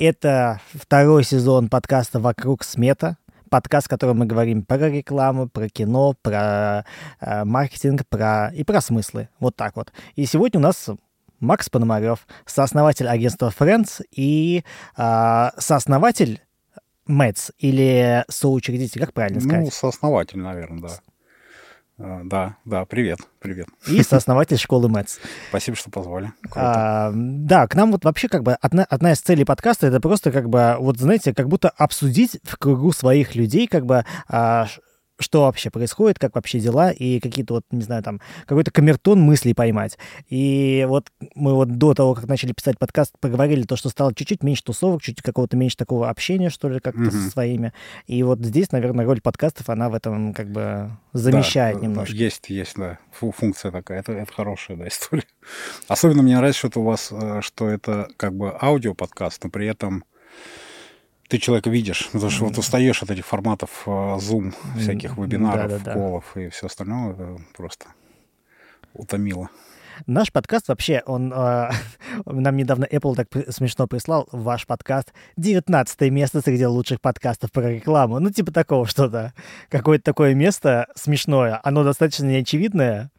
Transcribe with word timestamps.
Это 0.00 0.60
второй 0.74 1.24
сезон 1.24 1.68
подкаста 1.68 2.20
«Вокруг 2.20 2.62
смета». 2.62 3.16
Подкаст, 3.50 3.88
в 3.88 3.90
котором 3.90 4.18
мы 4.18 4.26
говорим 4.26 4.62
про 4.62 4.88
рекламу, 4.88 5.48
про 5.48 5.68
кино, 5.68 6.14
про 6.22 6.84
э, 7.20 7.44
маркетинг, 7.44 8.02
про 8.08 8.52
и 8.54 8.62
про 8.62 8.80
смыслы. 8.80 9.28
Вот 9.40 9.56
так 9.56 9.74
вот. 9.74 9.92
И 10.14 10.24
сегодня 10.24 10.60
у 10.60 10.62
нас 10.62 10.88
Макс 11.40 11.68
Пономарев, 11.68 12.28
сооснователь 12.46 13.08
агентства 13.08 13.52
Friends 13.58 14.04
и 14.12 14.62
э, 14.96 15.48
сооснователь 15.58 16.42
Мэтс 17.06 17.50
или 17.58 18.24
соучредитель, 18.28 19.00
как 19.00 19.12
правильно 19.12 19.40
сказать? 19.40 19.64
Ну, 19.64 19.70
сооснователь, 19.72 20.38
наверное, 20.38 20.90
да. 20.90 20.94
А, 22.00 22.20
да, 22.24 22.56
да, 22.64 22.84
привет, 22.84 23.18
привет. 23.40 23.66
И 23.88 24.02
сооснователь 24.02 24.56
школы 24.56 24.88
Мэтс. 24.88 25.18
Спасибо, 25.48 25.76
что 25.76 25.90
позвали. 25.90 26.32
А, 26.54 27.10
да, 27.12 27.66
к 27.66 27.74
нам 27.74 27.90
вот 27.90 28.04
вообще 28.04 28.28
как 28.28 28.44
бы 28.44 28.54
одна, 28.54 28.84
одна 28.84 29.12
из 29.12 29.20
целей 29.20 29.44
подкаста 29.44 29.88
это 29.88 30.00
просто 30.00 30.30
как 30.30 30.48
бы, 30.48 30.76
вот 30.78 30.98
знаете, 30.98 31.34
как 31.34 31.48
будто 31.48 31.70
обсудить 31.70 32.38
в 32.44 32.56
кругу 32.56 32.92
своих 32.92 33.34
людей 33.34 33.66
как 33.66 33.84
бы 33.84 34.04
а, 34.28 34.68
что 35.18 35.42
вообще 35.42 35.70
происходит, 35.70 36.18
как 36.18 36.34
вообще 36.34 36.60
дела, 36.60 36.90
и 36.90 37.20
какие-то 37.20 37.54
вот, 37.54 37.64
не 37.70 37.82
знаю, 37.82 38.02
там, 38.02 38.20
какой-то 38.46 38.70
камертон 38.70 39.20
мыслей 39.20 39.54
поймать. 39.54 39.98
И 40.28 40.84
вот 40.88 41.08
мы 41.34 41.54
вот 41.54 41.78
до 41.78 41.94
того, 41.94 42.14
как 42.14 42.26
начали 42.26 42.52
писать 42.52 42.78
подкаст, 42.78 43.14
поговорили 43.20 43.62
то, 43.62 43.76
что 43.76 43.88
стало 43.88 44.14
чуть-чуть 44.14 44.42
меньше 44.42 44.64
тусовок, 44.64 45.02
чуть-чуть 45.02 45.22
какого-то 45.22 45.56
меньше 45.56 45.76
такого 45.76 46.08
общения, 46.08 46.50
что 46.50 46.68
ли, 46.68 46.80
как-то 46.80 47.02
mm-hmm. 47.02 47.10
со 47.10 47.30
своими. 47.30 47.72
И 48.06 48.22
вот 48.22 48.40
здесь, 48.40 48.72
наверное, 48.72 49.04
роль 49.04 49.20
подкастов, 49.20 49.68
она 49.68 49.88
в 49.88 49.94
этом 49.94 50.32
как 50.34 50.50
бы 50.50 50.90
замещает 51.12 51.78
да, 51.78 51.82
немножко. 51.82 52.14
Есть, 52.14 52.50
есть, 52.50 52.76
да, 52.76 52.98
функция 53.10 53.70
такая, 53.70 54.00
это, 54.00 54.12
это 54.12 54.32
хорошая, 54.32 54.76
да, 54.76 54.88
история. 54.88 55.24
Особенно 55.88 56.22
мне 56.22 56.36
нравится, 56.36 56.58
что 56.58 56.68
это 56.68 56.80
у 56.80 56.84
вас, 56.84 57.08
э, 57.10 57.40
что 57.42 57.68
это 57.68 58.08
как 58.16 58.34
бы 58.34 58.56
аудиоподкаст, 58.60 59.44
но 59.44 59.50
при 59.50 59.66
этом 59.66 60.04
ты 61.28 61.38
человека 61.38 61.70
видишь, 61.70 62.08
потому 62.12 62.30
что 62.30 62.44
вот 62.44 62.58
устаешь 62.58 63.02
от 63.02 63.10
этих 63.10 63.26
форматов 63.26 63.82
э, 63.86 63.90
Zoom, 63.90 64.54
всяких 64.78 65.16
вебинаров, 65.16 65.70
да, 65.70 65.78
да, 65.78 65.92
колов 65.92 66.36
и 66.36 66.48
все 66.48 66.66
остальное, 66.66 67.12
это 67.12 67.38
просто 67.56 67.86
утомило. 68.94 69.50
Наш 70.06 70.32
подкаст 70.32 70.68
вообще, 70.68 71.02
он 71.06 71.32
э, 71.32 71.70
нам 72.24 72.56
недавно 72.56 72.84
Apple 72.84 73.14
так 73.14 73.28
смешно 73.52 73.86
прислал, 73.86 74.28
ваш 74.32 74.66
подкаст 74.66 75.12
19 75.36 76.00
место 76.12 76.40
среди 76.40 76.66
лучших 76.66 77.00
подкастов 77.00 77.52
про 77.52 77.72
рекламу. 77.72 78.20
Ну, 78.20 78.30
типа 78.30 78.52
такого 78.52 78.86
что-то. 78.86 79.34
Какое-то 79.68 80.04
такое 80.04 80.34
место 80.34 80.86
смешное. 80.94 81.60
Оно 81.62 81.84
достаточно 81.84 82.24
неочевидное, 82.24 83.10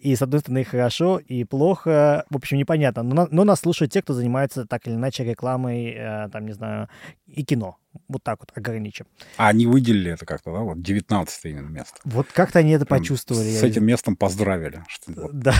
и, 0.00 0.14
с 0.14 0.22
одной 0.22 0.40
стороны, 0.40 0.64
хорошо, 0.64 1.18
и 1.18 1.44
плохо, 1.44 2.24
в 2.30 2.36
общем, 2.36 2.58
непонятно. 2.58 3.02
Но, 3.02 3.28
но 3.30 3.44
нас 3.44 3.60
слушают 3.60 3.92
те, 3.92 4.02
кто 4.02 4.14
занимается 4.14 4.64
так 4.64 4.86
или 4.86 4.94
иначе 4.94 5.24
рекламой, 5.24 5.92
э, 5.96 6.28
там, 6.30 6.46
не 6.46 6.52
знаю, 6.52 6.88
и 7.26 7.44
кино. 7.44 7.76
Вот 8.06 8.22
так 8.22 8.38
вот 8.40 8.52
ограничим. 8.54 9.06
А 9.36 9.48
они 9.48 9.66
выделили 9.66 10.12
это 10.12 10.24
как-то, 10.24 10.52
да? 10.52 10.60
Вот 10.60 10.80
19 10.82 11.44
именно 11.46 11.68
место. 11.68 11.98
Вот 12.04 12.28
как-то 12.32 12.60
они 12.60 12.72
это 12.72 12.86
почувствовали. 12.86 13.50
С 13.50 13.62
этим 13.62 13.84
местом 13.84 14.14
поздравили. 14.14 14.84
Что 14.88 15.12
вот. 15.12 15.38
Да. 15.38 15.54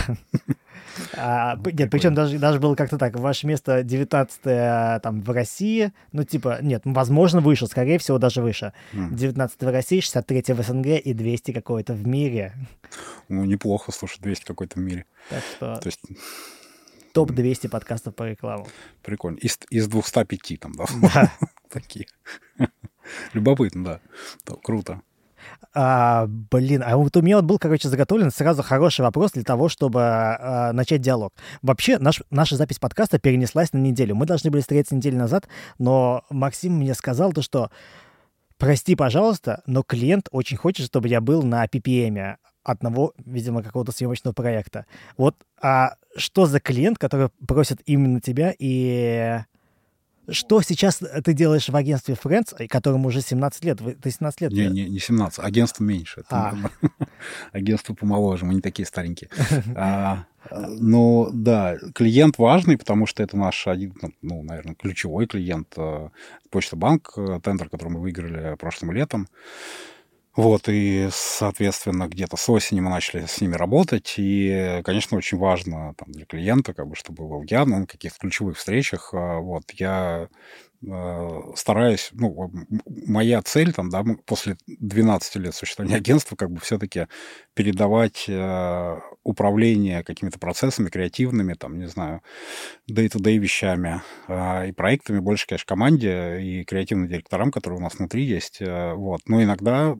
А, 1.13 1.57
нет, 1.73 1.89
причем 1.89 2.13
даже, 2.13 2.39
даже 2.39 2.59
было 2.59 2.75
как-то 2.75 2.97
так, 2.97 3.15
ваше 3.15 3.47
место 3.47 3.83
19 3.83 5.01
там 5.01 5.21
в 5.21 5.29
России, 5.29 5.91
ну 6.11 6.23
типа, 6.23 6.59
нет, 6.61 6.81
возможно 6.85 7.41
выше, 7.41 7.67
скорее 7.67 7.99
всего 7.99 8.17
даже 8.17 8.41
выше. 8.41 8.73
19 8.93 9.61
в 9.61 9.71
России, 9.71 9.99
63 9.99 10.53
в 10.53 10.61
СНГ 10.61 10.87
и 11.03 11.13
200 11.13 11.51
какой-то 11.51 11.93
в 11.93 12.07
мире. 12.07 12.53
Ну 13.27 13.45
неплохо, 13.45 13.91
слушай, 13.91 14.19
200 14.21 14.45
какой-то 14.45 14.79
в 14.79 14.81
мире. 14.81 15.05
Так 15.29 15.43
что... 15.55 15.75
То 15.75 15.87
есть... 15.87 16.01
Топ-200 17.13 17.69
подкастов 17.69 18.15
по 18.15 18.23
рекламу. 18.23 18.67
Прикольно. 19.01 19.37
Из, 19.37 19.57
из 19.71 19.87
205 19.87 20.59
там, 20.59 20.73
да? 20.73 20.85
Да. 21.01 21.33
Такие. 21.69 22.05
Любопытно, 23.33 23.83
да. 24.45 24.55
Круто. 24.63 25.01
А, 25.73 26.25
блин, 26.27 26.83
а 26.85 26.97
вот 26.97 27.15
у 27.15 27.21
меня 27.21 27.37
вот 27.37 27.45
был, 27.45 27.59
короче, 27.59 27.89
заготовлен 27.89 28.31
сразу 28.31 28.63
хороший 28.63 29.01
вопрос 29.01 29.31
для 29.33 29.43
того, 29.43 29.69
чтобы 29.69 30.01
а, 30.01 30.73
начать 30.73 31.01
диалог. 31.01 31.33
Вообще, 31.61 31.99
наш, 31.99 32.21
наша 32.29 32.55
запись 32.55 32.79
подкаста 32.79 33.19
перенеслась 33.19 33.73
на 33.73 33.77
неделю. 33.77 34.15
Мы 34.15 34.25
должны 34.25 34.49
были 34.49 34.61
встретиться 34.61 34.95
неделю 34.95 35.17
назад, 35.17 35.47
но 35.77 36.23
Максим 36.29 36.73
мне 36.77 36.93
сказал 36.93 37.33
то, 37.33 37.41
что 37.41 37.69
прости, 38.57 38.95
пожалуйста, 38.95 39.61
но 39.65 39.83
клиент 39.83 40.27
очень 40.31 40.57
хочет, 40.57 40.85
чтобы 40.85 41.07
я 41.07 41.21
был 41.21 41.43
на 41.43 41.65
PPM 41.65 42.37
одного, 42.63 43.13
видимо, 43.25 43.63
какого-то 43.63 43.91
съемочного 43.91 44.33
проекта. 44.33 44.85
Вот, 45.17 45.35
а 45.61 45.95
что 46.15 46.45
за 46.45 46.59
клиент, 46.59 46.97
который 46.97 47.29
просит 47.47 47.81
именно 47.85 48.21
тебя 48.21 48.53
и 48.57 49.39
что 50.31 50.61
сейчас 50.61 51.01
ты 51.23 51.33
делаешь 51.33 51.69
в 51.69 51.75
агентстве 51.75 52.15
Friends, 52.21 52.67
которому 52.67 53.07
уже 53.07 53.21
17 53.21 53.63
лет? 53.65 53.79
Ты 54.01 54.11
17 54.11 54.41
лет? 54.41 54.51
Не, 54.51 54.67
не, 54.67 54.89
не 54.89 54.99
17, 54.99 55.39
агентство 55.39 55.83
меньше. 55.83 56.23
А. 56.29 56.53
Агентство 57.51 57.93
помоложе, 57.93 58.45
мы 58.45 58.55
не 58.55 58.61
такие 58.61 58.85
старенькие. 58.85 59.29
А, 59.75 60.25
ну, 60.51 61.29
да, 61.33 61.77
клиент 61.93 62.37
важный, 62.37 62.77
потому 62.77 63.05
что 63.05 63.21
это 63.21 63.37
наш 63.37 63.67
один, 63.67 63.93
ну, 64.21 64.41
наверное, 64.41 64.73
ключевой 64.73 65.27
клиент. 65.27 65.73
Э, 65.77 66.09
Почта 66.49 66.75
Банк, 66.75 67.11
э, 67.17 67.39
тендер, 67.43 67.69
который 67.69 67.89
мы 67.89 67.99
выиграли 67.99 68.55
прошлым 68.55 68.93
летом. 68.93 69.27
Вот, 70.39 70.69
и, 70.69 71.09
соответственно, 71.11 72.07
где-то 72.07 72.37
с 72.37 72.47
осени 72.47 72.79
мы 72.79 72.89
начали 72.89 73.25
с 73.25 73.41
ними 73.41 73.55
работать, 73.55 74.13
и, 74.15 74.79
конечно, 74.85 75.17
очень 75.17 75.37
важно 75.37 75.93
там, 75.97 76.13
для 76.13 76.25
клиента, 76.25 76.73
как 76.73 76.87
бы, 76.87 76.95
чтобы 76.95 77.27
был 77.27 77.43
я 77.49 77.65
на 77.65 77.85
каких-то 77.85 78.19
ключевых 78.19 78.57
встречах. 78.57 79.13
А, 79.13 79.39
вот, 79.39 79.63
я 79.73 80.29
э, 80.87 81.41
стараюсь, 81.57 82.11
ну, 82.13 82.53
моя 83.05 83.41
цель, 83.41 83.73
там, 83.73 83.89
да, 83.89 84.05
после 84.25 84.55
12 84.65 85.35
лет 85.35 85.53
существования 85.53 85.97
агентства, 85.97 86.37
как 86.37 86.51
бы 86.51 86.61
все-таки 86.61 87.07
передавать 87.53 88.23
э, 88.29 88.99
управление 89.23 90.05
какими-то 90.05 90.39
процессами 90.39 90.87
креативными, 90.87 91.53
там, 91.55 91.77
не 91.79 91.87
знаю, 91.89 92.21
day-to-day 92.89 93.37
вещами 93.37 94.01
э, 94.29 94.69
и 94.69 94.71
проектами 94.71 95.19
больше, 95.19 95.47
конечно, 95.47 95.67
команде 95.67 96.39
и 96.41 96.63
креативным 96.63 97.09
директорам, 97.09 97.51
которые 97.51 97.79
у 97.79 97.83
нас 97.83 97.95
внутри 97.95 98.23
есть, 98.23 98.61
э, 98.61 98.93
вот. 98.93 99.21
Но 99.27 99.43
иногда 99.43 99.97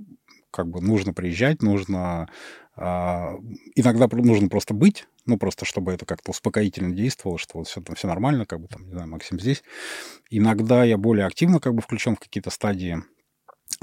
как 0.52 0.68
бы 0.68 0.82
нужно 0.82 1.14
приезжать, 1.14 1.62
нужно... 1.62 2.30
Э, 2.76 3.38
иногда 3.76 4.08
нужно 4.12 4.50
просто 4.50 4.74
быть, 4.74 5.08
ну, 5.26 5.38
просто 5.38 5.66
чтобы 5.66 5.94
это 5.94 6.06
как-то 6.06 6.32
успокоительно 6.32 6.96
действовало, 6.96 7.38
что 7.38 7.60
вот 7.60 7.68
все, 7.68 7.82
все 7.96 8.08
нормально, 8.08 8.46
как 8.46 8.62
бы 8.62 8.68
там, 8.68 8.86
не 8.86 8.92
знаю, 8.92 9.10
Максим 9.10 9.40
здесь. 9.40 9.64
Иногда 10.30 10.84
я 10.84 10.98
более 10.98 11.26
активно 11.26 11.60
как 11.60 11.74
бы 11.74 11.82
включен 11.82 12.16
в 12.16 12.20
какие-то 12.20 12.50
стадии 12.50 13.04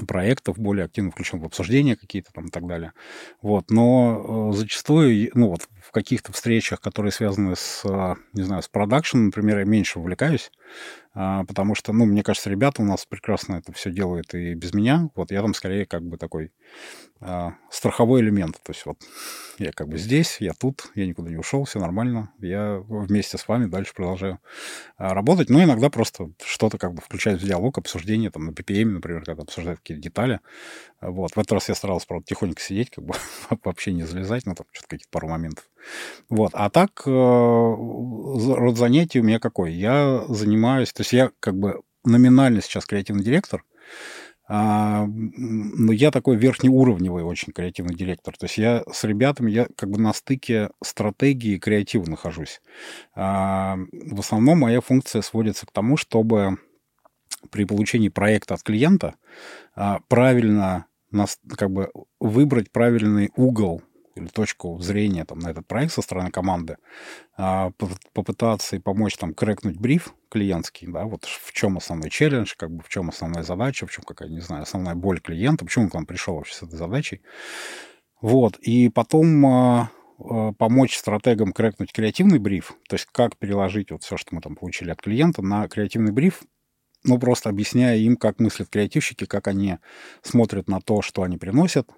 проектов, 0.07 0.59
более 0.59 0.85
активно 0.85 1.11
включен 1.11 1.39
в 1.39 1.45
обсуждения 1.45 1.95
какие-то 1.95 2.31
там 2.33 2.47
и 2.47 2.49
так 2.49 2.67
далее. 2.67 2.93
Вот. 3.41 3.71
Но 3.71 4.51
э, 4.51 4.57
зачастую, 4.57 5.31
ну 5.33 5.49
вот 5.49 5.67
в 5.87 5.91
каких-то 5.91 6.33
встречах, 6.33 6.81
которые 6.81 7.13
связаны 7.13 7.55
с, 7.55 7.83
э, 7.85 8.15
не 8.33 8.43
знаю, 8.43 8.61
с 8.61 8.67
продакшеном, 8.67 9.27
например, 9.27 9.59
я 9.59 9.63
меньше 9.63 9.99
увлекаюсь, 9.99 10.51
э, 11.15 11.43
потому 11.47 11.75
что, 11.75 11.93
ну, 11.93 12.05
мне 12.05 12.23
кажется, 12.23 12.49
ребята 12.49 12.81
у 12.81 12.85
нас 12.85 13.05
прекрасно 13.05 13.55
это 13.55 13.71
все 13.71 13.89
делают 13.89 14.33
и 14.33 14.53
без 14.53 14.73
меня. 14.73 15.09
Вот 15.15 15.31
я 15.31 15.41
там 15.41 15.53
скорее 15.53 15.85
как 15.85 16.03
бы 16.03 16.17
такой 16.17 16.51
э, 17.21 17.49
страховой 17.71 18.19
элемент. 18.19 18.59
То 18.63 18.73
есть 18.73 18.85
вот 18.85 18.97
я 19.59 19.71
как 19.71 19.87
бы 19.87 19.97
здесь, 19.97 20.41
я 20.41 20.51
тут, 20.51 20.91
я 20.93 21.07
никуда 21.07 21.29
не 21.29 21.37
ушел, 21.37 21.63
все 21.63 21.79
нормально. 21.79 22.33
Я 22.39 22.83
вместе 22.89 23.37
с 23.37 23.47
вами 23.47 23.67
дальше 23.67 23.93
продолжаю 23.93 24.39
работать. 24.97 25.49
Но 25.49 25.63
иногда 25.63 25.89
просто 25.89 26.31
что-то 26.43 26.77
как 26.77 26.93
бы 26.93 27.01
включать 27.01 27.41
в 27.41 27.45
диалог, 27.45 27.77
обсуждение, 27.77 28.29
там 28.29 28.45
на 28.45 28.51
PPM, 28.51 28.89
например, 28.89 29.23
когда 29.23 29.43
обсуждают 29.43 29.79
какие-то 29.79 30.03
детали. 30.03 30.41
Вот. 30.99 31.31
В 31.31 31.39
этот 31.39 31.53
раз 31.53 31.69
я 31.69 31.75
старался, 31.75 32.07
правда, 32.07 32.25
тихонько 32.27 32.61
сидеть, 32.61 32.89
как 32.89 33.05
бы 33.05 33.13
вообще 33.63 33.93
не 33.93 34.03
залезать, 34.03 34.45
но 34.45 34.53
там 34.53 34.67
что-то 34.71 34.89
какие-то 34.89 35.09
пару 35.11 35.29
моментов. 35.29 35.63
Вот. 36.29 36.51
А 36.53 36.69
так, 36.69 37.03
э, 37.05 37.09
род 37.09 38.77
занятий 38.77 39.19
у 39.19 39.23
меня 39.23 39.39
какой? 39.39 39.73
Я 39.73 40.25
занимаюсь, 40.29 40.93
то 40.93 41.01
есть 41.01 41.13
я 41.13 41.31
как 41.39 41.57
бы 41.57 41.81
номинально 42.03 42.61
сейчас 42.61 42.85
креативный 42.85 43.23
директор, 43.23 43.63
а, 44.49 45.05
но 45.07 45.91
я 45.91 46.09
такой 46.09 46.37
верхнеуровневый 46.37 47.23
очень 47.23 47.51
креативный 47.51 47.95
директор. 47.95 48.35
То 48.37 48.45
есть 48.45 48.57
я 48.57 48.83
с 48.91 49.03
ребятами, 49.03 49.51
я 49.51 49.67
как 49.75 49.89
бы 49.89 49.99
на 49.99 50.13
стыке 50.13 50.69
стратегии 50.81 51.55
и 51.55 51.59
креатива 51.59 52.09
нахожусь. 52.09 52.61
А, 53.13 53.77
в 53.91 54.19
основном 54.19 54.59
моя 54.59 54.79
функция 54.79 55.21
сводится 55.21 55.65
к 55.65 55.71
тому, 55.71 55.97
чтобы 55.97 56.57
при 57.51 57.65
получении 57.65 58.09
проекта 58.09 58.53
от 58.53 58.63
клиента 58.63 59.15
а, 59.75 59.99
правильно 60.07 60.85
как 61.57 61.71
бы 61.71 61.89
выбрать 62.19 62.71
правильный 62.71 63.31
угол 63.35 63.81
или 64.17 64.27
точку 64.27 64.79
зрения 64.79 65.25
там, 65.25 65.39
на 65.39 65.49
этот 65.49 65.67
проект 65.67 65.93
со 65.93 66.01
стороны 66.01 66.31
команды, 66.31 66.77
а, 67.37 67.71
попытаться 68.13 68.75
и 68.75 68.79
помочь 68.79 69.15
там 69.17 69.33
крекнуть 69.33 69.77
бриф 69.77 70.13
клиентский, 70.29 70.87
да, 70.87 71.05
вот 71.05 71.25
в 71.25 71.51
чем 71.53 71.77
основной 71.77 72.09
челлендж, 72.09 72.53
как 72.57 72.71
бы 72.71 72.83
в 72.83 72.89
чем 72.89 73.09
основная 73.09 73.43
задача, 73.43 73.85
в 73.87 73.91
чем 73.91 74.03
какая, 74.03 74.29
не 74.29 74.41
знаю, 74.41 74.63
основная 74.63 74.95
боль 74.95 75.19
клиента, 75.19 75.65
почему 75.65 75.85
он 75.85 75.89
к 75.89 75.93
вам 75.93 76.05
пришел 76.05 76.35
вообще 76.35 76.55
с 76.55 76.63
этой 76.63 76.77
задачей. 76.77 77.21
Вот, 78.21 78.57
и 78.57 78.89
потом 78.89 79.45
а, 79.45 79.91
а, 80.19 80.51
помочь 80.53 80.97
стратегам 80.97 81.53
крекнуть 81.53 81.93
креативный 81.93 82.39
бриф, 82.39 82.73
то 82.89 82.95
есть 82.95 83.07
как 83.11 83.37
переложить 83.37 83.91
вот 83.91 84.03
все, 84.03 84.17
что 84.17 84.35
мы 84.35 84.41
там 84.41 84.55
получили 84.55 84.89
от 84.89 85.01
клиента, 85.01 85.41
на 85.41 85.67
креативный 85.67 86.11
бриф 86.11 86.43
ну, 87.03 87.19
просто 87.19 87.49
объясняя 87.49 87.97
им, 87.97 88.17
как 88.17 88.39
мыслят 88.39 88.69
креативщики, 88.69 89.25
как 89.25 89.47
они 89.47 89.77
смотрят 90.21 90.67
на 90.67 90.81
то, 90.81 91.01
что 91.01 91.23
они 91.23 91.37
приносят, 91.37 91.89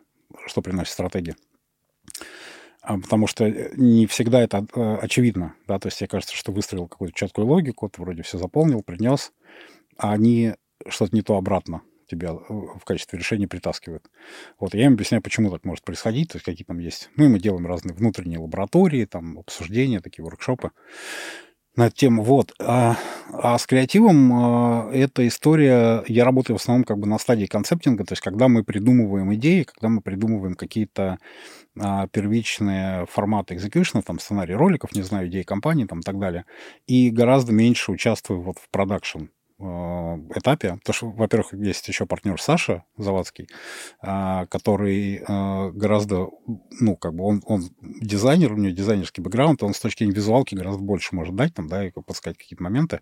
что 0.45 0.62
приносит 0.62 0.94
стратегия. 0.94 1.36
А, 2.81 2.97
потому 2.97 3.27
что 3.27 3.45
э, 3.45 3.71
не 3.75 4.07
всегда 4.07 4.41
это 4.41 4.65
э, 4.73 4.95
очевидно, 5.01 5.56
да, 5.67 5.79
то 5.79 5.88
есть 5.88 6.00
тебе 6.00 6.07
кажется, 6.07 6.35
что 6.35 6.51
выстроил 6.51 6.88
какую-то 6.88 7.15
четкую 7.15 7.47
логику, 7.47 7.89
ты 7.89 8.01
вроде 8.01 8.23
все 8.23 8.38
заполнил, 8.38 8.81
принес, 8.81 9.31
а 9.97 10.13
они 10.13 10.53
что-то 10.88 11.15
не 11.15 11.21
то 11.21 11.35
обратно 11.35 11.81
тебя 12.09 12.29
э, 12.29 12.35
в 12.50 12.83
качестве 12.85 13.19
решения 13.19 13.47
притаскивают. 13.47 14.09
Вот, 14.59 14.73
я 14.73 14.85
им 14.85 14.94
объясняю, 14.94 15.21
почему 15.21 15.51
так 15.51 15.65
может 15.65 15.83
происходить, 15.83 16.29
то 16.29 16.38
есть 16.38 16.45
какие 16.45 16.65
там 16.65 16.79
есть... 16.79 17.09
Ну, 17.15 17.25
и 17.25 17.27
мы 17.27 17.39
делаем 17.39 17.67
разные 17.67 17.94
внутренние 17.94 18.39
лаборатории, 18.39 19.06
там, 19.06 19.39
обсуждения, 19.39 20.00
такие 20.00 20.23
воркшопы 20.23 20.71
на 21.80 21.88
эту 21.88 21.96
тему. 21.96 22.24
Вот. 22.24 22.54
А, 22.60 22.96
а 23.31 23.58
с 23.58 23.66
креативом 23.66 24.31
а, 24.34 24.92
эта 24.92 25.28
история... 25.28 26.04
Я 26.08 26.26
работаю 26.26 26.58
в 26.58 26.62
основном 26.62 26.84
как 26.84 27.00
бы 27.00 27.08
на 27.08 27.18
стадии 27.18 27.46
концептинга, 27.46 28.04
то 28.04 28.12
есть 28.12 28.22
когда 28.22 28.48
мы 28.48 28.64
придумываем 28.64 29.34
идеи, 29.36 29.64
когда 29.64 29.90
мы 29.90 30.02
придумываем 30.02 30.56
какие-то 30.56 31.18
а, 31.80 32.08
первичные 32.08 33.06
форматы 33.08 33.56
экзекьюшна, 33.56 34.02
там 34.02 34.20
сценарий 34.20 34.56
роликов, 34.56 34.94
не 34.94 35.02
знаю, 35.02 35.30
идеи 35.30 35.44
компании 35.44 35.86
там 35.86 36.02
и 36.02 36.04
так 36.04 36.20
далее, 36.20 36.46
и 36.86 37.10
гораздо 37.10 37.54
меньше 37.54 37.92
участвую 37.92 38.42
вот 38.42 38.58
в 38.60 38.70
продакшн 38.70 39.26
этапе, 39.59 40.77
потому 40.77 40.94
что, 40.94 41.09
во-первых, 41.11 41.53
есть 41.53 41.88
еще 41.88 42.06
партнер 42.06 42.41
Саша 42.41 42.85
Завадский, 42.97 43.47
а, 44.01 44.45
который 44.45 45.17
э, 45.17 45.71
гораздо, 45.71 46.29
ну, 46.79 46.95
как 46.95 47.13
бы 47.13 47.25
он, 47.25 47.41
он 47.45 47.63
дизайнер, 47.81 48.53
у 48.53 48.57
него 48.57 48.73
дизайнерский 48.73 49.21
бэкграунд, 49.21 49.61
он 49.63 49.73
с 49.73 49.79
точки 49.79 50.00
зрения 50.00 50.15
визуалки 50.15 50.56
гораздо 50.56 50.81
больше 50.81 51.15
может 51.15 51.35
дать 51.35 51.53
там, 51.53 51.67
да, 51.67 51.85
и 51.85 51.91
подсказать 51.91 52.38
какие-то 52.38 52.63
моменты. 52.63 53.01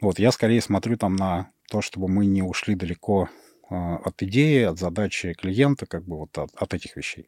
Вот, 0.00 0.18
я 0.18 0.30
скорее 0.30 0.60
смотрю 0.60 0.96
там 0.96 1.16
на 1.16 1.50
то, 1.68 1.82
чтобы 1.82 2.08
мы 2.08 2.26
не 2.26 2.42
ушли 2.42 2.74
далеко 2.74 3.28
от 3.70 4.22
идеи, 4.22 4.62
от 4.62 4.78
задачи 4.78 5.34
клиента, 5.34 5.86
как 5.86 6.04
бы 6.04 6.16
вот 6.16 6.36
от, 6.38 6.50
от 6.54 6.74
этих 6.74 6.96
вещей, 6.96 7.26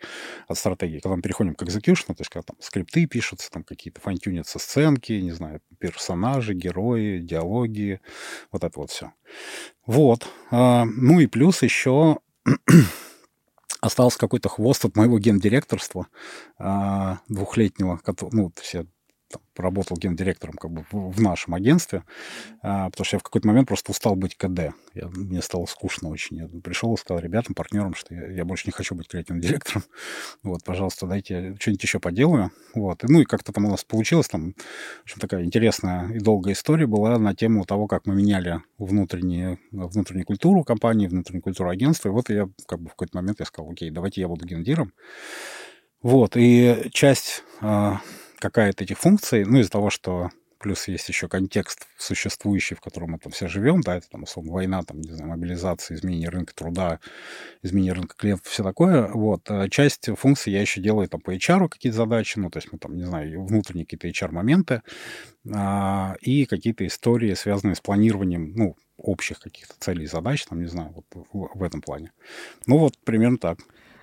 от 0.49 0.59
стратегии. 0.59 1.01
Когда 1.01 1.17
мы 1.17 1.23
переходим 1.23 1.55
к 1.55 1.63
экзекьюшну, 1.63 2.15
то 2.15 2.23
есть 2.23 2.31
когда 2.31 2.43
там 2.43 2.57
скрипты 2.61 3.07
пишутся, 3.07 3.51
там 3.51 3.65
какие-то 3.65 4.01
файнтюнятся 4.01 4.59
сценки, 4.59 5.13
не 5.13 5.33
знаю, 5.33 5.61
персонажи, 5.79 6.55
герои, 6.55 7.19
диалоги, 7.19 8.01
вот 8.53 8.65
это 8.65 8.79
вот 8.79 8.91
все. 8.91 9.13
Вот. 9.87 10.29
А, 10.51 10.85
ну 10.85 11.21
и 11.21 11.27
плюс 11.27 11.63
еще 11.63 12.19
остался 13.81 14.19
какой-то 14.19 14.49
хвост 14.49 14.85
от 14.85 14.97
моего 14.97 15.19
гендиректорства 15.19 16.07
а, 16.59 17.19
двухлетнего, 17.29 18.01
ну, 18.33 18.51
то 18.51 18.61
есть 18.61 18.75
я 18.75 18.87
там, 19.31 19.43
поработал 19.55 19.97
гендиректором 19.97 20.55
как 20.55 20.71
бы 20.71 20.85
в, 20.91 21.21
нашем 21.21 21.55
агентстве, 21.55 22.05
а, 22.63 22.91
потому 22.91 23.05
что 23.05 23.17
я 23.17 23.21
в 23.21 23.23
какой-то 23.23 23.47
момент 23.47 23.69
просто 23.69 23.93
устал 23.93 24.17
быть 24.17 24.37
КД. 24.37 24.75
Я, 24.95 25.09
мне 25.09 25.41
стало 25.43 25.67
скучно 25.67 26.09
очень. 26.09 26.39
Я 26.39 26.49
пришел 26.49 26.93
и 26.95 26.99
сказал 26.99 27.23
ребятам, 27.23 27.55
партнерам, 27.55 27.95
что 27.95 28.15
я, 28.15 28.27
я 28.31 28.45
больше 28.45 28.65
не 28.67 28.73
хочу 28.73 28.95
быть 28.95 29.09
креативным 29.09 29.41
директором. 29.43 29.85
Вот, 30.43 30.65
пожалуйста, 30.65 31.07
дайте 31.07 31.55
что-нибудь 31.61 31.83
еще 31.83 32.01
поделаю. 32.01 32.51
Вот. 32.75 33.05
И, 33.05 33.07
ну 33.09 33.21
и 33.21 33.25
как-то 33.25 33.53
там 33.53 33.67
у 33.67 33.71
нас 33.71 33.85
получилось, 33.85 34.29
там, 34.29 34.55
в 35.01 35.03
общем, 35.05 35.21
такая 35.21 35.45
интересная 35.45 36.09
и 36.11 36.19
долгая 36.19 36.55
история 36.55 36.87
была 36.87 37.19
на 37.19 37.35
тему 37.35 37.65
того, 37.65 37.87
как 37.87 38.07
мы 38.07 38.15
меняли 38.15 38.63
внутреннюю, 38.79 39.59
внутреннюю 39.71 40.27
культуру 40.27 40.65
компании, 40.65 41.07
внутреннюю 41.07 41.43
культуру 41.43 41.71
агентства. 41.71 42.09
И 42.09 42.13
вот 42.13 42.31
я 42.31 42.49
как 42.67 42.81
бы 42.81 42.89
в 42.89 42.93
какой-то 42.93 43.17
момент 43.17 43.41
я 43.41 43.47
сказал, 43.47 43.71
окей, 43.71 43.91
давайте 43.91 44.21
я 44.21 44.29
буду 44.29 44.47
гендиром. 44.47 44.93
Вот, 46.03 46.33
и 46.35 46.89
часть 46.93 47.45
а, 47.61 48.01
какая-то 48.41 48.85
этих 48.85 48.99
функций, 48.99 49.45
ну, 49.45 49.59
из-за 49.61 49.71
того, 49.71 49.91
что 49.91 50.31
плюс 50.61 50.87
есть 50.89 51.09
еще 51.09 51.27
контекст 51.27 51.87
существующий, 51.97 52.75
в 52.75 52.81
котором 52.81 53.13
мы 53.13 53.19
там 53.19 53.33
все 53.33 53.49
живем, 53.49 53.81
да, 53.81 53.97
это 53.97 54.09
там, 54.11 54.25
условно, 54.25 54.53
война, 54.53 54.83
там, 54.83 55.01
не 55.01 55.11
знаю, 55.11 55.31
мобилизация, 55.31 55.97
изменение 55.97 56.29
рынка 56.29 56.55
труда, 56.55 57.01
изменение 57.63 57.95
рынка 57.95 58.15
клиентов, 58.15 58.47
все 58.47 58.63
такое, 58.63 59.09
вот. 59.09 59.51
А 59.51 59.69
часть 59.71 60.11
функций 60.17 60.53
я 60.53 60.61
еще 60.61 60.83
делаю 60.83 61.09
там 61.09 61.21
по 61.21 61.35
HR 61.35 61.69
какие-то 61.69 61.97
задачи, 61.97 62.39
ну, 62.39 62.51
то 62.51 62.59
есть 62.59 62.71
мы 62.73 62.79
там, 62.79 62.95
не 62.95 63.05
знаю, 63.05 63.45
внутренние 63.45 63.87
какие-то 63.87 64.09
HR-моменты 64.09 64.83
а, 65.51 66.17
и 66.21 66.45
какие-то 66.45 66.87
истории, 66.87 67.33
связанные 67.35 67.75
с 67.75 67.81
планированием, 67.81 68.53
ну, 68.55 68.77
общих 68.99 69.41
каких-то 69.41 69.75
целей 69.79 70.05
и 70.05 70.09
задач, 70.09 70.45
там, 70.45 70.61
не 70.61 70.69
знаю, 70.69 70.93
вот 70.95 71.27
в, 71.33 71.59
в 71.59 71.63
этом 71.63 71.81
плане. 71.81 72.13
Ну, 72.67 72.77
вот 72.77 72.99
примерно 72.99 73.39
так. 73.39 73.59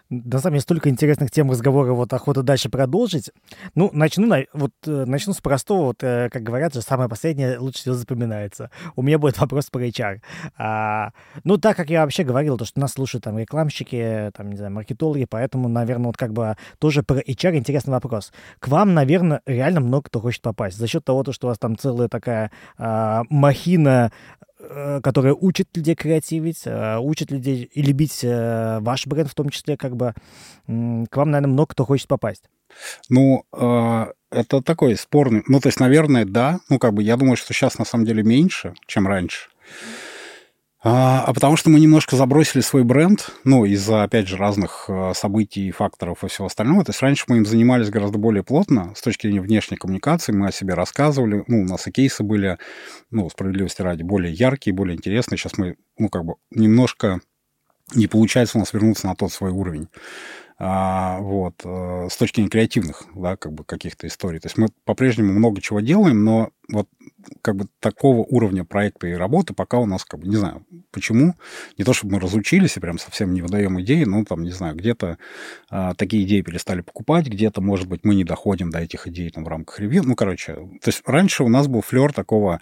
На 0.09 0.39
самом 0.39 0.54
деле 0.54 0.62
столько 0.62 0.89
интересных 0.89 1.31
тем 1.31 1.51
разговора, 1.51 1.92
вот 1.92 2.13
охота 2.13 2.42
дальше 2.42 2.69
продолжить. 2.69 3.30
Ну, 3.75 3.89
начну, 3.92 4.33
вот, 4.54 4.71
э, 4.86 5.06
начну 5.06 5.33
с 5.33 5.42
простого, 5.42 5.88
вот, 5.88 6.01
э, 6.01 6.30
как 6.31 6.44
говорят 6.44 6.74
же, 6.74 6.81
самое 6.81 7.09
последнее 7.09 7.59
лучше 7.59 7.80
всего 7.80 7.95
запоминается. 7.95 8.71
У 8.95 9.01
меня 9.01 9.19
будет 9.19 9.38
вопрос 9.39 9.69
про 9.69 9.86
HR. 9.86 10.21
А, 10.57 11.12
ну, 11.44 11.57
так 11.57 11.75
как 11.75 11.89
я 11.89 12.04
вообще 12.04 12.24
говорил, 12.24 12.57
то, 12.57 12.63
что 12.63 12.80
нас 12.80 12.94
слушают 12.94 13.25
там 13.25 13.38
рекламщики, 13.38 14.31
там, 14.33 14.50
не 14.50 14.56
знаю, 14.56 14.71
маркетологи, 14.71 15.25
поэтому, 15.25 15.68
наверное, 15.68 16.07
вот 16.07 16.18
как 16.18 16.31
бы 16.31 16.56
тоже 16.80 17.03
про 17.03 17.19
HR 17.19 17.57
интересный 17.57 17.92
вопрос. 17.92 18.31
К 18.60 18.69
вам, 18.69 18.94
наверное, 18.94 19.42
реально 19.45 19.81
много 19.81 20.03
кто 20.03 20.21
хочет 20.21 20.42
попасть. 20.42 20.77
За 20.77 20.88
счет 20.88 21.03
того, 21.03 21.25
что 21.31 21.48
у 21.48 21.50
вас 21.50 21.60
там 21.60 21.77
целая 21.77 22.07
такая 22.07 22.51
а, 22.77 23.24
махина 23.30 24.12
которая 25.04 25.33
учит 25.33 25.68
людей 25.75 25.95
креативить, 25.95 26.63
э, 26.65 26.98
учит 26.98 27.31
людей 27.31 27.69
и 27.71 27.81
любить 27.81 28.24
э, 28.24 28.80
ваш 28.81 29.06
бренд 29.06 29.30
в 29.30 29.36
том 29.36 29.50
числе, 29.50 29.77
как 29.77 29.95
бы 29.95 30.13
к 30.65 31.15
вам, 31.15 31.31
наверное, 31.31 31.54
много 31.54 31.68
кто 31.68 31.86
хочет 31.86 32.07
попасть. 32.07 32.44
Ну, 33.09 33.45
это 33.51 34.62
такой 34.62 34.98
спорный. 34.98 35.44
Ну, 35.48 35.59
то 35.62 35.69
есть, 35.69 35.80
наверное, 35.80 36.25
да. 36.25 36.59
Ну, 36.69 36.80
как 36.80 36.94
бы 36.94 37.01
я 37.01 37.15
думаю, 37.15 37.38
что 37.38 37.54
сейчас 37.54 37.80
на 37.80 37.86
самом 37.86 38.06
деле 38.06 38.24
меньше, 38.24 38.74
чем 38.86 39.07
раньше. 39.07 39.50
А, 40.89 41.22
а 41.25 41.34
потому 41.34 41.57
что 41.57 41.69
мы 41.69 41.81
немножко 41.81 42.16
забросили 42.16 42.62
свой 42.62 42.86
бренд, 42.86 43.31
ну, 43.44 43.66
из-за, 43.66 44.04
опять 44.04 44.30
же, 44.30 44.38
разных 44.38 44.86
э, 44.88 45.12
событий, 45.13 45.69
факторов 45.72 46.24
и 46.24 46.30
всего 46.30 46.48
остального. 46.48 46.86
То 46.86 46.92
есть 46.92 47.01
раньше 47.01 47.25
мы 47.28 47.36
им 47.38 47.45
занимались 47.45 47.89
гораздо 47.89 48.18
более 48.18 48.42
плотно 48.42 48.94
с 48.95 49.01
точки 49.01 49.24
зрения 49.28 49.42
внешней 49.42 49.75
коммуникации, 49.75 50.31
мы 50.31 50.48
о 50.48 50.51
себе 50.54 50.75
рассказывали, 50.75 51.44
ну, 51.48 51.63
у 51.63 51.66
нас 51.66 51.88
и 51.88 51.92
кейсы 51.92 52.24
были, 52.24 52.57
ну, 53.12 53.30
справедливости 53.30 53.81
ради, 53.81 54.04
более 54.04 54.31
яркие, 54.31 54.74
более 54.74 54.95
интересные. 54.95 55.38
Сейчас 55.38 55.57
мы, 55.57 55.75
ну, 55.98 56.07
как 56.07 56.24
бы 56.24 56.36
немножко 56.51 57.19
не 57.94 58.07
получается 58.07 58.57
у 58.57 58.62
нас 58.62 58.72
вернуться 58.72 59.07
на 59.07 59.16
тот 59.16 59.34
свой 59.34 59.51
уровень 59.51 59.89
а, 60.59 61.19
вот, 61.19 61.62
э, 61.63 62.07
с 62.09 62.18
точки 62.18 62.38
зрения 62.38 62.50
креативных, 62.50 63.06
да, 63.15 63.38
как 63.38 63.54
бы 63.54 63.63
каких-то 63.63 64.07
историй. 64.07 64.39
То 64.39 64.48
есть 64.48 64.57
мы 64.57 64.69
по-прежнему 64.86 65.31
много 65.31 65.62
чего 65.62 65.81
делаем, 65.81 66.24
но 66.24 66.50
вот 66.70 66.88
как 67.43 67.55
бы 67.55 67.67
такого 67.79 68.20
уровня 68.20 68.63
проекта 68.65 69.08
и 69.08 69.13
работы 69.13 69.53
пока 69.53 69.77
у 69.77 69.86
нас, 69.86 70.03
как 70.03 70.20
бы, 70.20 70.27
не 70.27 70.36
знаю, 70.36 70.65
почему. 70.91 71.36
Не 71.77 71.84
то, 71.84 71.93
чтобы 71.93 72.13
мы 72.13 72.20
разучились 72.20 72.75
и 72.75 72.79
прям 72.79 72.98
совсем 72.98 73.34
не 73.34 73.41
выдаем 73.41 73.79
идеи, 73.81 74.03
но 74.03 74.24
там, 74.25 74.43
не 74.43 74.51
знаю, 74.51 74.75
где-то 74.75 75.20
а, 75.70 75.93
такие 75.93 76.24
идеи 76.24 76.41
перестали 76.41 76.81
покупать, 76.81 77.27
где-то, 77.27 77.62
может 77.62 77.88
быть, 77.88 78.03
мы 78.03 78.15
не 78.15 78.24
доходим 78.24 78.72
до 78.72 78.79
этих 78.79 79.08
идей 79.08 79.29
там 79.29 79.43
в 79.43 79.48
рамках 79.48 79.79
ревью. 79.79 80.03
Ну, 80.05 80.15
короче, 80.15 80.55
то 80.55 80.88
есть 80.88 81.03
раньше 81.05 81.43
у 81.43 81.50
нас 81.50 81.67
был 81.67 81.81
флер 81.81 82.13
такого 82.13 82.62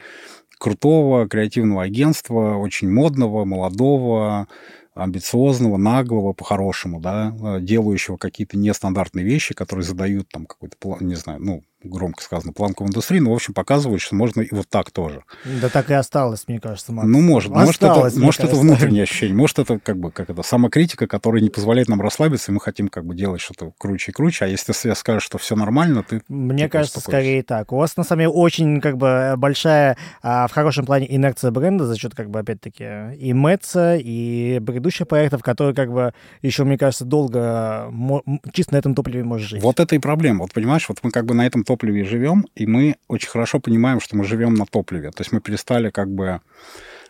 крутого 0.57 1.27
креативного 1.27 1.83
агентства, 1.83 2.55
очень 2.55 2.91
модного, 2.91 3.45
молодого, 3.45 4.47
амбициозного, 4.95 5.77
наглого, 5.77 6.33
по-хорошему, 6.33 6.99
да, 6.99 7.35
э, 7.39 7.61
делающего 7.61 8.17
какие-то 8.17 8.57
нестандартные 8.57 9.25
вещи, 9.25 9.53
которые 9.53 9.83
задают 9.83 10.29
там 10.29 10.45
какой-то, 10.45 10.97
не 11.01 11.15
знаю, 11.15 11.39
ну, 11.41 11.63
громко 11.87 12.23
сказано, 12.23 12.53
планку 12.53 12.83
в 12.83 12.87
индустрии, 12.87 13.19
но, 13.19 13.31
в 13.31 13.35
общем, 13.35 13.53
показывает, 13.53 14.01
что 14.01 14.15
можно 14.15 14.41
и 14.41 14.53
вот 14.53 14.67
так 14.69 14.91
тоже. 14.91 15.23
Да 15.61 15.69
так 15.69 15.89
и 15.89 15.93
осталось, 15.93 16.45
мне 16.47 16.59
кажется, 16.59 16.91
Макс. 16.91 17.07
Ну, 17.07 17.21
может. 17.21 17.51
Осталось, 17.51 18.15
может, 18.15 18.15
это, 18.15 18.19
может 18.19 18.43
это 18.43 18.55
внутреннее 18.55 19.03
ощущение, 19.03 19.35
может, 19.35 19.59
это 19.59 19.79
как 19.79 19.97
бы 19.97 20.11
как 20.11 20.29
это 20.29 20.43
самокритика, 20.43 21.07
которая 21.07 21.41
не 21.41 21.49
позволяет 21.49 21.87
нам 21.87 22.01
расслабиться, 22.01 22.51
и 22.51 22.55
мы 22.55 22.61
хотим 22.61 22.87
как 22.87 23.05
бы 23.05 23.15
делать 23.15 23.41
что-то 23.41 23.71
круче 23.77 24.11
и 24.11 24.13
круче, 24.13 24.45
а 24.45 24.47
если 24.47 24.73
ты 24.73 24.95
скажешь, 24.95 25.23
что 25.23 25.37
все 25.37 25.55
нормально, 25.55 26.03
ты... 26.03 26.21
Мне 26.27 26.69
кажется, 26.69 26.99
скорее 26.99 27.43
так. 27.43 27.71
У 27.71 27.77
вас, 27.77 27.95
на 27.97 28.03
самом 28.03 28.21
деле, 28.21 28.29
очень 28.29 28.81
как 28.81 28.97
бы 28.97 29.33
большая, 29.37 29.97
а, 30.21 30.47
в 30.47 30.51
хорошем 30.51 30.85
плане, 30.85 31.13
инерция 31.13 31.51
бренда 31.51 31.85
за 31.85 31.97
счет, 31.97 32.15
как 32.15 32.29
бы, 32.29 32.39
опять-таки, 32.39 33.15
и 33.17 33.33
Мэтца, 33.33 33.95
и 33.97 34.59
предыдущих 34.65 35.07
проектов, 35.07 35.43
которые, 35.43 35.75
как 35.75 35.91
бы, 35.91 36.13
еще, 36.41 36.63
мне 36.63 36.77
кажется, 36.77 37.05
долго 37.05 37.91
чисто 38.53 38.73
на 38.73 38.77
этом 38.77 38.95
топливе 38.95 39.23
может 39.23 39.49
жить. 39.49 39.63
Вот 39.63 39.79
это 39.79 39.95
и 39.95 39.99
проблема. 39.99 40.41
Вот 40.41 40.53
понимаешь, 40.53 40.87
вот 40.89 40.99
мы 41.03 41.11
как 41.11 41.25
бы 41.25 41.33
на 41.33 41.45
этом 41.45 41.63
топливе 41.63 41.74
топливе 41.75 42.05
живем, 42.05 42.45
и 42.55 42.65
мы 42.65 42.95
очень 43.07 43.29
хорошо 43.29 43.59
понимаем, 43.59 43.99
что 43.99 44.15
мы 44.15 44.23
живем 44.23 44.53
на 44.53 44.65
топливе. 44.65 45.11
То 45.11 45.21
есть 45.21 45.33
мы 45.33 45.41
перестали 45.41 45.89
как 45.89 46.09
бы 46.09 46.39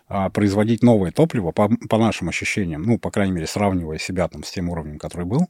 а, 0.07 0.29
производить 0.29 0.81
новое 0.83 1.11
топливо, 1.11 1.51
по, 1.51 1.69
по 1.69 1.97
нашим 1.97 2.29
ощущениям, 2.29 2.81
ну, 2.81 2.97
по 2.97 3.11
крайней 3.11 3.33
мере, 3.33 3.47
сравнивая 3.47 3.99
себя 3.99 4.27
там 4.27 4.43
с 4.43 4.51
тем 4.51 4.69
уровнем, 4.69 4.97
который 4.97 5.27
был 5.27 5.47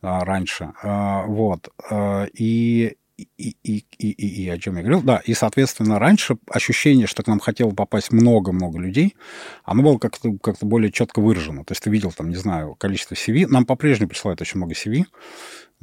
а, 0.00 0.24
раньше. 0.24 0.72
А, 0.82 1.24
вот. 1.26 1.68
А, 1.90 2.26
и, 2.32 2.96
и, 3.16 3.26
и, 3.38 3.56
и, 3.62 4.10
и, 4.10 4.44
и 4.44 4.48
о 4.48 4.58
чем 4.58 4.76
я 4.76 4.82
говорил? 4.82 5.02
Да, 5.02 5.22
и, 5.24 5.34
соответственно, 5.34 5.98
раньше 5.98 6.36
ощущение, 6.50 7.06
что 7.06 7.22
к 7.22 7.26
нам 7.26 7.38
хотело 7.38 7.70
попасть 7.70 8.12
много-много 8.12 8.78
людей, 8.78 9.14
оно 9.62 9.82
было 9.82 9.98
как-то 9.98 10.36
как 10.42 10.56
более 10.60 10.90
четко 10.90 11.20
выражено. 11.20 11.64
То 11.64 11.72
есть 11.72 11.82
ты 11.82 11.90
видел 11.90 12.12
там, 12.12 12.30
не 12.30 12.36
знаю, 12.36 12.74
количество 12.74 13.14
CV. 13.14 13.46
Нам 13.46 13.66
по-прежнему 13.66 14.08
присылают 14.08 14.40
очень 14.40 14.58
много 14.58 14.72
CV, 14.72 15.04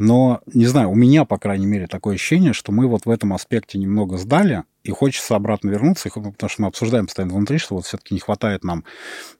Но, 0.04 0.42
не 0.48 0.66
знаю, 0.66 0.90
у 0.90 0.96
меня, 0.96 1.26
по 1.26 1.38
крайней 1.38 1.68
мере, 1.68 1.86
такое 1.86 2.16
ощущение, 2.16 2.54
что 2.54 2.72
мы 2.72 2.88
вот 2.88 3.06
в 3.06 3.10
этом 3.12 3.34
аспекте 3.34 3.78
немного 3.78 4.18
сдали, 4.18 4.64
и 4.84 4.90
хочется 4.90 5.36
обратно 5.36 5.70
вернуться, 5.70 6.10
потому 6.10 6.50
что 6.50 6.64
мы 6.64 6.70
обсуждаем 6.70 7.06
постоянно 7.06 7.36
внутри, 7.36 7.60
что 7.60 7.76
вот 7.76 7.86
все-таки 7.86 8.16
не 8.16 8.20
хватает 8.20 8.64
нам 8.64 8.84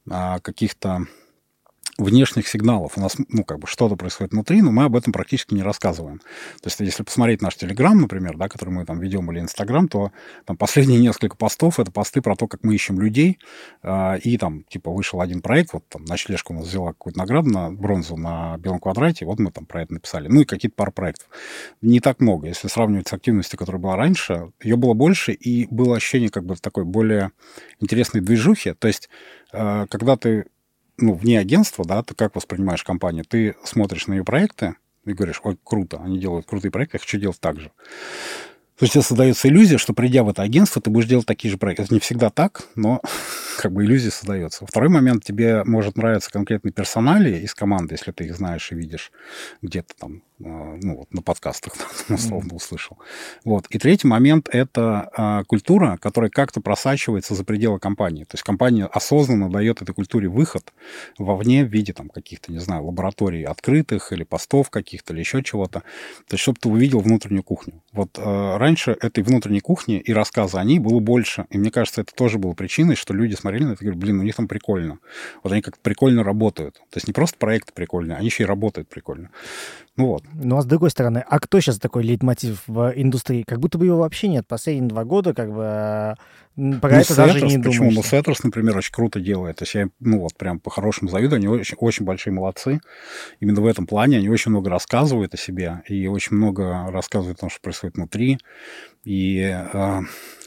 а, 0.08 0.38
каких-то 0.38 1.08
внешних 1.98 2.48
сигналов. 2.48 2.98
У 2.98 3.02
нас, 3.02 3.16
ну, 3.30 3.44
как 3.44 3.60
бы 3.60 3.68
что-то 3.68 3.96
происходит 3.96 4.34
внутри, 4.34 4.62
но 4.62 4.72
мы 4.72 4.86
об 4.86 4.96
этом 4.96 5.14
практически 5.14 5.54
не 5.54 5.64
рассказываем. 5.64 6.20
То 6.62 6.68
есть, 6.68 6.80
если 6.80 7.04
посмотреть 7.04 7.42
наш 7.42 7.56
Телеграм, 7.56 8.00
например, 8.00 8.38
да, 8.38 8.48
который 8.48 8.70
мы 8.72 8.86
там 8.86 9.00
ведем, 9.00 9.32
или 9.32 9.40
Инстаграм, 9.40 9.88
то 9.88 10.12
там 10.46 10.58
последние 10.58 11.00
несколько 11.00 11.36
постов— 11.36 11.80
это 11.80 11.92
посты 11.92 12.22
про 12.22 12.36
то, 12.36 12.48
как 12.48 12.64
мы 12.64 12.76
ищем 12.76 13.00
людей, 13.00 13.40
э, 13.84 14.20
и 14.20 14.38
там, 14.38 14.64
типа, 14.64 14.92
вышел 14.92 15.22
один 15.22 15.42
проект, 15.42 15.74
вот 15.74 15.88
там 15.90 16.06
Ночлежка 16.06 16.52
у 16.52 16.56
нас 16.56 16.68
взяла 16.68 16.90
какую-то 16.94 17.20
награду 17.20 17.50
на 17.50 17.72
бронзу 17.72 18.18
на 18.18 18.58
Белом 18.58 18.80
квадрате, 18.80 19.26
вот 19.26 19.40
мы 19.40 19.52
там 19.52 19.66
про 19.66 19.84
это 19.84 19.94
написали. 19.94 20.28
Ну, 20.28 20.42
и 20.42 20.46
какие-то 20.46 20.76
пары 20.76 20.92
проектов. 20.92 21.28
Не 21.82 22.00
так 22.00 22.20
много. 22.20 22.48
Если 22.48 22.68
сравнивать 22.68 23.08
с 23.08 23.14
активностью, 23.14 23.58
которая 23.60 23.82
была 23.82 23.96
раньше, 23.96 24.52
ее 24.62 24.76
было 24.76 24.94
больше, 24.94 25.34
и 25.34 25.68
было 25.70 25.98
ощущение 25.98 26.30
как 26.30 26.46
бы 26.46 26.56
такой 26.56 26.86
более 26.86 27.32
интересной 27.80 28.22
движухи. 28.22 28.74
То 28.74 28.88
есть, 28.88 29.10
э, 29.52 29.86
когда 29.90 30.18
ты 30.18 30.46
ну, 31.02 31.14
вне 31.14 31.40
агентства, 31.40 31.86
да, 31.86 32.04
ты 32.04 32.16
как 32.16 32.36
воспринимаешь 32.36 32.84
компанию? 32.84 33.26
Ты 33.26 33.56
смотришь 33.64 34.08
на 34.08 34.14
ее 34.14 34.24
проекты 34.24 34.76
и 35.06 35.14
говоришь, 35.14 35.42
ой, 35.44 35.58
круто, 35.64 36.02
они 36.04 36.20
делают 36.20 36.46
крутые 36.46 36.72
проекты, 36.72 36.98
я 36.98 37.00
хочу 37.00 37.18
делать 37.18 37.40
так 37.40 37.60
же. 37.60 37.72
То 38.78 38.86
есть 38.86 38.94
тебе 38.94 39.04
создается 39.04 39.48
иллюзия, 39.48 39.78
что 39.78 39.94
придя 39.94 40.24
в 40.24 40.30
это 40.30 40.42
агентство, 40.42 40.82
ты 40.82 40.90
будешь 40.90 41.08
делать 41.08 41.28
такие 41.28 41.52
же 41.52 41.58
проекты. 41.60 41.84
Это 41.84 41.94
не 41.94 42.00
всегда 42.00 42.32
так, 42.32 42.64
но 42.76 43.00
как 43.58 43.72
бы 43.72 43.84
иллюзия 43.86 44.10
создается. 44.10 44.66
Второй 44.66 44.90
момент, 44.90 45.24
тебе 45.24 45.64
может 45.64 45.98
нравиться 45.98 46.32
конкретные 46.32 46.72
персонали 46.72 47.38
из 47.38 47.54
команды, 47.54 47.94
если 47.94 48.12
ты 48.12 48.26
их 48.26 48.36
знаешь 48.36 48.72
и 48.72 48.76
видишь 48.76 49.12
где-то 49.62 49.94
там 50.00 50.24
ну, 50.48 50.98
вот 50.98 51.14
на 51.14 51.22
подкастах, 51.22 51.74
условно, 52.10 52.56
услышал. 52.56 52.98
Вот. 53.44 53.68
И 53.70 53.78
третий 53.78 54.08
момент— 54.08 54.50
это 54.52 55.10
а, 55.16 55.44
культура, 55.44 55.98
которая 56.02 56.30
как-то 56.30 56.62
просачивается 56.62 57.36
за 57.36 57.44
пределы 57.44 57.80
компании. 57.80 58.24
То 58.24 58.36
есть 58.36 58.44
компания 58.44 58.86
осознанно 58.86 59.50
дает 59.50 59.82
этой 59.82 59.94
культуре 59.94 60.28
выход 60.28 60.74
вовне 61.18 61.64
в 61.64 61.70
виде 61.70 61.94
там 61.94 62.10
каких-то, 62.10 62.52
не 62.52 62.60
знаю, 62.60 62.86
лабораторий 62.86 63.44
открытых 63.44 64.12
или 64.12 64.24
постов 64.24 64.70
каких-то 64.70 65.14
или 65.14 65.20
еще 65.20 65.44
чего-то. 65.44 65.82
То 66.28 66.34
есть 66.34 66.42
чтобы 66.42 66.60
ты 66.60 66.70
увидел 66.70 67.00
внутреннюю 67.00 67.44
кухню. 67.44 67.82
Вот 67.92 68.18
а, 68.18 68.58
раньше 68.58 68.92
этой 69.00 69.24
внутренней 69.24 69.62
кухни 69.62 70.00
и 70.00 70.14
рассказа 70.14 70.60
о 70.60 70.64
ней 70.64 70.80
было 70.80 71.00
больше. 71.00 71.46
И 71.50 71.58
мне 71.58 71.72
кажется, 71.72 72.02
это 72.02 72.14
тоже 72.14 72.38
было 72.38 72.54
причиной, 72.54 72.96
что 72.96 73.14
люди 73.14 73.36
смотрели 73.36 73.64
на 73.64 73.74
это 73.74 73.84
и 73.84 73.88
говорили, 73.88 74.02
блин, 74.02 74.20
у 74.20 74.24
них 74.24 74.36
там 74.36 74.48
прикольно. 74.48 75.00
Вот 75.44 75.54
они 75.54 75.62
как-то 75.62 75.82
прикольно 75.82 76.24
работают. 76.24 76.76
То 76.76 76.98
есть 76.98 77.08
не 77.08 77.14
просто 77.14 77.38
проекты 77.38 77.74
прикольные, 77.74 78.18
они 78.18 78.28
еще 78.28 78.44
и 78.44 78.46
работают 78.46 78.90
прикольно. 78.90 79.30
Ну 79.98 80.08
вот. 80.08 80.24
Ну 80.34 80.58
а 80.58 80.62
с 80.62 80.66
другой 80.66 80.90
стороны, 80.90 81.24
а 81.28 81.40
кто 81.40 81.60
сейчас 81.60 81.80
такой 81.80 82.04
лейтмотив 82.04 82.64
в 82.68 82.94
индустрии? 82.96 83.44
Как 83.44 83.60
будто 83.60 83.78
бы 83.78 83.86
его 83.86 84.00
вообще 84.00 84.28
нет. 84.28 84.48
Последние 84.48 84.90
два 84.90 85.04
года 85.04 85.34
как 85.34 85.52
бы 85.54 86.16
про 86.80 86.92
ну, 86.92 86.98
это 86.98 87.16
даже 87.16 87.42
не 87.42 87.58
почему? 87.58 87.90
думаешь. 87.90 87.96
Ну, 87.96 88.04
Сеттерс, 88.04 88.44
например, 88.44 88.78
очень 88.78 88.94
круто 88.94 89.20
делает. 89.20 89.58
То 89.58 89.64
есть 89.64 89.74
я, 89.74 89.90
ну 90.00 90.20
вот, 90.20 90.36
прям 90.36 90.60
по-хорошему 90.60 91.10
завидую. 91.10 91.38
Они 91.38 91.48
очень, 91.48 91.76
очень 91.80 92.06
большие 92.06 92.34
молодцы. 92.34 92.82
Именно 93.40 93.62
в 93.62 93.66
этом 93.66 93.88
плане 93.88 94.18
они 94.18 94.30
очень 94.30 94.52
много 94.52 94.70
рассказывают 94.70 95.34
о 95.34 95.38
себе 95.38 95.82
и 95.88 96.06
очень 96.08 96.38
много 96.38 96.88
рассказывают 96.92 97.40
о 97.40 97.42
том, 97.42 97.50
что 97.50 97.62
происходит 97.62 97.96
внутри. 97.96 98.38
И 99.04 99.40
э, 99.42 100.00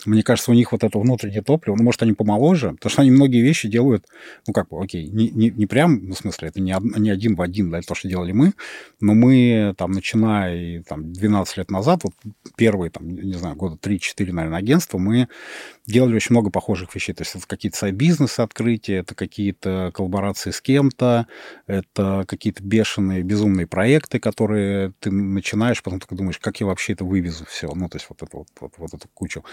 мне 0.07 0.23
кажется, 0.23 0.51
у 0.51 0.55
них 0.55 0.71
вот 0.73 0.85
это 0.85 0.99
внутреннее 0.99 1.43
топливо, 1.43 1.77
ну, 1.77 1.83
может, 1.83 2.03
они 2.03 2.13
помоложе, 2.13 2.73
потому 2.73 2.91
что 2.91 3.03
они 3.03 3.11
многие 3.11 3.43
вещи 3.43 3.69
делают, 3.69 4.07
ну, 4.47 4.53
как 4.53 4.69
бы, 4.69 4.83
окей, 4.83 5.09
не, 5.09 5.31
не, 5.31 5.51
не 5.51 5.67
прям, 5.67 6.07
ну, 6.07 6.15
в 6.15 6.19
смысле, 6.19 6.49
это 6.49 6.61
не, 6.61 6.77
не 6.99 7.11
один 7.11 7.35
в 7.35 7.43
один, 7.43 7.71
да, 7.71 7.81
то, 7.81 7.95
что 7.95 8.09
делали 8.09 8.33
мы, 8.33 8.53
но 9.01 9.15
мы, 9.15 9.75
там, 9.77 9.93
начиная, 9.93 10.83
там, 10.83 11.13
12 11.13 11.57
лет 11.57 11.71
назад, 11.71 12.03
вот 12.05 12.13
первые, 12.57 12.91
там, 12.91 13.09
не 13.09 13.35
знаю, 13.35 13.57
года 13.57 13.77
3-4, 13.83 14.31
наверное, 14.33 14.59
агентства, 14.59 14.99
мы 14.99 15.29
делали 15.87 16.15
очень 16.15 16.33
много 16.33 16.51
похожих 16.51 16.95
вещей. 16.95 17.13
То 17.13 17.23
есть 17.23 17.35
это 17.35 17.47
какие-то 17.47 17.79
сайт-бизнесы 17.79 18.41
открытия, 18.41 18.97
это 18.97 19.15
какие-то 19.15 19.91
коллаборации 19.95 20.51
с 20.51 20.61
кем-то, 20.61 21.27
это 21.67 22.25
какие-то 22.27 22.63
бешеные, 22.63 23.23
безумные 23.23 23.67
проекты, 23.67 24.19
которые 24.19 24.93
ты 25.01 25.11
начинаешь, 25.11 25.83
потом 25.83 26.01
только 26.01 26.15
думаешь, 26.15 26.39
как 26.39 26.61
я 26.61 26.67
вообще 26.67 26.95
это 26.95 27.05
вывезу 27.05 27.45
все. 27.45 27.71
Ну, 27.75 27.89
то 27.89 27.97
есть 27.97 28.07
вот, 28.09 28.23
это, 28.23 28.37
вот, 28.37 28.49
вот, 28.61 28.73
вот 28.79 28.95
эту 28.95 29.09
кучу. 29.13 29.45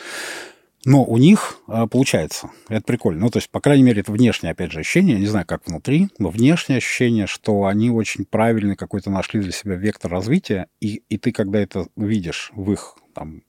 Но 0.83 1.03
у 1.03 1.17
них 1.17 1.59
а, 1.67 1.85
получается. 1.85 2.49
Это 2.67 2.83
прикольно. 2.83 3.21
Ну, 3.21 3.29
то 3.29 3.37
есть, 3.37 3.49
по 3.49 3.61
крайней 3.61 3.83
мере, 3.83 4.01
это 4.01 4.11
внешнее, 4.11 4.51
опять 4.51 4.71
же, 4.71 4.79
ощущение. 4.79 5.13
Я 5.13 5.19
не 5.19 5.27
знаю, 5.27 5.45
как 5.45 5.67
внутри, 5.67 6.09
но 6.17 6.29
внешнее 6.29 6.77
ощущение, 6.77 7.27
что 7.27 7.65
они 7.65 7.91
очень 7.91 8.25
правильный 8.25 8.75
какой-то 8.75 9.11
нашли 9.11 9.41
для 9.41 9.51
себя 9.51 9.75
вектор 9.75 10.09
развития. 10.09 10.67
И, 10.79 11.03
и 11.07 11.17
ты, 11.17 11.31
когда 11.31 11.59
это 11.59 11.85
видишь 11.95 12.51
в 12.55 12.71
их 12.71 12.95
там 13.13 13.43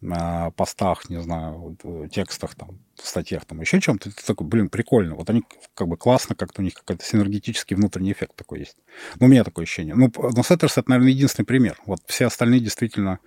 на 0.00 0.50
постах, 0.52 1.08
не 1.08 1.22
знаю, 1.22 1.76
э, 1.82 2.08
текстах, 2.10 2.54
там, 2.54 2.78
статьях, 2.96 3.44
там, 3.44 3.60
еще 3.60 3.80
чем-то, 3.80 4.10
ты 4.10 4.26
такой, 4.26 4.46
блин, 4.46 4.68
прикольно. 4.68 5.14
Вот 5.14 5.30
они 5.30 5.44
как 5.74 5.88
бы 5.88 5.96
классно, 5.96 6.34
как-то 6.34 6.60
у 6.60 6.64
них 6.64 6.74
какой-то 6.74 7.04
синергетический 7.04 7.76
внутренний 7.76 8.12
эффект 8.12 8.36
такой 8.36 8.60
есть. 8.60 8.76
Ну, 9.20 9.26
у 9.26 9.28
меня 9.28 9.44
такое 9.44 9.64
ощущение. 9.64 9.94
Ну, 9.94 10.12
но 10.16 10.42
Setters 10.42 10.78
это, 10.78 10.90
наверное, 10.90 11.12
единственный 11.12 11.46
пример. 11.46 11.78
Вот 11.86 12.00
все 12.06 12.26
остальные 12.26 12.60
действительно... 12.60 13.18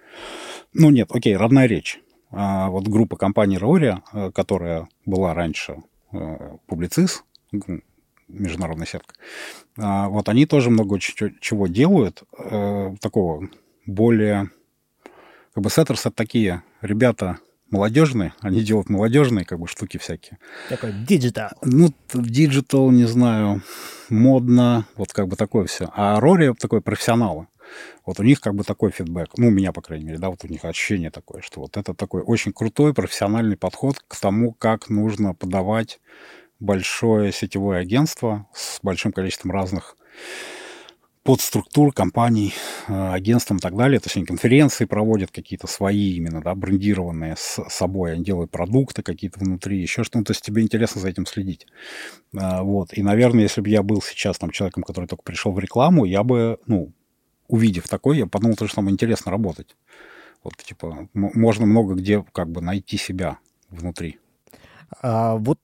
Ну, 0.74 0.90
нет, 0.90 1.10
окей, 1.12 1.36
Родная 1.36 1.66
речь. 1.66 2.00
А 2.32 2.70
вот 2.70 2.88
группа 2.88 3.18
компании 3.18 3.58
Rore, 3.58 3.98
э, 4.14 4.32
которая 4.32 4.88
была 5.06 5.34
раньше 5.34 5.78
э, 6.12 6.58
Publicis, 6.68 7.24
международная 8.28 8.86
сетка, 8.86 9.16
а 9.76 10.08
вот 10.08 10.30
они 10.30 10.46
тоже 10.46 10.70
много 10.70 11.00
чего 11.00 11.66
делают, 11.66 12.24
такого 13.02 13.50
более 13.88 14.52
как 15.60 15.64
бы 15.66 15.70
Setters 15.70 16.06
это 16.06 16.12
такие 16.16 16.64
ребята 16.82 17.40
молодежные, 17.70 18.34
они 18.40 18.62
делают 18.62 18.90
молодежные 18.90 19.44
как 19.44 19.60
бы 19.60 19.68
штуки 19.68 19.98
всякие. 19.98 20.40
Такой 20.70 20.94
диджитал. 20.94 21.50
Ну, 21.62 21.94
диджитал, 22.14 22.92
не 22.92 23.04
знаю, 23.04 23.62
модно, 24.08 24.86
вот 24.96 25.12
как 25.12 25.28
бы 25.28 25.36
такое 25.36 25.66
все. 25.66 25.90
А 25.94 26.18
Рори 26.22 26.54
такой 26.58 26.80
профессионалы. 26.80 27.48
Вот 28.06 28.22
у 28.22 28.24
них 28.24 28.40
как 28.40 28.56
бы 28.56 28.64
такой 28.64 28.92
фидбэк, 28.92 29.32
ну, 29.36 29.50
у 29.50 29.52
меня, 29.52 29.74
по 29.74 29.82
крайней 29.82 30.06
мере, 30.06 30.18
да, 30.18 30.30
вот 30.30 30.46
у 30.46 30.48
них 30.48 30.64
ощущение 30.64 31.12
такое, 31.12 31.42
что 31.42 31.60
вот 31.60 31.76
это 31.76 31.94
такой 31.94 32.22
очень 32.22 32.54
крутой 32.54 32.94
профессиональный 32.94 33.58
подход 33.58 34.00
к 34.08 34.16
тому, 34.16 34.54
как 34.54 34.90
нужно 34.90 35.34
подавать 35.34 36.00
большое 36.62 37.34
сетевое 37.34 37.82
агентство 37.82 38.48
с 38.54 38.80
большим 38.82 39.12
количеством 39.12 39.52
разных 39.52 39.98
подструктур 41.30 41.94
компаний, 41.94 42.56
э, 42.88 43.12
агентством 43.14 43.58
и 43.58 43.60
так 43.60 43.78
далее. 43.78 44.00
То 44.00 44.08
есть 44.08 44.18
они 44.18 44.26
конференции 44.26 44.86
проводят 44.86 45.30
какие-то 45.30 45.68
свои 45.68 46.16
именно, 46.16 46.42
да, 46.42 46.56
брендированные 46.56 47.36
с 47.38 47.64
собой. 47.70 48.14
Они 48.14 48.24
делают 48.24 48.50
продукты 48.50 49.04
какие-то 49.04 49.40
внутри, 49.40 49.80
еще 49.80 50.04
что-то. 50.04 50.26
То 50.26 50.32
есть 50.32 50.42
тебе 50.42 50.64
интересно 50.64 51.02
за 51.02 51.08
этим 51.08 51.28
следить. 51.28 51.68
Э, 52.34 52.64
вот. 52.64 52.98
И, 52.98 53.04
наверное, 53.04 53.44
если 53.44 53.62
бы 53.62 53.70
я 53.70 53.84
был 53.84 54.02
сейчас 54.02 54.40
там 54.40 54.50
человеком, 54.50 54.82
который 54.82 55.06
только 55.06 55.22
пришел 55.22 55.52
в 55.52 55.60
рекламу, 55.60 56.04
я 56.04 56.24
бы, 56.24 56.58
ну, 56.66 56.94
увидев 57.48 57.88
такое, 57.88 58.18
я 58.18 58.26
подумал, 58.26 58.56
что 58.56 58.68
там 58.74 58.90
интересно 58.90 59.30
работать. 59.30 59.76
Вот, 60.44 60.56
типа, 60.58 61.10
можно 61.14 61.68
много 61.68 61.94
где 61.94 62.26
как 62.32 62.50
бы 62.50 62.62
найти 62.62 62.98
себя 62.98 63.38
внутри. 63.70 64.18
А, 65.04 65.36
вот 65.36 65.60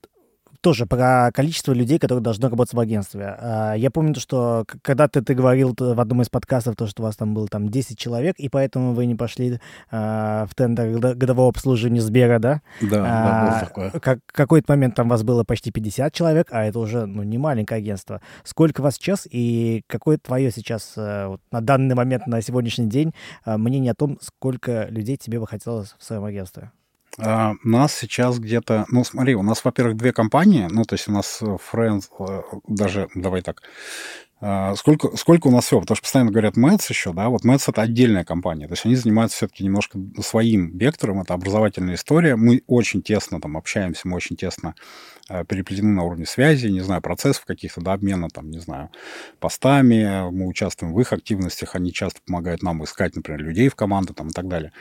тоже 0.65 0.88
про 0.88 1.29
количество 1.31 1.74
людей, 1.74 2.00
которые 2.00 2.24
должны 2.24 2.50
работать 2.50 2.74
в 2.74 2.79
агентстве. 2.79 3.36
А, 3.38 3.75
я 3.75 3.91
помню, 3.91 4.15
что 4.15 4.65
когда-то 4.81 5.22
ты 5.22 5.36
говорил 5.36 5.75
в 5.77 6.01
одном 6.01 6.24
из 6.24 6.29
подкастов, 6.29 6.75
то, 6.75 6.88
что 6.88 7.03
у 7.03 7.05
вас 7.05 7.15
там 7.15 7.36
было 7.36 7.48
там 7.48 7.69
10 7.69 7.95
человек, 8.00 8.36
и 8.39 8.50
поэтому 8.50 8.93
вы 8.95 9.05
не 9.05 9.13
пошли 9.13 9.60
а, 9.91 10.48
в 10.48 10.55
тендер 10.55 10.98
годового 10.98 11.50
обслуживания 11.50 12.01
Сбера, 12.01 12.39
да? 12.39 12.63
Да, 12.81 13.05
а, 13.05 13.51
да, 13.51 13.60
такое. 13.60 13.91
Как, 13.91 14.22
какой-то 14.25 14.72
момент 14.72 14.95
там 14.95 15.07
вас 15.07 15.22
было 15.22 15.43
почти 15.43 15.69
50 15.69 16.12
человек, 16.12 16.48
а 16.50 16.63
это 16.63 16.79
уже 16.79 17.05
ну, 17.05 17.22
не 17.22 17.38
маленькое 17.38 17.77
агентство. 17.77 18.19
Сколько 18.43 18.81
вас 18.81 18.95
сейчас 18.95 19.27
и 19.29 19.84
какое 19.86 20.17
твое 20.17 20.50
сейчас 20.50 20.93
э, 20.98 21.27
вот, 21.27 21.41
на 21.51 21.62
данный 21.62 21.93
момент, 21.93 22.25
на 22.25 22.41
сегодняшний 22.41 22.88
день 22.88 23.13
мнение 23.45 23.91
о 23.91 23.95
том, 23.95 24.17
сколько 24.19 24.88
людей 24.89 25.17
тебе 25.17 25.39
бы 25.39 25.45
хотелось 25.45 25.93
в 26.00 26.03
своем 26.03 26.24
агентстве? 26.24 26.72
Uh, 27.17 27.53
нас 27.63 27.93
сейчас 27.93 28.39
где-то... 28.39 28.86
Ну, 28.89 29.03
смотри, 29.05 29.36
у 29.36 29.43
нас, 29.43 29.63
во-первых, 29.63 29.95
две 29.95 30.12
компании. 30.12 30.67
Ну, 30.69 30.84
то 30.84 30.95
есть 30.95 31.07
у 31.07 31.12
нас 31.12 31.39
э, 31.41 31.57
Friends... 31.72 32.10
Э, 32.19 32.41
даже, 32.67 33.07
давай 33.15 33.41
так. 33.41 33.62
Uh, 34.41 34.75
сколько, 34.75 35.15
сколько 35.15 35.48
у 35.48 35.51
нас 35.51 35.65
всего? 35.65 35.79
Потому 35.79 35.95
что 35.95 36.03
постоянно 36.03 36.31
говорят 36.31 36.57
Мэтс 36.57 36.89
еще, 36.89 37.13
да? 37.13 37.29
Вот 37.29 37.45
Мэтс— 37.45 37.67
это 37.69 37.81
отдельная 37.81 38.25
компания. 38.25 38.67
То 38.67 38.74
есть 38.74 38.86
они 38.86 38.95
занимаются 38.95 39.38
все-таки 39.38 39.63
немножко 39.63 39.98
своим 40.22 40.77
вектором. 40.77 41.22
Это 41.22 41.34
образовательная 41.34 41.95
история. 41.95 42.36
Мы 42.36 42.63
очень 42.67 43.01
тесно 43.01 43.39
там 43.39 43.55
общаемся, 43.55 44.07
мы 44.10 44.17
очень 44.17 44.36
тесно 44.36 44.75
переплетены 45.27 45.89
на 45.89 46.03
уровне 46.03 46.25
связи, 46.25 46.67
не 46.67 46.82
знаю, 46.82 47.01
процессов 47.01 47.46
каких-то, 47.46 47.82
да, 47.82 47.94
обмена, 47.94 48.29
там, 48.29 48.50
не 48.50 48.60
знаю, 48.60 48.89
постами, 49.39 50.29
мы 50.32 50.48
участвуем 50.48 50.94
в 50.94 51.01
их 51.01 51.13
активностях, 51.13 51.75
они 51.75 51.91
часто 51.91 52.20
помогают 52.25 52.62
нам 52.62 52.84
искать, 52.84 53.15
например, 53.15 53.41
людей 53.41 53.70
в 53.70 53.75
команду, 53.75 54.13
там, 54.13 54.27
и 54.29 54.32
так 54.32 54.48
далее. 54.48 54.72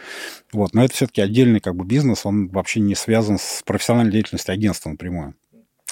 Вот, 0.53 0.75
но 0.75 0.85
это 0.85 0.95
все-таки 0.95 1.21
отдельный, 1.21 1.61
как 1.61 1.75
бы, 1.75 1.85
бизнес, 1.85 2.27
он 2.27 2.49
вообще 2.49 2.81
не 2.81 2.95
связан 2.95 3.39
с 3.39 3.63
профессиональной 3.65 4.13
деятельностью 4.13 4.53
агентства 4.53 4.91
напрямую. 4.91 5.35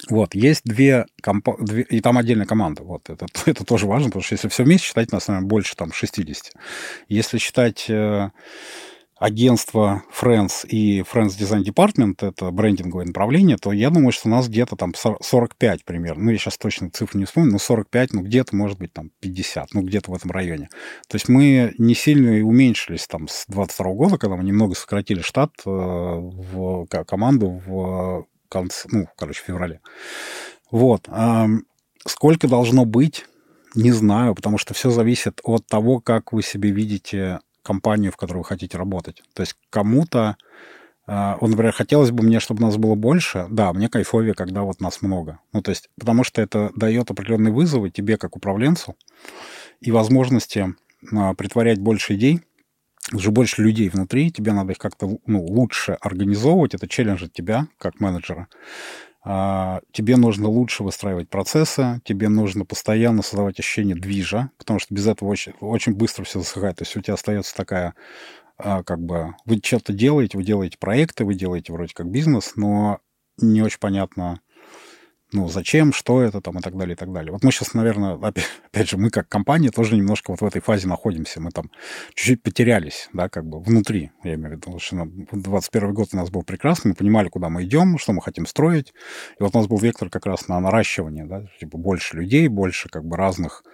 Вот, 0.09 0.35
есть 0.35 0.63
две, 0.65 1.07
компа- 1.23 1.57
две 1.61 1.83
и 1.83 2.01
там 2.01 2.19
отдельная 2.19 2.47
команда. 2.47 2.83
Вот, 2.83 3.09
это, 3.09 3.27
это 3.47 3.65
тоже 3.65 3.87
важно, 3.87 4.09
потому 4.09 4.23
что 4.23 4.35
если 4.35 4.49
все 4.49 4.65
вместе 4.65 4.89
считать, 4.89 5.13
нас, 5.13 5.29
наверное, 5.29 5.49
больше 5.49 5.77
там 5.77 5.93
60. 5.93 6.53
Если 7.09 7.39
считать 7.39 7.89
э, 7.89 8.31
агентство 9.23 10.03
Friends 10.13 10.67
и 10.67 11.01
Friends 11.03 11.39
Design 11.39 11.63
Department, 11.63 12.17
это 12.27 12.51
брендинговое 12.51 13.05
направление, 13.05 13.57
то 13.57 13.71
я 13.71 13.91
думаю, 13.91 14.11
что 14.11 14.29
у 14.29 14.33
нас 14.33 14.49
где-то 14.49 14.75
там 14.75 14.93
45 14.95 15.85
примерно. 15.85 16.25
Ну, 16.25 16.31
я 16.33 16.39
сейчас 16.39 16.59
точно 16.59 16.91
цифру 16.91 17.21
не 17.21 17.25
вспомню, 17.25 17.53
но 17.53 17.59
45, 17.59 18.15
ну, 18.15 18.23
где-то, 18.23 18.57
может 18.57 18.79
быть, 18.79 18.93
там 18.93 19.11
50, 19.21 19.75
ну, 19.75 19.83
где-то 19.83 20.11
в 20.11 20.15
этом 20.15 20.33
районе. 20.33 20.69
То 21.09 21.15
есть 21.15 21.29
мы 21.29 21.73
не 21.79 21.95
сильно 21.95 22.45
уменьшились 22.45 23.07
там 23.07 23.29
с 23.29 23.45
22 23.47 23.93
года, 23.93 24.19
когда 24.19 24.35
мы 24.35 24.43
немного 24.43 24.75
сократили 24.75 25.21
штат 25.21 25.53
э, 25.65 25.71
в 25.71 26.87
команду 27.07 27.63
в 27.65 28.27
конце, 28.49 28.89
ну, 28.91 29.07
короче, 29.17 29.41
в 29.41 29.47
феврале. 29.47 29.81
Вот. 30.73 31.09
Сколько 32.05 32.49
должно 32.49 32.85
быть, 32.87 33.27
не 33.77 33.93
знаю, 33.93 34.35
потому 34.35 34.59
что 34.59 34.75
все 34.75 34.91
зависит 34.91 35.41
от 35.45 35.65
того, 35.69 36.01
как 36.01 36.33
вы 36.33 36.43
себе 36.43 36.73
видите 36.73 37.39
компанию, 37.63 38.13
в 38.13 38.17
которой 38.17 38.39
вы 38.39 38.45
хотите 38.45 38.77
работать. 38.79 39.23
То 39.35 39.43
есть 39.43 39.57
кому-то, 39.71 40.37
а, 41.07 41.37
вот, 41.41 41.51
например, 41.51 41.73
хотелось 41.73 42.11
бы 42.11 42.23
мне, 42.23 42.41
чтобы 42.41 42.63
нас 42.63 42.77
было 42.77 42.95
больше. 42.95 43.47
Да, 43.51 43.73
мне 43.73 43.89
кайфовее, 43.89 44.35
когда 44.35 44.63
вот 44.63 44.81
нас 44.81 45.03
много. 45.03 45.41
Ну, 45.53 45.63
то 45.63 45.71
есть, 45.71 45.91
потому 45.99 46.25
что 46.25 46.41
это 46.43 46.71
дает 46.77 47.11
определенные 47.11 47.53
вызовы 47.53 47.91
тебе, 47.91 48.17
как 48.17 48.37
управленцу, 48.37 48.97
и 49.81 49.91
возможности 49.91 50.75
а, 51.13 51.35
притворять 51.35 51.81
больше 51.81 52.15
идей, 52.15 52.43
уже 53.13 53.31
больше 53.31 53.63
людей 53.63 53.89
внутри, 53.89 54.31
тебе 54.31 54.53
надо 54.53 54.73
их 54.73 54.79
как-то 54.79 55.19
ну, 55.27 55.45
лучше 55.45 55.99
организовывать, 56.01 56.75
это 56.75 56.87
челлендж 56.89 57.25
от 57.25 57.33
тебя, 57.33 57.67
как 57.79 58.01
менеджера. 58.01 58.49
А, 59.25 59.81
тебе 59.93 60.17
нужно 60.17 60.49
лучше 60.49 60.83
выстраивать 60.83 61.29
процессы, 61.29 62.01
тебе 62.05 62.29
нужно 62.29 62.65
постоянно 62.65 63.23
создавать 63.23 63.59
ощущение 63.61 63.95
движа, 63.95 64.51
потому 64.59 64.81
что 64.81 64.93
без 64.95 65.07
этого 65.07 65.29
очень, 65.29 65.53
очень 65.61 65.95
быстро 65.95 66.25
все 66.25 66.41
засыхает. 66.41 66.77
То 66.77 66.83
есть 66.83 66.97
у 66.97 67.01
тебя 67.01 67.15
остается 67.15 67.55
такая, 67.55 67.95
а, 68.59 68.83
как 68.83 69.01
бы, 69.01 69.35
вы 69.45 69.61
что-то 69.63 69.93
делаете, 69.93 70.37
вы 70.37 70.45
делаете 70.45 70.77
проекты, 70.79 71.25
вы 71.25 71.35
делаете 71.35 71.73
вроде 71.73 71.95
как 71.95 72.11
бизнес, 72.11 72.55
но 72.57 72.99
не 73.39 73.63
очень 73.63 73.79
понятно, 73.79 74.41
ну, 75.33 75.49
зачем, 75.49 75.93
что 75.93 76.21
это 76.21 76.41
там 76.41 76.59
и 76.59 76.61
так 76.61 76.77
далее, 76.77 76.95
и 76.95 76.97
так 76.97 77.13
далее. 77.13 77.33
Вот 77.33 77.43
мы 77.43 77.53
сейчас, 77.53 77.75
наверное, 77.75 78.15
опять, 78.15 78.45
опять 78.73 78.89
же, 78.91 78.99
мы 78.99 79.11
как 79.11 79.29
компания 79.29 79.71
тоже 79.71 79.97
немножко 79.97 80.31
вот 80.31 80.41
в 80.41 80.45
этой 80.45 80.61
фазе 80.61 80.87
находимся. 80.87 81.41
Мы 81.41 81.51
там 81.51 81.71
чуть-чуть 82.15 82.43
потерялись, 82.43 83.09
да, 83.13 83.29
как 83.29 83.47
бы 83.47 83.61
внутри, 83.61 84.11
я 84.23 84.35
имею 84.35 84.51
в 84.51 84.67
виду, 84.67 84.79
что 84.79 85.09
21 85.33 85.95
год 85.95 86.09
у 86.13 86.17
нас 86.17 86.31
был 86.31 86.43
прекрасный, 86.43 86.91
мы 86.91 86.95
понимали, 86.95 87.29
куда 87.29 87.49
мы 87.49 87.65
идем, 87.65 87.99
что 87.99 88.13
мы 88.13 88.23
хотим 88.23 88.47
строить. 88.47 88.93
И 89.39 89.43
вот 89.43 89.55
у 89.55 89.59
нас 89.59 89.67
был 89.67 89.79
вектор 89.79 90.11
как 90.11 90.27
раз 90.27 90.49
на 90.49 90.61
наращивание, 90.61 91.25
да, 91.25 91.47
типа 91.59 91.79
больше 91.79 92.17
людей, 92.17 92.49
больше 92.49 92.89
как 92.89 93.05
бы 93.05 93.17
разных 93.17 93.65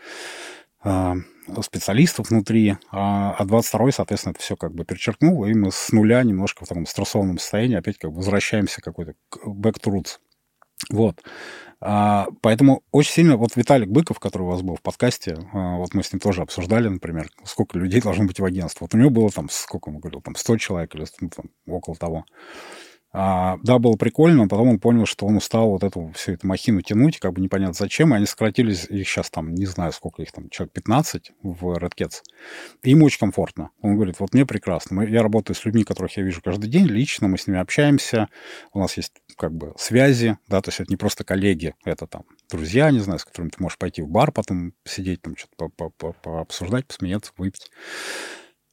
э, 0.84 1.14
специалистов 1.62 2.30
внутри, 2.30 2.76
а, 2.90 3.34
а 3.38 3.44
22 3.44 3.92
соответственно, 3.92 4.32
это 4.32 4.40
все 4.40 4.56
как 4.56 4.74
бы 4.74 4.84
перечеркнул, 4.84 5.44
и 5.44 5.54
мы 5.54 5.72
с 5.72 5.90
нуля 5.92 6.22
немножко 6.22 6.64
в 6.64 6.68
таком 6.68 6.86
стрессованном 6.86 7.38
состоянии 7.38 7.76
опять 7.76 7.98
как 7.98 8.10
бы 8.10 8.18
возвращаемся 8.18 8.80
какой-то 8.80 9.14
back 9.44 9.80
to 9.82 9.92
roots. 9.92 10.18
Вот. 10.90 11.22
А, 11.80 12.26
поэтому 12.40 12.82
очень 12.90 13.12
сильно, 13.12 13.36
вот 13.36 13.54
Виталик 13.54 13.88
Быков, 13.88 14.18
который 14.18 14.42
у 14.42 14.46
вас 14.46 14.62
был 14.62 14.76
в 14.76 14.82
подкасте, 14.82 15.36
а, 15.52 15.76
вот 15.76 15.94
мы 15.94 16.02
с 16.02 16.12
ним 16.12 16.20
тоже 16.20 16.42
обсуждали, 16.42 16.88
например, 16.88 17.28
сколько 17.44 17.78
людей 17.78 18.00
должно 18.00 18.24
быть 18.24 18.40
в 18.40 18.44
агентстве. 18.44 18.84
Вот 18.84 18.94
у 18.94 18.98
него 18.98 19.10
было 19.10 19.30
там, 19.30 19.48
сколько 19.48 19.88
он 19.88 19.98
говорил, 19.98 20.20
там 20.20 20.34
100 20.34 20.56
человек 20.58 20.94
или 20.94 21.06
ну, 21.20 21.30
там, 21.30 21.46
около 21.66 21.96
того. 21.96 22.24
А, 23.10 23.56
да, 23.62 23.78
было 23.78 23.96
прикольно, 23.96 24.42
но 24.42 24.48
потом 24.48 24.68
он 24.68 24.78
понял, 24.78 25.06
что 25.06 25.26
он 25.26 25.36
устал 25.36 25.70
вот 25.70 25.82
эту 25.82 26.12
всю 26.14 26.32
эту 26.32 26.46
махину 26.46 26.82
тянуть, 26.82 27.18
как 27.18 27.32
бы 27.32 27.40
непонятно 27.40 27.72
зачем, 27.72 28.12
и 28.12 28.16
они 28.16 28.26
сократились, 28.26 28.84
их 28.84 29.08
сейчас 29.08 29.30
там, 29.30 29.54
не 29.54 29.64
знаю, 29.64 29.92
сколько 29.92 30.22
их 30.22 30.30
там, 30.30 30.50
человек 30.50 30.74
15 30.74 31.32
в 31.42 31.76
Red 31.78 31.92
Cats. 31.98 32.22
И 32.82 32.90
ему 32.90 33.06
очень 33.06 33.18
комфортно. 33.18 33.70
Он 33.80 33.94
говорит, 33.96 34.16
вот 34.20 34.34
мне 34.34 34.44
прекрасно. 34.44 34.96
Мы, 34.96 35.08
я 35.08 35.22
работаю 35.22 35.56
с 35.56 35.64
людьми, 35.64 35.84
которых 35.84 36.16
я 36.18 36.22
вижу 36.22 36.42
каждый 36.42 36.68
день, 36.68 36.84
лично, 36.86 37.28
мы 37.28 37.38
с 37.38 37.46
ними 37.46 37.58
общаемся, 37.58 38.28
у 38.74 38.78
нас 38.78 38.96
есть 38.98 39.14
как 39.36 39.54
бы 39.54 39.72
связи, 39.78 40.36
да, 40.46 40.60
то 40.60 40.68
есть 40.68 40.80
это 40.80 40.90
не 40.92 40.96
просто 40.96 41.24
коллеги, 41.24 41.74
это 41.84 42.06
там 42.06 42.24
друзья, 42.50 42.90
не 42.90 43.00
знаю, 43.00 43.18
с 43.18 43.24
которыми 43.24 43.50
ты 43.50 43.62
можешь 43.62 43.78
пойти 43.78 44.02
в 44.02 44.08
бар, 44.08 44.32
потом 44.32 44.72
сидеть, 44.84 45.22
там 45.22 45.34
что-то 45.36 45.70
пообсуждать, 46.22 46.86
посмеяться, 46.86 47.32
выпить. 47.36 47.70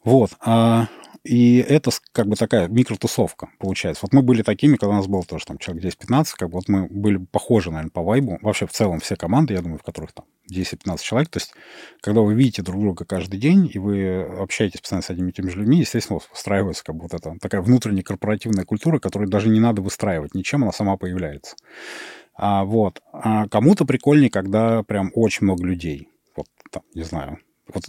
Вот. 0.03 0.31
А 0.39 0.87
и 1.25 1.57
это 1.57 1.89
как 2.11 2.27
бы 2.27 2.35
такая 2.35 2.67
микротусовка 2.67 3.49
получается. 3.57 4.01
Вот 4.03 4.13
мы 4.13 4.21
были 4.21 4.43
такими, 4.43 4.77
когда 4.77 4.93
у 4.93 4.97
нас 4.97 5.07
было 5.07 5.23
тоже 5.23 5.45
там 5.45 5.57
человек 5.57 5.83
10-15, 5.85 6.25
как 6.37 6.49
бы 6.49 6.55
вот 6.55 6.69
мы 6.69 6.87
были 6.87 7.17
похожи, 7.17 7.71
наверное, 7.71 7.89
по 7.89 8.03
вайбу. 8.03 8.37
Вообще 8.43 8.67
в 8.67 8.71
целом 8.71 8.99
все 8.99 9.15
команды, 9.15 9.55
я 9.55 9.61
думаю, 9.61 9.79
в 9.79 9.83
которых 9.83 10.11
там 10.13 10.25
10-15 10.51 11.01
человек. 11.01 11.29
То 11.29 11.37
есть, 11.37 11.53
когда 11.99 12.21
вы 12.21 12.35
видите 12.35 12.61
друг 12.61 12.79
друга 12.79 13.05
каждый 13.05 13.39
день, 13.39 13.67
и 13.73 13.79
вы 13.79 14.21
общаетесь 14.21 14.81
постоянно 14.81 15.01
с 15.01 15.09
одними 15.09 15.31
и 15.31 15.33
теми 15.33 15.49
же 15.49 15.57
людьми, 15.57 15.79
естественно, 15.79 16.19
выстраивается 16.31 16.83
как 16.83 16.95
бы 16.95 17.01
вот 17.01 17.15
эта 17.15 17.35
такая 17.41 17.61
внутренняя 17.61 18.03
корпоративная 18.03 18.63
культура, 18.63 18.99
которую 18.99 19.27
даже 19.27 19.49
не 19.49 19.59
надо 19.59 19.81
выстраивать 19.81 20.35
ничем, 20.35 20.61
она 20.61 20.71
сама 20.71 20.95
появляется. 20.95 21.55
А, 22.35 22.65
вот. 22.65 23.01
А 23.11 23.47
кому-то 23.47 23.85
прикольнее, 23.85 24.29
когда 24.29 24.83
прям 24.83 25.09
очень 25.15 25.45
много 25.45 25.65
людей. 25.65 26.09
Вот 26.35 26.45
там, 26.69 26.83
не 26.93 27.03
знаю, 27.03 27.39
вот 27.73 27.83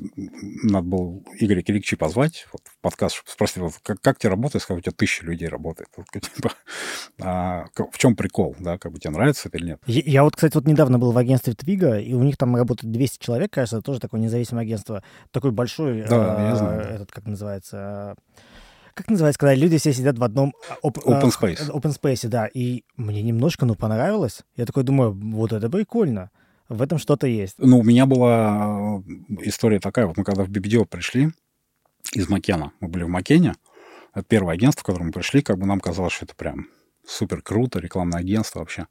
надо 0.63 0.87
было 0.87 1.21
Игоря 1.39 1.63
Кирикчи 1.63 1.97
позвать 1.97 2.47
вот, 2.53 2.63
в 2.65 2.81
подкаст, 2.81 3.23
спросить, 3.27 3.59
вот, 3.59 3.75
как, 3.83 4.01
как 4.01 4.19
тебе 4.19 4.31
работает, 4.31 4.63
сказать, 4.63 4.81
у 4.81 4.83
тебя 4.83 4.97
тысяча 4.97 5.25
людей 5.25 5.49
работает. 5.49 5.89
Вот, 5.97 6.07
типа, 6.11 6.53
а, 7.21 7.67
в 7.75 7.99
чем 7.99 8.17
прикол, 8.17 8.57
да, 8.59 8.79
как 8.79 8.93
бы 8.93 8.99
тебе 8.99 9.11
нравится 9.11 9.49
это 9.49 9.59
или 9.59 9.67
нет? 9.67 9.83
Я, 9.87 10.03
я 10.05 10.25
вот, 10.25 10.35
кстати, 10.35 10.55
вот 10.55 10.67
недавно 10.67 10.99
был 10.99 11.13
в 11.13 11.19
агентстве 11.19 11.53
Твига, 11.53 11.99
и 11.99 12.15
у 12.15 12.23
них 12.23 12.37
там 12.37 12.57
работает 12.57 12.91
200 12.91 13.23
человек, 13.23 13.53
кажется, 13.53 13.83
тоже 13.83 14.01
такое 14.01 14.21
независимое 14.21 14.63
агентство, 14.63 15.03
такой 15.31 15.51
большой, 15.51 16.03
да, 16.03 16.37
а, 16.37 16.49
я 16.49 16.57
знаю. 16.57 16.81
этот, 16.81 17.13
как 17.13 17.27
называется, 17.27 18.17
как 18.95 19.11
называется, 19.11 19.39
когда 19.39 19.55
люди 19.55 19.77
все 19.77 19.93
сидят 19.93 20.19
в 20.19 20.25
одном 20.25 20.55
оп, 20.81 20.97
open 20.99 21.31
space. 21.31 21.71
Open 21.71 21.95
space, 21.95 22.27
да. 22.29 22.47
И 22.47 22.85
мне 22.97 23.21
немножко, 23.21 23.67
ну, 23.67 23.75
понравилось. 23.75 24.41
Я 24.57 24.65
такой 24.65 24.85
думаю, 24.85 25.13
вот 25.13 25.53
это 25.53 25.69
прикольно 25.69 26.31
в 26.69 26.83
этом 26.83 26.99
что-то 26.99 27.27
есть. 27.27 27.57
Ну, 27.59 27.79
у 27.79 27.83
меня 27.83 28.07
была 28.07 29.01
э, 29.09 29.13
история 29.43 29.81
такая. 29.81 30.07
Вот 30.07 30.17
мы 30.17 30.25
когда 30.25 30.45
в 30.45 30.51
BBDO 30.51 30.85
пришли 30.85 31.31
из 32.13 32.29
Макена, 32.29 32.73
мы 32.81 32.89
были 32.89 33.05
в 33.05 33.09
Макене, 33.09 33.55
это 34.15 34.25
первое 34.25 34.55
агентство, 34.55 34.83
в 34.83 34.87
которое 34.87 35.07
мы 35.07 35.13
пришли, 35.13 35.43
как 35.43 35.59
бы 35.59 35.67
нам 35.67 35.81
казалось, 35.81 36.13
что 36.13 36.25
это 36.25 36.35
прям 36.35 36.69
супер 37.07 37.43
круто, 37.43 37.79
рекламное 37.79 38.21
агентство 38.21 38.61
вообще. 38.61 38.87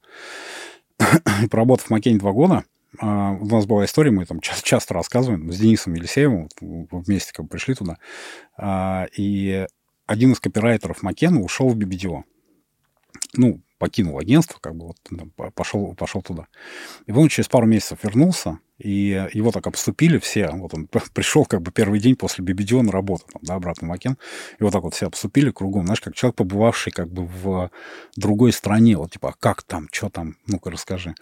Проработав 1.50 1.86
в 1.86 1.90
Макене 1.90 2.18
два 2.18 2.32
года, 2.32 2.64
а, 2.98 3.32
у 3.32 3.46
нас 3.46 3.66
была 3.66 3.84
история, 3.84 4.10
мы 4.10 4.24
там 4.24 4.40
часто, 4.40 4.94
рассказываем, 4.94 5.52
с 5.52 5.58
Денисом 5.58 5.94
Елисеевым, 5.94 6.48
вместе 6.60 7.32
как 7.32 7.46
бы 7.46 7.50
пришли 7.50 7.74
туда, 7.74 7.98
а, 8.56 9.06
и 9.16 9.66
один 10.06 10.32
из 10.32 10.40
копирайтеров 10.40 11.02
Макена 11.02 11.40
ушел 11.40 11.68
в 11.68 11.76
BBDO. 11.76 12.22
Ну, 13.34 13.60
покинул 13.78 14.18
агентство, 14.18 14.58
как 14.60 14.74
бы 14.74 14.88
вот 14.88 15.54
пошел, 15.54 15.94
пошел 15.94 16.22
туда. 16.22 16.48
И 17.06 17.12
он 17.12 17.28
через 17.28 17.48
пару 17.48 17.66
месяцев 17.66 18.02
вернулся, 18.02 18.60
и 18.78 19.26
его 19.32 19.52
так 19.52 19.66
обступили 19.66 20.18
все. 20.18 20.48
Вот 20.48 20.74
он 20.74 20.88
пришел 21.14 21.44
как 21.44 21.62
бы 21.62 21.70
первый 21.70 21.98
день 21.98 22.16
после 22.16 22.44
BBDO 22.44 22.82
на 22.82 22.92
работу, 22.92 23.24
там, 23.32 23.40
да, 23.42 23.54
обратно 23.54 23.86
в 23.86 23.90
Макен. 23.90 24.18
И 24.58 24.62
вот 24.62 24.72
так 24.72 24.82
вот 24.82 24.94
все 24.94 25.06
обступили 25.06 25.50
кругом. 25.50 25.86
Знаешь, 25.86 26.00
как 26.00 26.14
человек, 26.14 26.36
побывавший 26.36 26.92
как 26.92 27.08
бы 27.08 27.26
в 27.26 27.70
другой 28.16 28.52
стране. 28.52 28.96
Вот 28.96 29.12
типа, 29.12 29.30
а 29.30 29.34
как 29.38 29.62
там, 29.62 29.88
что 29.90 30.10
там, 30.10 30.36
ну-ка 30.46 30.70
расскажи. 30.70 31.14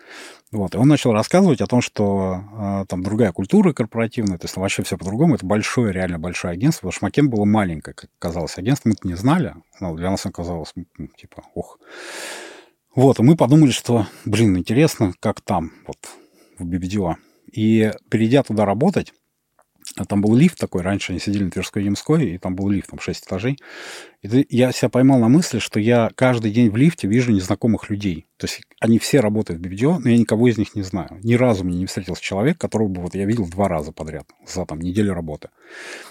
Вот. 0.51 0.75
И 0.75 0.79
он 0.79 0.89
начал 0.89 1.13
рассказывать 1.13 1.61
о 1.61 1.67
том, 1.67 1.81
что 1.81 2.45
э, 2.53 2.85
там 2.89 3.03
другая 3.03 3.33
культура 3.33 3.73
корпоративная, 3.73 4.39
то 4.39 4.45
есть 4.47 4.57
вообще 4.57 4.83
все 4.83 4.99
по-другому. 4.99 5.37
Это 5.37 5.47
большое, 5.47 5.93
реально 5.93 6.19
большое 6.19 6.53
агентство, 6.53 6.89
потому 6.89 6.93
что 6.93 7.05
Макен 7.05 7.31
было 7.31 7.45
маленькое, 7.45 7.95
как 7.95 8.11
казалось, 8.19 8.59
агентство. 8.59 8.89
Мы 8.89 8.95
это 8.95 9.07
не 9.07 9.15
знали. 9.15 9.55
Но 9.81 9.95
для 9.95 10.11
нас 10.11 10.25
оно 10.25 10.33
казалось, 10.33 10.73
типа, 11.17 11.45
ох. 11.55 11.79
Вот, 12.95 13.19
и 13.19 13.23
мы 13.23 13.37
подумали, 13.37 13.73
что, 13.73 14.07
блин, 14.25 14.57
интересно, 14.57 15.13
как 15.19 15.41
там, 15.41 15.73
вот, 15.87 15.99
в 16.59 16.65
BBDO. 16.65 17.17
И 17.55 17.93
перейдя 18.11 18.43
туда 18.43 18.65
работать, 18.65 19.13
там 20.09 20.21
был 20.21 20.35
лифт 20.35 20.59
такой, 20.59 20.83
раньше 20.83 21.13
они 21.13 21.21
сидели 21.21 21.45
на 21.45 21.51
Тверской 21.51 21.85
Ямской, 21.85 22.31
и 22.31 22.39
там 22.39 22.57
был 22.57 22.69
лифт, 22.69 22.91
там 22.91 22.99
6 22.99 23.25
этажей. 23.25 23.59
Я 24.25 24.73
себя 24.73 24.89
поймал 24.89 25.19
на 25.19 25.29
мысли, 25.29 25.59
что 25.59 25.79
я 25.79 26.11
каждый 26.15 26.51
день 26.51 26.71
в 26.71 26.77
лифте 26.77 27.07
вижу 27.07 27.31
незнакомых 27.31 27.91
людей. 27.91 28.27
То 28.39 28.47
есть 28.47 28.63
они 28.81 28.99
все 28.99 29.21
работают 29.21 29.61
в 29.61 29.65
BBDO, 29.65 29.99
но 29.99 30.09
я 30.11 30.17
никого 30.17 30.49
из 30.49 30.57
них 30.57 30.75
не 30.75 30.83
знаю. 30.83 31.21
Ни 31.23 31.35
разу 31.35 31.63
мне 31.63 31.79
не 31.79 31.87
встретился 31.87 32.23
человек, 32.23 32.59
которого 32.59 32.89
бы 32.89 33.03
вот 33.03 33.15
я 33.15 33.27
видел 33.27 33.47
два 33.47 33.69
раза 33.69 33.93
подряд 33.93 34.27
за 34.47 34.65
там 34.65 34.81
неделю 34.81 35.15
работы. 35.15 35.51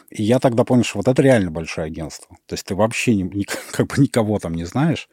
И 0.09 0.23
я 0.23 0.39
тогда 0.39 0.63
понял, 0.63 0.83
что 0.83 0.99
вот 0.99 1.07
это 1.07 1.21
реально 1.21 1.49
большое 1.51 1.87
агентство. 1.87 2.37
То 2.45 2.53
есть 2.53 2.65
ты 2.65 2.75
вообще 2.75 3.15
не, 3.15 3.23
ни, 3.23 3.45
как 3.71 3.87
бы 3.87 4.01
никого 4.01 4.37
там 4.39 4.53
не 4.53 4.65
знаешь. 4.65 5.09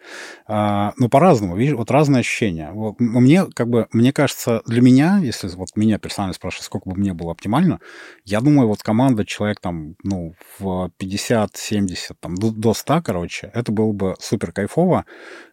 А, 0.47 0.93
но 0.99 1.09
по-разному, 1.09 1.57
видишь, 1.57 1.75
вот 1.75 1.91
разные 1.91 2.21
ощущения. 2.21 2.71
Вот, 2.73 3.01
мне 3.01 3.47
как 3.47 3.69
бы, 3.69 3.89
мне 3.93 4.13
кажется, 4.13 4.63
для 4.67 4.83
меня, 4.83 5.19
если 5.19 5.49
вот 5.49 5.71
меня 5.75 5.99
персонально 5.99 6.35
спрашивать, 6.35 6.67
сколько 6.67 6.89
бы 6.89 6.97
мне 6.97 7.15
было 7.15 7.33
оптимально, 7.33 7.81
я 8.25 8.41
думаю, 8.41 8.69
вот 8.69 8.83
команда 8.83 9.25
человек 9.25 9.59
там, 9.61 9.95
ну, 10.05 10.35
в 10.59 10.91
50-70, 11.01 12.15
там, 12.21 12.35
до 12.37 12.75
100 12.75 12.90
места, 12.91 13.03
короче, 13.03 13.51
это 13.55 13.73
было 13.73 13.93
бы 13.93 14.17
супер 14.19 14.53
кайфово, 14.53 15.05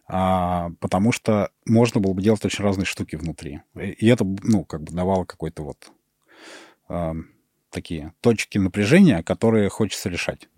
а, 0.06 0.70
потому 0.80 1.12
что 1.12 1.50
можно 1.66 2.00
было 2.00 2.12
бы 2.12 2.22
делать 2.22 2.44
очень 2.44 2.64
разные 2.64 2.84
штуки 2.84 3.16
внутри. 3.16 3.60
И 3.76 4.06
это, 4.08 4.24
ну, 4.24 4.64
как 4.64 4.82
бы 4.82 4.92
давало 4.92 5.24
какой-то 5.24 5.62
вот 5.62 5.90
а, 6.88 7.14
такие 7.70 8.12
точки 8.20 8.58
напряжения, 8.58 9.22
которые 9.22 9.68
хочется 9.68 10.08
решать. 10.08 10.48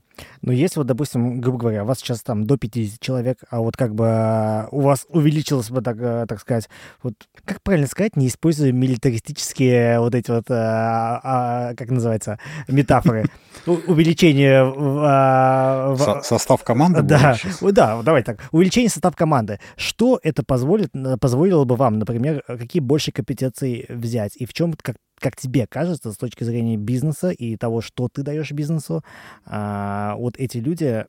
Ну, 0.43 0.53
если 0.53 0.81
вот, 0.81 0.87
допустим, 0.87 1.41
грубо 1.41 1.59
говоря, 1.59 1.85
у 1.85 1.87
вас 1.87 1.99
сейчас 1.99 2.23
там 2.23 2.45
до 2.45 2.57
50 2.57 3.01
человек, 3.01 3.39
а 3.51 3.61
вот 3.61 3.77
как 3.77 3.95
бы 3.95 4.07
а, 4.09 4.69
у 4.71 4.81
вас 4.81 5.07
увеличилось 5.09 5.71
бы, 5.71 5.83
так, 5.83 5.97
э, 6.01 6.27
так 6.29 6.41
сказать, 6.41 6.69
вот 7.03 7.15
как 7.45 7.63
правильно 7.63 7.87
сказать, 7.87 8.17
не 8.17 8.29
используя 8.29 8.73
милитаристические 8.73 10.01
вот 10.01 10.15
эти 10.15 10.31
вот, 10.31 10.45
а, 10.51 11.21
а, 11.23 11.75
как 11.75 11.91
называется, 11.91 12.39
метафоры. 12.69 13.27
Увеличение... 13.67 14.63
А, 14.63 15.93
в... 15.95 16.23
Состав 16.23 16.63
команды? 16.65 17.03
Да, 17.03 17.37
да, 17.61 18.03
давай 18.03 18.23
так. 18.23 18.41
Увеличение 18.53 18.91
состава 18.91 19.15
команды. 19.15 19.61
Что 19.77 20.19
это 20.23 20.43
позволит, 20.43 20.91
позволило 21.21 21.65
бы 21.65 21.77
вам, 21.77 21.99
например, 21.99 22.43
какие 22.47 22.81
больше 22.81 23.13
компетенции 23.13 23.87
взять? 23.89 24.37
И 24.37 24.47
в 24.47 24.53
чем, 24.53 24.75
как 24.81 24.97
как 25.21 25.37
тебе 25.37 25.67
кажется, 25.67 26.13
с 26.13 26.17
точки 26.17 26.45
зрения 26.45 26.77
бизнеса 26.77 27.31
и 27.31 27.57
того, 27.57 27.81
что 27.81 28.09
ты 28.09 28.23
даешь 28.23 28.51
бизнесу, 28.53 29.05
а, 29.45 30.17
вот 30.17 30.37
эти 30.39 30.59
люди 30.59 31.07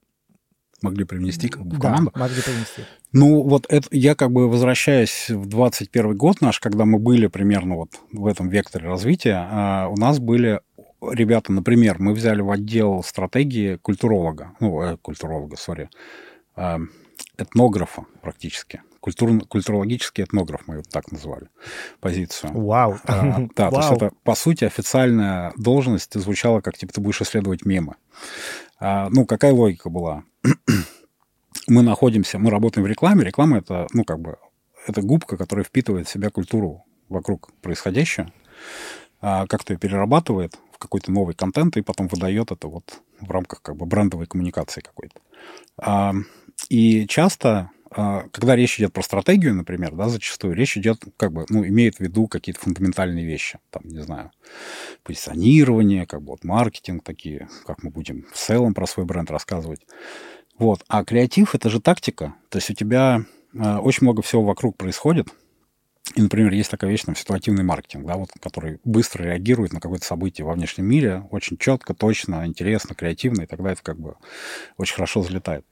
могли 0.82 1.06
привнести 1.06 1.47
как 1.47 1.65
бы, 1.65 1.76
в 1.76 1.80
команду. 1.80 2.12
Да, 2.13 2.21
могли 2.21 2.41
привнести. 2.41 2.84
Ну, 3.13 3.43
вот 3.43 3.65
это 3.69 3.88
я 3.91 4.15
как 4.15 4.32
бы 4.32 4.50
возвращаясь 4.50 5.30
в 5.30 5.45
21 5.45 6.17
год 6.17 6.41
наш, 6.41 6.60
когда 6.60 6.86
мы 6.86 7.00
были 7.00 7.28
примерно 7.28 7.76
вот 7.76 7.91
в 8.12 8.26
этом 8.26 8.50
векторе 8.50 8.88
развития, 8.88 9.47
а, 9.50 9.88
у 9.89 9.95
нас 9.95 10.19
были 10.19 10.62
ребята, 11.02 11.52
например, 11.52 11.97
мы 12.00 12.13
взяли 12.13 12.41
в 12.41 12.52
отдел 12.52 13.04
стратегии 13.04 13.76
культуролога, 13.76 14.54
ну, 14.60 14.82
э, 14.82 14.97
культуролога, 14.97 15.58
сори, 15.58 15.89
э, 16.56 16.78
этнографа 17.38 18.05
практически 18.21 18.81
культур, 19.01 19.45
культурологический 19.47 20.23
этнограф, 20.23 20.62
мы 20.67 20.75
его 20.75 20.84
так 20.89 21.12
назвали, 21.12 21.49
позицию. 21.99 22.53
Вау. 22.53 22.97
А, 23.05 23.47
да, 23.55 23.69
Вау. 23.69 23.71
то 23.71 23.79
есть 23.79 23.91
это, 23.91 24.12
по 24.23 24.36
сути, 24.36 24.63
официальная 24.63 25.51
должность 25.57 26.13
звучала 26.13 26.62
как, 26.62 26.77
типа, 26.77 26.93
ты 26.93 27.01
будешь 27.01 27.21
исследовать 27.21 27.65
мемы. 27.65 27.95
А, 28.79 29.10
ну, 29.10 29.25
какая 29.25 29.51
логика 29.51 29.89
была? 29.89 30.23
мы 31.67 31.81
находимся, 31.81 32.39
мы 32.39 32.49
работаем 32.49 32.86
в 32.86 32.88
рекламе. 32.88 33.25
Реклама— 33.25 33.57
это, 33.60 33.88
ну, 33.91 34.03
как 34.03 34.19
бы, 34.19 34.38
это 34.88 35.01
губка, 35.01 35.36
которая 35.36 35.65
впитывает 35.65 36.07
в 36.07 36.12
себя 36.12 36.29
культуру 36.29 36.86
вокруг 37.10 37.51
происходящего, 37.62 38.31
а, 39.19 39.45
как-то 39.47 39.73
ее 39.73 39.79
перерабатывает 39.79 40.57
в 40.71 40.77
какой-то 40.77 41.12
новый 41.12 41.36
контент 41.36 41.77
и 41.77 41.81
потом 41.81 42.07
выдает 42.07 42.51
это 42.51 42.67
вот 42.67 43.01
в 43.19 43.29
рамках 43.29 43.62
как 43.62 43.75
бы 43.75 43.86
брендовой 43.86 44.25
коммуникации 44.25 44.81
какой-то. 44.81 45.19
А, 45.77 46.13
и 46.69 47.07
часто 47.07 47.71
а, 47.93 48.23
когда 48.31 48.55
речь 48.55 48.79
идет 48.79 48.93
про 48.93 49.01
стратегию, 49.01 49.53
например, 49.53 49.93
да, 49.95 50.07
зачастую 50.07 50.53
речь 50.53 50.77
идет, 50.77 51.03
как 51.17 51.33
бы, 51.33 51.45
ну, 51.49 51.65
имеет 51.65 51.97
в 51.97 51.99
виду 51.99 52.27
какие-то 52.27 52.61
фундаментальные 52.61 53.25
вещи, 53.25 53.59
там, 53.69 53.83
не 53.85 54.01
знаю, 54.01 54.31
позиционирование, 55.03 56.05
как 56.05 56.21
бы 56.21 56.31
вот 56.31 56.45
маркетинг 56.45 57.03
такие, 57.03 57.49
как 57.65 57.83
мы 57.83 57.89
будем 57.89 58.25
в 58.31 58.37
целом 58.37 58.73
про 58.73 58.87
свой 58.87 59.05
бренд 59.05 59.29
рассказывать. 59.29 59.81
Вот. 60.57 60.83
А 60.87 61.03
креатив— 61.03 61.53
это 61.55 61.69
же 61.69 61.81
тактика. 61.81 62.35
То 62.49 62.59
есть 62.59 62.69
у 62.69 62.73
тебя 62.73 63.25
э, 63.53 63.77
очень 63.77 64.05
много 64.05 64.21
всего 64.21 64.43
вокруг 64.43 64.77
происходит, 64.77 65.27
и, 66.15 66.21
например, 66.21 66.51
есть 66.53 66.71
такая 66.71 66.89
вещь, 66.89 67.03
там, 67.03 67.15
ситуативный 67.15 67.63
маркетинг, 67.63 68.05
да, 68.05 68.15
вот, 68.15 68.29
который 68.39 68.79
быстро 68.83 69.23
реагирует 69.23 69.73
на 69.73 69.79
какое-то 69.79 70.05
событие 70.05 70.45
во 70.45 70.53
внешнем 70.53 70.85
мире, 70.85 71.23
очень 71.29 71.57
четко, 71.57 71.93
точно, 71.93 72.45
интересно, 72.45 72.95
креативно, 72.95 73.43
и 73.43 73.45
тогда 73.45 73.71
это 73.71 73.83
как 73.83 73.99
бы 73.99 74.15
очень 74.77 74.95
хорошо 74.95 75.21
взлетает. 75.21 75.65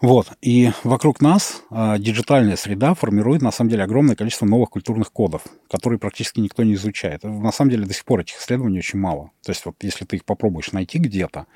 Вот. 0.00 0.28
И 0.40 0.70
вокруг 0.82 1.20
нас 1.20 1.62
э, 1.70 1.96
диджитальная 1.98 2.56
среда 2.56 2.94
формирует, 2.94 3.42
на 3.42 3.50
самом 3.50 3.70
деле, 3.70 3.84
огромное 3.84 4.16
количество 4.16 4.46
новых 4.46 4.70
культурных 4.70 5.12
кодов, 5.12 5.42
которые 5.70 5.98
практически 5.98 6.40
никто 6.40 6.62
не 6.62 6.74
изучает. 6.74 7.22
На 7.22 7.52
самом 7.52 7.70
деле, 7.70 7.84
до 7.84 7.92
сих 7.92 8.06
пор 8.06 8.20
этих 8.20 8.38
исследований 8.38 8.78
очень 8.78 8.98
мало. 8.98 9.30
То 9.44 9.50
есть, 9.52 9.64
вот 9.66 9.76
если 9.82 10.06
ты 10.06 10.16
их 10.16 10.24
попробуешь 10.24 10.72
найти 10.72 10.98
где-то, 10.98 11.46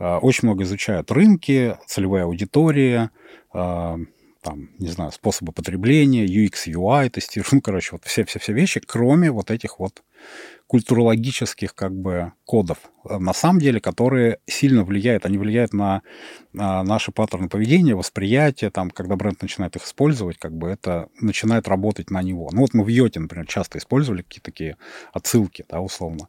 э, 0.00 0.16
очень 0.16 0.48
много 0.48 0.64
изучают 0.64 1.12
рынки, 1.12 1.76
целевая 1.86 2.24
аудитория, 2.24 3.10
э, 3.54 3.96
там, 4.42 4.70
не 4.78 4.88
знаю, 4.88 5.12
способы 5.12 5.52
потребления, 5.52 6.26
UX, 6.26 6.66
UI 6.66 7.08
тестируют, 7.08 7.48
ну, 7.52 7.60
короче, 7.60 7.90
вот 7.92 8.04
все-все-все 8.04 8.52
вещи, 8.52 8.80
кроме 8.80 9.30
вот 9.30 9.52
этих 9.52 9.78
вот 9.78 10.02
культурологических 10.72 11.74
как 11.74 11.94
бы 11.94 12.32
кодов, 12.46 12.78
э, 13.04 13.18
на 13.18 13.34
самом 13.34 13.58
деле, 13.60 13.78
которые 13.78 14.38
сильно 14.46 14.84
влияют, 14.84 15.26
они 15.26 15.36
влияют 15.36 15.74
на, 15.74 16.00
на 16.54 16.82
наши 16.82 17.12
паттерны 17.12 17.50
поведения, 17.50 17.94
восприятие, 17.94 18.70
там, 18.70 18.90
когда 18.90 19.16
бренд 19.16 19.42
начинает 19.42 19.76
их 19.76 19.84
использовать, 19.84 20.38
как 20.38 20.56
бы 20.56 20.68
это 20.68 21.10
начинает 21.20 21.68
работать 21.68 22.10
на 22.10 22.22
него. 22.22 22.48
Ну 22.52 22.62
вот 22.62 22.72
мы 22.72 22.84
в 22.84 22.88
Йоте, 22.88 23.20
например, 23.20 23.46
часто 23.46 23.76
использовали 23.76 24.22
какие-то 24.22 24.46
такие 24.46 24.78
отсылки, 25.12 25.66
да, 25.68 25.82
условно, 25.82 26.28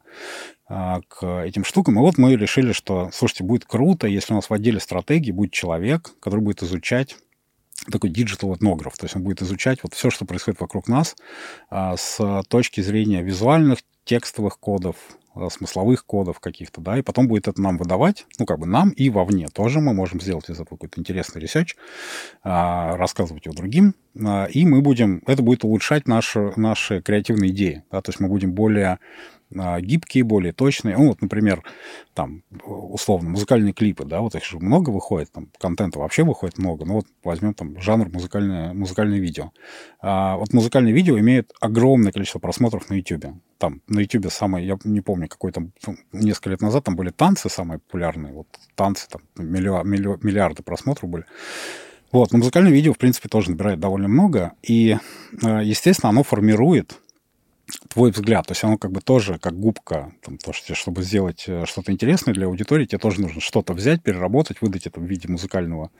а, 0.68 1.00
к 1.08 1.24
этим 1.46 1.64
штукам. 1.64 1.94
И 1.94 2.00
вот 2.00 2.18
мы 2.18 2.36
решили, 2.36 2.72
что, 2.72 3.08
слушайте, 3.14 3.44
будет 3.44 3.64
круто, 3.64 4.06
если 4.06 4.34
у 4.34 4.36
нас 4.36 4.50
в 4.50 4.52
отделе 4.52 4.78
стратегии 4.78 5.32
будет 5.32 5.52
человек, 5.52 6.12
который 6.20 6.40
будет 6.40 6.62
изучать 6.62 7.16
такой 7.90 8.10
диджитал 8.10 8.54
этнограф, 8.54 8.98
то 8.98 9.06
есть 9.06 9.16
он 9.16 9.22
будет 9.22 9.40
изучать 9.40 9.78
вот 9.82 9.94
все, 9.94 10.10
что 10.10 10.26
происходит 10.26 10.60
вокруг 10.60 10.86
нас 10.86 11.16
а, 11.70 11.96
с 11.96 12.42
точки 12.48 12.82
зрения 12.82 13.22
визуальных, 13.22 13.78
текстовых 14.04 14.58
кодов, 14.58 14.96
а, 15.34 15.50
смысловых 15.50 16.04
кодов 16.06 16.40
каких-то, 16.40 16.80
да, 16.80 16.98
и 16.98 17.02
потом 17.02 17.28
будет 17.28 17.48
это 17.48 17.60
нам 17.60 17.76
выдавать, 17.76 18.26
ну, 18.38 18.46
как 18.46 18.58
бы 18.58 18.66
нам 18.66 18.90
и 18.90 19.10
вовне 19.10 19.48
тоже 19.48 19.80
мы 19.80 19.94
можем 19.94 20.20
сделать 20.20 20.48
из 20.48 20.54
этого 20.54 20.76
какой-то 20.76 21.00
интересный 21.00 21.40
research, 21.40 21.76
а, 22.42 22.96
рассказывать 22.96 23.46
его 23.46 23.54
другим, 23.54 23.94
и 24.14 24.64
мы 24.64 24.80
будем, 24.80 25.22
это 25.26 25.42
будет 25.42 25.64
улучшать 25.64 26.06
наши, 26.06 26.52
наши 26.56 27.00
креативные 27.02 27.50
идеи, 27.50 27.84
да, 27.90 28.00
то 28.00 28.10
есть 28.10 28.20
мы 28.20 28.28
будем 28.28 28.52
более 28.52 28.98
а, 29.56 29.80
гибкие, 29.80 30.24
более 30.24 30.52
точные. 30.52 30.96
Ну, 30.96 31.08
вот, 31.08 31.22
например, 31.22 31.62
там, 32.12 32.42
условно, 32.64 33.30
музыкальные 33.30 33.72
клипы, 33.72 34.04
да, 34.04 34.20
вот 34.20 34.34
их 34.34 34.44
же 34.44 34.58
много 34.58 34.90
выходит, 34.90 35.30
там, 35.32 35.48
контента 35.58 35.98
вообще 35.98 36.24
выходит 36.24 36.58
много. 36.58 36.84
Ну, 36.84 36.94
вот 36.94 37.06
возьмем 37.22 37.54
там 37.54 37.80
жанр 37.80 38.08
музыкальное, 38.08 38.72
музыкальное 38.72 39.18
видео. 39.18 39.52
А, 40.00 40.36
вот 40.36 40.52
музыкальное 40.52 40.92
видео 40.92 41.18
имеет 41.18 41.52
огромное 41.60 42.12
количество 42.12 42.38
просмотров 42.38 42.90
на 42.90 42.94
YouTube. 42.94 43.26
Там, 43.58 43.80
на 43.86 44.00
YouTube 44.00 44.30
самое, 44.32 44.66
я 44.66 44.78
не 44.84 45.00
помню, 45.00 45.28
какой 45.28 45.52
там, 45.52 45.72
ну, 45.86 45.96
несколько 46.12 46.50
лет 46.50 46.60
назад 46.60 46.84
там 46.84 46.96
были 46.96 47.10
танцы 47.10 47.48
самые 47.48 47.78
популярные, 47.78 48.32
вот 48.32 48.48
танцы, 48.74 49.08
там, 49.08 49.22
миллиарды, 49.36 49.88
миллиарды 50.26 50.62
просмотров 50.62 51.08
были. 51.08 51.24
Вот, 52.14 52.30
но 52.30 52.38
музыкальное 52.38 52.70
видео, 52.70 52.92
в 52.92 52.98
принципе, 52.98 53.28
тоже 53.28 53.50
набирает 53.50 53.80
довольно 53.80 54.06
много, 54.06 54.52
и, 54.62 54.96
а, 55.42 55.60
естественно, 55.64 56.10
оно 56.10 56.22
формирует 56.22 57.00
твой 57.88 58.10
взгляд. 58.10 58.46
То 58.46 58.52
есть 58.52 58.64
оно 58.64 58.78
как 58.78 58.92
бы 58.92 59.00
тоже 59.00 59.38
как 59.38 59.58
губка, 59.58 60.12
там, 60.22 60.38
то, 60.38 60.52
что, 60.52 60.74
чтобы 60.74 61.02
сделать 61.02 61.44
э, 61.46 61.64
что-то 61.66 61.92
интересное 61.92 62.34
для 62.34 62.46
аудитории, 62.46 62.84
тебе 62.84 62.98
тоже 62.98 63.20
нужно 63.20 63.40
что-то 63.40 63.72
взять, 63.72 64.02
переработать, 64.02 64.60
выдать 64.60 64.86
это 64.86 65.00
в 65.00 65.04
виде 65.04 65.28
музыкального 65.28 65.90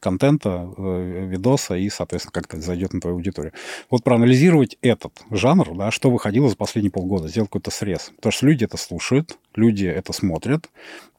контента, 0.00 0.68
э, 0.76 1.26
видоса, 1.26 1.76
и, 1.76 1.88
соответственно, 1.88 2.32
как-то 2.32 2.60
зайдет 2.60 2.92
на 2.92 3.00
твою 3.00 3.16
аудиторию. 3.16 3.52
Вот 3.90 4.04
проанализировать 4.04 4.76
этот 4.82 5.12
жанр, 5.30 5.76
да, 5.76 5.90
что 5.90 6.10
выходило 6.10 6.48
за 6.48 6.56
последние 6.56 6.90
полгода, 6.90 7.28
сделать 7.28 7.48
какой-то 7.48 7.70
срез. 7.70 8.12
Потому 8.16 8.32
что 8.32 8.46
люди 8.46 8.64
это 8.64 8.76
слушают, 8.76 9.38
люди 9.54 9.86
это 9.86 10.12
смотрят, 10.12 10.68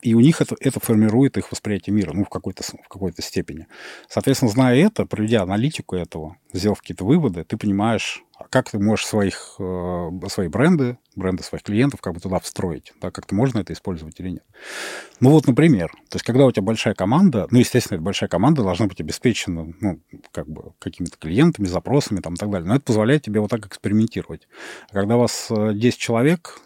и 0.02 0.14
у 0.14 0.20
них 0.20 0.42
это, 0.42 0.56
это 0.60 0.80
формирует 0.80 1.38
их 1.38 1.52
восприятие 1.52 1.96
мира, 1.96 2.14
ну, 2.14 2.24
в 2.24 2.30
какой-то, 2.30 2.64
в 2.64 2.88
какой-то 2.88 3.22
степени. 3.22 3.68
Соответственно, 4.08 4.52
зная 4.52 4.76
это, 4.76 5.06
проведя 5.06 5.42
аналитику 5.42 5.96
этого, 5.96 6.38
сделав 6.54 6.82
какие-то 6.82 7.04
выводы, 7.04 7.44
ты 7.44 7.58
понимаешь, 7.58 8.24
как 8.50 8.70
ты 8.70 8.80
можешь 8.80 9.06
своих, 9.06 9.56
э, 9.60 10.10
свои 10.28 10.48
бренды, 10.48 10.98
бренды 11.16 11.44
своих 11.44 11.64
клиентов 11.64 12.02
как 12.02 12.14
бы 12.14 12.20
туда 12.20 12.40
встроить, 12.40 12.94
да, 13.02 13.12
как-то 13.12 13.36
можно 13.36 13.60
это 13.60 13.74
использовать 13.74 14.20
или 14.20 14.30
нет. 14.30 14.44
Ну 15.20 15.32
вот, 15.32 15.48
например, 15.48 15.90
то 16.10 16.16
есть 16.16 16.26
когда 16.26 16.46
у 16.46 16.52
тебя 16.52 16.64
большая 16.64 16.94
команда, 16.94 17.48
ну, 17.52 17.60
естественно, 17.60 17.98
эта 17.98 18.04
большая 18.04 18.30
команда 18.30 18.64
должна 18.64 18.88
быть 18.88 19.02
обеспечена, 19.02 19.74
ну, 19.82 20.00
как 20.32 20.48
бы 20.48 20.74
какими-то 20.80 21.18
клиентами, 21.18 21.66
запросами 21.66 22.20
там 22.20 22.36
и 22.36 22.38
так 22.38 22.50
далее, 22.50 22.68
но 22.68 22.76
это 22.76 22.86
позволяет 22.86 23.24
тебе 23.24 23.40
вот 23.40 23.50
так 23.50 23.66
экспериментировать. 23.66 24.48
А 24.90 24.94
когда 24.94 25.18
у 25.18 25.20
вас 25.20 25.48
10 25.50 25.84
э, 25.84 25.98
человек, 25.98 26.60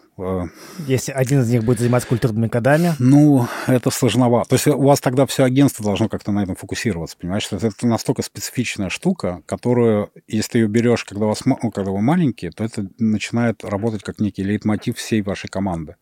Если 0.87 1.11
один 1.11 1.41
из 1.41 1.49
них 1.49 1.63
будет 1.63 1.79
заниматься 1.79 2.07
культурными 2.07 2.47
кодами? 2.47 2.93
Ну, 2.99 3.47
это 3.67 3.89
сложновато. 3.89 4.49
То 4.49 4.55
есть 4.55 4.67
у 4.67 4.83
вас 4.83 4.99
тогда 4.99 5.25
все 5.25 5.43
агентство 5.43 5.83
должно 5.83 6.09
как-то 6.09 6.31
на 6.31 6.43
этом 6.43 6.55
фокусироваться, 6.55 7.17
понимаешь? 7.17 7.47
Это, 7.51 7.67
это 7.67 7.87
настолько 7.87 8.21
специфичная 8.21 8.89
штука, 8.89 9.41
которую, 9.45 10.11
если 10.27 10.51
ты 10.51 10.57
ее 10.59 10.67
берешь, 10.67 11.05
когда, 11.05 11.25
вас, 11.25 11.45
ну, 11.45 11.57
когда 11.71 11.91
вы 11.91 12.01
маленькие, 12.01 12.51
то 12.51 12.63
это 12.63 12.87
начинает 12.99 13.63
работать 13.63 14.03
как 14.03 14.19
некий 14.19 14.43
лейтмотив 14.43 14.97
всей 14.97 15.21
вашей 15.21 15.47
команды. 15.47 15.95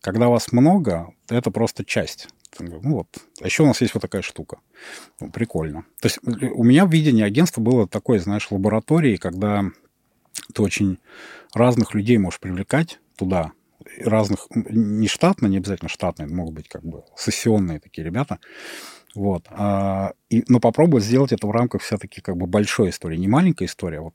Когда 0.00 0.28
вас 0.28 0.52
много, 0.52 1.12
это 1.28 1.50
просто 1.50 1.84
часть. 1.84 2.28
Ну 2.58 2.80
вот. 2.82 3.08
А 3.40 3.46
еще 3.46 3.62
у 3.62 3.66
нас 3.66 3.80
есть 3.80 3.94
вот 3.94 4.00
такая 4.00 4.22
штука. 4.22 4.58
Ну, 5.20 5.30
прикольно. 5.30 5.84
То 6.00 6.06
есть 6.06 6.18
у 6.22 6.62
меня 6.64 6.86
в 6.86 6.92
видении 6.92 7.24
агентства 7.24 7.60
было 7.60 7.88
такое, 7.88 8.18
знаешь, 8.18 8.50
лаборатории, 8.50 9.16
когда 9.16 9.64
ты 10.52 10.62
очень 10.62 10.98
разных 11.52 11.94
людей 11.94 12.18
можешь 12.18 12.40
привлекать 12.40 12.98
туда 13.16 13.52
разных, 14.00 14.46
не 14.54 15.08
штатно, 15.08 15.46
не 15.46 15.58
обязательно 15.58 15.88
штатные, 15.88 16.28
могут 16.28 16.54
быть 16.54 16.68
как 16.68 16.82
бы 16.84 17.04
сессионные 17.16 17.80
такие 17.80 18.04
ребята, 18.04 18.38
Вот. 19.14 19.46
А, 19.50 20.12
и, 20.30 20.44
но 20.48 20.60
попробовать 20.60 21.04
сделать 21.04 21.32
это 21.32 21.46
в 21.46 21.50
рамках 21.52 21.82
все-таки 21.82 22.20
как 22.20 22.36
бы 22.36 22.46
большой 22.46 22.90
истории. 22.90 23.16
Не 23.16 23.28
маленькая 23.28 23.66
история, 23.66 23.98
а 23.98 24.02
вот 24.02 24.14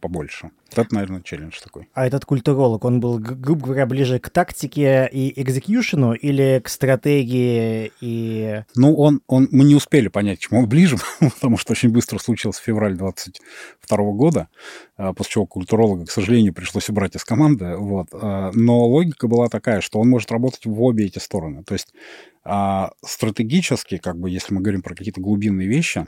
побольше. 0.00 0.50
Это, 0.70 0.92
наверное, 0.94 1.22
челлендж 1.22 1.60
такой. 1.62 1.88
А 1.94 2.06
этот 2.06 2.24
культуролог, 2.24 2.84
он 2.84 3.00
был, 3.00 3.18
грубо 3.18 3.66
говоря, 3.66 3.86
ближе 3.86 4.18
к 4.18 4.28
тактике 4.28 5.08
и 5.10 5.40
экзекьюшену 5.40 6.14
или 6.14 6.60
к 6.62 6.68
стратегии 6.68 7.92
и... 8.00 8.64
Ну, 8.74 8.94
он, 8.96 9.20
он, 9.26 9.48
мы 9.50 9.64
не 9.64 9.74
успели 9.74 10.08
понять, 10.08 10.40
чему 10.40 10.60
он 10.60 10.68
ближе, 10.68 10.96
потому 11.20 11.56
что 11.56 11.72
очень 11.72 11.90
быстро 11.90 12.18
случился 12.18 12.62
февраль 12.62 12.96
22 12.96 13.98
года, 14.12 14.48
а, 14.96 15.12
после 15.12 15.32
чего 15.32 15.46
культуролога, 15.46 16.06
к 16.06 16.10
сожалению, 16.10 16.52
пришлось 16.52 16.88
убрать 16.88 17.16
из 17.16 17.24
команды. 17.24 17.76
Вот. 17.76 18.08
А, 18.12 18.50
но 18.52 18.84
логика 18.86 19.28
была 19.28 19.48
такая, 19.48 19.80
что 19.80 20.00
он 20.00 20.08
может 20.08 20.32
работать 20.32 20.66
в 20.66 20.82
обе 20.82 21.06
эти 21.06 21.18
стороны. 21.18 21.62
То 21.64 21.74
есть 21.74 21.94
а 22.44 22.90
стратегически, 23.02 23.96
как 23.96 24.18
бы, 24.18 24.28
если 24.28 24.52
мы 24.52 24.60
говорим 24.60 24.82
про 24.82 24.94
какие-то 24.94 25.20
глубинные 25.20 25.66
вещи, 25.66 26.06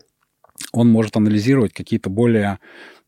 он 0.73 0.91
может 0.91 1.17
анализировать 1.17 1.73
какие-то 1.73 2.11
более 2.11 2.59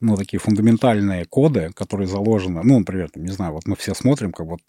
ну, 0.01 0.17
такие 0.17 0.39
фундаментальные 0.39 1.25
коды, 1.25 1.71
которые 1.75 2.07
заложены, 2.07 2.63
ну, 2.63 2.79
например, 2.79 3.11
там, 3.11 3.25
не 3.25 3.33
знаю, 3.33 3.53
вот 3.53 3.67
мы 3.67 3.75
все 3.75 3.95
смотрим, 3.95 4.33
как 4.33 4.47
вот 4.47 4.61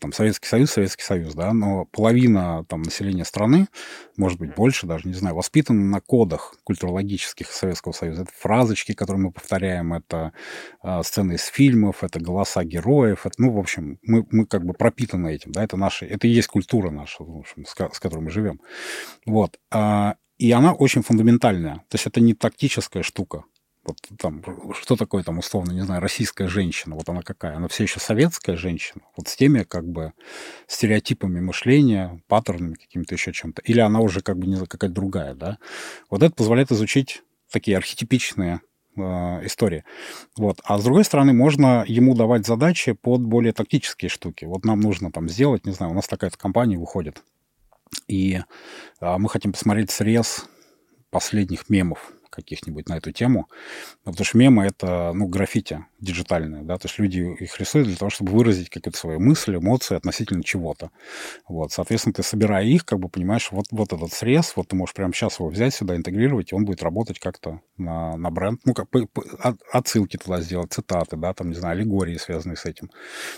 там 0.00 0.12
Советский 0.12 0.48
Союз, 0.48 0.70
Советский 0.70 1.02
Союз, 1.02 1.34
да, 1.34 1.52
но 1.52 1.84
половина 1.84 2.64
там 2.68 2.82
населения 2.82 3.24
страны, 3.24 3.68
может 4.16 4.38
быть, 4.38 4.54
больше 4.54 4.86
даже, 4.86 5.06
не 5.06 5.14
знаю, 5.14 5.34
воспитана 5.34 5.84
на 5.84 6.00
кодах 6.00 6.54
культурологических 6.64 7.50
Советского 7.50 7.92
Союза. 7.92 8.22
Это 8.22 8.32
фразочки, 8.34 8.94
которые 8.94 9.24
мы 9.24 9.32
повторяем, 9.32 9.92
это 9.92 10.32
э, 10.82 11.02
сцены 11.02 11.34
из 11.34 11.44
фильмов, 11.44 12.02
это 12.02 12.18
голоса 12.18 12.64
героев, 12.64 13.26
это, 13.26 13.34
ну, 13.38 13.52
в 13.52 13.58
общем, 13.58 13.98
мы, 14.02 14.26
мы 14.30 14.46
как 14.46 14.64
бы 14.64 14.72
пропитаны 14.72 15.34
этим, 15.34 15.52
да, 15.52 15.62
это 15.62 15.76
наша, 15.76 16.06
это 16.06 16.26
и 16.26 16.30
есть 16.30 16.48
культура 16.48 16.90
наша, 16.90 17.22
в 17.22 17.38
общем, 17.38 17.66
с, 17.66 17.74
с 17.74 18.00
которой 18.00 18.20
мы 18.20 18.30
живем. 18.30 18.60
Вот. 19.26 19.58
А, 19.70 20.16
и 20.38 20.50
она 20.52 20.72
очень 20.72 21.02
фундаментальная. 21.02 21.76
То 21.88 21.94
есть 21.94 22.06
это 22.06 22.20
не 22.20 22.34
тактическая 22.34 23.02
штука. 23.02 23.44
Вот 23.84 23.98
там, 24.18 24.42
что 24.74 24.96
такое 24.96 25.22
там, 25.22 25.38
условно, 25.38 25.72
не 25.72 25.82
знаю, 25.82 26.00
российская 26.00 26.48
женщина, 26.48 26.94
вот 26.94 27.08
она 27.08 27.22
какая? 27.22 27.56
Она 27.56 27.68
все 27.68 27.84
еще 27.84 28.00
советская 28.00 28.56
женщина, 28.56 29.02
вот 29.16 29.28
с 29.28 29.36
теми 29.36 29.62
как 29.62 29.86
бы 29.86 30.12
стереотипами 30.66 31.40
мышления, 31.40 32.22
паттернами 32.26 32.74
какими-то 32.74 33.14
еще 33.14 33.32
чем-то. 33.32 33.60
Или 33.62 33.80
она 33.80 34.00
уже 34.00 34.22
как 34.22 34.38
бы 34.38 34.46
не 34.46 34.56
какая-то 34.56 34.94
другая, 34.94 35.34
да? 35.34 35.58
Вот 36.08 36.22
это 36.22 36.34
позволяет 36.34 36.72
изучить 36.72 37.22
такие 37.50 37.76
архетипичные 37.76 38.60
э, 38.96 39.00
истории. 39.46 39.84
Вот. 40.36 40.60
А 40.64 40.78
с 40.78 40.84
другой 40.84 41.04
стороны, 41.04 41.34
можно 41.34 41.84
ему 41.86 42.14
давать 42.14 42.46
задачи 42.46 42.92
под 42.92 43.20
более 43.22 43.52
тактические 43.52 44.08
штуки. 44.08 44.46
Вот 44.46 44.64
нам 44.64 44.80
нужно 44.80 45.12
там 45.12 45.28
сделать, 45.28 45.66
не 45.66 45.72
знаю, 45.72 45.92
у 45.92 45.94
нас 45.94 46.06
такая-то 46.06 46.38
компания 46.38 46.78
выходит, 46.78 47.22
и 48.08 48.40
э, 49.00 49.18
мы 49.18 49.28
хотим 49.28 49.52
посмотреть 49.52 49.90
срез 49.90 50.46
последних 51.10 51.68
мемов 51.68 52.12
каких-нибудь 52.34 52.88
на 52.88 52.96
эту 52.96 53.12
тему. 53.12 53.48
Потому 54.04 54.24
что 54.24 54.38
мемы— 54.38 54.64
это, 54.66 55.12
ну, 55.14 55.26
граффити 55.26 55.84
диджитальное, 56.00 56.62
да, 56.62 56.76
то 56.76 56.86
есть 56.86 56.98
люди 56.98 57.20
их 57.42 57.58
рисуют 57.58 57.88
для 57.88 57.96
того, 57.96 58.10
чтобы 58.10 58.32
выразить 58.32 58.68
какие-то 58.68 58.98
свои 58.98 59.16
мысли, 59.16 59.56
эмоции 59.56 59.96
относительно 59.96 60.44
чего-то. 60.44 60.90
Вот, 61.48 61.72
соответственно, 61.72 62.12
ты, 62.12 62.22
собирая 62.22 62.64
их, 62.64 62.84
как 62.84 62.98
бы 62.98 63.08
понимаешь, 63.08 63.48
вот, 63.50 63.66
вот 63.70 63.92
этот 63.92 64.12
срез, 64.12 64.52
вот 64.56 64.68
ты 64.68 64.76
можешь 64.76 64.94
прямо 64.94 65.14
сейчас 65.14 65.38
его 65.38 65.48
взять 65.48 65.74
сюда, 65.74 65.96
интегрировать, 65.96 66.52
и 66.52 66.54
он 66.54 66.64
будет 66.64 66.82
работать 66.82 67.18
как-то 67.18 67.60
на, 67.78 68.16
на 68.16 68.30
бренд, 68.30 68.60
ну, 68.64 68.74
как 68.74 68.90
по, 68.90 69.06
по, 69.06 69.22
отсылки 69.72 70.18
туда 70.18 70.40
сделать, 70.40 70.72
цитаты, 70.72 71.16
да, 71.16 71.32
там, 71.32 71.48
не 71.48 71.54
знаю, 71.54 71.72
аллегории, 71.72 72.16
связанные 72.16 72.56
с 72.56 72.66
этим, 72.66 72.90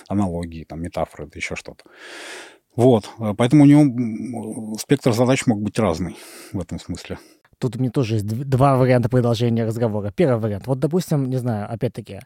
аналогии, 0.08 0.64
там, 0.64 0.82
метафоры, 0.82 1.26
это 1.26 1.38
еще 1.38 1.54
что-то. 1.54 1.84
Вот, 2.74 3.08
поэтому 3.38 3.62
у 3.62 3.66
него 3.66 4.76
спектр 4.76 5.12
задач 5.12 5.46
мог 5.46 5.62
быть 5.62 5.78
разный 5.78 6.18
в 6.52 6.60
этом 6.60 6.78
смысле. 6.78 7.18
Тут 7.58 7.76
у 7.76 7.78
меня 7.78 7.90
тоже 7.90 8.14
есть 8.14 8.26
два 8.26 8.76
варианта 8.76 9.08
продолжения 9.08 9.64
разговора. 9.64 10.12
Первый 10.14 10.40
вариант. 10.40 10.66
Вот, 10.66 10.78
допустим, 10.78 11.30
не 11.30 11.36
знаю, 11.36 11.72
опять-таки, 11.72 12.20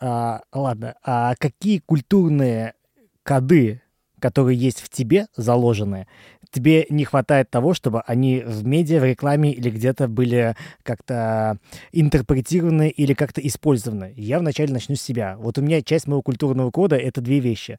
а, 0.00 0.42
ладно, 0.52 0.96
а 1.04 1.34
какие 1.38 1.78
культурные 1.78 2.74
коды, 3.22 3.80
которые 4.18 4.58
есть 4.58 4.80
в 4.80 4.88
тебе 4.88 5.26
заложены, 5.36 6.08
тебе 6.50 6.86
не 6.90 7.04
хватает 7.04 7.50
того, 7.50 7.74
чтобы 7.74 8.02
они 8.02 8.42
в 8.44 8.66
медиа, 8.66 9.00
в 9.00 9.04
рекламе 9.04 9.52
или 9.52 9.70
где-то 9.70 10.08
были 10.08 10.54
как-то 10.82 11.58
интерпретированы 11.92 12.88
или 12.88 13.14
как-то 13.14 13.40
использованы. 13.40 14.12
Я 14.16 14.38
вначале 14.38 14.72
начну 14.72 14.96
с 14.96 15.00
себя. 15.02 15.36
Вот 15.38 15.58
у 15.58 15.62
меня 15.62 15.82
часть 15.82 16.06
моего 16.06 16.22
культурного 16.22 16.70
кода— 16.70 16.96
это 16.98 17.20
две 17.20 17.40
вещи. 17.40 17.78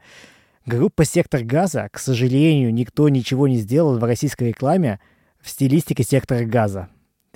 Группа 0.65 1.03
«Сектор 1.03 1.43
газа», 1.43 1.89
к 1.91 1.99
сожалению, 1.99 2.73
никто 2.73 3.09
ничего 3.09 3.49
не 3.49 3.57
сделал 3.57 3.99
в 3.99 4.03
российской 4.03 4.49
рекламе 4.49 4.99
в 5.41 5.49
стилистике 5.49 6.03
«Сектора 6.03 6.45
газа». 6.45 6.87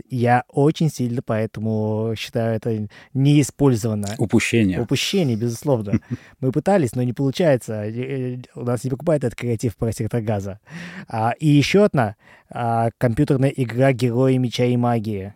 Я 0.10 0.44
очень 0.48 0.90
сильно 0.90 1.22
поэтому 1.22 2.14
считаю 2.18 2.56
это 2.56 2.88
неиспользованно. 3.14 4.16
Упущение. 4.18 4.82
Упущение, 4.82 5.36
безусловно. 5.36 6.00
Мы 6.40 6.52
пытались, 6.52 6.96
но 6.96 7.04
не 7.04 7.14
получается. 7.14 7.86
У 8.56 8.64
нас 8.64 8.84
не 8.84 8.90
покупает 8.90 9.24
этот 9.24 9.38
креатив 9.38 9.76
про 9.76 9.92
сектор 9.92 10.22
газа. 10.22 10.60
А, 11.08 11.34
и 11.40 11.48
еще 11.48 11.86
одна 11.86 12.16
а, 12.50 12.90
компьютерная 12.98 13.50
игра 13.50 13.92
«Герои 13.94 14.38
меча 14.38 14.66
и 14.66 14.78
магии». 14.78 15.34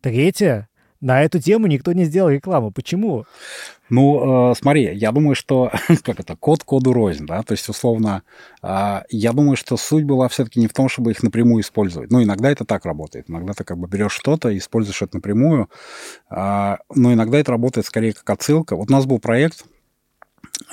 Третья? 0.00 0.68
На 1.00 1.22
эту 1.22 1.40
тему 1.40 1.66
никто 1.66 1.92
не 1.92 2.04
сделал 2.04 2.30
рекламу. 2.30 2.70
Почему? 2.70 3.26
Ну, 3.88 4.50
э, 4.50 4.54
смотри, 4.56 4.94
я 4.94 5.12
думаю, 5.12 5.34
что, 5.34 5.70
как 6.02 6.20
это, 6.20 6.36
код 6.36 6.64
коду 6.64 6.92
рознь, 6.92 7.26
да, 7.26 7.42
то 7.42 7.52
есть, 7.52 7.68
условно, 7.68 8.22
э, 8.62 9.02
я 9.10 9.32
думаю, 9.32 9.56
что 9.56 9.76
суть 9.76 10.04
была 10.04 10.28
все-таки 10.28 10.60
не 10.60 10.66
в 10.66 10.72
том, 10.72 10.88
чтобы 10.88 11.12
их 11.12 11.22
напрямую 11.22 11.62
использовать. 11.62 12.10
Ну, 12.10 12.22
иногда 12.22 12.50
это 12.50 12.64
так 12.64 12.84
работает, 12.84 13.30
иногда 13.30 13.52
ты 13.52 13.64
как 13.64 13.78
бы 13.78 13.86
берешь 13.86 14.12
что-то 14.12 14.50
и 14.50 14.58
используешь 14.58 15.02
это 15.02 15.16
напрямую, 15.16 15.70
э, 16.30 16.76
но 16.94 17.12
иногда 17.12 17.38
это 17.38 17.52
работает 17.52 17.86
скорее 17.86 18.12
как 18.12 18.28
отсылка. 18.30 18.76
Вот 18.76 18.90
у 18.90 18.92
нас 18.92 19.06
был 19.06 19.20
проект 19.20 19.64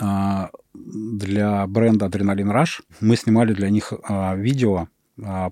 э, 0.02 0.48
для 0.74 1.68
бренда 1.68 2.08
Adrenaline 2.08 2.52
Rush, 2.52 2.82
мы 3.00 3.16
снимали 3.16 3.54
для 3.54 3.70
них 3.70 3.94
видео 4.36 4.88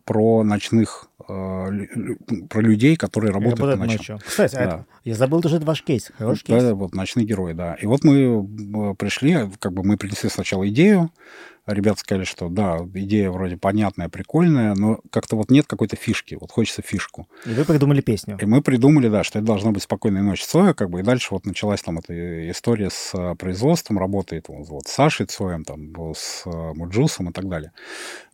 про 0.06 0.44
ночных 0.44 1.11
про 1.28 2.62
людей, 2.62 2.96
которые 2.96 3.32
работают, 3.32 3.60
работают 3.60 3.80
ночью. 3.80 4.16
ночью. 4.16 4.20
Кстати, 4.28 4.56
да. 4.56 4.64
это, 4.64 4.86
я 5.04 5.16
забыл 5.16 5.42
тоже 5.42 5.60
ваш 5.60 5.84
кейс. 5.84 6.12
Хороший 6.18 6.44
кейс. 6.44 6.64
Да, 6.64 6.76
вот 6.76 6.94
«Ночные 6.94 7.26
герои», 7.26 7.54
да. 7.54 7.76
И 7.76 7.86
вот 7.86 8.04
мы 8.04 8.16
э, 8.16 8.96
пришли, 8.96 9.50
как 9.60 9.74
бы 9.74 9.84
мы 9.84 9.98
принесли 9.98 10.30
сначала 10.30 10.68
идею, 10.70 11.12
ребята 11.66 12.00
сказали, 12.00 12.24
что 12.24 12.50
да, 12.50 12.80
идея 12.94 13.30
вроде 13.32 13.58
понятная, 13.58 14.10
прикольная, 14.10 14.74
но 14.76 15.00
как-то 15.10 15.36
вот 15.36 15.52
нет 15.52 15.66
какой-то 15.68 15.96
фишки, 15.96 16.38
вот 16.40 16.52
хочется 16.52 16.82
фишку. 16.82 17.28
И 17.46 17.50
вы 17.50 17.66
придумали 17.66 18.02
песню. 18.02 18.38
И 18.42 18.46
мы 18.46 18.62
придумали, 18.62 19.10
да, 19.10 19.24
что 19.24 19.40
это 19.40 19.48
должна 19.48 19.72
быть 19.72 19.84
«Спокойная 19.84 20.24
ночь» 20.24 20.44
Цоя, 20.44 20.74
как 20.74 20.90
бы, 20.90 21.00
и 21.00 21.04
дальше 21.04 21.30
вот 21.32 21.46
началась 21.46 21.82
там 21.82 22.00
эта 22.00 22.50
история 22.50 22.90
с 22.90 23.12
э, 23.14 23.36
производством, 23.36 24.00
работает 24.00 24.48
вот, 24.48 24.68
вот 24.68 24.88
с 24.88 24.92
Сашей 24.92 25.26
Цоем, 25.26 25.64
там, 25.64 26.14
с 26.16 26.46
Муджусом 26.46 27.30
и 27.30 27.34
так 27.34 27.48
далее. 27.48 27.72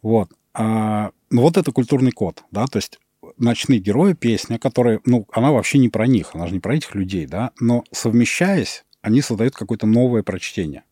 Вот. 0.01 0.29
А, 0.53 1.11
вот 1.31 1.57
это 1.57 1.71
культурный 1.71 2.11
код, 2.11 2.43
да, 2.51 2.65
то 2.67 2.77
есть 2.77 2.99
ночные 3.37 3.79
герои, 3.79 4.13
песня, 4.13 4.59
которая, 4.59 5.01
ну, 5.05 5.27
она 5.31 5.51
вообще 5.51 5.77
не 5.77 5.89
про 5.89 6.07
них, 6.07 6.31
она 6.33 6.47
же 6.47 6.53
не 6.53 6.59
про 6.59 6.75
этих 6.75 6.95
людей, 6.95 7.25
да, 7.25 7.51
но 7.59 7.83
совмещаясь, 7.91 8.85
они 9.01 9.21
создают 9.21 9.55
какое-то 9.55 9.87
новое 9.87 10.23
прочтение 10.23 10.83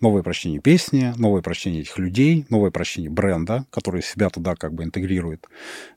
новое 0.00 0.22
прочтение 0.22 0.60
песни, 0.60 1.12
новое 1.16 1.42
прочтение 1.42 1.82
этих 1.82 1.98
людей, 1.98 2.46
новое 2.50 2.70
прочтение 2.70 3.10
бренда, 3.10 3.66
который 3.70 4.02
себя 4.02 4.30
туда 4.30 4.54
как 4.54 4.74
бы 4.74 4.84
интегрирует. 4.84 5.46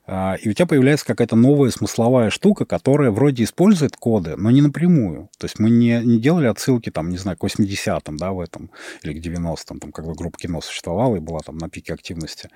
А, 0.06 0.36
и 0.40 0.48
у 0.48 0.52
тебя 0.52 0.66
появляется 0.66 1.06
какая-то 1.06 1.36
новая 1.36 1.70
смысловая 1.70 2.30
штука, 2.30 2.64
которая 2.64 3.10
вроде 3.10 3.44
использует 3.44 3.96
коды, 3.96 4.36
но 4.36 4.50
не 4.50 4.62
напрямую. 4.62 5.28
То 5.38 5.44
есть 5.44 5.58
мы 5.58 5.70
не, 5.70 6.00
не 6.04 6.18
делали 6.18 6.46
отсылки, 6.46 6.90
там, 6.90 7.10
не 7.10 7.18
знаю, 7.18 7.36
к 7.36 7.44
80-м, 7.44 8.16
да, 8.16 8.32
в 8.32 8.40
этом, 8.40 8.70
или 9.02 9.18
к 9.18 9.24
90-м, 9.24 9.80
там, 9.80 9.92
когда 9.92 10.12
группа 10.12 10.38
кино 10.38 10.60
существовала 10.60 11.16
и 11.16 11.20
была 11.20 11.40
там 11.40 11.58
на 11.58 11.68
пике 11.68 11.94
активности. 11.94 12.48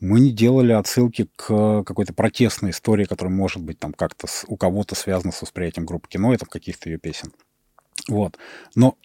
Мы 0.00 0.20
не 0.20 0.32
делали 0.32 0.72
отсылки 0.72 1.28
к 1.36 1.84
какой-то 1.84 2.12
протестной 2.12 2.70
истории, 2.70 3.04
которая 3.04 3.34
может 3.34 3.62
быть 3.62 3.78
там 3.78 3.92
как-то 3.92 4.26
у 4.46 4.56
кого-то 4.56 4.94
связана 4.94 5.32
с 5.32 5.42
восприятием 5.42 5.86
группы 5.86 6.08
кино 6.08 6.34
и 6.34 6.36
там 6.36 6.48
каких-то 6.48 6.88
ее 6.90 6.98
песен. 6.98 7.32
Вот. 8.08 8.38
Но 8.74 8.96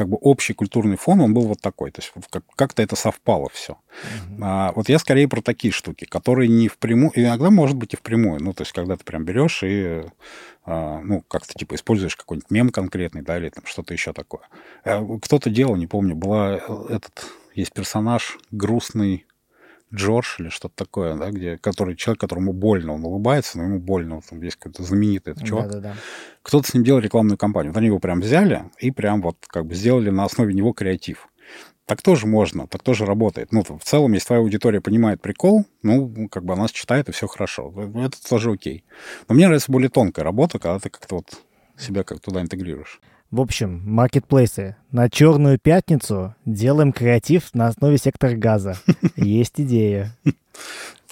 как 0.00 0.08
бы 0.08 0.16
общий 0.22 0.54
культурный 0.54 0.96
фон, 0.96 1.20
он 1.20 1.34
был 1.34 1.42
вот 1.42 1.60
такой. 1.60 1.90
То 1.90 2.00
есть 2.00 2.10
как-то 2.56 2.80
это 2.80 2.96
совпало 2.96 3.50
все. 3.52 3.74
Uh-huh. 3.74 4.38
А, 4.40 4.72
вот 4.74 4.88
я 4.88 4.98
скорее 4.98 5.28
про 5.28 5.42
такие 5.42 5.72
штуки, 5.72 6.06
которые 6.06 6.48
не 6.48 6.68
впрямую, 6.68 7.12
иногда 7.14 7.50
может 7.50 7.76
быть 7.76 7.92
и 7.92 7.98
впрямую. 7.98 8.42
Ну, 8.42 8.54
то 8.54 8.62
есть 8.62 8.72
когда 8.72 8.96
ты 8.96 9.04
прям 9.04 9.26
берешь 9.26 9.62
и, 9.62 10.04
а, 10.64 11.00
ну, 11.02 11.20
как-то 11.28 11.52
типа 11.52 11.74
используешь 11.74 12.16
какой-нибудь 12.16 12.50
мем 12.50 12.70
конкретный, 12.70 13.20
да, 13.20 13.36
или 13.36 13.50
там 13.50 13.66
что-то 13.66 13.92
еще 13.92 14.14
такое. 14.14 14.40
А, 14.84 15.04
кто-то 15.20 15.50
делал, 15.50 15.76
не 15.76 15.86
помню, 15.86 16.14
была 16.14 16.56
э, 16.56 16.60
этот, 16.88 17.26
есть 17.54 17.74
персонаж 17.74 18.38
грустный, 18.50 19.26
Джордж 19.94 20.36
или 20.38 20.48
что-то 20.48 20.74
такое, 20.76 21.16
да, 21.16 21.30
где, 21.30 21.58
который 21.58 21.96
человек, 21.96 22.20
которому 22.20 22.52
больно, 22.52 22.94
он 22.94 23.04
улыбается, 23.04 23.58
но 23.58 23.64
ему 23.64 23.80
больно, 23.80 24.16
вот 24.16 24.24
там 24.26 24.40
есть 24.42 24.56
какой-то 24.56 24.82
знаменитый 24.82 25.32
этот 25.32 25.44
чувак. 25.44 25.68
Да-да-да. 25.68 25.94
Кто-то 26.42 26.68
с 26.68 26.74
ним 26.74 26.84
делал 26.84 27.00
рекламную 27.00 27.36
кампанию. 27.36 27.72
Вот 27.72 27.78
они 27.78 27.86
его 27.86 27.98
прям 27.98 28.20
взяли 28.20 28.64
и 28.78 28.90
прям 28.90 29.20
вот 29.22 29.36
как 29.46 29.66
бы 29.66 29.74
сделали 29.74 30.10
на 30.10 30.24
основе 30.24 30.54
него 30.54 30.72
креатив. 30.72 31.28
Так 31.86 32.02
тоже 32.02 32.28
можно, 32.28 32.68
так 32.68 32.84
тоже 32.84 33.04
работает. 33.04 33.50
Ну, 33.50 33.64
в 33.64 33.82
целом, 33.82 34.12
если 34.12 34.28
твоя 34.28 34.42
аудитория 34.42 34.80
понимает 34.80 35.20
прикол, 35.20 35.64
ну, 35.82 36.28
как 36.28 36.44
бы 36.44 36.52
она 36.52 36.68
читает, 36.68 37.08
и 37.08 37.12
все 37.12 37.26
хорошо. 37.26 37.74
Это 37.96 38.16
тоже 38.28 38.52
окей. 38.52 38.84
Но 39.28 39.34
мне 39.34 39.46
нравится 39.46 39.72
более 39.72 39.90
тонкая 39.90 40.24
работа, 40.24 40.60
когда 40.60 40.78
ты 40.78 40.88
как-то 40.88 41.16
вот 41.16 41.42
себя 41.76 42.04
как 42.04 42.20
туда 42.20 42.42
интегрируешь. 42.42 43.00
В 43.30 43.40
общем, 43.40 43.80
маркетплейсы. 43.84 44.76
На 44.90 45.08
черную 45.08 45.58
пятницу 45.58 46.34
делаем 46.44 46.92
креатив 46.92 47.54
на 47.54 47.68
основе 47.68 47.96
сектора 47.96 48.34
газа. 48.34 48.76
Есть 49.16 49.60
идея 49.60 50.16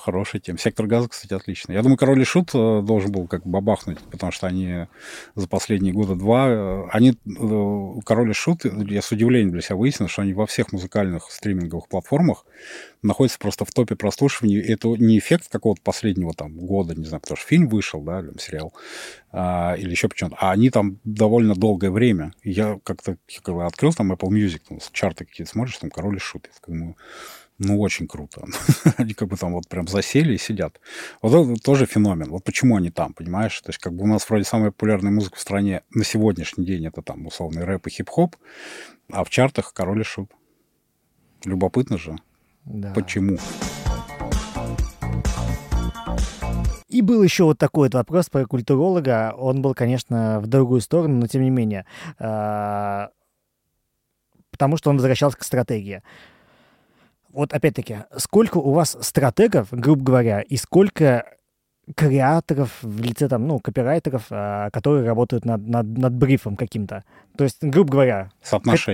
хорошая 0.09 0.41
тема. 0.41 0.59
Сектор 0.59 0.87
газа, 0.87 1.07
кстати, 1.07 1.35
отлично. 1.35 1.73
Я 1.73 1.83
думаю, 1.83 1.99
Король 1.99 2.23
и 2.23 2.25
Шут 2.25 2.55
э, 2.55 2.81
должен 2.83 3.13
был 3.13 3.27
как 3.27 3.47
бабахнуть, 3.47 3.99
потому 4.11 4.33
что 4.33 4.47
они 4.47 4.87
за 5.35 5.49
последние 5.49 5.93
года 5.93 6.15
два... 6.15 6.49
Э, 6.49 6.89
они... 6.93 7.11
Э, 7.11 8.01
Король 8.07 8.31
и 8.31 8.33
Шут, 8.33 8.65
я 8.65 9.03
с 9.03 9.13
удивлением 9.13 9.51
для 9.51 9.61
себя 9.61 9.77
выяснил, 9.77 10.09
что 10.09 10.23
они 10.23 10.33
во 10.33 10.47
всех 10.47 10.73
музыкальных 10.73 11.31
стриминговых 11.31 11.89
платформах 11.89 12.47
находятся 13.03 13.39
просто 13.39 13.67
в 13.67 13.71
топе 13.71 13.97
прослушивания. 13.97 14.63
Это 14.63 14.89
не 14.89 15.19
эффект 15.19 15.49
какого-то 15.51 15.83
последнего 15.83 16.33
там 16.33 16.57
года, 16.57 16.95
не 16.95 17.05
знаю, 17.05 17.21
потому 17.21 17.37
что 17.37 17.47
фильм 17.47 17.69
вышел, 17.69 18.01
да, 18.01 18.21
или 18.21 18.39
сериал, 18.39 18.73
а, 19.31 19.75
или 19.75 19.91
еще 19.91 20.09
почему-то. 20.09 20.37
А 20.41 20.53
они 20.53 20.71
там 20.71 21.01
довольно 21.05 21.55
долгое 21.55 21.91
время. 21.91 22.33
Я 22.43 22.81
как-то 22.83 23.19
когда 23.43 23.67
открыл 23.67 23.93
там 23.93 24.11
Apple 24.11 24.31
Music, 24.31 24.63
там, 24.67 24.79
чарты 24.93 25.27
какие-то 25.27 25.51
смотришь, 25.51 25.77
там 25.77 25.91
Король 25.91 26.17
и 26.17 26.19
Шут. 26.19 26.47
Я 26.47 26.75
думаю, 26.75 26.97
ну, 27.59 27.81
очень 27.81 28.07
круто. 28.07 28.45
они 28.97 29.15
как 29.15 29.29
бы 29.29 29.37
там 29.37 29.53
вот 29.53 29.69
прям 29.69 29.89
засели 29.89 30.35
и 30.35 30.39
сидят. 30.39 30.81
Вот 31.21 31.35
это 31.35 31.61
тоже 31.61 31.87
феномен. 31.87 32.31
Вот 32.31 32.45
почему 32.45 32.77
они 32.77 32.91
там, 32.91 33.15
понимаешь? 33.15 33.61
То 33.61 33.71
есть 33.71 33.81
как 33.81 33.95
бы 33.95 34.05
у 34.05 34.07
нас 34.07 34.29
вроде 34.31 34.45
самая 34.45 34.71
популярная 34.71 35.11
музыка 35.11 35.37
в 35.37 35.41
стране 35.41 35.83
на 35.91 36.05
сегодняшний 36.05 36.65
день 36.65 36.87
это 36.87 37.03
там 37.03 37.27
условный 37.27 37.65
рэп 37.65 37.89
и 37.89 37.91
хип-хоп, 37.91 38.37
а 39.11 39.25
в 39.25 39.31
чартах 39.31 39.73
король 39.73 40.01
и 40.01 40.05
шут. 40.05 40.31
Любопытно 41.45 41.99
же. 41.99 42.17
Да. 42.65 42.93
Почему? 42.93 43.39
И 46.89 47.03
был 47.03 47.23
еще 47.23 47.45
вот 47.45 47.59
такой 47.59 47.89
вот 47.89 47.95
вопрос 47.95 48.31
про 48.31 48.47
культуролога. 48.47 49.35
Он 49.37 49.63
был, 49.63 49.75
конечно, 49.75 50.41
в 50.41 50.47
другую 50.47 50.81
сторону, 50.81 51.17
но 51.17 51.27
тем 51.27 51.43
не 51.43 51.51
менее. 51.51 51.87
А, 52.19 53.11
потому 54.51 54.77
что 54.77 54.91
он 54.91 54.97
возвращался 54.97 55.37
к 55.37 55.45
стратегии 55.45 56.03
вот 57.39 57.53
опять-таки, 57.53 57.99
сколько 58.17 58.59
у 58.59 58.73
вас 58.73 58.97
стратегов, 59.01 59.69
грубо 59.71 60.03
говоря, 60.03 60.41
и 60.41 60.57
сколько 60.57 61.25
креаторов 61.95 62.83
в 62.83 63.01
лице 63.01 63.29
там, 63.29 63.47
ну, 63.47 63.61
копирайтеров, 63.61 64.27
а, 64.31 64.71
которые 64.71 65.07
работают 65.07 65.45
над, 65.45 65.67
над, 65.67 65.87
над 65.87 66.15
брифом 66.15 66.57
каким-то. 66.57 67.05
То 67.37 67.45
есть, 67.45 67.59
грубо 67.63 67.93
говоря, 67.93 68.31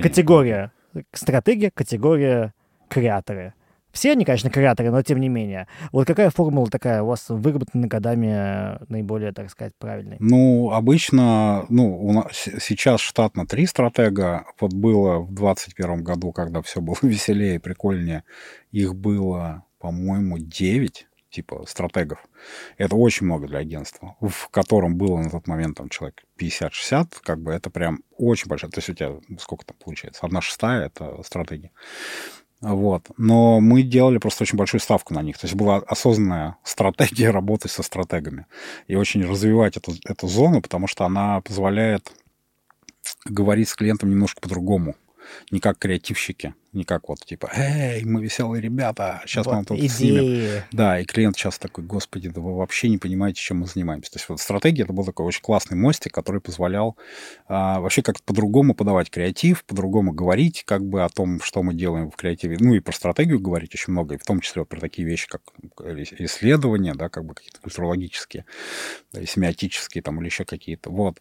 категория 0.02 0.72
стратегия, 1.14 1.70
категория 1.70 2.52
креаторы. 2.88 3.54
Все 3.94 4.10
они, 4.12 4.24
конечно, 4.24 4.50
креаторы, 4.50 4.90
но 4.90 5.02
тем 5.02 5.20
не 5.20 5.28
менее. 5.28 5.68
Вот 5.92 6.06
какая 6.06 6.30
формула 6.30 6.68
такая 6.68 7.02
у 7.02 7.06
вас 7.06 7.26
выработана 7.28 7.86
годами 7.86 8.26
э, 8.26 8.84
наиболее, 8.88 9.32
так 9.32 9.50
сказать, 9.50 9.72
правильной? 9.78 10.16
Ну, 10.18 10.72
обычно, 10.72 11.64
ну, 11.68 11.96
у 12.04 12.12
нас 12.12 12.26
сейчас 12.32 13.00
штатно 13.00 13.46
три 13.46 13.66
стратега. 13.66 14.46
Вот 14.60 14.72
было 14.72 15.20
в 15.20 15.32
2021 15.32 16.02
году, 16.02 16.32
когда 16.32 16.60
все 16.60 16.80
было 16.80 16.96
веселее 17.02 17.54
и 17.54 17.58
прикольнее, 17.58 18.24
их 18.72 18.96
было, 18.96 19.64
по-моему, 19.78 20.38
9 20.38 21.06
типа 21.30 21.64
стратегов. 21.66 22.18
Это 22.78 22.94
очень 22.94 23.26
много 23.26 23.48
для 23.48 23.58
агентства, 23.58 24.16
в 24.20 24.48
котором 24.50 24.96
было 24.96 25.18
на 25.18 25.30
тот 25.30 25.48
момент 25.48 25.76
там 25.76 25.88
человек 25.88 26.22
50-60, 26.38 27.08
как 27.22 27.40
бы 27.40 27.52
это 27.52 27.70
прям 27.70 28.02
очень 28.16 28.48
большое. 28.48 28.70
То 28.70 28.78
есть 28.78 28.88
у 28.90 28.94
тебя 28.94 29.14
сколько 29.40 29.66
там 29.66 29.76
получается? 29.82 30.20
Одна 30.24 30.40
шестая— 30.40 30.86
это 30.86 31.20
стратегия. 31.24 31.72
Вот. 32.64 33.10
Но 33.18 33.60
мы 33.60 33.82
делали 33.82 34.16
просто 34.16 34.44
очень 34.44 34.56
большую 34.56 34.80
ставку 34.80 35.12
на 35.12 35.22
них. 35.22 35.36
То 35.36 35.44
есть 35.44 35.54
была 35.54 35.76
осознанная 35.76 36.56
стратегия 36.64 37.30
работы 37.30 37.68
со 37.68 37.82
стратегами. 37.82 38.46
И 38.86 38.96
очень 38.96 39.22
развивать 39.24 39.76
эту, 39.76 39.92
эту 40.06 40.28
зону, 40.28 40.62
потому 40.62 40.86
что 40.86 41.04
она 41.04 41.42
позволяет 41.42 42.10
говорить 43.26 43.68
с 43.68 43.74
клиентом 43.74 44.10
немножко 44.10 44.40
по-другому. 44.40 44.94
Не 45.50 45.60
как 45.60 45.78
креативщики 45.78 46.54
не 46.74 46.84
как 46.84 47.08
вот 47.08 47.20
типа, 47.24 47.50
эй, 47.54 48.04
мы 48.04 48.22
веселые 48.22 48.60
ребята, 48.60 49.22
сейчас 49.24 49.46
вот 49.46 49.54
мы 49.54 49.64
тут 49.64 49.78
идеи. 49.78 49.88
снимем. 49.88 50.62
Да, 50.72 51.00
и 51.00 51.04
клиент 51.04 51.36
сейчас 51.36 51.58
такой, 51.58 51.84
господи, 51.84 52.28
да 52.28 52.40
вы 52.40 52.56
вообще 52.56 52.88
не 52.88 52.98
понимаете, 52.98 53.40
чем 53.40 53.58
мы 53.58 53.66
занимаемся. 53.66 54.10
То 54.10 54.18
есть 54.18 54.28
вот 54.28 54.40
стратегия, 54.40 54.82
это 54.82 54.92
был 54.92 55.04
такой 55.04 55.24
очень 55.24 55.40
классный 55.40 55.76
мостик, 55.76 56.12
который 56.12 56.40
позволял 56.40 56.96
а, 57.46 57.80
вообще 57.80 58.02
как-то 58.02 58.22
по-другому 58.24 58.74
подавать 58.74 59.08
креатив, 59.08 59.64
по-другому 59.64 60.12
говорить 60.12 60.64
как 60.66 60.84
бы 60.84 61.04
о 61.04 61.08
том, 61.08 61.40
что 61.40 61.62
мы 61.62 61.74
делаем 61.74 62.10
в 62.10 62.16
креативе. 62.16 62.56
Ну 62.58 62.74
и 62.74 62.80
про 62.80 62.92
стратегию 62.92 63.38
говорить 63.38 63.74
очень 63.74 63.92
много, 63.92 64.16
и 64.16 64.18
в 64.18 64.24
том 64.24 64.40
числе 64.40 64.62
вот 64.62 64.68
про 64.68 64.80
такие 64.80 65.06
вещи, 65.06 65.28
как 65.28 65.42
исследования, 66.18 66.94
да, 66.94 67.08
как 67.08 67.24
бы 67.24 67.34
какие-то 67.34 67.60
культурологические, 67.60 68.46
да, 69.12 69.24
семиотические 69.24 70.02
там 70.02 70.18
или 70.18 70.26
еще 70.26 70.44
какие-то. 70.44 70.90
Вот. 70.90 71.20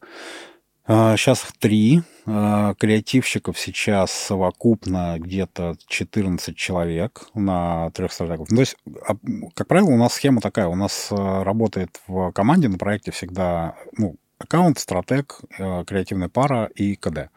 Сейчас 0.85 1.43
их 1.43 1.53
три. 1.53 2.03
А, 2.25 2.73
креативщиков 2.75 3.59
сейчас 3.59 4.11
совокупно 4.11 5.17
где-то 5.19 5.75
14 5.87 6.55
человек 6.55 7.27
на 7.33 7.91
трех 7.91 8.13
стратегах. 8.13 8.49
Ну, 8.49 8.55
то 8.55 8.61
есть, 8.61 8.77
а, 9.05 9.15
как 9.55 9.67
правило, 9.67 9.89
у 9.89 9.97
нас 9.97 10.13
схема 10.13 10.39
такая. 10.39 10.67
У 10.67 10.75
нас 10.75 11.09
а, 11.11 11.43
работает 11.43 11.99
в 12.07 12.31
команде 12.31 12.69
на 12.69 12.77
проекте 12.77 13.11
всегда 13.11 13.75
ну, 13.97 14.15
аккаунт, 14.37 14.79
стратег, 14.79 15.41
креативная 15.57 16.29
пара 16.29 16.69
и 16.75 16.95
КД. 16.95 17.29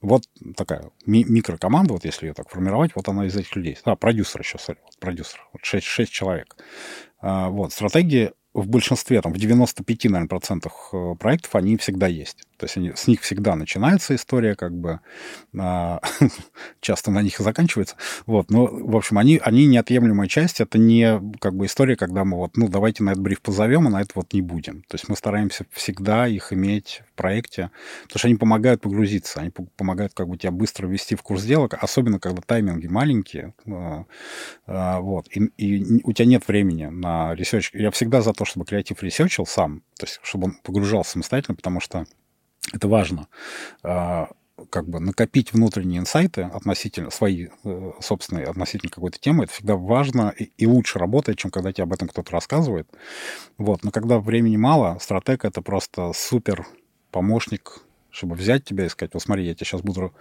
Вот 0.00 0.24
такая 0.56 0.90
ми- 1.06 1.24
микрокоманда, 1.24 1.94
вот 1.94 2.04
если 2.04 2.26
ее 2.26 2.34
так 2.34 2.48
формировать, 2.48 2.92
вот 2.94 3.08
она 3.08 3.26
из 3.26 3.36
этих 3.36 3.54
людей. 3.56 3.78
А, 3.84 3.96
продюсер 3.96 4.40
еще, 4.40 4.56
sorry, 4.56 4.78
продюсер. 5.00 5.46
Вот 5.52 5.64
6, 5.64 5.86
6 5.86 6.10
человек. 6.10 6.56
Вот, 7.20 7.72
стратегии 7.72 8.32
в 8.54 8.68
большинстве, 8.68 9.20
там, 9.20 9.32
в 9.32 9.38
95, 9.38 10.04
наверное, 10.04 10.28
процентах 10.28 10.90
э, 10.92 11.14
проектов 11.18 11.56
они 11.56 11.76
всегда 11.76 12.06
есть. 12.06 12.38
То 12.56 12.66
есть 12.66 12.76
они, 12.76 12.92
с 12.94 13.08
них 13.08 13.20
всегда 13.22 13.56
начинается 13.56 14.14
история, 14.14 14.54
как 14.54 14.72
бы 14.72 15.00
а, 15.58 16.00
часто 16.80 17.10
на 17.10 17.20
них 17.20 17.40
и 17.40 17.42
заканчивается. 17.42 17.96
Вот, 18.26 18.50
но, 18.50 18.66
в 18.66 18.96
общем, 18.96 19.18
они, 19.18 19.40
они 19.42 19.66
неотъемлемая 19.66 20.28
часть. 20.28 20.60
Это 20.60 20.78
не 20.78 21.20
как 21.40 21.56
бы 21.56 21.66
история, 21.66 21.96
когда 21.96 22.24
мы 22.24 22.36
вот, 22.36 22.56
ну, 22.56 22.68
давайте 22.68 23.02
на 23.02 23.10
этот 23.10 23.22
бриф 23.22 23.40
позовем, 23.40 23.88
а 23.88 23.90
на 23.90 24.00
это 24.00 24.12
вот 24.14 24.32
не 24.32 24.40
будем. 24.40 24.82
То 24.82 24.94
есть 24.94 25.08
мы 25.08 25.16
стараемся 25.16 25.66
всегда 25.72 26.28
их 26.28 26.52
иметь 26.52 27.02
проекте, 27.14 27.70
потому 28.04 28.18
что 28.18 28.28
они 28.28 28.36
помогают 28.36 28.80
погрузиться, 28.80 29.40
они 29.40 29.50
помогают 29.50 30.14
как 30.14 30.28
бы 30.28 30.36
тебя 30.36 30.52
быстро 30.52 30.86
ввести 30.86 31.14
в 31.16 31.22
курс 31.22 31.44
дела, 31.44 31.68
особенно 31.80 32.18
когда 32.18 32.42
тайминги 32.42 32.86
маленькие. 32.86 33.54
А, 33.66 34.04
а, 34.66 35.00
вот, 35.00 35.26
и, 35.30 35.44
и 35.56 36.00
у 36.04 36.12
тебя 36.12 36.26
нет 36.26 36.46
времени 36.48 36.86
на 36.86 37.34
research. 37.34 37.70
Я 37.74 37.90
всегда 37.90 38.20
за 38.20 38.32
то, 38.32 38.44
чтобы 38.44 38.66
креатив 38.66 39.02
ресерчил 39.02 39.46
сам, 39.46 39.82
то 39.98 40.06
есть 40.06 40.20
чтобы 40.22 40.46
он 40.46 40.54
погружался 40.62 41.12
самостоятельно, 41.12 41.56
потому 41.56 41.80
что 41.80 42.06
это 42.72 42.88
важно 42.88 43.28
а, 43.82 44.28
как 44.70 44.88
бы 44.88 45.00
накопить 45.00 45.52
внутренние 45.52 46.00
инсайты 46.00 46.42
относительно 46.42 47.10
свои 47.10 47.48
э, 47.64 47.92
собственные 48.00 48.46
относительно 48.46 48.90
какой-то 48.90 49.18
темы, 49.18 49.44
это 49.44 49.52
всегда 49.52 49.76
важно 49.76 50.32
и, 50.38 50.44
и 50.56 50.66
лучше 50.66 50.98
работает, 50.98 51.38
чем 51.38 51.50
когда 51.50 51.72
тебе 51.72 51.84
об 51.84 51.92
этом 51.92 52.08
кто-то 52.08 52.30
рассказывает. 52.30 52.88
Вот. 53.58 53.82
Но 53.82 53.90
когда 53.90 54.18
времени 54.20 54.56
мало, 54.56 54.98
стратег— 55.00 55.44
это 55.46 55.60
просто 55.60 56.12
супер 56.14 56.66
помощник, 57.14 57.82
чтобы 58.10 58.34
взять 58.34 58.64
тебя 58.64 58.86
и 58.86 58.88
сказать, 58.88 59.14
вот 59.14 59.22
смотри, 59.22 59.46
я 59.46 59.54
тебе 59.54 59.64
сейчас 59.64 59.82
буду 59.82 60.12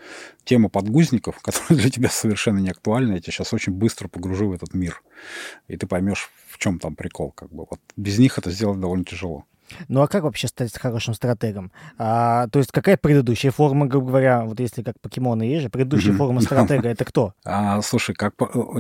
тему 0.44 0.70
подгузников, 0.70 1.40
которая 1.42 1.80
для 1.82 1.90
тебя 1.90 2.10
совершенно 2.10 2.60
не 2.60 2.70
актуальна, 2.70 3.14
я 3.14 3.20
тебя 3.20 3.34
сейчас 3.34 3.52
очень 3.52 3.74
быстро 3.74 4.08
погружу 4.08 4.50
в 4.50 4.54
этот 4.54 4.76
мир, 4.76 5.02
и 5.68 5.76
ты 5.76 5.88
поймешь, 5.88 6.30
в 6.50 6.60
чем 6.60 6.78
там 6.78 6.96
прикол. 6.96 7.32
Как 7.32 7.50
бы. 7.50 7.66
Вот 7.68 7.80
без 7.98 8.20
них 8.20 8.38
это 8.38 8.52
сделать 8.52 8.80
довольно 8.80 9.06
тяжело. 9.06 9.46
Ну 9.88 10.02
а 10.02 10.08
как 10.08 10.24
вообще 10.24 10.48
стать 10.48 10.78
хорошим 10.78 11.14
стратегом? 11.14 11.72
А, 11.98 12.48
то 12.48 12.60
есть 12.60 12.72
какая 12.72 12.98
предыдущая 12.98 13.52
форма, 13.52 13.86
грубо 13.86 14.08
говоря, 14.08 14.44
вот 14.44 14.60
если 14.60 14.84
как 14.84 15.00
покемоны 15.00 15.44
есть 15.44 15.64
же, 15.64 15.70
предыдущая 15.70 16.14
форма 16.14 16.42
стратега 16.42 16.90
это 16.90 17.06
кто? 17.06 17.34
А, 17.46 17.82
слушай, 17.82 18.16
как 18.16 18.34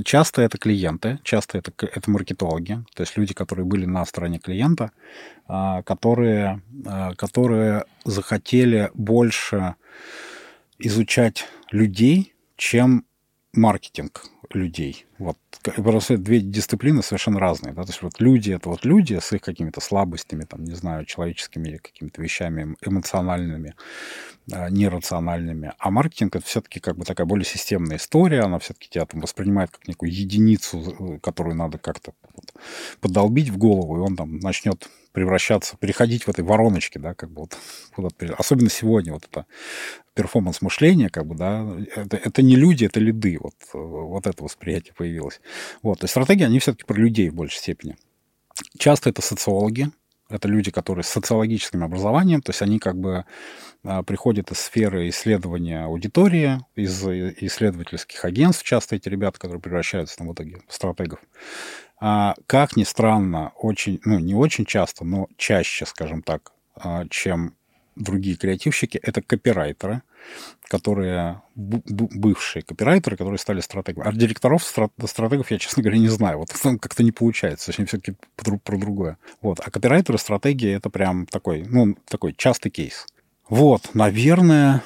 часто 0.03 0.41
это 0.41 0.57
клиенты, 0.57 1.19
часто 1.23 1.57
это, 1.57 1.71
это 1.79 2.09
маркетологи, 2.09 2.83
то 2.95 3.01
есть 3.01 3.17
люди, 3.17 3.33
которые 3.33 3.65
были 3.65 3.85
на 3.85 4.05
стороне 4.05 4.39
клиента, 4.39 4.91
а, 5.47 5.83
которые, 5.83 6.61
а, 6.85 7.13
которые 7.15 7.85
захотели 8.05 8.89
больше 8.93 9.75
изучать 10.79 11.45
людей, 11.71 12.33
чем 12.57 13.05
маркетинг 13.53 14.23
людей. 14.49 15.05
Вот 15.19 15.37
просто 15.75 16.17
две 16.17 16.39
дисциплины 16.39 17.03
совершенно 17.03 17.39
разные. 17.39 17.73
Да? 17.73 17.83
То 17.83 17.89
есть 17.89 18.01
вот 18.01 18.19
люди— 18.19 18.51
это 18.53 18.69
вот 18.69 18.83
люди 18.83 19.19
с 19.19 19.31
их 19.31 19.41
какими-то 19.41 19.79
слабостями, 19.79 20.43
там, 20.43 20.63
не 20.63 20.73
знаю, 20.73 21.05
человеческими 21.05 21.77
какими-то 21.77 22.21
вещами 22.21 22.75
эмоциональными, 22.81 23.75
а, 24.51 24.69
нерациональными. 24.69 25.73
А 25.77 25.91
маркетинг— 25.91 26.35
это 26.37 26.45
все-таки 26.45 26.79
как 26.79 26.97
бы 26.97 27.05
такая 27.05 27.27
более 27.27 27.45
системная 27.45 27.97
история, 27.97 28.41
она 28.41 28.57
все-таки 28.59 28.89
тебя 28.89 29.05
там 29.05 29.21
воспринимает 29.21 29.71
как 29.71 29.87
некую 29.87 30.11
единицу, 30.11 31.19
которую 31.21 31.55
надо 31.55 31.77
как-то 31.77 32.13
вот, 32.35 32.51
подолбить 32.99 33.49
в 33.49 33.57
голову, 33.57 33.97
и 33.97 33.99
он 33.99 34.15
там 34.15 34.39
начнет 34.39 34.89
превращаться, 35.13 35.77
переходить 35.77 36.23
в 36.23 36.29
этой 36.29 36.43
вороночке, 36.43 36.99
да, 36.99 37.13
как 37.13 37.31
бы 37.31 37.41
вот 37.41 37.57
куда-то, 37.95 38.33
особенно 38.33 38.69
сегодня 38.69 39.13
вот 39.13 39.25
это 39.31 39.45
перформанс 40.15 40.61
мышления, 40.61 41.09
как 41.09 41.25
бы, 41.25 41.35
да, 41.35 41.65
это, 41.95 42.17
это 42.17 42.41
не 42.41 42.55
люди, 42.55 42.85
это 42.85 42.99
лиды, 42.99 43.37
вот, 43.39 43.53
вот 43.73 44.27
это 44.27 44.43
восприятие 44.43 44.93
появилось. 45.03 45.41
Вот, 45.81 46.01
и 46.01 46.07
стратегии, 46.07 46.45
они 46.45 46.59
все-таки 46.59 46.85
про 46.85 46.95
людей 46.95 47.29
в 47.29 47.33
большей 47.33 47.57
степени. 47.57 47.97
Часто 48.77 49.09
это 49.09 49.21
социологи, 49.21 49.89
это 50.29 50.47
люди, 50.47 50.71
которые 50.71 51.03
с 51.03 51.09
социологическим 51.09 51.83
образованием, 51.83 52.41
то 52.41 52.51
есть 52.51 52.61
они 52.61 52.79
как 52.79 52.97
бы 52.97 53.25
а, 53.83 54.01
приходят 54.03 54.49
из 54.51 54.59
сферы 54.59 55.09
исследования 55.09 55.83
аудитории, 55.83 56.59
из 56.75 57.03
исследовательских 57.03 58.23
агентств, 58.23 58.63
часто 58.63 58.95
эти 58.95 59.09
ребята, 59.09 59.39
которые 59.39 59.59
превращаются 59.59 60.15
там, 60.15 60.29
в 60.29 60.33
итоге 60.33 60.61
в 60.69 60.73
стратегов. 60.73 61.19
А, 61.99 62.35
как 62.47 62.77
ни 62.77 62.85
странно, 62.85 63.51
очень, 63.57 63.99
ну, 64.05 64.19
не 64.19 64.35
очень 64.35 64.65
часто, 64.65 65.03
но 65.03 65.27
чаще, 65.35 65.85
скажем 65.85 66.21
так, 66.21 66.53
а, 66.75 67.05
чем 67.09 67.55
другие 67.95 68.35
креативщики, 68.35 68.97
это 68.97 69.21
копирайтеры, 69.21 70.01
которые 70.67 71.41
бывшие 71.55 72.63
копирайтеры, 72.63 73.17
которые 73.17 73.37
стали 73.37 73.61
стратегами. 73.61 74.07
А 74.07 74.11
директоров 74.13 74.63
стратегов 74.63 75.51
я, 75.51 75.57
честно 75.57 75.83
говоря, 75.83 75.99
не 75.99 76.07
знаю. 76.07 76.39
Вот 76.39 76.49
как-то 76.79 77.03
не 77.03 77.11
получается. 77.11 77.67
Точнее, 77.67 77.85
все-таки 77.85 78.15
про 78.35 78.77
другое. 78.77 79.17
Вот. 79.41 79.59
А 79.63 79.69
копирайтеры 79.69 80.17
стратегии 80.17 80.73
это 80.73 80.89
прям 80.89 81.25
такой, 81.27 81.63
ну, 81.67 81.95
такой 82.07 82.33
частый 82.33 82.71
кейс. 82.71 83.05
Вот, 83.49 83.93
наверное, 83.93 84.83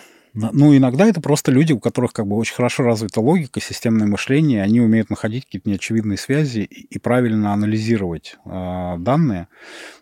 ну, 0.54 0.76
иногда 0.76 1.08
это 1.08 1.20
просто 1.20 1.52
люди, 1.52 1.74
у 1.74 1.80
которых 1.80 2.14
как 2.14 2.28
бы 2.28 2.36
очень 2.36 2.56
хорошо 2.56 2.84
развита 2.84 3.22
логика, 3.22 3.60
системное 3.60 4.08
мышление, 4.08 4.62
они 4.62 4.80
умеют 4.80 5.10
находить 5.10 5.46
какие-то 5.46 5.70
неочевидные 5.70 6.18
связи 6.18 6.60
и, 6.60 7.00
правильно 7.00 7.54
анализировать 7.54 8.38
э, 8.46 8.96
данные. 9.00 9.48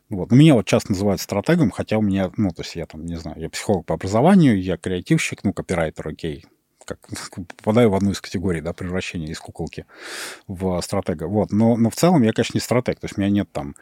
Вот. 0.10 0.32
Ну, 0.32 0.38
меня 0.38 0.54
вот 0.54 0.66
часто 0.66 0.92
называют 0.92 1.22
стратегом, 1.22 1.72
хотя 1.72 1.98
у 1.98 2.02
меня, 2.02 2.32
ну, 2.38 2.50
то 2.50 2.62
есть 2.62 2.76
я 2.76 2.86
там, 2.86 3.06
не 3.06 3.16
знаю, 3.16 3.40
я 3.40 3.50
психолог 3.50 3.86
по 3.86 3.96
образованию, 3.96 4.62
я 4.62 4.78
креативщик, 4.78 5.44
ну, 5.44 5.54
копирайтер, 5.54 6.08
окей, 6.08 6.46
как 6.86 7.00
попадаю 7.58 7.90
в 7.90 7.96
одну 7.96 8.12
из 8.12 8.22
категорий, 8.22 8.62
да, 8.62 8.74
превращения 8.74 9.28
из 9.28 9.40
куколки 9.40 9.86
в 10.48 10.80
стратега. 10.82 11.28
Вот. 11.28 11.52
Но, 11.52 11.76
но 11.76 11.90
в 11.90 11.96
целом 11.96 12.24
я, 12.24 12.32
конечно, 12.32 12.56
не 12.56 12.62
стратег. 12.62 13.00
То 13.00 13.06
есть 13.06 13.18
у 13.18 13.22
меня 13.22 13.30
нет 13.30 13.50
там 13.52 13.76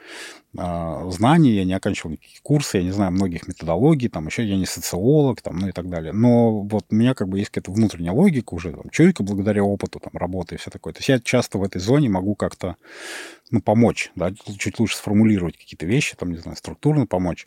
э, 0.57 1.09
знаний, 1.11 1.51
я 1.51 1.65
не 1.65 1.73
оканчивал 1.73 2.11
никакие 2.11 2.39
курсы, 2.41 2.77
я 2.77 2.83
не 2.83 2.91
знаю 2.91 3.11
многих 3.11 3.47
методологий, 3.47 4.09
там 4.09 4.27
еще 4.27 4.45
я 4.45 4.55
не 4.55 4.65
социолог, 4.65 5.41
там, 5.41 5.59
ну 5.59 5.67
и 5.67 5.71
так 5.71 5.89
далее. 5.89 6.13
Но 6.13 6.61
вот 6.61 6.85
у 6.89 6.95
меня 6.95 7.13
как 7.13 7.29
бы 7.29 7.39
есть 7.39 7.51
какая-то 7.51 7.71
внутренняя 7.71 8.13
логика 8.13 8.53
уже, 8.53 8.71
там, 8.71 8.89
чуйка 8.89 9.23
благодаря 9.23 9.63
опыту, 9.63 9.99
там, 9.99 10.11
работы 10.13 10.55
и 10.55 10.57
все 10.57 10.71
такое. 10.71 10.93
То 10.93 10.99
есть 10.99 11.09
я 11.09 11.19
часто 11.19 11.57
в 11.57 11.63
этой 11.63 11.79
зоне 11.79 12.09
могу 12.09 12.35
как-то 12.35 12.77
ну, 13.51 13.61
помочь, 13.61 14.11
да, 14.15 14.31
чуть 14.57 14.79
лучше 14.79 14.97
сформулировать 14.97 15.57
какие-то 15.57 15.85
вещи, 15.85 16.15
там, 16.15 16.31
не 16.31 16.37
знаю, 16.37 16.57
структурно 16.57 17.05
помочь. 17.05 17.45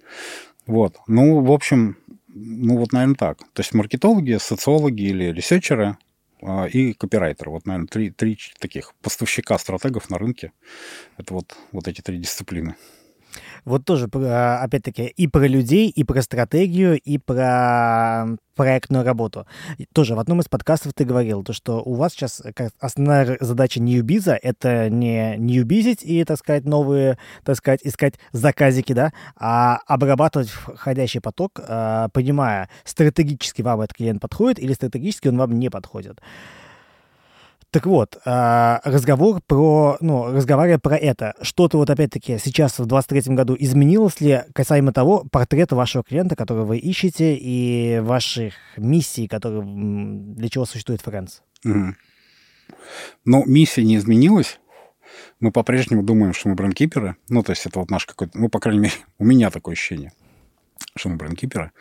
Вот. 0.66 0.98
Ну, 1.06 1.44
в 1.44 1.52
общем, 1.52 1.96
ну, 2.38 2.76
вот, 2.76 2.92
наверное, 2.92 3.14
так. 3.14 3.38
То 3.54 3.60
есть 3.60 3.72
маркетологи, 3.72 4.36
социологи 4.38 5.04
или 5.04 5.32
ресерчеры 5.32 5.96
а, 6.42 6.66
и 6.66 6.92
копирайтеры. 6.92 7.50
Вот, 7.50 7.64
наверное, 7.64 7.88
три, 7.88 8.10
три 8.10 8.38
таких 8.58 8.92
поставщика 9.00 9.56
стратегов 9.56 10.10
на 10.10 10.18
рынке. 10.18 10.52
Это 11.16 11.32
вот, 11.32 11.56
вот 11.72 11.88
эти 11.88 12.02
три 12.02 12.18
дисциплины. 12.18 12.74
Вот 13.64 13.84
тоже, 13.84 14.08
а, 14.14 14.62
опять-таки, 14.62 15.04
и 15.06 15.26
про 15.26 15.46
людей, 15.46 15.88
и 15.88 16.04
про 16.04 16.22
стратегию, 16.22 16.98
и 16.98 17.18
про 17.18 18.26
проектную 18.54 19.04
работу. 19.04 19.46
Тоже 19.92 20.14
в 20.14 20.18
одном 20.18 20.40
из 20.40 20.48
подкастов 20.48 20.94
ты 20.94 21.04
говорил, 21.04 21.44
то, 21.44 21.52
что 21.52 21.82
у 21.82 21.94
вас 21.94 22.12
сейчас 22.12 22.42
основная 22.80 23.36
задача 23.40 23.80
ньюбиза— 23.80 24.38
это 24.42 24.88
не 24.88 25.36
ньюбизить 25.36 26.02
и, 26.02 26.24
так 26.24 26.38
сказать, 26.38 26.64
новые, 26.64 27.18
так 27.44 27.56
сказать, 27.56 27.80
искать 27.84 28.14
заказики, 28.32 28.94
да, 28.94 29.12
а 29.36 29.78
обрабатывать 29.86 30.48
входящий 30.48 31.20
поток, 31.20 31.60
а, 31.60 32.08
понимая, 32.08 32.70
стратегически 32.84 33.62
вам 33.62 33.82
этот 33.82 33.96
клиент 33.96 34.22
подходит 34.22 34.58
или 34.58 34.72
стратегически 34.72 35.28
он 35.28 35.36
вам 35.36 35.58
не 35.58 35.68
подходит. 35.68 36.20
Так 37.70 37.86
вот, 37.86 38.18
а, 38.24 38.80
разговор 38.84 39.40
про, 39.46 39.96
ну, 40.00 40.32
разговаривая 40.32 40.78
про 40.78 40.96
это, 40.96 41.34
что-то 41.42 41.78
вот 41.78 41.90
опять-таки 41.90 42.38
сейчас 42.38 42.78
в 42.78 42.86
23 42.86 43.34
году 43.34 43.56
изменилось 43.58 44.20
ли 44.20 44.44
касаемо 44.54 44.92
того 44.92 45.26
портрета 45.30 45.76
вашего 45.76 46.04
клиента, 46.04 46.36
который 46.36 46.64
вы 46.64 46.78
ищете, 46.78 47.34
и 47.34 47.98
ваших 48.00 48.54
миссий, 48.76 49.28
которые, 49.28 49.62
для 49.64 50.48
чего 50.48 50.64
существует 50.64 51.02
Friends? 51.02 51.40
Mm. 51.66 51.94
Ну, 53.24 53.44
миссия 53.46 53.84
не 53.84 53.96
изменилась. 53.96 54.60
Мы 55.40 55.52
по-прежнему 55.52 56.02
думаем, 56.02 56.32
что 56.32 56.48
мы 56.48 56.54
брендкиперы. 56.54 57.16
Ну, 57.28 57.42
то 57.42 57.50
есть 57.50 57.66
это 57.66 57.78
вот 57.80 57.90
наш 57.90 58.06
какой-то, 58.06 58.38
ну, 58.38 58.48
по 58.48 58.60
крайней 58.60 58.80
мере, 58.80 58.94
у 59.18 59.24
меня 59.24 59.50
такое 59.50 59.72
ощущение, 59.72 60.12
что 60.96 61.08
мы 61.08 61.16
брендкиперы. 61.16 61.72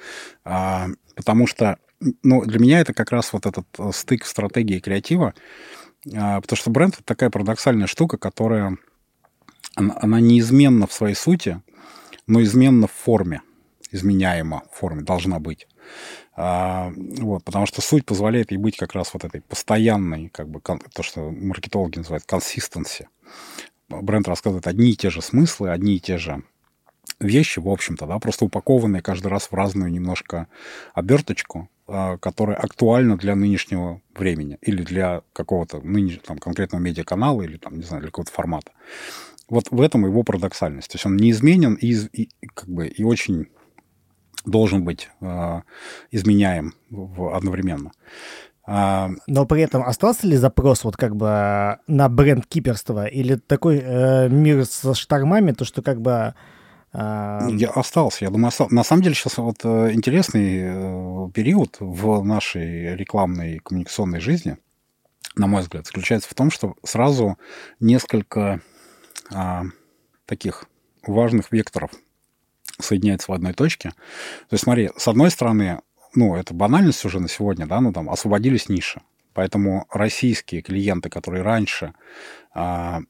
А, 0.43 0.87
потому 1.15 1.47
что, 1.47 1.77
ну, 2.23 2.45
для 2.45 2.59
меня 2.59 2.79
это 2.79 2.93
как 2.93 3.11
раз 3.11 3.33
вот 3.33 3.45
этот 3.45 3.65
э, 3.77 3.91
стык 3.93 4.25
стратегии 4.25 4.77
и 4.77 4.81
креатива. 4.81 5.33
А, 6.13 6.41
потому 6.41 6.57
что 6.57 6.69
бренд— 6.69 6.93
это 6.95 7.03
такая 7.03 7.29
парадоксальная 7.29 7.87
штука, 7.87 8.17
которая... 8.17 8.77
Она, 9.75 9.97
она 9.99 10.19
неизменна 10.21 10.87
в 10.87 10.93
своей 10.93 11.15
сути, 11.15 11.61
но 12.27 12.41
изменна 12.43 12.87
в 12.87 12.91
форме. 12.91 13.41
Изменяема 13.91 14.63
в 14.71 14.77
форме, 14.77 15.01
должна 15.01 15.39
быть. 15.39 15.67
А, 16.35 16.91
вот, 16.95 17.43
потому 17.43 17.65
что 17.65 17.81
суть 17.81 18.05
позволяет 18.05 18.51
ей 18.51 18.57
быть 18.57 18.77
как 18.77 18.93
раз 18.93 19.13
вот 19.13 19.23
этой 19.23 19.41
постоянной, 19.41 20.29
как 20.29 20.49
бы, 20.49 20.61
то, 20.61 21.03
что 21.03 21.31
маркетологи 21.31 21.97
называют 21.97 22.25
consistency. 22.25 23.07
Бренд 23.89 24.27
рассказывает 24.27 24.67
одни 24.67 24.91
и 24.91 24.95
те 24.95 25.09
же 25.09 25.21
смыслы, 25.21 25.69
одни 25.69 25.95
и 25.95 25.99
те 25.99 26.17
же 26.17 26.43
вещи, 27.19 27.59
в 27.59 27.69
общем-то, 27.69 28.05
да, 28.05 28.19
просто 28.19 28.45
упакованные 28.45 29.01
каждый 29.01 29.27
раз 29.27 29.47
в 29.51 29.53
разную 29.53 29.91
немножко 29.91 30.47
оберточку, 30.93 31.69
которая 31.85 32.57
актуальна 32.57 33.15
для 33.17 33.35
нынешнего 33.35 34.01
времени 34.15 34.57
или 34.61 34.83
для 34.83 35.21
какого-то 35.33 35.81
нынеш... 35.81 36.19
там, 36.25 36.37
конкретного 36.37 36.81
медиаканала 36.81 37.43
или, 37.43 37.57
там, 37.57 37.77
не 37.77 37.83
знаю, 37.83 38.01
для 38.01 38.09
какого-то 38.09 38.31
формата. 38.31 38.71
Вот 39.47 39.69
в 39.69 39.79
этом 39.79 40.05
его 40.05 40.23
парадоксальность. 40.23 40.89
То 40.89 40.95
есть 40.95 41.05
он 41.05 41.17
неизменен 41.17 41.75
и, 41.75 41.93
и, 41.93 42.29
как 42.53 42.67
бы, 42.67 42.87
и 42.87 43.03
очень 43.03 43.47
должен 44.45 44.83
быть 44.83 45.09
э, 45.21 45.61
изменяем 46.11 46.73
в, 46.89 47.35
одновременно. 47.35 47.91
А... 48.65 49.11
Но 49.27 49.45
при 49.45 49.61
этом 49.61 49.83
остался 49.83 50.27
ли 50.27 50.37
запрос 50.37 50.83
вот 50.83 50.97
как 50.97 51.15
бы 51.15 51.77
на 51.87 52.09
бренд-киперство 52.09 53.05
или 53.05 53.35
такой 53.35 53.79
э, 53.83 54.29
мир 54.29 54.65
со 54.65 54.93
штормами, 54.95 55.51
то 55.51 55.65
что 55.65 55.81
как 55.81 56.01
бы 56.01 56.33
я 56.97 57.71
остался, 57.75 58.25
я 58.25 58.31
думаю, 58.31 58.47
остался. 58.47 58.73
На 58.73 58.83
самом 58.83 59.03
деле 59.03 59.15
сейчас 59.15 59.37
вот 59.37 59.57
э, 59.63 59.91
интересный 59.91 60.61
э, 60.61 61.29
период 61.33 61.77
в 61.79 62.23
нашей 62.23 62.95
рекламной 62.95 63.59
коммуникационной 63.59 64.21
жизни, 64.21 64.57
на 65.35 65.47
мой 65.47 65.61
взгляд, 65.61 65.85
заключается 65.85 66.29
в 66.29 66.33
том, 66.33 66.49
что 66.49 66.75
сразу 66.83 67.37
несколько 67.81 68.61
а, 69.33 69.63
таких 70.25 70.65
важных 71.05 71.51
векторов 71.51 71.91
соединяется 72.79 73.31
в 73.31 73.35
одной 73.35 73.53
точке. 73.53 73.89
То 73.89 74.53
есть 74.53 74.63
смотри, 74.63 74.91
с 74.95 75.07
одной 75.07 75.31
стороны, 75.31 75.81
ну, 76.13 76.35
это 76.35 76.53
банальность 76.53 77.03
уже 77.03 77.19
на 77.19 77.27
сегодня, 77.27 77.65
да, 77.65 77.81
ну, 77.81 77.91
там, 77.91 78.09
освободились 78.09 78.69
ниши. 78.69 79.01
Поэтому 79.33 79.85
российские 79.91 80.61
клиенты, 80.61 81.09
которые 81.09 81.43
раньше 81.43 81.93
а, 82.53 83.01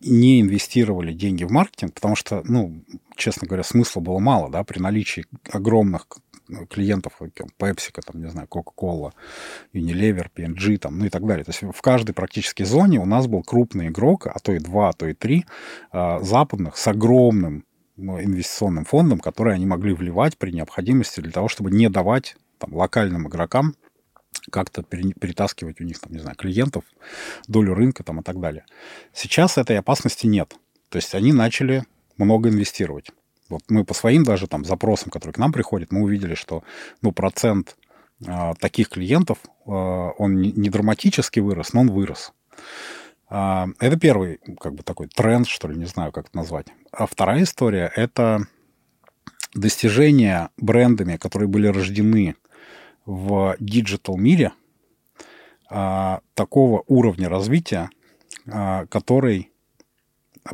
не 0.00 0.40
инвестировали 0.40 1.12
деньги 1.12 1.44
в 1.44 1.50
маркетинг, 1.50 1.94
потому 1.94 2.16
что, 2.16 2.42
ну, 2.44 2.82
честно 3.16 3.46
говоря, 3.46 3.62
смысла 3.62 4.00
было 4.00 4.18
мало, 4.18 4.50
да, 4.50 4.64
при 4.64 4.78
наличии 4.78 5.26
огромных 5.50 6.06
клиентов, 6.68 7.20
PepsiCo, 7.20 8.00
там, 8.04 8.20
не 8.20 8.28
знаю, 8.28 8.48
Coca-Cola, 8.48 9.12
Unilever, 9.72 10.26
P&G, 10.32 10.78
там, 10.78 10.98
ну 10.98 11.04
и 11.06 11.08
так 11.08 11.24
далее. 11.26 11.44
То 11.44 11.50
есть 11.50 11.62
в 11.62 11.80
каждой 11.82 12.12
практически 12.12 12.62
зоне 12.62 12.98
у 12.98 13.06
нас 13.06 13.26
был 13.26 13.42
крупный 13.42 13.88
игрок, 13.88 14.26
а 14.26 14.38
то 14.40 14.52
и 14.52 14.58
два, 14.58 14.88
а 14.88 14.92
то 14.92 15.06
и 15.06 15.14
три 15.14 15.44
а, 15.92 16.20
западных 16.20 16.76
с 16.76 16.86
огромным 16.88 17.64
ну, 17.96 18.20
инвестиционным 18.20 18.84
фондом, 18.84 19.20
который 19.20 19.54
они 19.54 19.66
могли 19.66 19.92
вливать 19.92 20.38
при 20.38 20.52
необходимости 20.52 21.20
для 21.20 21.32
того, 21.32 21.48
чтобы 21.48 21.70
не 21.70 21.88
давать 21.88 22.36
там, 22.58 22.74
локальным 22.74 23.28
игрокам 23.28 23.74
как-то 24.50 24.82
перетаскивать 24.82 25.80
у 25.80 25.84
них, 25.84 25.98
там, 25.98 26.12
не 26.12 26.18
знаю, 26.18 26.36
клиентов, 26.36 26.84
долю 27.46 27.74
рынка 27.74 28.02
там, 28.02 28.20
и 28.20 28.22
так 28.22 28.40
далее. 28.40 28.64
Сейчас 29.12 29.58
этой 29.58 29.78
опасности 29.78 30.26
нет. 30.26 30.56
То 30.88 30.96
есть 30.96 31.14
они 31.14 31.32
начали 31.32 31.84
много 32.16 32.48
инвестировать. 32.48 33.10
Вот 33.48 33.62
мы 33.68 33.84
по 33.84 33.94
своим 33.94 34.24
даже 34.24 34.46
там 34.46 34.64
запросам, 34.64 35.10
которые 35.10 35.34
к 35.34 35.38
нам 35.38 35.52
приходят, 35.52 35.92
мы 35.92 36.02
увидели, 36.02 36.34
что 36.34 36.62
ну, 37.02 37.12
процент 37.12 37.76
э, 38.24 38.54
таких 38.60 38.88
клиентов, 38.88 39.38
э, 39.66 39.70
он 39.70 40.36
не, 40.36 40.70
драматически 40.70 41.40
вырос, 41.40 41.72
но 41.72 41.80
он 41.80 41.90
вырос. 41.90 42.32
Э, 43.28 43.66
это 43.80 43.98
первый 43.98 44.38
как 44.60 44.74
бы 44.74 44.84
такой 44.84 45.08
тренд, 45.08 45.48
что 45.48 45.66
ли, 45.66 45.76
не 45.76 45.86
знаю, 45.86 46.12
как 46.12 46.28
это 46.28 46.36
назвать. 46.36 46.68
А 46.92 47.06
вторая 47.06 47.42
история— 47.42 47.90
это 47.96 48.46
достижения 49.52 50.50
брендами, 50.56 51.16
которые 51.16 51.48
были 51.48 51.66
рождены 51.66 52.36
в 53.06 53.56
диджитал 53.58 54.16
мире 54.16 54.52
а, 55.68 56.20
такого 56.34 56.84
уровня 56.86 57.28
развития, 57.28 57.90
а, 58.46 58.86
который 58.86 59.50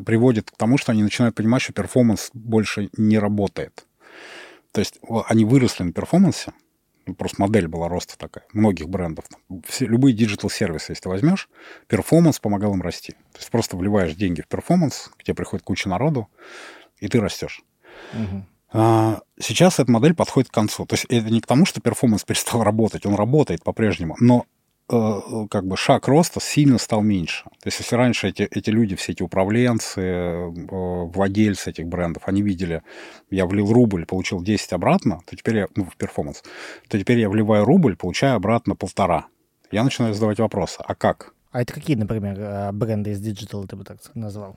приводит 0.04 0.50
к 0.50 0.56
тому, 0.56 0.78
что 0.78 0.92
они 0.92 1.02
начинают 1.02 1.34
понимать, 1.34 1.62
что 1.62 1.72
перформанс 1.72 2.30
больше 2.34 2.90
не 2.96 3.18
работает. 3.18 3.86
То 4.72 4.80
есть 4.80 4.98
они 5.28 5.44
выросли 5.44 5.84
на 5.84 5.92
перформансе, 5.92 6.52
ну, 7.06 7.14
просто 7.14 7.40
модель 7.40 7.68
была 7.68 7.88
роста 7.88 8.18
такая, 8.18 8.44
многих 8.52 8.88
брендов. 8.88 9.26
Все, 9.64 9.86
любые 9.86 10.12
диджитал-сервисы, 10.12 10.92
если 10.92 11.02
ты 11.04 11.08
возьмешь, 11.08 11.48
перформанс 11.86 12.40
помогал 12.40 12.74
им 12.74 12.82
расти. 12.82 13.12
То 13.32 13.38
есть 13.38 13.50
просто 13.50 13.76
вливаешь 13.76 14.14
деньги 14.14 14.40
в 14.40 14.48
перформанс, 14.48 15.10
к 15.16 15.22
тебе 15.22 15.34
приходит 15.34 15.64
куча 15.64 15.88
народу, 15.88 16.28
и 16.98 17.08
ты 17.08 17.20
растешь. 17.20 17.62
Угу. 18.12 18.44
А, 18.72 19.20
сейчас 19.38 19.78
эта 19.78 19.90
модель 19.90 20.14
подходит 20.14 20.50
к 20.50 20.54
концу. 20.54 20.86
То 20.86 20.94
есть 20.94 21.06
это 21.06 21.30
не 21.30 21.40
к 21.40 21.46
тому, 21.46 21.66
что 21.66 21.80
перформанс 21.80 22.24
перестал 22.26 22.62
работать, 22.62 23.06
он 23.06 23.14
работает 23.14 23.62
по-прежнему, 23.62 24.16
но 24.20 24.46
Э, 24.88 25.46
как 25.50 25.66
бы 25.66 25.76
шаг 25.76 26.06
роста 26.06 26.40
сильно 26.40 26.78
стал 26.78 27.02
меньше. 27.02 27.44
То 27.44 27.66
есть 27.66 27.80
если 27.80 27.96
раньше 27.96 28.28
эти, 28.28 28.42
эти 28.42 28.70
люди, 28.70 28.94
все 28.94 29.12
эти 29.12 29.22
управленцы, 29.22 30.00
э, 30.00 30.48
владельцы 31.12 31.70
этих 31.70 31.88
брендов, 31.88 32.22
они 32.26 32.42
видели, 32.42 32.82
я 33.30 33.46
влил 33.46 33.72
рубль, 33.72 34.06
получил 34.06 34.42
10 34.42 34.72
обратно, 34.72 35.20
то 35.26 35.34
теперь 35.34 35.56
я, 35.56 35.66
ну, 35.74 35.84
в 35.86 35.96
перформанс, 35.96 36.44
то 36.88 36.98
теперь 37.00 37.18
я 37.18 37.28
вливаю 37.28 37.64
рубль, 37.64 37.96
получаю 37.96 38.36
обратно 38.36 38.76
полтора. 38.76 39.26
Я 39.72 39.82
начинаю 39.82 40.14
задавать 40.14 40.38
вопросы, 40.38 40.78
а 40.86 40.94
как? 40.94 41.34
А 41.50 41.62
это 41.62 41.72
какие, 41.72 41.96
например, 41.96 42.38
э, 42.38 42.70
бренды 42.72 43.10
из 43.10 43.20
диджитал 43.20 43.64
ты 43.64 43.74
бы 43.74 43.82
так 43.82 43.98
назвал? 44.14 44.56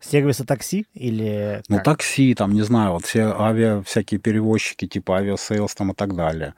Сервисы 0.00 0.44
такси 0.44 0.86
или... 0.94 1.62
Ну, 1.68 1.80
такси, 1.82 2.34
там, 2.34 2.52
не 2.52 2.62
знаю, 2.62 2.92
вот 2.92 3.06
все 3.06 3.34
авиа, 3.38 3.82
всякие 3.82 4.20
перевозчики, 4.20 4.86
типа 4.86 5.18
Aviasales 5.18 5.74
там 5.74 5.92
и 5.92 5.94
так 5.94 6.14
далее. 6.14 6.54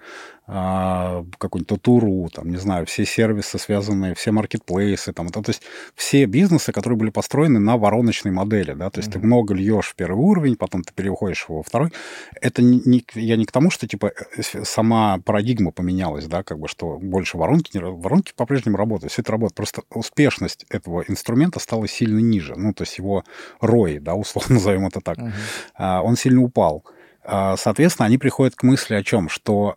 А, 0.51 1.26
какой-нибудь 1.36 1.82
Туту, 1.82 2.30
там, 2.32 2.49
не 2.49 2.57
знаю, 2.57 2.86
все 2.86 3.05
сервисы 3.05 3.59
связанные, 3.59 4.14
все 4.14 4.32
маркетплейсы, 4.32 5.12
там, 5.12 5.28
то, 5.28 5.42
то 5.42 5.51
есть 5.51 5.61
все 5.94 6.24
бизнесы, 6.24 6.72
которые 6.72 6.96
были 6.96 7.11
построены 7.11 7.61
на 7.61 7.76
вороночной 7.76 8.32
модели, 8.32 8.72
да, 8.72 8.88
то 8.88 9.01
есть 9.01 9.11
mm-hmm. 9.11 9.20
ты 9.20 9.26
много 9.26 9.53
льешь 9.53 9.88
в 9.88 9.94
первый 9.94 10.24
уровень, 10.24 10.57
потом 10.57 10.84
ты 10.84 10.94
переходишь 10.94 11.44
во 11.49 11.62
второй. 11.62 11.92
Это 12.40 12.62
не, 12.62 12.80
не, 12.86 13.05
я 13.14 13.36
не 13.36 13.44
к 13.44 13.53
тому, 13.53 13.70
что, 13.70 13.86
типа, 13.86 14.11
э, 14.16 14.42
сама 14.64 15.18
парадигма 15.18 15.70
поменялась, 15.70 16.24
да, 16.26 16.42
как 16.42 16.59
бы, 16.59 16.66
что 16.66 16.99
больше 16.99 17.36
воронки, 17.36 17.76
не, 17.76 17.82
воронки 17.82 18.32
по-прежнему 18.34 18.78
работают, 18.78 19.12
все 19.12 19.20
это 19.20 19.32
работает, 19.32 19.55
просто 19.55 19.82
успешность 19.90 20.64
этого 20.70 21.05
инструмента 21.09 21.61
стала 21.61 21.86
сильно 21.86 22.20
ниже, 22.20 22.55
ну, 22.57 22.72
то 22.72 22.84
есть 22.84 22.96
его 22.96 23.22
рой, 23.61 23.99
да, 23.99 24.14
условно 24.14 24.55
назовем 24.55 24.86
это 24.86 25.03
так, 25.03 25.18
mm-hmm. 25.18 26.01
он 26.01 26.16
сильно 26.16 26.42
упал. 26.42 26.86
А, 27.22 27.59
соответственно, 27.59 28.07
они 28.07 28.16
приходят 28.16 28.55
к 28.55 28.62
мысли 28.62 28.94
о 28.94 29.03
чем? 29.05 29.28
Что 29.28 29.76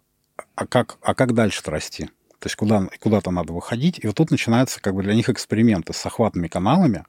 а 0.55 0.65
как, 0.65 0.97
а 1.01 1.13
как 1.13 1.33
дальше-то 1.33 1.71
расти? 1.71 2.05
То 2.39 2.47
есть 2.47 2.55
куда, 2.55 2.87
куда-то 2.99 3.29
надо 3.29 3.53
выходить. 3.53 3.99
И 4.03 4.07
вот 4.07 4.15
тут 4.15 4.31
начинаются 4.31 4.81
как 4.81 4.95
бы 4.95 5.03
для 5.03 5.13
них 5.13 5.29
эксперименты 5.29 5.93
с 5.93 6.03
охватными 6.05 6.47
каналами, 6.47 7.05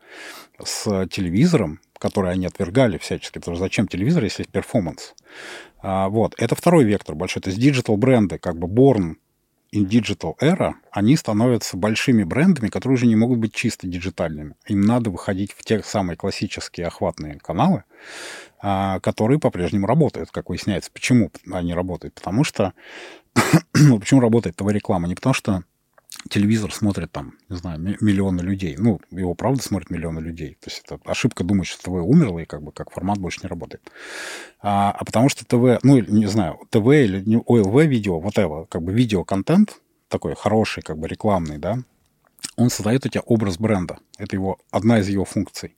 с 0.62 1.06
телевизором, 1.08 1.80
который 1.98 2.32
они 2.32 2.44
отвергали 2.44 2.98
всячески. 2.98 3.38
Потому 3.38 3.56
что 3.56 3.64
зачем 3.64 3.88
телевизор, 3.88 4.24
если 4.24 4.42
есть 4.42 4.50
перформанс? 4.50 5.14
А, 5.78 6.08
вот. 6.08 6.34
Это 6.36 6.54
второй 6.54 6.84
вектор 6.84 7.14
большой. 7.14 7.40
То 7.40 7.48
есть 7.48 7.58
диджитал-бренды, 7.58 8.36
как 8.38 8.58
бы 8.58 8.66
born 8.66 9.16
in 9.72 9.86
digital 9.86 10.36
era, 10.40 10.74
они 10.90 11.16
становятся 11.16 11.76
большими 11.76 12.24
брендами, 12.24 12.68
которые 12.68 12.94
уже 12.94 13.06
не 13.06 13.16
могут 13.16 13.38
быть 13.38 13.54
чисто 13.54 13.86
диджитальными. 13.86 14.54
Им 14.66 14.82
надо 14.82 15.10
выходить 15.10 15.52
в 15.52 15.64
те 15.64 15.82
самые 15.82 16.16
классические 16.16 16.86
охватные 16.86 17.38
каналы, 17.38 17.84
а, 18.60 19.00
которые 19.00 19.40
по-прежнему 19.40 19.86
работают, 19.86 20.30
как 20.30 20.50
выясняется. 20.50 20.90
Почему 20.92 21.30
они 21.50 21.74
работают? 21.74 22.14
Потому 22.14 22.44
что 22.44 22.74
почему 23.72 24.20
работает 24.20 24.56
ТВ-реклама? 24.56 25.08
Не 25.08 25.14
потому 25.14 25.34
что 25.34 25.64
телевизор 26.28 26.72
смотрит 26.72 27.10
там, 27.12 27.34
не 27.48 27.56
знаю, 27.56 27.78
миллионы 27.78 28.40
людей. 28.40 28.76
Ну, 28.78 29.00
его 29.10 29.34
правда 29.34 29.62
смотрят 29.62 29.90
миллионы 29.90 30.20
людей. 30.20 30.56
То 30.60 30.70
есть 30.70 30.82
это 30.84 30.98
ошибка 31.04 31.44
думать, 31.44 31.66
что 31.66 31.82
ТВ 31.82 31.88
умерло 31.88 32.38
и 32.38 32.44
как 32.44 32.62
бы 32.62 32.72
как 32.72 32.90
формат 32.90 33.18
больше 33.18 33.40
не 33.42 33.48
работает. 33.48 33.82
А, 34.60 34.92
а 34.92 35.04
потому 35.04 35.28
что 35.28 35.44
ТВ, 35.44 35.82
ну, 35.82 35.98
не 35.98 36.26
знаю, 36.26 36.58
ТВ 36.70 36.86
или 36.86 37.42
OLV 37.46 37.84
видео, 37.86 38.20
вот 38.20 38.38
это, 38.38 38.66
как 38.68 38.82
бы 38.82 38.92
видеоконтент 38.92 39.80
такой 40.08 40.34
хороший, 40.34 40.82
как 40.82 40.98
бы 40.98 41.08
рекламный, 41.08 41.58
да, 41.58 41.78
он 42.56 42.70
создает 42.70 43.06
у 43.06 43.08
тебя 43.08 43.22
образ 43.22 43.58
бренда. 43.58 43.98
Это 44.18 44.36
его, 44.36 44.58
одна 44.70 44.98
из 44.98 45.08
его 45.08 45.24
функций. 45.24 45.76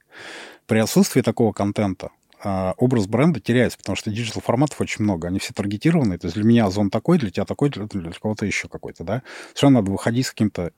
При 0.67 0.79
отсутствии 0.79 1.21
такого 1.21 1.53
контента 1.53 2.11
образ 2.45 3.07
бренда 3.07 3.41
теряется, 3.41 3.79
потому 3.79 3.97
что 3.97 4.11
диджитал 4.11 4.43
форматов 4.43 4.81
очень 4.81 5.05
много, 5.05 5.29
они 5.29 5.39
все 5.39 5.53
таргетированные. 5.53 6.19
То 6.19 6.27
есть 6.27 6.37
для 6.37 6.45
меня 6.45 6.67
озон 6.67 6.91
такой, 6.91 7.19
для 7.19 7.31
тебя 7.31 7.45
такой, 7.45 7.71
для, 7.71 7.87
для 7.87 8.13
кого-то 8.13 8.47
еще 8.47 8.69
какой-то, 8.69 9.05
да. 9.05 9.23
Все 9.55 9.71
надо 9.71 9.91
выходить 9.91 10.27
с 10.27 10.31
каким-то 10.31 10.73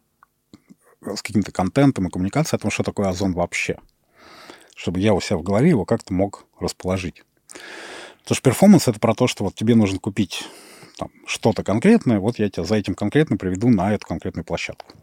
с 1.02 1.22
каким-то 1.22 1.52
контентом 1.52 2.08
и 2.08 2.10
коммуникацией 2.10 2.58
о 2.58 2.62
том, 2.62 2.70
что 2.70 2.82
такое 2.82 3.08
озон 3.08 3.32
вообще. 3.32 3.78
Чтобы 4.74 5.00
я 5.00 5.14
у 5.14 5.20
себя 5.20 5.36
в 5.36 5.42
голове 5.42 5.70
его 5.70 5.84
как-то 5.84 6.12
мог 6.12 6.46
расположить. 6.58 7.22
Потому 8.22 8.34
что 8.34 8.42
перформанс— 8.42 8.88
это 8.88 8.98
про 8.98 9.14
то, 9.14 9.26
что 9.26 9.44
вот 9.44 9.54
тебе 9.54 9.74
нужно 9.74 9.98
купить 9.98 10.44
что-то 11.26 11.62
конкретное, 11.62 12.18
вот 12.18 12.38
я 12.38 12.48
тебя 12.48 12.64
за 12.64 12.76
этим 12.76 12.94
конкретно 12.94 13.36
приведу 13.36 13.68
на 13.68 13.92
эту 13.92 14.06
конкретную 14.06 14.44
площадку. 14.44 14.94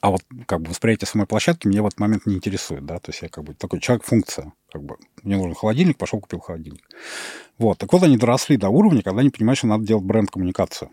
А 0.00 0.10
вот 0.10 0.22
как 0.46 0.62
бы 0.62 0.70
восприятие 0.70 1.06
самой 1.06 1.26
площадки 1.26 1.66
меня 1.66 1.82
в 1.82 1.86
этот 1.86 2.00
момент 2.00 2.24
не 2.24 2.36
интересует, 2.36 2.86
да, 2.86 2.98
то 2.98 3.10
есть 3.10 3.20
я 3.20 3.28
как 3.28 3.44
бы 3.44 3.54
такой 3.54 3.80
человек-функция, 3.80 4.54
как 4.72 4.82
бы 4.82 4.96
мне 5.22 5.36
нужен 5.36 5.54
холодильник, 5.54 5.98
пошел 5.98 6.20
купил 6.20 6.40
холодильник. 6.40 6.88
Вот, 7.58 7.78
так 7.78 7.92
вот 7.92 8.02
они 8.02 8.16
доросли 8.16 8.56
до 8.56 8.70
уровня, 8.70 9.02
когда 9.02 9.20
они 9.20 9.28
понимают, 9.28 9.58
что 9.58 9.66
надо 9.66 9.84
делать 9.84 10.04
бренд-коммуникацию. 10.04 10.90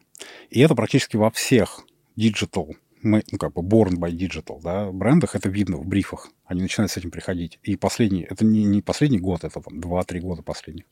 И 0.50 0.60
это 0.60 0.76
практически 0.76 1.16
во 1.16 1.32
всех 1.32 1.86
диджитал, 2.18 2.76
ну, 3.02 3.22
как 3.40 3.54
бы 3.54 3.62
born 3.62 3.98
by 3.98 4.12
digital, 4.12 4.60
да, 4.62 4.92
брендах 4.92 5.36
это 5.36 5.48
видно 5.48 5.78
в 5.78 5.86
брифах. 5.86 6.30
Они 6.46 6.62
начинают 6.62 6.92
с 6.92 6.98
этим 6.98 7.12
приходить. 7.12 7.60
И 7.64 7.78
последний, 7.78 8.24
это 8.30 8.44
не, 8.44 8.66
не 8.66 8.82
последний 8.82 9.20
год, 9.20 9.46
это 9.46 9.62
там 9.62 9.80
2-3 9.80 10.20
года 10.20 10.42
последних. 10.42 10.86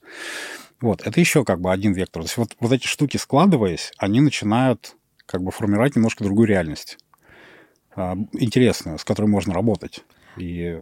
Вот, 0.80 1.06
это 1.06 1.20
еще 1.20 1.44
как 1.44 1.60
бы 1.60 1.72
один 1.72 1.94
вектор. 1.94 2.22
То 2.22 2.28
есть 2.28 2.38
вот, 2.38 2.56
вот 2.60 2.72
эти 2.72 2.88
штуки 2.88 3.18
складываясь, 3.18 3.92
они 3.98 4.22
начинают 4.22 4.96
как 5.26 5.42
бы 5.42 5.52
формировать 5.52 5.96
немножко 5.96 6.24
другую 6.24 6.48
реальность. 6.48 6.98
А, 7.96 8.16
интересную, 8.34 8.98
с 8.98 9.04
которой 9.04 9.28
можно 9.28 9.54
работать 9.54 10.04
и 10.38 10.82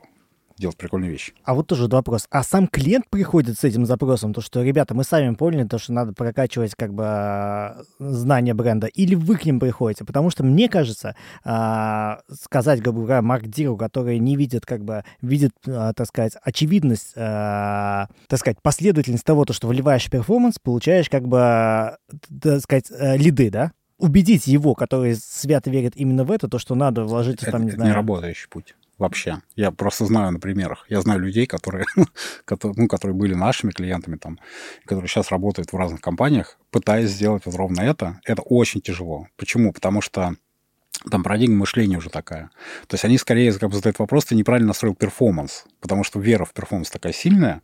делать 0.57 0.77
прикольные 0.77 1.11
вещи. 1.11 1.33
А 1.43 1.53
вот 1.53 1.67
тоже 1.67 1.87
вопрос. 1.87 2.27
А 2.29 2.43
сам 2.43 2.67
клиент 2.67 3.09
приходит 3.09 3.57
с 3.59 3.63
этим 3.63 3.85
запросом, 3.85 4.33
то, 4.33 4.41
что, 4.41 4.61
ребята, 4.61 4.93
мы 4.93 5.03
сами 5.03 5.33
поняли, 5.33 5.67
то, 5.67 5.77
что 5.77 5.93
надо 5.93 6.13
прокачивать 6.13 6.75
как 6.75 6.93
бы 6.93 7.85
знание 7.99 8.53
бренда, 8.53 8.87
или 8.87 9.15
вы 9.15 9.37
к 9.37 9.45
ним 9.45 9.59
приходите? 9.59 10.05
Потому 10.05 10.29
что 10.29 10.43
мне 10.43 10.69
кажется, 10.69 11.15
а, 11.43 12.21
сказать, 12.31 12.81
грубо 12.81 13.01
говоря, 13.01 13.21
маркдиру, 13.21 13.77
который 13.77 14.19
не 14.19 14.35
видит, 14.35 14.65
как 14.65 14.83
бы, 14.83 15.03
видит, 15.21 15.53
а, 15.67 15.93
так 15.93 16.07
сказать, 16.07 16.33
очевидность, 16.41 17.13
так 17.15 18.09
сказать, 18.35 18.57
последовательность 18.61 19.25
того, 19.25 19.45
то, 19.45 19.53
что 19.53 19.67
вливаешь 19.67 20.05
в 20.05 20.09
перформанс, 20.09 20.59
получаешь, 20.59 21.09
как 21.09 21.27
бы, 21.27 21.97
так 22.41 22.61
сказать, 22.61 22.91
э, 22.91 23.17
лиды, 23.17 23.49
да? 23.49 23.71
Убедить 23.97 24.47
его, 24.47 24.73
который 24.75 25.15
свято 25.15 25.69
верит 25.69 25.93
именно 25.95 26.23
в 26.23 26.31
это, 26.31 26.47
то, 26.47 26.59
что 26.59 26.75
надо 26.75 27.03
вложить 27.03 27.41
это, 27.43 27.51
там, 27.51 27.63
не 27.63 27.67
это 27.69 27.77
знаю... 27.77 27.91
не 27.91 27.95
работающий 27.95 28.47
путь 28.49 28.75
вообще. 28.97 29.41
Я 29.55 29.71
просто 29.71 30.05
знаю 30.05 30.31
на 30.31 30.39
примерах. 30.39 30.85
Я 30.89 31.01
знаю 31.01 31.19
людей, 31.19 31.45
которые, 31.45 31.85
которые, 32.45 32.75
ну, 32.77 32.87
которые 32.87 33.15
были 33.15 33.33
нашими 33.33 33.71
клиентами, 33.71 34.17
там, 34.17 34.39
которые 34.85 35.07
сейчас 35.07 35.31
работают 35.31 35.71
в 35.71 35.77
разных 35.77 36.01
компаниях, 36.01 36.57
пытаясь 36.71 37.09
сделать 37.09 37.45
вот 37.45 37.55
ровно 37.55 37.81
это. 37.81 38.19
Это 38.23 38.41
очень 38.41 38.81
тяжело. 38.81 39.27
Почему? 39.35 39.73
Потому 39.73 40.01
что 40.01 40.35
там 41.09 41.23
парадигма 41.23 41.57
мышления 41.57 41.97
уже 41.97 42.09
такая. 42.09 42.49
То 42.87 42.95
есть 42.95 43.05
они 43.05 43.17
скорее 43.17 43.51
как 43.53 43.69
бы 43.69 43.75
задают 43.75 43.99
вопрос, 43.99 44.25
ты 44.25 44.35
неправильно 44.35 44.67
настроил 44.67 44.95
перформанс, 44.95 45.65
потому 45.81 46.03
что 46.03 46.19
вера 46.19 46.45
в 46.45 46.53
перформанс 46.53 46.89
такая 46.89 47.13
сильная, 47.13 47.61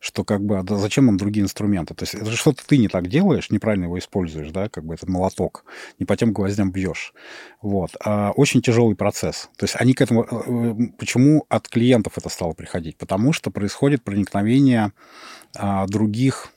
что 0.00 0.24
как 0.24 0.42
бы 0.42 0.58
а 0.58 0.62
да, 0.62 0.76
зачем 0.76 1.06
нам 1.06 1.16
другие 1.16 1.44
инструменты? 1.44 1.94
То 1.94 2.04
есть 2.04 2.14
это 2.14 2.30
что-то 2.32 2.66
ты 2.66 2.78
не 2.78 2.88
так 2.88 3.08
делаешь, 3.08 3.50
неправильно 3.50 3.84
его 3.84 3.98
используешь, 3.98 4.50
да, 4.50 4.68
как 4.68 4.84
бы 4.84 4.94
этот 4.94 5.08
молоток, 5.08 5.64
не 5.98 6.06
по 6.06 6.16
тем 6.16 6.32
гвоздям 6.32 6.70
бьешь. 6.70 7.12
Вот. 7.60 7.90
А 8.04 8.32
очень 8.32 8.62
тяжелый 8.62 8.96
процесс. 8.96 9.50
То 9.56 9.64
есть 9.64 9.74
они 9.78 9.94
к 9.94 10.00
этому... 10.00 10.24
Э, 10.24 10.26
э, 10.30 10.74
почему 10.98 11.44
от 11.48 11.68
клиентов 11.68 12.14
это 12.16 12.28
стало 12.28 12.52
приходить? 12.52 12.96
Потому 12.96 13.32
что 13.32 13.50
происходит 13.50 14.02
проникновение 14.04 14.92
а, 15.56 15.86
других 15.86 16.52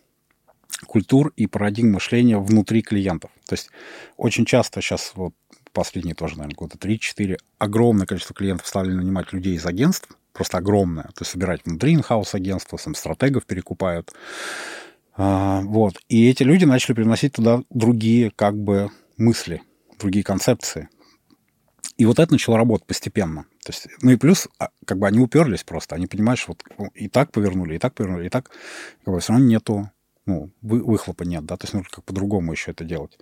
культур 0.86 1.34
и 1.36 1.47
парадигм 1.47 1.93
мышления 1.93 2.38
внутри 2.38 2.82
клиентов. 2.82 3.32
То 3.47 3.53
есть 3.53 3.69
очень 4.17 4.45
часто 4.45 4.82
сейчас 4.82 5.11
вот 5.15 5.34
последние 5.74 6.15
тоже, 6.15 6.38
наверное, 6.38 6.55
года 6.55 6.76
3-4, 6.78 7.38
огромное 7.57 8.05
количество 8.05 8.36
клиентов 8.36 8.67
стали 8.67 8.91
нанимать 8.91 9.34
людей 9.34 9.55
из 9.55 9.65
агентств, 9.65 10.09
просто 10.34 10.57
огромное. 10.57 11.05
То 11.05 11.22
есть 11.22 11.32
собирать 11.32 11.61
внутри 11.65 11.93
инхаус 11.93 12.34
агентства, 12.36 12.78
сам 12.78 12.95
стратегов 12.95 13.45
перекупают. 13.45 14.13
А, 15.15 15.61
вот. 15.61 15.95
И 16.09 16.30
эти 16.30 16.43
люди 16.43 16.65
начали 16.65 16.93
приносить 16.93 17.34
туда 17.34 17.63
другие 17.69 18.32
как 18.32 18.57
бы 18.57 18.89
мысли, 19.17 19.61
другие 19.99 20.24
концепции. 20.24 20.89
И 21.97 22.05
вот 22.05 22.19
это 22.19 22.32
начало 22.32 22.57
работать 22.57 22.88
постепенно. 22.88 23.43
То 23.63 23.72
есть, 23.72 23.88
ну 24.01 24.11
и 24.11 24.15
плюс, 24.15 24.47
а, 24.57 24.69
как 24.86 24.97
бы 24.97 25.07
они 25.07 25.19
уперлись 25.19 25.63
просто. 25.63 25.95
Они 25.95 26.07
понимают, 26.07 26.39
что 26.39 26.55
вот 26.78 26.91
и 26.95 27.07
так 27.07 27.32
повернули, 27.32 27.76
и 27.76 27.78
так 27.78 27.93
повернули, 27.93 28.28
и 28.28 28.30
так. 28.30 28.49
Как 29.05 29.13
бы, 29.13 29.19
все 29.19 29.34
равно 29.34 29.45
нету 29.45 29.91
ну, 30.26 30.51
вы, 30.61 30.84
выхлопа 30.84 31.24
нет, 31.24 31.45
да, 31.45 31.57
то 31.57 31.65
есть 31.65 31.74
нужно 31.74 31.89
как 31.89 32.03
по-другому 32.05 32.51
еще 32.51 32.72
это 32.72 32.84
делать. 32.84 33.17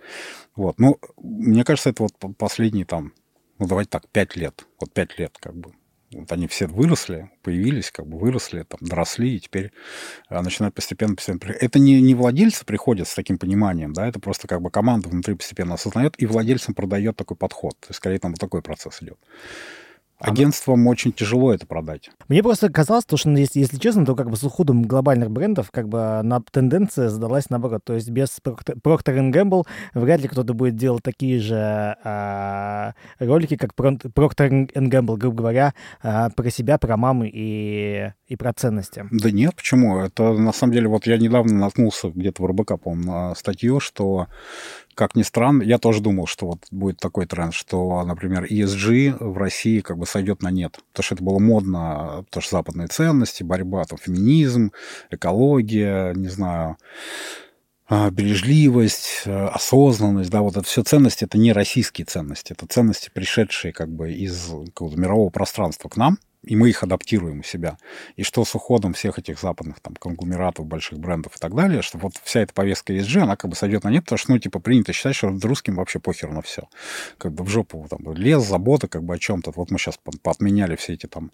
Вот, 0.54 0.78
ну, 0.78 0.98
мне 1.16 1.64
кажется, 1.64 1.90
это 1.90 2.02
вот 2.04 2.36
последние 2.36 2.84
там, 2.84 3.12
ну, 3.58 3.66
давайте 3.66 3.90
так, 3.90 4.08
пять 4.08 4.36
лет, 4.36 4.66
вот 4.80 4.92
пять 4.92 5.18
лет 5.18 5.36
как 5.38 5.54
бы 5.56 5.72
Вот 6.12 6.32
они 6.32 6.46
все 6.48 6.66
выросли, 6.66 7.30
появились, 7.42 7.90
как 7.90 8.06
бы 8.06 8.18
выросли, 8.18 8.64
там, 8.64 8.80
доросли, 8.82 9.36
и 9.36 9.40
теперь 9.40 9.72
а, 10.28 10.42
начинают 10.42 10.74
постепенно, 10.74 11.14
постепенно... 11.14 11.52
Это 11.52 11.78
не, 11.78 12.00
не 12.02 12.14
владельцы 12.14 12.64
приходят 12.64 13.06
с 13.08 13.14
таким 13.14 13.38
пониманием, 13.38 13.92
да, 13.92 14.08
это 14.08 14.18
просто 14.18 14.48
как 14.48 14.60
бы 14.60 14.70
команда 14.70 15.08
внутри 15.08 15.34
постепенно 15.36 15.74
осознает, 15.74 16.14
и 16.20 16.26
владельцам 16.26 16.74
продает 16.74 17.16
такой 17.16 17.36
подход. 17.36 17.78
То 17.80 17.88
есть, 17.90 17.98
скорее, 17.98 18.18
там 18.18 18.32
вот 18.32 18.40
такой 18.40 18.60
процесс 18.60 19.02
идет. 19.02 19.18
Агентствам 20.20 20.86
очень 20.86 21.12
тяжело 21.12 21.52
это 21.52 21.66
продать. 21.66 22.10
Мне 22.28 22.42
просто 22.42 22.70
казалось, 22.70 23.04
то, 23.04 23.16
что, 23.16 23.30
ну, 23.30 23.38
если, 23.38 23.60
если 23.60 23.78
честно, 23.78 24.04
то 24.04 24.14
как 24.14 24.30
бы 24.30 24.36
с 24.36 24.44
уходом 24.44 24.82
глобальных 24.82 25.30
брендов 25.30 25.70
как 25.70 25.88
бы 25.88 26.20
на 26.22 26.40
тенденция 26.40 27.08
задалась 27.08 27.50
наоборот. 27.50 27.82
То 27.84 27.94
есть 27.94 28.10
без 28.10 28.38
Procter 28.42 29.30
Gamble 29.32 29.64
вряд 29.94 30.20
ли 30.20 30.28
кто-то 30.28 30.54
будет 30.54 30.76
делать 30.76 31.02
такие 31.02 31.40
же 31.40 31.56
а, 32.04 32.94
ролики, 33.18 33.56
как 33.56 33.74
Procter 33.74 34.70
Gamble, 34.72 35.16
грубо 35.16 35.38
говоря, 35.38 35.74
а, 36.02 36.30
про 36.30 36.50
себя, 36.50 36.78
про 36.78 36.96
мамы 36.96 37.30
и, 37.32 38.12
и 38.26 38.36
про 38.36 38.52
ценности. 38.52 39.06
Да 39.10 39.30
нет, 39.30 39.56
почему? 39.56 40.00
Это 40.00 40.32
на 40.32 40.52
самом 40.52 40.74
деле, 40.74 40.88
вот 40.88 41.06
я 41.06 41.16
недавно 41.16 41.54
наткнулся 41.54 42.10
где-то 42.10 42.42
в 42.42 42.46
РБК, 42.46 42.80
по-моему, 42.80 43.12
на 43.12 43.34
статью, 43.34 43.80
что 43.80 44.26
как 45.00 45.14
ни 45.14 45.22
странно, 45.22 45.62
я 45.62 45.78
тоже 45.78 46.02
думал, 46.02 46.26
что 46.26 46.44
вот 46.44 46.58
будет 46.70 46.98
такой 46.98 47.24
тренд, 47.24 47.54
что, 47.54 48.04
например, 48.04 48.44
ESG 48.44 49.16
в 49.18 49.38
России 49.38 49.80
как 49.80 49.96
бы 49.96 50.04
сойдет 50.04 50.42
на 50.42 50.50
нет. 50.50 50.78
Потому 50.92 51.04
что 51.04 51.14
это 51.14 51.24
было 51.24 51.38
модно, 51.38 52.22
потому 52.26 52.42
что 52.42 52.56
западные 52.56 52.86
ценности, 52.86 53.42
борьба, 53.42 53.84
там, 53.84 53.98
феминизм, 53.98 54.72
экология, 55.10 56.12
не 56.12 56.28
знаю, 56.28 56.76
а, 57.88 58.10
бережливость, 58.10 59.22
э, 59.24 59.46
осознанность, 59.46 60.28
да, 60.28 60.42
вот 60.42 60.58
это 60.58 60.66
все 60.66 60.82
ценности, 60.82 61.24
это 61.24 61.38
не 61.38 61.54
российские 61.54 62.04
ценности, 62.04 62.52
это 62.52 62.66
ценности, 62.66 63.10
пришедшие 63.10 63.72
как 63.72 63.88
бы 63.88 64.12
из 64.12 64.50
какого-то 64.66 65.00
мирового 65.00 65.30
пространства 65.30 65.88
к 65.88 65.96
нам– 65.96 66.18
и 66.42 66.56
мы 66.56 66.70
их 66.70 66.82
адаптируем 66.82 67.40
у 67.40 67.42
себя. 67.42 67.76
И 68.16 68.22
что 68.22 68.44
с 68.44 68.54
уходом 68.54 68.94
всех 68.94 69.18
этих 69.18 69.38
западных 69.38 69.80
там 69.80 69.94
конгломератов, 69.94 70.66
больших 70.66 70.98
брендов 70.98 71.36
и 71.36 71.38
так 71.38 71.54
далее, 71.54 71.82
что 71.82 71.98
вот 71.98 72.14
вся 72.24 72.40
эта 72.40 72.54
повестка 72.54 72.94
ESG, 72.94 73.20
она 73.20 73.36
как 73.36 73.50
бы 73.50 73.56
сойдет 73.56 73.84
на 73.84 73.90
нет, 73.90 74.04
потому 74.04 74.18
что, 74.18 74.32
ну, 74.32 74.38
типа, 74.38 74.58
принято 74.58 74.92
считать, 74.92 75.14
что 75.14 75.36
русским 75.42 75.74
вообще 75.74 75.98
похер 75.98 76.30
на 76.30 76.40
все. 76.40 76.68
Как 77.18 77.32
бы 77.32 77.44
в 77.44 77.48
жопу 77.48 77.86
там 77.90 78.14
лес, 78.14 78.42
забота 78.46 78.88
как 78.88 79.04
бы 79.04 79.14
о 79.14 79.18
чем-то. 79.18 79.52
Вот 79.54 79.70
мы 79.70 79.78
сейчас 79.78 79.98
поотменяли 80.22 80.76
все 80.76 80.94
эти 80.94 81.06
там 81.06 81.30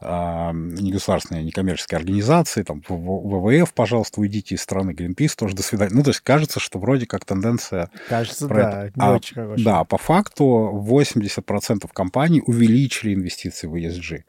э, 0.00 0.50
негосударственные, 0.52 1.44
некоммерческие 1.44 1.98
организации, 1.98 2.62
там 2.62 2.82
ВВФ, 2.86 3.72
пожалуйста, 3.72 4.20
уйдите 4.20 4.56
из 4.56 4.62
страны, 4.62 4.90
Greenpeace 4.90 5.36
тоже 5.36 5.54
до 5.54 5.62
свидания. 5.62 5.94
Ну, 5.94 6.02
то 6.02 6.10
есть 6.10 6.20
кажется, 6.20 6.60
что 6.60 6.78
вроде 6.78 7.06
как 7.06 7.24
тенденция... 7.24 7.90
Кажется, 8.08 8.46
да, 8.46 8.86
это. 8.86 9.00
не 9.00 9.06
а, 9.06 9.12
очень 9.14 9.34
хорошая. 9.34 9.64
Да, 9.64 9.84
по 9.84 9.96
факту 9.96 10.44
80% 10.86 11.88
компаний 11.92 12.42
увеличили 12.44 13.14
инвестиции 13.14 13.66
в 13.66 13.74
ESG 13.74 14.24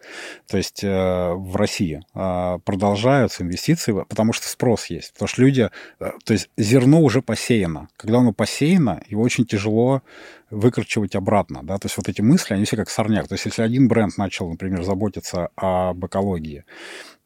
то 0.48 0.58
есть 0.58 0.84
э, 0.84 1.34
в 1.34 1.56
России 1.56 2.04
э, 2.14 2.60
продолжаются 2.64 3.44
инвестиции, 3.44 3.94
потому 3.94 4.34
что 4.34 4.48
спрос 4.48 4.88
есть, 4.88 5.14
потому 5.14 5.28
что 5.28 5.42
люди, 5.42 5.70
э, 6.00 6.12
то 6.24 6.34
есть 6.34 6.50
зерно 6.58 7.02
уже 7.02 7.22
посеяно. 7.22 7.90
Когда 7.98 8.20
оно 8.20 8.34
посеяно, 8.34 9.04
его 9.08 9.22
очень 9.22 9.46
тяжело 9.46 10.02
выкручивать 10.50 11.16
обратно, 11.16 11.62
да, 11.64 11.78
то 11.78 11.86
есть 11.86 11.98
вот 11.98 12.10
эти 12.10 12.22
мысли, 12.22 12.54
они 12.54 12.66
все 12.66 12.76
как 12.76 12.90
сорняк. 12.90 13.28
То 13.28 13.36
есть 13.36 13.46
если 13.46 13.62
один 13.62 13.88
бренд 13.88 14.18
начал, 14.18 14.50
например, 14.50 14.84
заботиться 14.84 15.50
об 15.56 16.06
экологии, 16.06 16.66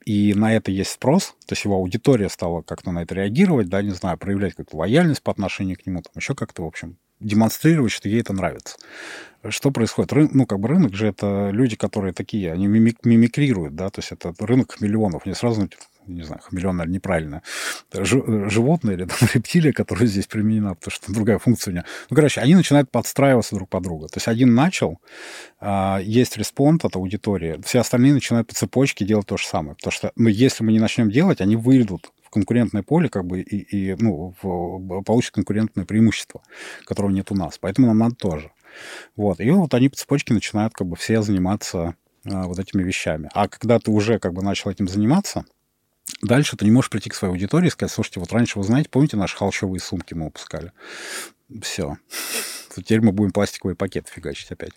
и 0.06 0.36
на 0.36 0.56
это 0.56 0.72
есть 0.72 0.91
спрос, 0.91 1.36
то 1.48 1.54
есть 1.54 1.66
его 1.66 1.76
аудитория 1.76 2.30
стала 2.30 2.62
как-то 2.62 2.91
на 2.91 3.02
это 3.02 3.16
реагировать, 3.16 3.70
да, 3.70 3.82
не 3.82 3.91
знаю, 3.91 4.18
проявлять 4.18 4.52
какую-то 4.52 4.78
лояльность 4.78 5.24
по 5.24 5.32
отношению 5.32 5.78
к 5.78 5.86
нему, 5.88 6.02
там 6.02 6.14
еще 6.16 6.36
как-то, 6.36 6.62
в 6.62 6.68
общем, 6.68 6.98
демонстрировать, 7.20 7.91
что 7.91 8.08
ей 8.08 8.22
это 8.22 8.34
нравится. 8.34 8.78
Что 9.50 9.72
происходит? 9.72 10.14
Рын, 10.14 10.30
ну, 10.34 10.46
как 10.46 10.60
бы 10.60 10.68
рынок 10.68 10.93
же 10.93 11.08
это 11.08 11.50
люди, 11.52 11.76
которые 11.76 12.14
такие, 12.14 12.52
они 12.52 12.68
мимик, 12.68 13.04
мимикрируют, 13.04 13.76
да, 13.76 13.89
то 13.89 14.00
есть 14.00 14.12
это 14.12 14.34
рынок 14.39 14.80
миллионов. 14.82 15.26
Не 15.26 15.34
сразу 15.34 15.70
не 16.08 16.24
знаю, 16.24 16.41
хамелеон, 16.41 16.78
наверное, 16.78 16.96
неправильно, 16.96 17.41
животное 17.91 18.96
или 18.96 19.06
там, 19.06 19.18
рептилия, 19.34 19.74
которая 19.74 20.06
здесь 20.06 20.28
применена, 20.28 20.76
потому 20.76 20.91
что 20.91 21.14
другая 21.14 21.39
функция 21.39 21.72
у 21.72 21.74
нее. 21.74 21.86
Ну, 22.10 22.16
короче, 22.16 22.41
они 22.41 22.56
начинают 22.56 22.89
подстраиваться 22.91 23.56
друг 23.56 23.70
под 23.70 23.84
друга. 23.84 24.08
То 24.08 24.18
есть 24.18 24.28
один 24.28 24.54
начал, 24.54 25.00
а, 25.60 26.00
есть 26.02 26.38
респонд 26.38 26.86
от 26.86 26.96
аудитории, 26.96 27.60
все 27.66 27.80
остальные 27.80 28.14
начинают 28.14 28.48
по 28.48 28.54
цепочке 28.54 29.06
делать 29.06 29.28
то 29.28 29.38
же 29.38 29.46
самое. 29.46 29.76
Потому 29.76 29.91
что, 29.91 30.12
ну, 30.16 30.30
если 30.30 30.64
мы 30.64 30.72
не 30.72 30.80
начнем 30.80 31.10
делать, 31.10 31.41
они 31.41 31.56
выйдут 31.56 32.12
в 32.24 32.30
конкурентное 32.30 32.84
поле, 32.84 33.10
как 33.10 33.26
бы, 33.26 33.41
и, 33.41 33.58
и 33.58 33.96
ну, 34.00 34.36
в, 34.41 35.04
получат 35.04 35.34
конкурентное 35.34 35.86
преимущество, 35.86 36.41
которого 36.86 37.12
нет 37.12 37.32
у 37.32 37.36
нас. 37.36 37.58
Поэтому 37.58 37.88
нам 37.88 37.98
надо 37.98 38.16
тоже. 38.16 38.52
Вот. 39.15 39.39
И 39.39 39.49
вот 39.51 39.73
они 39.73 39.89
по 39.89 39.95
цепочке 39.95 40.34
начинают 40.34 40.73
как 40.73 40.88
бы 40.88 40.95
все 40.95 41.21
заниматься 41.21 41.95
а, 42.26 42.43
вот 42.43 42.59
этими 42.59 42.84
вещами. 42.84 43.30
А 43.34 43.47
когда 43.47 43.80
ты 43.80 43.91
уже 43.91 44.19
как 44.19 44.34
бы 44.34 44.43
начал 44.43 44.69
этим 44.69 44.88
заниматься, 44.88 45.45
Дальше 46.21 46.55
ты 46.55 46.65
не 46.65 46.71
можешь 46.71 46.89
прийти 46.89 47.09
к 47.09 47.15
своей 47.15 47.34
аудитории 47.34 47.67
и 47.67 47.71
сказать, 47.71 47.91
слушайте, 47.91 48.19
вот 48.19 48.32
раньше, 48.32 48.59
вы 48.59 48.63
знаете, 48.63 48.89
помните, 48.89 49.17
наши 49.17 49.36
холщовые 49.36 49.80
сумки 49.80 50.13
мы 50.13 50.26
выпускали? 50.26 50.71
Все. 51.61 51.97
Теперь 52.76 53.01
мы 53.01 53.11
будем 53.11 53.32
пластиковый 53.32 53.76
пакет 53.76 54.07
фигачить 54.07 54.51
опять. 54.51 54.73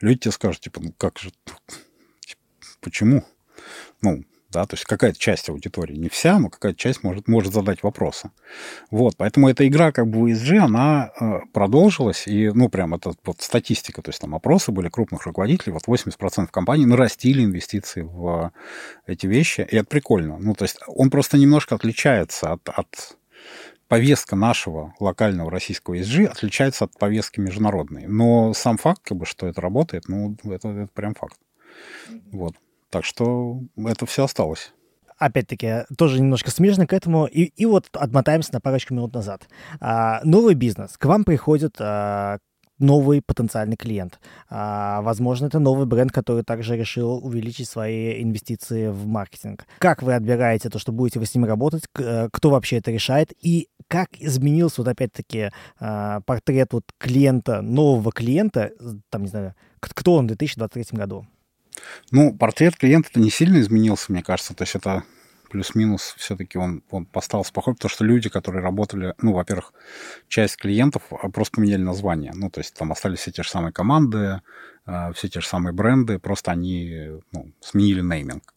Люди 0.00 0.20
тебе 0.20 0.32
скажут, 0.32 0.60
типа, 0.60 0.80
ну 0.80 0.92
как 0.96 1.18
же, 1.18 1.32
почему? 2.80 3.24
Ну, 4.02 4.24
да, 4.50 4.64
то 4.64 4.74
есть 4.74 4.84
какая-то 4.84 5.18
часть 5.18 5.48
аудитории, 5.50 5.96
не 5.96 6.08
вся, 6.08 6.38
но 6.38 6.48
какая-то 6.48 6.78
часть 6.78 7.02
может, 7.02 7.28
может 7.28 7.52
задать 7.52 7.82
вопросы. 7.82 8.30
Вот, 8.90 9.16
поэтому 9.16 9.48
эта 9.48 9.66
игра 9.66 9.92
как 9.92 10.08
бы 10.08 10.30
ESG, 10.30 10.56
она 10.58 11.10
э, 11.20 11.40
продолжилась, 11.52 12.26
и, 12.26 12.50
ну, 12.50 12.68
прям 12.68 12.94
это 12.94 13.12
вот 13.24 13.42
статистика, 13.42 14.00
то 14.00 14.08
есть 14.08 14.20
там 14.20 14.34
опросы 14.34 14.72
были 14.72 14.88
крупных 14.88 15.26
руководителей, 15.26 15.72
вот 15.72 15.82
80% 15.86 16.48
компаний 16.50 16.86
нарастили 16.86 17.44
инвестиции 17.44 18.02
в 18.02 18.52
эти 19.06 19.26
вещи, 19.26 19.66
и 19.70 19.76
это 19.76 19.86
прикольно. 19.86 20.38
Ну, 20.38 20.54
то 20.54 20.64
есть 20.64 20.78
он 20.86 21.10
просто 21.10 21.36
немножко 21.36 21.74
отличается 21.74 22.52
от, 22.52 22.68
от 22.68 23.18
повестка 23.88 24.36
нашего 24.36 24.94
локального 25.00 25.50
российского 25.50 25.94
ESG 25.94 26.26
отличается 26.26 26.84
от 26.84 26.98
повестки 26.98 27.40
международной. 27.40 28.06
Но 28.06 28.54
сам 28.54 28.76
факт, 28.76 29.02
как 29.02 29.18
бы, 29.18 29.26
что 29.26 29.46
это 29.46 29.60
работает, 29.60 30.08
ну, 30.08 30.36
это, 30.44 30.68
это 30.68 30.90
прям 30.94 31.14
факт. 31.14 31.38
Вот. 32.30 32.54
Так 32.90 33.04
что 33.04 33.60
это 33.76 34.06
все 34.06 34.24
осталось. 34.24 34.72
Опять-таки, 35.18 35.84
тоже 35.96 36.20
немножко 36.20 36.50
смежно 36.50 36.86
к 36.86 36.92
этому. 36.92 37.26
И, 37.26 37.44
и 37.44 37.66
вот 37.66 37.86
отмотаемся 37.92 38.54
на 38.54 38.60
парочку 38.60 38.94
минут 38.94 39.14
назад. 39.14 39.48
А, 39.80 40.20
новый 40.22 40.54
бизнес. 40.54 40.96
К 40.96 41.06
вам 41.06 41.24
приходит 41.24 41.74
а, 41.80 42.38
новый 42.78 43.20
потенциальный 43.20 43.76
клиент. 43.76 44.20
А, 44.48 45.02
возможно, 45.02 45.46
это 45.46 45.58
новый 45.58 45.86
бренд, 45.86 46.12
который 46.12 46.44
также 46.44 46.76
решил 46.76 47.16
увеличить 47.24 47.68
свои 47.68 48.22
инвестиции 48.22 48.88
в 48.88 49.06
маркетинг. 49.06 49.66
Как 49.78 50.02
вы 50.02 50.14
отбираете 50.14 50.70
то, 50.70 50.78
что 50.78 50.92
будете 50.92 51.18
вы 51.18 51.26
с 51.26 51.34
ним 51.34 51.44
работать? 51.44 51.84
Э, 51.98 52.28
кто 52.32 52.50
вообще 52.50 52.76
это 52.76 52.90
решает? 52.90 53.32
И 53.40 53.68
как 53.88 54.10
изменился 54.18 54.82
вот 54.82 54.88
опять-таки 54.88 55.50
а, 55.80 56.20
портрет 56.20 56.72
вот 56.72 56.84
клиента, 56.98 57.62
нового 57.62 58.12
клиента, 58.12 58.72
там, 59.10 59.22
не 59.22 59.28
знаю, 59.28 59.54
кто 59.80 60.14
он 60.14 60.24
в 60.26 60.28
2023 60.28 60.96
году? 60.96 61.26
Ну, 62.10 62.34
портрет 62.36 62.76
клиента-то 62.76 63.20
не 63.20 63.30
сильно 63.30 63.60
изменился, 63.60 64.12
мне 64.12 64.22
кажется. 64.22 64.54
То 64.54 64.62
есть 64.62 64.74
это 64.74 65.04
плюс-минус 65.50 66.14
все-таки 66.18 66.58
он, 66.58 66.82
он 66.90 67.06
поставился 67.06 67.52
похож, 67.52 67.76
потому 67.76 67.90
что 67.90 68.04
люди, 68.04 68.28
которые 68.28 68.62
работали, 68.62 69.14
ну, 69.20 69.32
во-первых, 69.32 69.72
часть 70.28 70.56
клиентов 70.56 71.02
а, 71.10 71.28
просто 71.30 71.56
поменяли 71.56 71.82
название. 71.82 72.32
Ну, 72.34 72.50
то 72.50 72.60
есть 72.60 72.74
там 72.74 72.92
остались 72.92 73.20
все 73.20 73.32
те 73.32 73.42
же 73.42 73.48
самые 73.48 73.72
команды, 73.72 74.42
а, 74.86 75.12
все 75.12 75.28
те 75.28 75.40
же 75.40 75.46
самые 75.46 75.72
бренды, 75.72 76.18
просто 76.18 76.50
они 76.50 77.20
ну, 77.32 77.52
сменили 77.60 78.00
нейминг. 78.00 78.54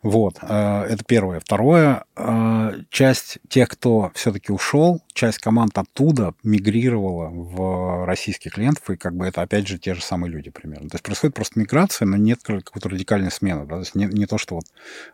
Вот, 0.00 0.38
э, 0.42 0.82
это 0.88 1.02
первое. 1.04 1.40
Второе, 1.40 2.04
э, 2.14 2.82
часть 2.88 3.38
тех, 3.48 3.68
кто 3.68 4.12
все-таки 4.14 4.52
ушел, 4.52 5.02
часть 5.12 5.38
команд 5.38 5.76
оттуда 5.76 6.34
мигрировала 6.44 7.28
в 7.30 8.06
российских 8.06 8.54
клиентов, 8.54 8.88
и 8.90 8.96
как 8.96 9.16
бы 9.16 9.26
это 9.26 9.42
опять 9.42 9.66
же 9.66 9.76
те 9.76 9.94
же 9.94 10.00
самые 10.00 10.30
люди 10.30 10.50
примерно. 10.50 10.88
То 10.88 10.94
есть 10.94 11.04
происходит 11.04 11.34
просто 11.34 11.58
миграция, 11.58 12.06
но 12.06 12.16
нет 12.16 12.38
какой-то 12.44 12.88
радикальной 12.88 13.32
смены. 13.32 13.66
Да? 13.66 13.74
То 13.74 13.80
есть 13.80 13.96
не, 13.96 14.04
не 14.06 14.26
то, 14.26 14.38
что 14.38 14.54
вот 14.54 14.66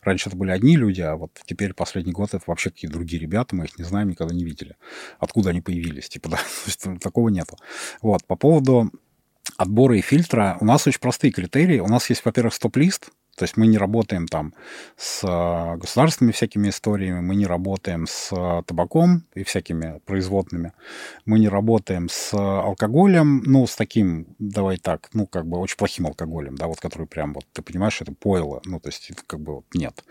раньше 0.02 0.28
это 0.28 0.36
были 0.36 0.50
одни 0.50 0.76
люди, 0.76 1.00
а 1.00 1.16
вот 1.16 1.30
теперь 1.46 1.72
последний 1.72 2.12
год 2.12 2.34
это 2.34 2.44
вообще 2.46 2.68
какие-то 2.68 2.98
другие 2.98 3.22
ребята, 3.22 3.56
мы 3.56 3.64
их 3.64 3.78
не 3.78 3.84
знаем, 3.84 4.10
никогда 4.10 4.34
не 4.34 4.44
видели. 4.44 4.76
Откуда 5.18 5.50
они 5.50 5.62
появились, 5.62 6.10
типа, 6.10 6.28
да, 6.30 6.36
то 6.36 6.42
есть 6.66 6.86
такого 7.00 7.30
нету. 7.30 7.56
Вот, 8.02 8.22
по 8.26 8.36
поводу 8.36 8.92
отбора 9.56 9.96
и 9.96 10.02
фильтра 10.02 10.58
у 10.60 10.66
нас 10.66 10.86
очень 10.86 11.00
простые 11.00 11.32
критерии. 11.32 11.78
У 11.78 11.88
нас 11.88 12.10
есть, 12.10 12.22
во-первых, 12.24 12.52
стоп-лист, 12.52 13.10
То 13.36 13.44
есть 13.44 13.56
мы 13.56 13.66
не 13.66 13.78
работаем 13.78 14.28
там 14.28 14.54
с 14.96 15.22
а, 15.24 15.76
государственными 15.76 16.32
всякими 16.32 16.68
историями, 16.68 17.20
мы 17.20 17.34
не 17.34 17.46
работаем 17.46 18.06
с 18.06 18.30
а, 18.32 18.62
табаком 18.62 19.24
и 19.34 19.42
всякими 19.42 20.00
производными, 20.06 20.72
мы 21.24 21.38
не 21.38 21.48
работаем 21.48 22.08
с 22.08 22.32
алкоголем, 22.34 23.42
ну, 23.44 23.66
с 23.66 23.74
таким, 23.74 24.26
давай 24.38 24.76
так, 24.76 25.08
ну, 25.14 25.26
как 25.26 25.46
бы 25.46 25.58
очень 25.58 25.76
плохим 25.76 26.06
алкоголем, 26.06 26.54
да, 26.54 26.66
вот 26.66 26.80
который 26.80 27.06
прям 27.06 27.34
вот, 27.34 27.44
ты 27.52 27.62
понимаешь, 27.62 28.00
это 28.00 28.12
пойло, 28.12 28.60
ну, 28.64 28.78
то 28.78 28.88
есть 28.88 29.10
как 29.26 29.40
бы 29.40 29.56
вот 29.56 29.64
нет. 29.74 30.04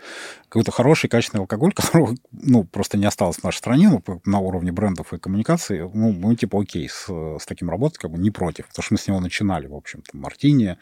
Какой-то 0.48 0.70
хороший, 0.70 1.08
качественный 1.08 1.42
алкоголь, 1.42 1.72
которого, 1.74 2.14
ну, 2.30 2.64
просто 2.64 2.98
не 2.98 3.06
осталось 3.06 3.36
в 3.36 3.44
нашей 3.44 3.58
стране, 3.58 3.88
ну, 3.88 4.20
на 4.26 4.38
уровне 4.40 4.72
брендов 4.72 5.14
и 5.14 5.18
коммуникации, 5.18 5.80
ну, 5.94 6.12
мы 6.12 6.36
типа 6.36 6.60
окей, 6.60 6.88
с, 6.88 7.06
с 7.08 7.46
таким 7.46 7.70
работать 7.70 7.98
как 7.98 8.10
бы 8.10 8.18
не 8.18 8.30
против, 8.30 8.68
потому 8.68 8.82
что 8.82 8.94
мы 8.94 8.98
с 8.98 9.06
него 9.08 9.20
начинали, 9.20 9.66
в 9.66 9.74
общем-то, 9.74 10.16
Мартини, 10.16 10.76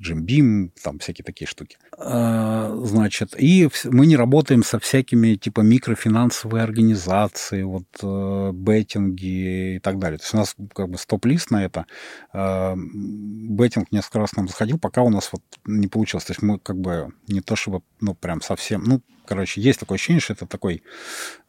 Джим 0.00 0.24
Бим, 0.24 0.72
там 0.82 0.98
всякие 0.98 1.24
такие 1.24 1.46
штуки 1.46 1.67
штуки. 1.68 1.78
А, 2.00 2.72
значит, 2.84 3.34
и 3.38 3.68
мы 3.84 4.06
не 4.06 4.16
работаем 4.16 4.62
со 4.62 4.78
всякими 4.78 5.34
типа 5.34 5.60
микрофинансовые 5.60 6.62
организации, 6.62 7.62
вот 7.62 7.86
э, 8.02 8.50
беттинги 8.52 9.76
и 9.76 9.78
так 9.80 9.98
далее. 9.98 10.18
То 10.18 10.24
есть 10.24 10.34
у 10.34 10.36
нас 10.36 10.56
как 10.74 10.88
бы 10.88 10.98
стоп-лист 10.98 11.50
на 11.50 11.64
это. 11.64 11.86
А, 12.32 12.76
беттинг 12.76 13.90
несколько 13.90 14.20
раз 14.20 14.36
нам 14.36 14.48
заходил, 14.48 14.78
пока 14.78 15.02
у 15.02 15.10
нас 15.10 15.30
вот 15.32 15.42
не 15.66 15.88
получилось. 15.88 16.24
То 16.24 16.32
есть 16.32 16.42
мы 16.42 16.58
как 16.58 16.78
бы 16.78 17.12
не 17.26 17.40
то 17.40 17.56
чтобы, 17.56 17.82
ну, 18.00 18.14
прям 18.14 18.42
совсем, 18.42 18.84
ну, 18.84 19.02
короче, 19.26 19.60
есть 19.60 19.80
такое 19.80 19.96
ощущение, 19.96 20.20
что 20.20 20.34
это 20.34 20.46
такой, 20.46 20.82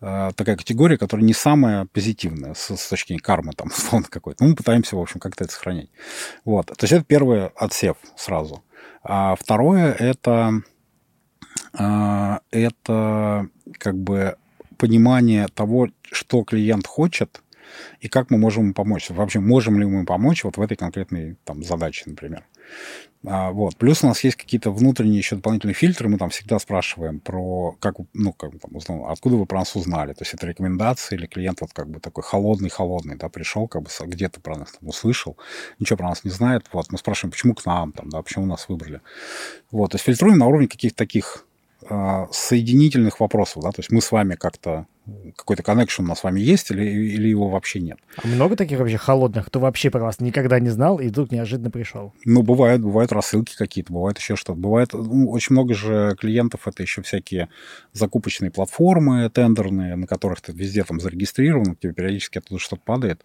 э, 0.02 0.32
такая 0.36 0.58
категория, 0.58 0.98
которая 0.98 1.26
не 1.26 1.34
самая 1.34 1.86
позитивная 1.86 2.56
с, 2.56 2.76
с 2.76 2.90
точки 2.90 3.10
зрения 3.10 3.22
кармы, 3.22 3.54
там, 3.54 3.68
условно 3.68 4.08
какой-то. 4.10 4.44
Ну, 4.44 4.50
мы 4.50 4.56
пытаемся, 4.56 4.96
в 4.96 5.00
общем, 5.00 5.20
как-то 5.20 5.44
это 5.44 5.54
сохранять. 5.54 5.90
Вот. 6.44 6.68
То 6.68 6.84
есть 6.84 6.94
это 6.94 7.04
первый 7.04 7.48
отсев 7.50 7.98
сразу. 8.16 8.64
А 9.04 9.36
второе 9.36 9.94
это, 9.94 10.62
а, 11.74 12.42
это 12.52 13.50
как 13.78 13.98
бы 13.98 14.36
понимание 14.78 15.48
того, 15.48 15.90
что 16.04 16.44
клиент 16.44 16.88
хочет, 16.88 17.42
и 18.00 18.08
как 18.08 18.32
мы 18.32 18.38
можем 18.38 18.64
ему 18.66 18.74
помочь. 18.74 19.10
Вообще, 19.10 19.40
можем 19.40 19.80
ли 19.80 19.86
мы 19.86 20.06
помочь 20.06 20.44
вот 20.44 20.58
в 20.58 20.62
этой 20.62 20.76
конкретной 20.76 21.38
там, 21.44 21.64
задаче, 21.64 22.04
например. 22.08 22.46
А, 23.26 23.52
вот. 23.52 23.76
Плюс 23.76 24.04
у 24.04 24.08
нас 24.08 24.24
есть 24.24 24.38
какие-то 24.38 24.72
внутренние 24.72 25.18
еще 25.18 25.36
дополнительные 25.36 25.74
фильтры. 25.74 26.08
Мы 26.08 26.18
там 26.18 26.30
всегда 26.30 26.58
спрашиваем 26.58 27.20
про, 27.20 27.76
как, 27.80 27.96
ну, 28.14 28.32
как 28.32 28.58
там, 28.60 28.76
условно, 28.76 29.12
откуда 29.12 29.36
вы 29.36 29.46
про 29.46 29.60
нас 29.60 29.76
узнали. 29.76 30.14
То 30.14 30.22
есть 30.22 30.34
это 30.34 30.48
рекомендации 30.48 31.16
или 31.16 31.26
клиент 31.26 31.60
вот 31.62 31.74
как 31.74 31.90
бы 31.90 32.00
такой 32.00 32.24
холодный-холодный, 32.24 33.18
да, 33.18 33.28
пришел, 33.28 33.68
как 33.68 33.84
бы 33.84 33.90
где-то 34.06 34.40
про 34.40 34.58
нас 34.58 34.72
там, 34.72 34.88
услышал, 34.88 35.38
ничего 35.80 35.98
про 35.98 36.10
нас 36.10 36.24
не 36.24 36.32
знает. 36.32 36.66
Вот. 36.72 36.92
Мы 36.92 36.98
спрашиваем, 36.98 37.32
почему 37.32 37.54
к 37.56 37.66
нам, 37.66 37.92
там, 37.92 38.10
да, 38.10 38.22
почему 38.22 38.46
нас 38.46 38.70
выбрали. 38.70 39.02
Вот. 39.72 39.92
То 39.92 39.96
есть 39.96 40.06
фильтруем 40.06 40.38
на 40.38 40.48
уровне 40.48 40.68
каких-то 40.68 40.98
таких 40.98 41.46
э, 41.90 42.26
соединительных 42.32 43.20
вопросов, 43.20 43.64
да, 43.64 43.72
то 43.72 43.80
есть 43.80 43.92
мы 43.92 44.02
с 44.02 44.12
вами 44.12 44.36
как-то 44.36 44.86
какой-то 45.36 45.64
коннекшн 45.64 46.04
у 46.04 46.08
нас 46.08 46.20
с 46.20 46.24
вами 46.24 46.40
есть 46.40 46.72
или, 46.72 46.84
или 46.84 47.28
его 47.28 47.50
вообще 47.50 47.80
нет. 47.80 47.98
А 48.22 48.28
много 48.28 48.56
таких 48.56 48.80
вообще 48.80 48.98
холодных, 48.98 49.48
кто 49.48 49.60
вообще 49.60 49.90
про 49.90 50.02
вас 50.02 50.20
никогда 50.20 50.60
не 50.60 50.70
знал 50.70 51.00
и 51.00 51.08
вдруг 51.08 51.32
неожиданно 51.32 51.72
пришел? 51.72 52.14
Ну, 52.26 52.42
бывает, 52.44 52.82
бывают 52.82 53.12
рассылки 53.12 53.56
какие-то, 53.56 53.94
бывает 53.94 54.18
еще 54.18 54.36
что-то. 54.36 54.60
Бывает, 54.60 54.94
ну, 54.94 55.30
очень 55.30 55.54
много 55.54 55.74
же 55.74 56.16
клиентов, 56.20 56.68
это 56.68 56.82
еще 56.84 57.02
всякие 57.02 57.50
закупочные 57.94 58.52
платформы 58.52 59.30
тендерные, 59.30 59.96
на 59.96 60.08
которых 60.08 60.42
ты 60.42 60.52
везде 60.52 60.84
там 60.84 61.00
зарегистрирован, 61.00 61.76
тебе 61.76 61.94
периодически 61.94 62.40
оттуда 62.40 62.60
что-то 62.60 62.82
падает. 62.84 63.24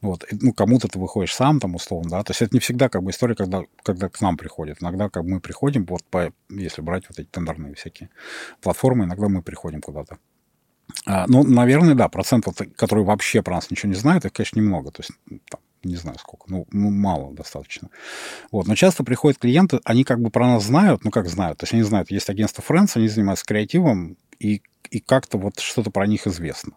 Вот. 0.00 0.24
И, 0.30 0.36
ну, 0.40 0.52
кому-то 0.52 0.88
ты 0.88 0.98
выходишь 0.98 1.34
сам 1.34 1.60
там 1.60 1.74
условно, 1.74 2.10
да, 2.10 2.22
то 2.22 2.30
есть 2.30 2.42
это 2.42 2.54
не 2.54 2.60
всегда 2.60 2.88
как 2.88 3.02
бы 3.02 3.10
история, 3.10 3.34
когда, 3.34 3.62
когда 3.82 4.08
к 4.08 4.20
нам 4.20 4.36
приходит. 4.36 4.78
Иногда 4.80 5.08
как 5.08 5.24
мы 5.24 5.40
приходим, 5.40 5.84
вот 5.86 6.02
по, 6.04 6.32
если 6.50 6.82
брать 6.82 7.04
вот 7.08 7.18
эти 7.18 7.28
тендерные 7.28 7.74
всякие 7.74 8.10
платформы, 8.60 9.04
иногда 9.04 9.28
мы 9.28 9.42
приходим 9.42 9.80
куда-то. 9.80 10.18
А, 11.06 11.26
ну, 11.28 11.44
наверное, 11.44 11.94
да, 11.94 12.08
процент, 12.08 12.46
вот, 12.46 12.56
который 12.76 13.04
вообще 13.04 13.42
про 13.42 13.56
нас 13.56 13.70
ничего 13.70 13.90
не 13.90 13.96
знает, 13.96 14.24
их, 14.24 14.32
конечно, 14.32 14.58
немного. 14.58 14.90
То 14.90 15.02
есть, 15.02 15.12
там, 15.50 15.60
не 15.82 15.96
знаю 15.96 16.18
сколько, 16.18 16.46
ну, 16.48 16.66
ну, 16.70 16.90
мало 16.90 17.32
достаточно. 17.34 17.90
Вот. 18.50 18.66
Но 18.66 18.74
часто 18.74 19.04
приходят 19.04 19.38
клиенты, 19.38 19.80
они 19.84 20.04
как 20.04 20.20
бы 20.20 20.30
про 20.30 20.46
нас 20.46 20.64
знают, 20.64 21.04
ну, 21.04 21.10
как 21.10 21.28
знают, 21.28 21.58
то 21.58 21.64
есть 21.64 21.74
они 21.74 21.82
знают, 21.82 22.10
есть 22.10 22.30
агентство 22.30 22.62
Friends, 22.62 22.92
они 22.94 23.08
занимаются 23.08 23.44
креативом, 23.44 24.16
и 24.38 24.62
и 24.90 25.00
как-то 25.00 25.38
вот 25.38 25.58
что-то 25.58 25.90
про 25.90 26.06
них 26.06 26.26
известно. 26.26 26.72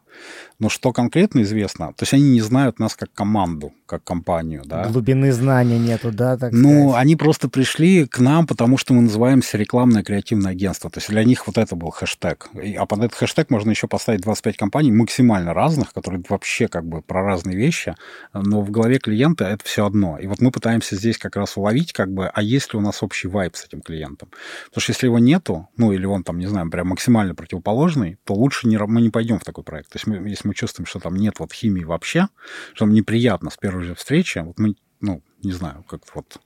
Но 0.59 0.69
что 0.69 0.91
конкретно 0.91 1.41
известно, 1.41 1.87
то 1.93 2.03
есть 2.03 2.13
они 2.13 2.23
не 2.31 2.41
знают 2.41 2.79
нас 2.79 2.95
как 2.95 3.13
команду, 3.13 3.73
как 3.85 4.03
компанию, 4.03 4.63
да. 4.65 4.87
Глубины 4.87 5.31
знания 5.31 5.77
нету, 5.77 6.11
да, 6.11 6.35
так 6.35 6.51
Ну, 6.51 6.89
сказать. 6.89 7.01
они 7.01 7.15
просто 7.15 7.47
пришли 7.47 8.07
к 8.07 8.19
нам, 8.19 8.47
потому 8.47 8.77
что 8.77 8.93
мы 8.95 9.01
называемся 9.03 9.57
рекламное 9.57 10.03
креативное 10.03 10.53
агентство. 10.53 10.89
То 10.89 10.97
есть 10.97 11.09
для 11.09 11.23
них 11.23 11.45
вот 11.45 11.59
это 11.59 11.75
был 11.75 11.91
хэштег. 11.91 12.49
А 12.77 12.85
под 12.87 12.99
этот 12.99 13.13
хэштег 13.13 13.51
можно 13.51 13.69
еще 13.69 13.87
поставить 13.87 14.21
25 14.21 14.57
компаний 14.57 14.91
максимально 14.91 15.53
разных, 15.53 15.93
которые 15.93 16.23
вообще 16.27 16.67
как 16.67 16.85
бы 16.85 17.01
про 17.03 17.23
разные 17.23 17.55
вещи, 17.55 17.95
но 18.33 18.61
в 18.61 18.71
голове 18.71 18.97
клиента 18.97 19.45
это 19.45 19.63
все 19.63 19.85
одно. 19.85 20.17
И 20.17 20.25
вот 20.25 20.41
мы 20.41 20.49
пытаемся 20.49 20.95
здесь 20.95 21.19
как 21.19 21.35
раз 21.35 21.55
уловить, 21.55 21.93
как 21.93 22.11
бы, 22.11 22.27
а 22.27 22.41
есть 22.41 22.73
ли 22.73 22.79
у 22.79 22.81
нас 22.81 23.03
общий 23.03 23.27
вайб 23.27 23.55
с 23.55 23.65
этим 23.65 23.81
клиентом. 23.81 24.29
Потому 24.65 24.81
что 24.81 24.91
если 24.91 25.05
его 25.05 25.19
нету, 25.19 25.69
ну, 25.77 25.91
или 25.91 26.05
он 26.05 26.23
там, 26.23 26.39
не 26.39 26.47
знаю, 26.47 26.69
прям 26.71 26.87
максимально 26.87 27.35
противоположный, 27.35 28.17
то 28.23 28.33
лучше 28.33 28.67
не, 28.67 28.77
мы 28.79 29.01
не 29.01 29.11
пойдем 29.11 29.39
в 29.39 29.43
такой 29.43 29.63
проект. 29.63 29.91
То 29.91 29.97
есть 29.97 30.07
мы, 30.07 30.27
если 30.27 30.46
мы 30.47 30.53
чувствуем, 30.53 30.85
что 30.85 30.99
там 30.99 31.15
нет 31.15 31.39
вот 31.39 31.53
химии 31.53 31.83
вообще, 31.83 32.27
что 32.73 32.85
нам 32.85 32.93
неприятно 32.93 33.49
с 33.49 33.57
первой 33.57 33.83
же 33.83 33.95
встречи, 33.95 34.39
вот 34.39 34.57
мы, 34.59 34.75
ну, 35.01 35.21
не 35.43 35.51
знаю, 35.51 35.83
как 35.87 36.01
вот 36.15 36.39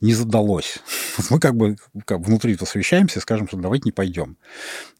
не 0.00 0.14
задалось. 0.14 0.78
Мы 1.30 1.38
как 1.38 1.54
бы 1.56 1.76
как 2.06 2.20
внутри 2.20 2.56
посвящаемся 2.56 3.18
и 3.18 3.22
скажем, 3.22 3.46
что 3.46 3.58
давайте 3.58 3.84
не 3.84 3.92
пойдем. 3.92 4.38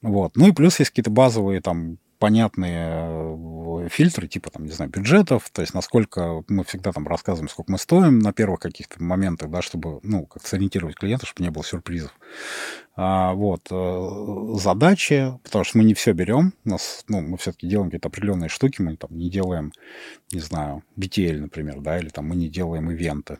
Вот. 0.02 0.36
Ну 0.36 0.48
и 0.48 0.52
плюс 0.52 0.78
есть 0.78 0.90
какие-то 0.90 1.10
базовые 1.10 1.60
там 1.62 1.98
понятные 2.18 3.84
э, 3.84 3.88
фильтры, 3.90 4.28
типа, 4.28 4.50
там, 4.50 4.64
не 4.64 4.70
знаю, 4.70 4.90
бюджетов, 4.90 5.50
то 5.52 5.60
есть 5.60 5.74
насколько 5.74 6.42
мы 6.48 6.64
всегда 6.64 6.90
там 6.92 7.06
рассказываем, 7.06 7.50
сколько 7.50 7.70
мы 7.70 7.78
стоим 7.78 8.18
на 8.18 8.32
первых 8.32 8.60
каких-то 8.60 9.02
моментах, 9.02 9.50
да, 9.50 9.60
чтобы, 9.60 10.00
ну, 10.02 10.24
как 10.24 10.46
сориентировать 10.46 10.96
клиента, 10.96 11.26
чтобы 11.26 11.44
не 11.44 11.50
было 11.50 11.62
сюрпризов. 11.62 12.12
А, 12.96 13.32
вот, 13.34 13.66
э, 13.70 14.58
задачи, 14.60 15.36
потому 15.42 15.64
что 15.64 15.78
мы 15.78 15.84
не 15.84 15.94
все 15.94 16.12
берем, 16.12 16.54
нас, 16.62 17.04
ну, 17.08 17.20
мы 17.22 17.36
все-таки 17.38 17.66
делаем 17.66 17.88
какие-то 17.88 18.08
определенные 18.08 18.48
штуки, 18.48 18.80
мы 18.80 18.96
там 18.96 19.16
не 19.18 19.28
делаем, 19.28 19.72
не 20.32 20.38
знаю, 20.38 20.84
BTL, 20.96 21.40
например, 21.40 21.80
да, 21.80 21.98
или 21.98 22.08
там 22.08 22.28
мы 22.28 22.36
не 22.36 22.48
делаем 22.48 22.90
ивенты 22.90 23.38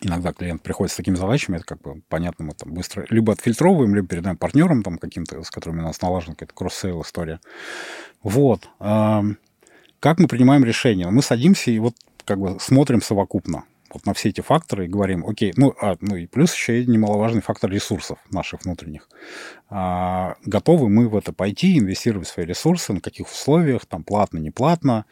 иногда 0.00 0.32
клиент 0.32 0.62
приходит 0.62 0.92
с 0.92 0.96
такими 0.96 1.16
задачами, 1.16 1.56
это 1.56 1.66
как 1.66 1.82
бы 1.82 2.00
понятно, 2.08 2.46
мы 2.46 2.54
там 2.54 2.72
быстро 2.72 3.06
либо 3.10 3.34
отфильтровываем, 3.34 3.94
либо 3.94 4.08
передаем 4.08 4.38
партнерам 4.38 4.82
там 4.82 4.96
каким-то, 4.96 5.42
с 5.42 5.50
которыми 5.50 5.80
у 5.80 5.84
нас 5.84 6.00
налажена 6.00 6.34
какая-то 6.34 6.54
cross-sale 6.54 7.02
история. 7.02 7.40
Вот. 8.22 8.70
Как 8.78 10.18
мы 10.18 10.28
принимаем 10.28 10.64
решение? 10.64 11.10
Мы 11.10 11.20
садимся 11.22 11.70
и 11.70 11.78
вот 11.78 11.94
как 12.24 12.40
бы 12.40 12.58
смотрим 12.58 13.02
совокупно 13.02 13.64
вот 13.92 14.06
на 14.06 14.14
все 14.14 14.30
эти 14.30 14.40
факторы 14.40 14.86
и 14.86 14.88
говорим, 14.88 15.26
окей, 15.26 15.52
ну, 15.56 15.74
а, 15.80 15.96
ну 16.00 16.16
и 16.16 16.26
плюс 16.26 16.54
еще 16.54 16.84
немаловажный 16.84 17.42
фактор 17.42 17.70
ресурсов 17.70 18.18
наших 18.30 18.64
внутренних. 18.64 19.08
А, 19.68 20.36
готовы 20.44 20.88
мы 20.88 21.08
в 21.08 21.16
это 21.16 21.32
пойти, 21.32 21.78
инвестировать 21.78 22.28
свои 22.28 22.46
ресурсы, 22.46 22.92
на 22.92 23.00
каких 23.00 23.26
условиях, 23.26 23.86
там, 23.86 24.04
платно, 24.04 24.38
не 24.38 24.50
платно, 24.50 25.06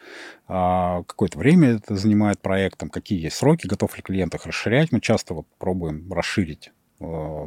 а, 0.47 1.03
какое-то 1.03 1.37
время 1.37 1.75
это 1.75 1.95
занимает 1.95 2.41
проект, 2.41 2.83
какие 2.91 3.21
есть 3.21 3.37
сроки, 3.37 3.67
готов 3.67 3.95
ли 3.97 4.03
клиент 4.03 4.35
их 4.35 4.45
расширять. 4.45 4.91
Мы 4.91 5.01
часто 5.01 5.33
вот 5.33 5.47
пробуем 5.57 6.11
расширить 6.11 6.71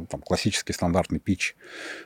там, 0.09 0.21
классический 0.21 0.73
стандартный 0.73 1.19
пич 1.19 1.55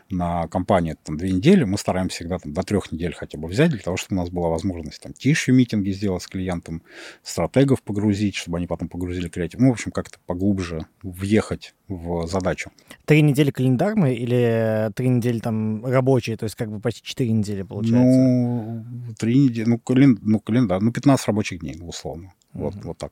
на 0.10 0.48
компанию 0.48 0.98
там, 1.04 1.18
две 1.18 1.32
недели, 1.32 1.64
мы 1.64 1.78
стараемся 1.78 2.18
всегда 2.18 2.38
там, 2.40 2.54
до 2.54 2.64
трех 2.64 2.92
недель 2.92 3.14
хотя 3.14 3.38
бы 3.38 3.48
взять, 3.48 3.72
для 3.72 3.80
того, 3.80 3.98
чтобы 3.98 4.20
у 4.20 4.24
нас 4.24 4.30
была 4.30 4.50
возможность 4.50 5.02
там 5.02 5.14
тише 5.14 5.52
митинги 5.52 5.92
сделать 5.92 6.24
с 6.24 6.28
клиентом, 6.28 6.84
стратегов 7.24 7.82
погрузить, 7.82 8.36
чтобы 8.36 8.58
они 8.58 8.68
потом 8.68 8.88
погрузили 8.88 9.30
креатив. 9.30 9.60
Ну, 9.60 9.70
в 9.70 9.74
общем, 9.74 9.92
как-то 9.92 10.20
поглубже 10.26 10.86
въехать 11.02 11.74
в 11.88 12.28
задачу. 12.28 12.72
Три 13.06 13.22
недели 13.22 13.52
календарные 13.52 14.16
или 14.16 14.92
три 14.96 15.10
недели 15.10 15.40
там 15.40 15.86
рабочие, 15.86 16.38
то 16.38 16.44
есть 16.44 16.56
как 16.56 16.70
бы 16.70 16.80
почти 16.80 17.04
четыре 17.04 17.32
недели 17.32 17.64
получается? 17.64 18.20
Ну, 18.20 18.86
три 19.18 19.38
недели, 19.40 19.68
ну, 19.68 19.80
кален, 19.80 20.20
ну, 20.22 20.40
календарь, 20.40 20.82
ну, 20.82 20.92
15 20.92 21.28
рабочих 21.28 21.60
дней, 21.60 21.78
условно. 21.82 22.34
Вот, 22.54 22.74
вот 22.84 22.98
так. 22.98 23.12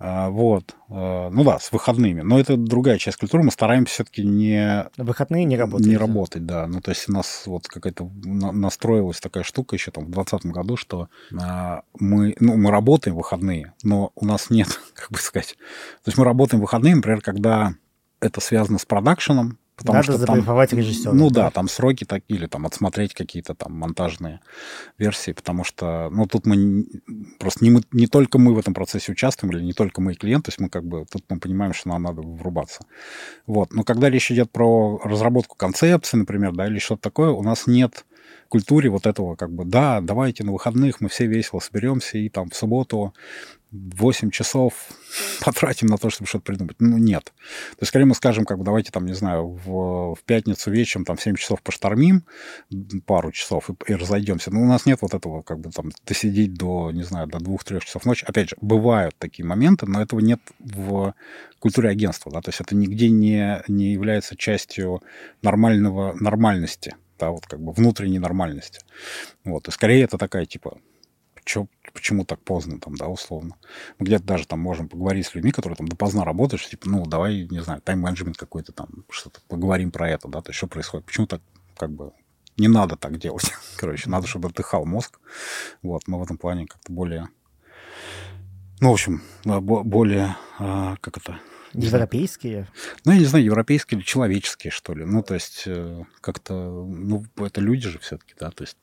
А, 0.00 0.30
вот. 0.30 0.76
А, 0.88 1.28
ну 1.30 1.44
да, 1.44 1.58
с 1.58 1.72
выходными. 1.72 2.20
Но 2.20 2.38
это 2.38 2.56
другая 2.56 2.98
часть 2.98 3.18
культуры. 3.18 3.42
Мы 3.42 3.50
стараемся 3.50 3.94
все-таки 3.94 4.24
не... 4.24 4.88
Выходные 4.96 5.44
не 5.44 5.56
работать. 5.56 5.86
Не 5.86 5.96
работать, 5.96 6.46
да. 6.46 6.66
Ну, 6.66 6.80
то 6.80 6.90
есть 6.90 7.08
у 7.08 7.12
нас 7.12 7.44
вот 7.46 7.66
какая-то 7.66 8.10
настроилась 8.24 9.20
такая 9.20 9.42
штука 9.42 9.74
еще 9.76 9.90
там 9.90 10.04
в 10.04 10.10
2020 10.10 10.52
году, 10.52 10.76
что 10.76 11.08
а, 11.40 11.82
мы, 11.98 12.34
ну, 12.38 12.56
мы 12.56 12.70
работаем 12.70 13.14
в 13.16 13.18
выходные, 13.18 13.74
но 13.82 14.12
у 14.14 14.24
нас 14.24 14.50
нет, 14.50 14.68
как 14.94 15.10
бы 15.10 15.18
сказать... 15.18 15.56
То 16.04 16.08
есть 16.08 16.18
мы 16.18 16.24
работаем 16.24 16.60
в 16.60 16.62
выходные, 16.62 16.94
например, 16.94 17.20
когда 17.20 17.74
это 18.20 18.40
связано 18.40 18.78
с 18.78 18.84
продакшеном, 18.84 19.58
Потому 19.78 19.98
Надо 19.98 20.12
что 20.12 20.18
забрифовать 20.18 20.72
режиссера. 20.72 21.12
Ну 21.12 21.30
да, 21.30 21.50
там 21.50 21.68
сроки 21.68 22.04
такие, 22.04 22.36
или 22.36 22.46
там 22.46 22.66
отсмотреть 22.66 23.14
какие-то 23.14 23.54
там 23.54 23.74
монтажные 23.74 24.40
версии, 24.98 25.30
потому 25.30 25.62
что, 25.62 26.08
ну, 26.10 26.26
тут 26.26 26.46
мы 26.46 26.84
просто 27.38 27.64
не, 27.64 27.70
мы, 27.70 27.82
не 27.92 28.08
только 28.08 28.38
мы 28.38 28.54
в 28.54 28.58
этом 28.58 28.74
процессе 28.74 29.12
участвуем, 29.12 29.54
или 29.54 29.62
не 29.62 29.72
только 29.72 30.00
мы 30.00 30.12
и 30.12 30.16
клиент, 30.16 30.46
то 30.46 30.48
есть 30.48 30.58
мы 30.58 30.68
как 30.68 30.84
бы, 30.84 31.06
тут 31.08 31.22
мы 31.28 31.38
понимаем, 31.38 31.74
что 31.74 31.90
нам 31.90 32.02
надо 32.02 32.22
врубаться. 32.22 32.80
Вот, 33.46 33.72
но 33.72 33.84
когда 33.84 34.10
речь 34.10 34.32
идет 34.32 34.50
про 34.50 34.98
разработку 35.04 35.56
концепции, 35.56 36.16
например, 36.16 36.52
да, 36.52 36.66
или 36.66 36.80
что-то 36.80 37.02
такое, 37.02 37.30
у 37.30 37.42
нас 37.44 37.68
нет 37.68 38.04
культуре 38.48 38.90
вот 38.90 39.06
этого 39.06 39.36
как 39.36 39.52
бы, 39.52 39.64
да, 39.64 40.00
давайте 40.00 40.44
на 40.44 40.52
выходных 40.52 41.00
мы 41.00 41.08
все 41.08 41.26
весело 41.26 41.60
соберемся 41.60 42.18
и 42.18 42.28
там 42.28 42.50
в 42.50 42.56
субботу 42.56 43.14
8 43.70 44.30
часов 44.30 44.88
потратим 45.44 45.88
на 45.88 45.98
то, 45.98 46.08
чтобы 46.10 46.26
что-то 46.26 46.44
придумать. 46.44 46.76
Ну, 46.78 46.96
нет. 46.96 47.24
То 47.24 47.78
есть, 47.80 47.88
скорее 47.88 48.06
мы 48.06 48.14
скажем, 48.14 48.44
как 48.44 48.58
бы, 48.58 48.64
давайте 48.64 48.90
там, 48.90 49.04
не 49.04 49.12
знаю, 49.12 49.48
в, 49.48 50.14
в 50.14 50.24
пятницу 50.24 50.70
вечером 50.70 51.04
там 51.04 51.16
в 51.16 51.22
7 51.22 51.36
часов 51.36 51.62
поштормим 51.62 52.24
пару 53.06 53.30
часов 53.30 53.68
и, 53.68 53.92
и 53.92 53.94
разойдемся. 53.94 54.50
Но 54.50 54.62
у 54.62 54.66
нас 54.66 54.86
нет 54.86 55.00
вот 55.02 55.12
этого, 55.12 55.42
как 55.42 55.60
бы, 55.60 55.70
там, 55.70 55.90
досидеть 56.06 56.54
до, 56.54 56.90
не 56.92 57.02
знаю, 57.02 57.26
до 57.26 57.38
2-3 57.38 57.84
часов 57.84 58.06
ночи. 58.06 58.24
Опять 58.26 58.50
же, 58.50 58.56
бывают 58.60 59.14
такие 59.18 59.44
моменты, 59.44 59.86
но 59.86 60.00
этого 60.00 60.20
нет 60.20 60.40
в 60.58 61.14
культуре 61.58 61.90
агентства, 61.90 62.30
да, 62.32 62.40
то 62.40 62.50
есть 62.50 62.60
это 62.60 62.76
нигде 62.76 63.10
не, 63.10 63.62
не 63.66 63.92
является 63.92 64.36
частью 64.36 65.02
нормального, 65.42 66.14
нормальности 66.14 66.94
да, 67.18 67.30
вот 67.30 67.46
как 67.46 67.60
бы 67.60 67.72
внутренней 67.72 68.18
нормальности. 68.18 68.80
Вот, 69.44 69.68
и 69.68 69.70
скорее 69.70 70.04
это 70.04 70.18
такая, 70.18 70.46
типа, 70.46 70.78
чё, 71.48 71.66
почему 71.94 72.24
так 72.24 72.40
поздно 72.42 72.78
там, 72.78 72.94
да, 72.94 73.08
условно. 73.08 73.56
Мы 73.98 74.06
где-то 74.06 74.24
даже 74.24 74.46
там 74.46 74.60
можем 74.60 74.88
поговорить 74.88 75.26
с 75.26 75.34
людьми, 75.34 75.50
которые 75.50 75.76
там 75.76 75.88
допоздна 75.88 76.24
работают, 76.24 76.60
что, 76.60 76.70
типа, 76.70 76.88
ну, 76.88 77.06
давай, 77.06 77.48
не 77.50 77.62
знаю, 77.62 77.80
тайм-менеджмент 77.80 78.36
какой-то 78.36 78.72
там, 78.72 79.04
что-то 79.10 79.40
поговорим 79.48 79.90
про 79.90 80.10
это, 80.10 80.28
да, 80.28 80.42
то 80.42 80.50
есть 80.50 80.58
что 80.58 80.66
происходит, 80.66 81.06
почему 81.06 81.26
так, 81.26 81.40
как 81.76 81.90
бы, 81.90 82.12
не 82.58 82.68
надо 82.68 82.96
так 82.96 83.18
делать. 83.18 83.50
Короче, 83.76 84.10
надо, 84.10 84.26
чтобы 84.26 84.48
отдыхал 84.48 84.84
мозг. 84.84 85.20
Вот, 85.82 86.06
мы 86.06 86.18
в 86.18 86.22
этом 86.22 86.36
плане 86.36 86.66
как-то 86.66 86.92
более, 86.92 87.28
ну, 88.80 88.90
в 88.90 88.92
общем, 88.92 89.22
более, 89.44 90.36
а, 90.58 90.96
как 91.00 91.16
это, 91.16 91.40
Европейские? 91.86 92.68
Ну, 93.04 93.12
я 93.12 93.18
не 93.18 93.24
знаю, 93.24 93.44
европейские 93.44 93.98
или 93.98 94.04
человеческие, 94.04 94.70
что 94.70 94.94
ли. 94.94 95.04
Ну, 95.04 95.22
то 95.22 95.34
есть, 95.34 95.64
э, 95.66 96.02
как-то, 96.20 96.54
ну, 96.54 97.24
это 97.36 97.60
люди 97.60 97.88
же 97.88 97.98
все-таки, 97.98 98.34
да, 98.38 98.50
то 98.50 98.64
есть 98.64 98.76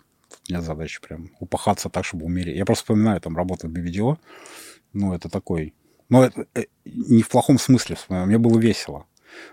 нет 0.49 0.63
задачи 0.63 1.01
прям 1.01 1.31
упахаться 1.39 1.89
так, 1.89 2.05
чтобы 2.05 2.25
умереть. 2.25 2.57
Я 2.57 2.65
просто 2.65 2.83
вспоминаю 2.83 3.19
там 3.21 3.35
работу 3.35 3.67
в 3.67 3.71
BVDO, 3.71 4.17
ну, 4.93 5.13
это 5.13 5.29
такой... 5.29 5.73
Ну, 6.09 6.21
это, 6.23 6.45
э, 6.55 6.65
не 6.85 7.23
в 7.23 7.29
плохом 7.29 7.57
смысле, 7.57 7.97
мне 8.09 8.37
было 8.37 8.59
весело. 8.59 9.07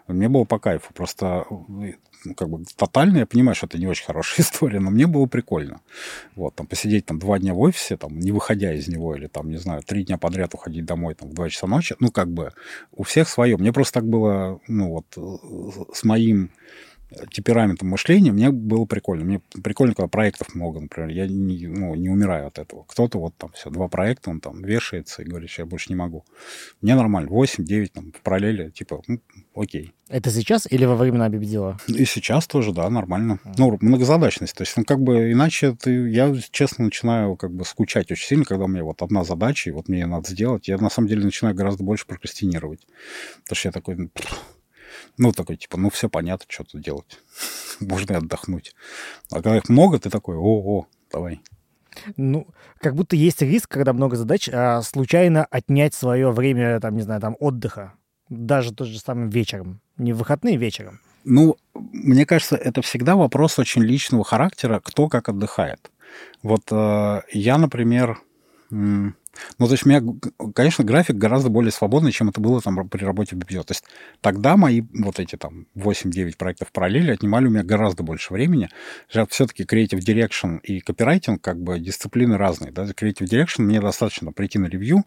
Мне 0.06 0.28
было 0.28 0.44
по 0.44 0.58
кайфу. 0.58 0.92
Просто 0.92 1.46
ну, 2.24 2.34
как 2.34 2.48
бы 2.48 2.64
тотально, 2.76 3.18
я 3.18 3.26
понимаю, 3.26 3.54
что 3.54 3.66
это 3.66 3.78
не 3.78 3.86
очень 3.86 4.04
хорошая 4.04 4.40
история, 4.46 4.80
но 4.80 4.90
мне 4.90 5.06
было 5.06 5.26
прикольно. 5.26 5.80
Вот, 6.36 6.54
там, 6.54 6.66
посидеть 6.66 7.06
там 7.06 7.18
два 7.18 7.38
дня 7.38 7.54
в 7.54 7.60
офисе, 7.60 7.96
там, 7.96 8.18
не 8.18 8.32
выходя 8.32 8.72
из 8.72 8.88
него, 8.88 9.16
или 9.16 9.26
там, 9.26 9.50
не 9.50 9.58
знаю, 9.58 9.82
три 9.82 10.04
дня 10.04 10.18
подряд 10.18 10.54
уходить 10.54 10.84
домой 10.84 11.14
там 11.14 11.28
в 11.28 11.34
два 11.34 11.48
часа 11.48 11.66
ночи, 11.66 11.96
ну, 12.00 12.10
как 12.10 12.28
бы 12.28 12.52
у 12.92 13.02
всех 13.02 13.28
свое. 13.28 13.56
Мне 13.56 13.72
просто 13.72 13.94
так 13.94 14.08
было, 14.08 14.60
ну, 14.68 14.90
вот, 14.90 15.06
э, 15.16 15.94
с 15.94 16.04
моим 16.04 16.50
темпераментом 17.30 17.88
мышления, 17.88 18.32
мне 18.32 18.50
было 18.50 18.84
прикольно. 18.84 19.24
Мне 19.24 19.40
прикольно, 19.62 19.94
когда 19.94 20.08
проектов 20.08 20.54
много, 20.54 20.80
например. 20.80 21.10
Я 21.10 21.26
не, 21.26 21.66
ну, 21.66 21.94
не 21.94 22.08
умираю 22.08 22.46
от 22.46 22.58
этого. 22.58 22.84
Кто-то 22.84 23.18
вот 23.18 23.36
там 23.36 23.52
все, 23.52 23.70
два 23.70 23.88
проекта, 23.88 24.30
он 24.30 24.40
там 24.40 24.62
вешается 24.62 25.22
и 25.22 25.26
говорит, 25.26 25.50
я 25.58 25.66
больше 25.66 25.86
не 25.90 25.96
могу. 25.96 26.24
Мне 26.80 26.94
нормально. 26.94 27.30
8-9 27.30 27.86
там 27.92 28.12
в 28.12 28.20
параллели, 28.22 28.70
типа, 28.70 29.02
ну, 29.06 29.20
окей. 29.54 29.92
Это 30.08 30.30
сейчас 30.30 30.66
или 30.70 30.84
во 30.84 30.94
время 30.94 31.26
BBDO? 31.26 31.76
И 31.86 32.04
сейчас 32.04 32.46
тоже, 32.46 32.72
да, 32.72 32.90
нормально. 32.90 33.38
Mm. 33.44 33.54
Ну, 33.56 33.78
многозадачность. 33.80 34.54
То 34.54 34.62
есть, 34.62 34.76
ну, 34.76 34.84
как 34.84 35.00
бы, 35.00 35.32
иначе 35.32 35.74
ты... 35.74 36.10
Я, 36.10 36.34
честно, 36.50 36.84
начинаю 36.84 37.36
как 37.36 37.50
бы 37.50 37.64
скучать 37.64 38.10
очень 38.12 38.26
сильно, 38.26 38.44
когда 38.44 38.64
у 38.64 38.68
меня 38.68 38.84
вот 38.84 39.00
одна 39.00 39.24
задача, 39.24 39.70
и 39.70 39.72
вот 39.72 39.88
мне 39.88 40.00
ее 40.00 40.06
надо 40.06 40.28
сделать. 40.28 40.68
Я, 40.68 40.76
на 40.76 40.90
самом 40.90 41.08
деле, 41.08 41.24
начинаю 41.24 41.54
гораздо 41.54 41.82
больше 41.82 42.06
прокрастинировать. 42.06 42.86
Потому 43.44 43.56
что 43.56 43.68
я 43.68 43.72
такой, 43.72 44.10
ну, 45.18 45.32
такой, 45.32 45.56
типа, 45.56 45.78
ну, 45.78 45.90
все 45.90 46.08
понятно, 46.08 46.46
что 46.48 46.64
тут 46.64 46.82
делать. 46.82 47.18
Можно 47.80 48.14
и 48.14 48.16
отдохнуть. 48.16 48.74
А 49.30 49.36
когда 49.36 49.56
их 49.56 49.68
много, 49.68 49.98
ты 49.98 50.10
такой, 50.10 50.36
о-о, 50.36 50.86
давай. 51.10 51.40
Ну, 52.16 52.46
как 52.80 52.94
будто 52.94 53.16
есть 53.16 53.42
риск, 53.42 53.70
когда 53.70 53.92
много 53.92 54.16
задач, 54.16 54.48
а 54.48 54.82
случайно 54.82 55.44
отнять 55.50 55.94
свое 55.94 56.30
время, 56.30 56.80
там, 56.80 56.96
не 56.96 57.02
знаю, 57.02 57.20
там, 57.20 57.36
отдыха. 57.38 57.94
Даже 58.28 58.72
тот 58.72 58.88
же 58.88 58.98
самым 58.98 59.28
вечером. 59.28 59.80
Не 59.98 60.12
в 60.12 60.18
выходные, 60.18 60.56
вечером. 60.56 61.00
Ну, 61.24 61.56
мне 61.74 62.26
кажется, 62.26 62.56
это 62.56 62.82
всегда 62.82 63.14
вопрос 63.14 63.58
очень 63.58 63.82
личного 63.82 64.24
характера, 64.24 64.80
кто 64.82 65.08
как 65.08 65.28
отдыхает. 65.28 65.90
Вот 66.42 66.62
э, 66.70 67.22
я, 67.32 67.58
например, 67.58 68.18
ну, 69.58 69.66
то 69.66 69.72
есть 69.72 69.86
у 69.86 69.88
меня, 69.88 70.02
конечно, 70.54 70.84
график 70.84 71.16
гораздо 71.16 71.48
более 71.48 71.72
свободный, 71.72 72.12
чем 72.12 72.28
это 72.28 72.40
было 72.40 72.60
там 72.60 72.88
при 72.88 73.04
работе 73.04 73.34
в 73.36 73.38
BPO. 73.38 73.64
То 73.64 73.72
есть 73.72 73.84
тогда 74.20 74.56
мои 74.56 74.82
вот 74.92 75.18
эти 75.20 75.36
там 75.36 75.66
8-9 75.74 76.36
проектов 76.36 76.68
в 76.68 76.72
параллели 76.72 77.12
отнимали 77.12 77.46
у 77.46 77.50
меня 77.50 77.62
гораздо 77.62 78.02
больше 78.02 78.32
времени. 78.32 78.68
Все-таки 79.08 79.64
Creative 79.64 79.98
Direction 79.98 80.60
и 80.60 80.80
копирайтинг 80.80 81.40
как 81.40 81.60
бы 81.60 81.78
дисциплины 81.78 82.36
разные. 82.36 82.72
Да? 82.72 82.84
Creative 82.84 83.26
Direction 83.26 83.62
мне 83.62 83.80
достаточно 83.80 84.32
прийти 84.32 84.58
на 84.58 84.66
ревью, 84.66 85.04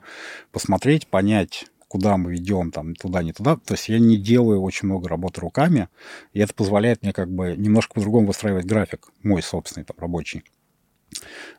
посмотреть, 0.51 1.07
понять, 1.07 1.67
куда 1.87 2.17
мы 2.17 2.33
ведем, 2.33 2.71
там, 2.71 2.95
туда, 2.95 3.23
не 3.23 3.31
туда. 3.31 3.57
То 3.57 3.75
есть 3.75 3.89
я 3.89 3.99
не 3.99 4.17
делаю 4.17 4.61
очень 4.61 4.87
много 4.87 5.07
работы 5.07 5.41
руками, 5.41 5.87
и 6.33 6.39
это 6.39 6.53
позволяет 6.53 7.03
мне 7.03 7.13
как 7.13 7.31
бы 7.31 7.55
немножко 7.55 7.93
по-другому 7.93 8.27
выстраивать 8.27 8.65
график, 8.65 9.09
мой 9.23 9.41
собственный, 9.41 9.85
там, 9.85 9.95
рабочий. 9.99 10.43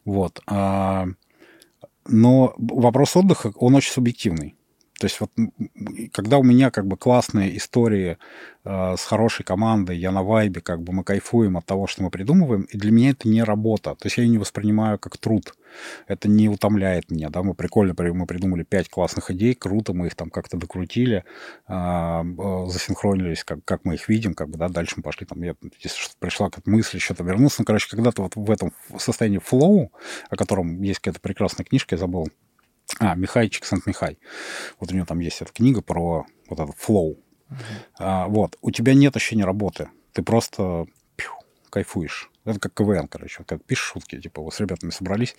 Вот. 0.04 0.42
Но 2.08 2.54
вопрос 2.58 3.16
отдыха, 3.16 3.52
он 3.56 3.74
очень 3.74 3.92
субъективный. 3.92 4.55
То 4.98 5.06
есть 5.06 5.20
вот 5.20 5.30
когда 6.12 6.38
у 6.38 6.42
меня 6.42 6.70
как 6.70 6.86
бы 6.86 6.96
классные 6.96 7.56
истории 7.56 8.16
э, 8.64 8.96
с 8.96 9.04
хорошей 9.04 9.44
командой, 9.44 9.98
я 9.98 10.10
на 10.10 10.22
вайбе, 10.22 10.60
как 10.62 10.82
бы 10.82 10.92
мы 10.92 11.04
кайфуем 11.04 11.58
от 11.58 11.66
того, 11.66 11.86
что 11.86 12.02
мы 12.02 12.10
придумываем, 12.10 12.62
и 12.62 12.78
для 12.78 12.90
меня 12.90 13.10
это 13.10 13.28
не 13.28 13.42
работа. 13.42 13.94
То 13.94 14.06
есть 14.06 14.16
я 14.16 14.24
ее 14.24 14.30
не 14.30 14.38
воспринимаю 14.38 14.98
как 14.98 15.18
труд. 15.18 15.54
Это 16.06 16.28
не 16.28 16.48
утомляет 16.48 17.10
меня, 17.10 17.28
да, 17.28 17.42
мы 17.42 17.52
прикольно, 17.54 17.94
мы 18.14 18.26
придумали 18.26 18.62
пять 18.62 18.88
классных 18.88 19.30
идей, 19.30 19.54
круто, 19.54 19.92
мы 19.92 20.06
их 20.06 20.14
там 20.14 20.30
как-то 20.30 20.56
докрутили, 20.56 21.24
э, 21.68 22.22
засинхронились, 22.68 23.44
как, 23.44 23.64
как 23.64 23.84
мы 23.84 23.94
их 23.94 24.08
видим, 24.08 24.32
как 24.32 24.48
бы, 24.48 24.58
да, 24.58 24.68
дальше 24.68 24.94
мы 24.96 25.02
пошли, 25.02 25.26
там, 25.26 25.42
я, 25.42 25.54
если 25.80 25.98
что 25.98 26.14
пришла 26.18 26.48
как 26.48 26.66
мысль, 26.66 26.98
что-то 26.98 27.24
вернулся, 27.24 27.56
ну, 27.58 27.64
короче, 27.66 27.88
когда-то 27.90 28.22
вот 28.22 28.36
в 28.36 28.50
этом 28.50 28.72
состоянии 28.98 29.38
флоу, 29.38 29.92
о 30.30 30.36
котором 30.36 30.80
есть 30.80 31.00
какая-то 31.00 31.20
прекрасная 31.20 31.66
книжка, 31.66 31.96
я 31.96 31.98
забыл, 31.98 32.28
а, 32.98 33.14
Михайчик 33.14 33.64
Сант-Михай. 33.64 34.18
Вот 34.78 34.92
у 34.92 34.94
него 34.94 35.06
там 35.06 35.20
есть 35.20 35.40
эта 35.42 35.52
книга 35.52 35.82
про 35.82 36.26
вот 36.48 36.60
этот 36.60 36.76
flow. 36.76 37.18
Uh-huh. 37.48 37.56
А, 37.98 38.26
вот. 38.28 38.56
У 38.60 38.70
тебя 38.70 38.94
нет 38.94 39.16
ощущения 39.16 39.44
работы. 39.44 39.88
Ты 40.12 40.22
просто 40.22 40.86
пью, 41.16 41.30
кайфуешь. 41.70 42.30
Это 42.44 42.60
как 42.60 42.74
КВН, 42.74 43.08
короче. 43.08 43.44
Как 43.44 43.64
пишешь 43.64 43.86
шутки, 43.86 44.20
типа, 44.20 44.40
вы 44.40 44.52
с 44.52 44.60
ребятами 44.60 44.90
собрались. 44.90 45.36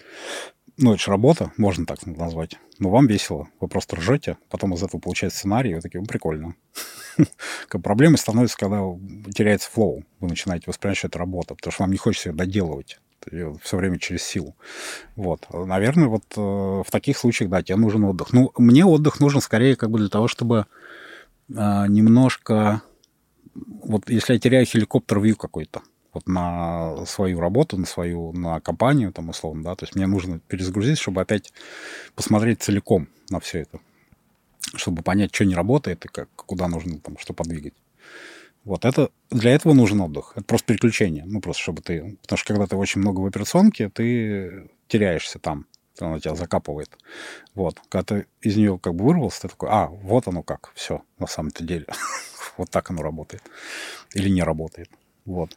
Ну, 0.77 0.93
это 0.93 1.01
же 1.01 1.09
работа, 1.09 1.51
можно 1.57 1.85
так 1.85 2.05
назвать. 2.05 2.57
Но 2.79 2.89
вам 2.89 3.07
весело. 3.07 3.47
Вы 3.59 3.67
просто 3.67 3.95
ржете, 3.95 4.37
потом 4.49 4.73
из 4.75 4.83
этого 4.83 4.99
получается 4.99 5.39
сценарий, 5.39 5.71
и 5.71 5.75
вы 5.75 5.81
такие, 5.81 5.99
ну, 5.99 6.05
прикольно. 6.05 6.55
Проблемой 7.69 8.17
становится, 8.17 8.57
когда 8.57 8.83
теряется 9.33 9.71
flow. 9.71 10.03
Вы 10.19 10.27
начинаете 10.27 10.65
воспринимать, 10.67 10.97
что 10.97 11.07
это 11.07 11.17
работа, 11.17 11.55
потому 11.55 11.71
что 11.71 11.83
вам 11.83 11.91
не 11.91 11.97
хочется 11.97 12.29
ее 12.29 12.35
доделывать 12.35 12.99
все 13.61 13.77
время 13.77 13.99
через 13.99 14.23
силу. 14.23 14.55
Вот. 15.15 15.47
Наверное, 15.51 16.07
вот 16.07 16.23
э, 16.35 16.41
в 16.41 16.87
таких 16.91 17.17
случаях, 17.17 17.49
да, 17.49 17.61
тебе 17.61 17.77
нужен 17.77 18.03
отдых. 18.03 18.33
Ну, 18.33 18.51
мне 18.57 18.85
отдых 18.85 19.19
нужен 19.19 19.41
скорее 19.41 19.75
как 19.75 19.89
бы 19.89 19.99
для 19.99 20.09
того, 20.09 20.27
чтобы 20.27 20.65
э, 21.49 21.53
немножко... 21.87 22.81
Вот 23.55 24.09
если 24.09 24.33
я 24.33 24.39
теряю 24.39 24.65
хеликоптер-вью 24.65 25.35
какой-то, 25.35 25.81
вот 26.13 26.27
на 26.27 27.05
свою 27.05 27.39
работу, 27.39 27.77
на 27.77 27.85
свою, 27.85 28.31
на 28.33 28.59
компанию, 28.59 29.11
там, 29.11 29.29
условно, 29.29 29.63
да, 29.63 29.75
то 29.75 29.85
есть 29.85 29.95
мне 29.95 30.07
нужно 30.07 30.39
перезагрузить, 30.39 30.99
чтобы 30.99 31.21
опять 31.21 31.53
посмотреть 32.15 32.61
целиком 32.61 33.07
на 33.29 33.39
все 33.39 33.61
это, 33.61 33.79
чтобы 34.75 35.01
понять, 35.01 35.33
что 35.33 35.45
не 35.45 35.55
работает 35.55 36.05
и 36.05 36.07
как, 36.07 36.29
куда 36.35 36.67
нужно 36.67 36.99
там 36.99 37.17
что 37.17 37.33
подвигать. 37.33 37.73
Вот 38.67 38.83
это 38.83 39.11
для 39.29 39.51
этого 39.51 39.73
нужен 39.73 40.01
отдых. 40.01 40.33
Это 40.35 40.43
просто 40.43 40.67
переключение. 40.67 41.23
Ну, 41.25 41.39
просто 41.39 41.63
чтобы 41.63 41.81
ты... 41.81 42.17
Потому 42.21 42.37
что 42.37 42.53
когда 42.53 42.67
ты 42.67 42.75
очень 42.75 42.99
много 42.99 43.21
в 43.21 43.25
операционке, 43.25 43.87
ты 43.87 44.69
теряешься 44.89 45.39
там. 45.39 45.67
Она 46.01 46.19
тебя 46.19 46.35
закапывает. 46.35 46.89
Вот. 47.55 47.79
Когда 47.87 48.03
ты 48.03 48.25
из 48.41 48.57
нее 48.57 48.77
как 48.77 48.93
бы 48.93 49.05
вырвался, 49.05 49.43
ты 49.43 49.47
такой, 49.47 49.69
а, 49.71 49.87
вот 49.87 50.27
оно 50.27 50.43
как. 50.43 50.73
Все, 50.75 51.01
на 51.17 51.27
самом-то 51.27 51.63
деле. 51.63 51.85
вот 52.57 52.69
так 52.69 52.91
оно 52.91 53.03
работает. 53.03 53.41
Или 54.13 54.27
не 54.27 54.43
работает. 54.43 54.89
Вот. 55.23 55.55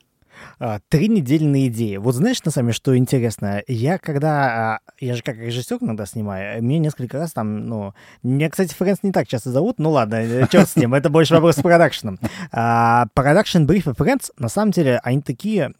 А, 0.58 0.80
три 0.88 1.08
недели 1.08 1.44
на 1.44 1.66
идеи. 1.66 1.96
Вот 1.96 2.14
знаешь, 2.14 2.42
на 2.44 2.50
самом 2.50 2.68
деле, 2.68 2.76
что 2.76 2.96
интересно? 2.96 3.62
Я 3.66 3.98
когда... 3.98 4.74
А, 4.74 4.80
я 4.98 5.14
же 5.14 5.22
как 5.22 5.36
режиссер 5.36 5.78
иногда 5.80 6.06
снимаю, 6.06 6.62
мне 6.62 6.78
несколько 6.78 7.18
раз 7.18 7.32
там, 7.32 7.66
ну... 7.66 7.94
Меня, 8.22 8.50
кстати, 8.50 8.74
Friends 8.74 9.02
не 9.02 9.12
так 9.12 9.28
часто 9.28 9.50
зовут, 9.50 9.78
ну 9.78 9.90
ладно, 9.90 10.16
э, 10.16 10.46
черт 10.50 10.68
с 10.68 10.76
ним, 10.76 10.94
это 10.94 11.10
больше 11.10 11.34
вопрос 11.34 11.56
с 11.56 11.62
продакшеном. 11.62 12.18
Продакшн 12.50 13.64
брифы 13.64 13.94
Friends, 13.94 14.32
на 14.38 14.48
самом 14.48 14.72
деле, 14.72 15.00
они 15.02 15.22
такие 15.22 15.72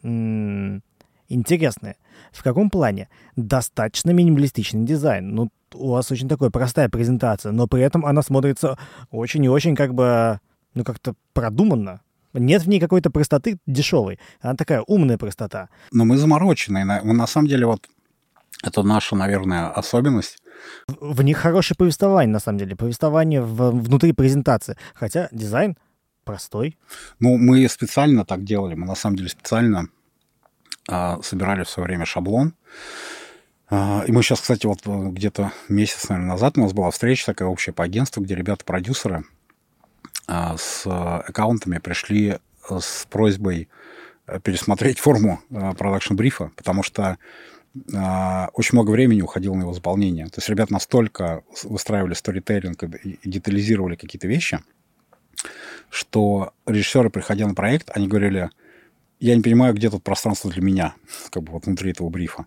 интересные. 1.28 1.96
В 2.32 2.42
каком 2.42 2.70
плане? 2.70 3.08
Достаточно 3.36 4.10
минималистичный 4.10 4.84
дизайн. 4.84 5.34
Ну, 5.34 5.50
у 5.74 5.90
вас 5.90 6.10
очень 6.10 6.28
такая 6.28 6.50
простая 6.50 6.88
презентация, 6.88 7.52
но 7.52 7.66
при 7.66 7.82
этом 7.82 8.04
она 8.04 8.22
смотрится 8.22 8.78
очень 9.10 9.44
и 9.44 9.48
очень 9.48 9.74
как 9.74 9.94
бы, 9.94 10.40
ну, 10.74 10.84
как-то 10.84 11.14
продуманно. 11.32 12.00
Нет 12.32 12.62
в 12.62 12.68
ней 12.68 12.80
какой-то 12.80 13.10
простоты 13.10 13.58
дешевой. 13.66 14.18
Она 14.40 14.54
такая 14.54 14.82
умная 14.86 15.18
простота. 15.18 15.68
Но 15.92 16.04
мы 16.04 16.16
замороченные. 16.16 16.84
На, 16.84 17.02
на 17.02 17.26
самом 17.26 17.48
деле 17.48 17.66
вот 17.66 17.88
это 18.62 18.82
наша, 18.82 19.16
наверное, 19.16 19.68
особенность. 19.68 20.38
В, 20.86 21.14
в 21.14 21.22
них 21.22 21.38
хорошее 21.38 21.76
повествование, 21.76 22.32
на 22.32 22.40
самом 22.40 22.58
деле. 22.58 22.76
Повествование 22.76 23.40
в, 23.40 23.70
внутри 23.70 24.12
презентации. 24.12 24.76
Хотя 24.94 25.28
дизайн 25.32 25.76
простой. 26.24 26.78
Ну, 27.18 27.36
мы 27.38 27.68
специально 27.68 28.24
так 28.24 28.44
делали. 28.44 28.74
Мы 28.74 28.86
на 28.86 28.94
самом 28.94 29.16
деле 29.16 29.28
специально 29.28 29.88
а, 30.88 31.20
собирали 31.22 31.64
в 31.64 31.70
свое 31.70 31.86
время 31.86 32.04
шаблон. 32.04 32.54
А, 33.68 34.04
и 34.06 34.12
мы 34.12 34.22
сейчас, 34.22 34.40
кстати, 34.40 34.66
вот 34.66 34.84
где-то 34.84 35.52
месяц, 35.68 36.08
наверное, 36.08 36.32
назад 36.32 36.58
у 36.58 36.60
нас 36.60 36.72
была 36.72 36.90
встреча 36.90 37.26
такая 37.26 37.48
общая 37.48 37.72
по 37.72 37.84
агентству, 37.84 38.22
где 38.22 38.34
ребята-продюсеры 38.34 39.24
с 40.56 40.86
аккаунтами 40.86 41.78
пришли 41.78 42.38
с 42.68 43.06
просьбой 43.10 43.68
пересмотреть 44.44 45.00
форму 45.00 45.40
продакшн-брифа, 45.50 46.52
потому 46.54 46.84
что 46.84 47.18
очень 47.74 48.76
много 48.76 48.90
времени 48.90 49.22
уходило 49.22 49.54
на 49.54 49.62
его 49.62 49.72
заполнение. 49.72 50.26
То 50.26 50.38
есть 50.38 50.48
ребята 50.48 50.72
настолько 50.72 51.42
выстраивали 51.64 52.14
сторителлинг 52.14 52.82
и 52.82 53.18
детализировали 53.24 53.96
какие-то 53.96 54.28
вещи, 54.28 54.60
что 55.88 56.52
режиссеры, 56.66 57.10
приходя 57.10 57.46
на 57.46 57.54
проект, 57.54 57.90
они 57.92 58.06
говорили, 58.06 58.50
я 59.20 59.36
не 59.36 59.42
понимаю, 59.42 59.74
где 59.74 59.90
тут 59.90 60.02
пространство 60.02 60.50
для 60.50 60.62
меня, 60.62 60.94
как 61.30 61.42
бы 61.42 61.52
вот 61.52 61.66
внутри 61.66 61.90
этого 61.90 62.08
брифа. 62.08 62.46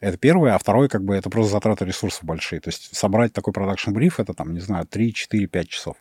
Это 0.00 0.18
первое. 0.18 0.54
А 0.54 0.58
второе, 0.58 0.88
как 0.88 1.02
бы, 1.02 1.14
это 1.14 1.30
просто 1.30 1.52
затраты 1.52 1.84
ресурсов 1.84 2.24
большие. 2.24 2.60
То 2.60 2.68
есть 2.68 2.94
собрать 2.94 3.32
такой 3.32 3.52
продакшн-бриф, 3.52 4.20
это 4.20 4.34
там, 4.34 4.52
не 4.52 4.60
знаю, 4.60 4.86
3, 4.86 5.14
4, 5.14 5.46
5 5.46 5.68
часов. 5.68 5.96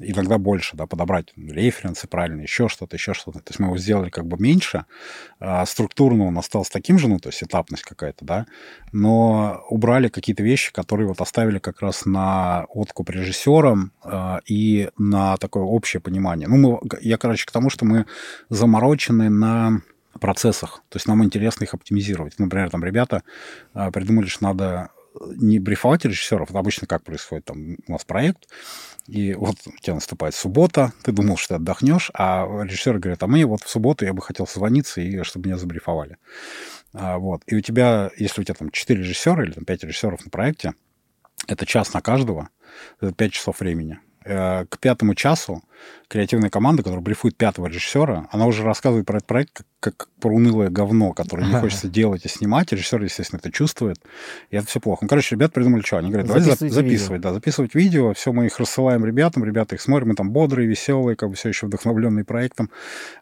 Иногда 0.00 0.38
больше, 0.38 0.76
да, 0.76 0.86
подобрать 0.86 1.32
референсы 1.36 2.08
правильно, 2.08 2.42
еще 2.42 2.68
что-то, 2.68 2.96
еще 2.96 3.14
что-то. 3.14 3.38
То 3.38 3.50
есть 3.50 3.60
мы 3.60 3.66
его 3.66 3.78
сделали 3.78 4.10
как 4.10 4.26
бы 4.26 4.36
меньше. 4.38 4.86
А 5.38 5.64
структурно 5.66 6.24
он 6.24 6.38
остался 6.38 6.72
таким 6.72 6.98
же, 6.98 7.08
ну, 7.08 7.18
то 7.18 7.28
есть 7.28 7.42
этапность 7.42 7.84
какая-то, 7.84 8.24
да. 8.24 8.46
Но 8.92 9.64
убрали 9.70 10.08
какие-то 10.08 10.42
вещи, 10.42 10.72
которые 10.72 11.06
вот 11.06 11.20
оставили 11.20 11.58
как 11.58 11.80
раз 11.80 12.06
на 12.06 12.66
откуп 12.70 13.10
режиссерам 13.10 13.92
а, 14.02 14.40
и 14.46 14.90
на 14.98 15.36
такое 15.36 15.62
общее 15.62 16.00
понимание. 16.00 16.48
Ну, 16.48 16.56
мы, 16.56 16.80
я, 17.00 17.18
короче, 17.18 17.46
к 17.46 17.52
тому, 17.52 17.70
что 17.70 17.84
мы 17.84 18.06
заморочены 18.48 19.28
на 19.28 19.43
процессах. 20.20 20.82
То 20.88 20.96
есть 20.96 21.08
нам 21.08 21.24
интересно 21.24 21.64
их 21.64 21.74
оптимизировать. 21.74 22.38
Например, 22.38 22.70
там 22.70 22.84
ребята 22.84 23.22
а, 23.72 23.90
придумали, 23.90 24.26
что 24.26 24.44
надо 24.44 24.90
не 25.36 25.58
брифовать 25.58 26.04
режиссеров, 26.04 26.54
обычно 26.54 26.86
как 26.86 27.04
происходит, 27.04 27.44
там 27.44 27.76
у 27.86 27.92
нас 27.92 28.04
проект, 28.04 28.48
и 29.06 29.34
вот 29.34 29.56
у 29.66 29.76
тебя 29.80 29.94
наступает 29.94 30.34
суббота, 30.34 30.92
ты 31.02 31.12
думал, 31.12 31.36
что 31.36 31.48
ты 31.48 31.54
отдохнешь, 31.54 32.10
а 32.14 32.46
режиссер 32.64 32.98
говорит, 32.98 33.22
а 33.22 33.26
мне 33.26 33.46
вот 33.46 33.62
в 33.62 33.68
субботу 33.68 34.04
я 34.04 34.12
бы 34.12 34.22
хотел 34.22 34.46
созвониться, 34.46 35.00
и 35.00 35.22
чтобы 35.22 35.48
меня 35.48 35.58
забрифовали. 35.58 36.16
А, 36.92 37.18
вот. 37.18 37.42
И 37.46 37.54
у 37.54 37.60
тебя, 37.60 38.10
если 38.16 38.40
у 38.40 38.44
тебя 38.44 38.54
там 38.54 38.70
4 38.70 39.00
режиссера 39.00 39.44
или 39.44 39.52
там 39.52 39.64
5 39.64 39.84
режиссеров 39.84 40.24
на 40.24 40.30
проекте, 40.30 40.74
это 41.46 41.66
час 41.66 41.92
на 41.92 42.00
каждого, 42.00 42.48
это 43.00 43.12
5 43.12 43.32
часов 43.32 43.60
времени. 43.60 43.98
Э, 44.26 44.64
к 44.70 44.78
пятому 44.78 45.14
часу 45.14 45.62
креативная 46.08 46.48
команда, 46.48 46.82
которая 46.82 47.02
брифует 47.02 47.36
пятого 47.36 47.66
режиссера, 47.66 48.26
она 48.30 48.46
уже 48.46 48.62
рассказывает 48.62 49.04
про 49.04 49.18
этот 49.18 49.26
проект 49.26 49.52
как, 49.52 49.66
как 49.80 50.08
про 50.18 50.34
унылое 50.34 50.70
говно, 50.70 51.12
которое 51.12 51.46
не 51.46 51.54
хочется 51.60 51.88
делать 51.88 52.24
и 52.24 52.28
снимать. 52.28 52.72
Режиссер, 52.72 53.02
естественно, 53.02 53.38
это 53.38 53.52
чувствует. 53.52 53.98
И 54.48 54.56
это 54.56 54.66
все 54.66 54.80
плохо. 54.80 55.00
Ну, 55.02 55.08
короче, 55.08 55.34
ребят 55.34 55.52
придумали 55.52 55.82
что? 55.82 55.98
Они 55.98 56.08
говорят, 56.08 56.28
давайте 56.28 56.50
записывать, 56.50 56.72
записывать, 56.72 57.20
да, 57.20 57.34
записывать 57.34 57.74
видео. 57.74 58.14
Все, 58.14 58.32
мы 58.32 58.46
их 58.46 58.58
рассылаем 58.58 59.04
ребятам, 59.04 59.44
ребята 59.44 59.74
их 59.74 59.82
смотрят, 59.82 60.08
мы 60.08 60.14
там 60.14 60.30
бодрые, 60.30 60.66
веселые, 60.66 61.16
как 61.16 61.28
бы 61.28 61.34
все 61.34 61.50
еще 61.50 61.66
вдохновленные 61.66 62.24
проектом. 62.24 62.70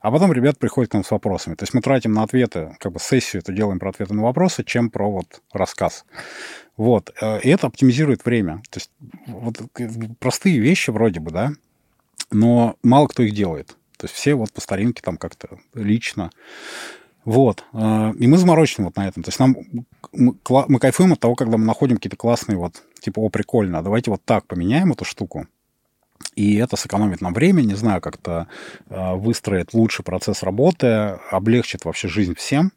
А 0.03 0.13
потом 0.13 0.33
ребят 0.33 0.59
приходят 0.59 0.93
к 0.93 0.95
нам 0.95 1.03
с 1.03 1.11
вопросами. 1.11 1.57
То 1.57 1.65
есть 1.65 1.75
мы 1.75 1.81
тратим 1.81 2.13
на 2.13 2.23
ответы, 2.23 2.77
как 2.79 2.93
бы 2.93 3.01
сессию 3.01 3.43
это 3.43 3.53
делаем 3.53 3.81
про 3.81 3.91
ответы 3.91 4.15
на 4.15 4.23
вопросы, 4.23 4.63
чем 4.63 4.89
про 4.89 5.11
вот 5.11 5.43
рассказ. 5.53 6.05
Вот. 6.83 7.15
Э, 7.21 7.41
и 7.41 7.49
это 7.49 7.69
оптимизирует 7.69 8.25
время. 8.25 8.61
То 8.69 8.81
есть 8.81 8.91
вот 9.29 9.63
простые 10.19 10.59
вещи 10.59 10.91
вроде 10.91 11.21
бы, 11.21 11.31
да, 11.31 11.53
но 12.33 12.75
мало 12.83 13.07
кто 13.07 13.23
их 13.23 13.35
делает. 13.35 13.77
То 13.97 14.07
есть 14.07 14.15
все 14.15 14.35
вот 14.35 14.53
по 14.53 14.61
старинке 14.61 15.01
там 15.01 15.17
как-то 15.17 15.61
лично. 15.75 16.33
Вот. 17.25 17.63
Э, 17.73 18.13
и 18.19 18.27
мы 18.27 18.37
заморочены 18.37 18.87
вот 18.87 18.97
на 18.97 19.07
этом. 19.07 19.23
То 19.23 19.29
есть 19.29 19.39
нам, 19.39 19.57
мы, 20.11 20.79
кайфуем 20.81 21.13
от 21.13 21.21
того, 21.21 21.37
когда 21.37 21.57
мы 21.57 21.65
находим 21.67 21.99
какие-то 21.99 22.17
классные 22.17 22.59
вот, 22.59 22.83
типа, 23.01 23.21
о, 23.21 23.29
прикольно, 23.29 23.79
а 23.79 23.83
давайте 23.83 24.11
вот 24.11 24.25
так 24.25 24.47
поменяем 24.47 24.91
эту 24.91 25.05
штуку. 25.05 25.47
И 26.35 26.57
это 26.57 26.75
сэкономит 26.75 27.21
нам 27.21 27.33
время, 27.33 27.63
не 27.63 27.75
знаю, 27.75 28.01
как-то 28.01 28.49
э, 28.91 29.15
выстроит 29.15 29.73
лучший 29.73 30.05
процесс 30.05 30.43
работы, 30.43 31.19
облегчит 31.31 31.85
вообще 31.85 32.09
жизнь 32.09 32.35
всем. 32.35 32.73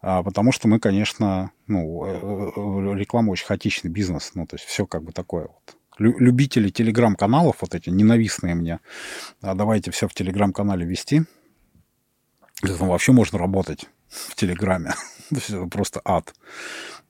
А, 0.00 0.22
потому 0.22 0.52
что 0.52 0.68
мы, 0.68 0.78
конечно, 0.78 1.50
ну, 1.66 2.04
э, 2.06 2.10
э, 2.14 2.98
реклама 2.98 3.30
очень 3.30 3.46
хаотичный 3.46 3.90
бизнес, 3.90 4.32
ну, 4.34 4.46
то 4.46 4.56
есть 4.56 4.64
все 4.66 4.86
как 4.86 5.02
бы 5.02 5.12
такое 5.12 5.48
вот. 5.48 5.76
Любители 5.98 6.70
телеграм-каналов, 6.70 7.58
вот 7.60 7.74
эти 7.74 7.88
ненавистные 7.88 8.56
мне, 8.56 8.80
а 9.40 9.54
давайте 9.54 9.92
все 9.92 10.08
в 10.08 10.14
телеграм-канале 10.14 10.84
вести. 10.84 11.22
Это 12.62 12.84
вообще 12.84 13.12
можно 13.12 13.38
работать 13.38 13.86
в 14.08 14.34
телеграме. 14.34 14.94
Это 15.30 15.66
просто 15.66 16.00
ад. 16.04 16.34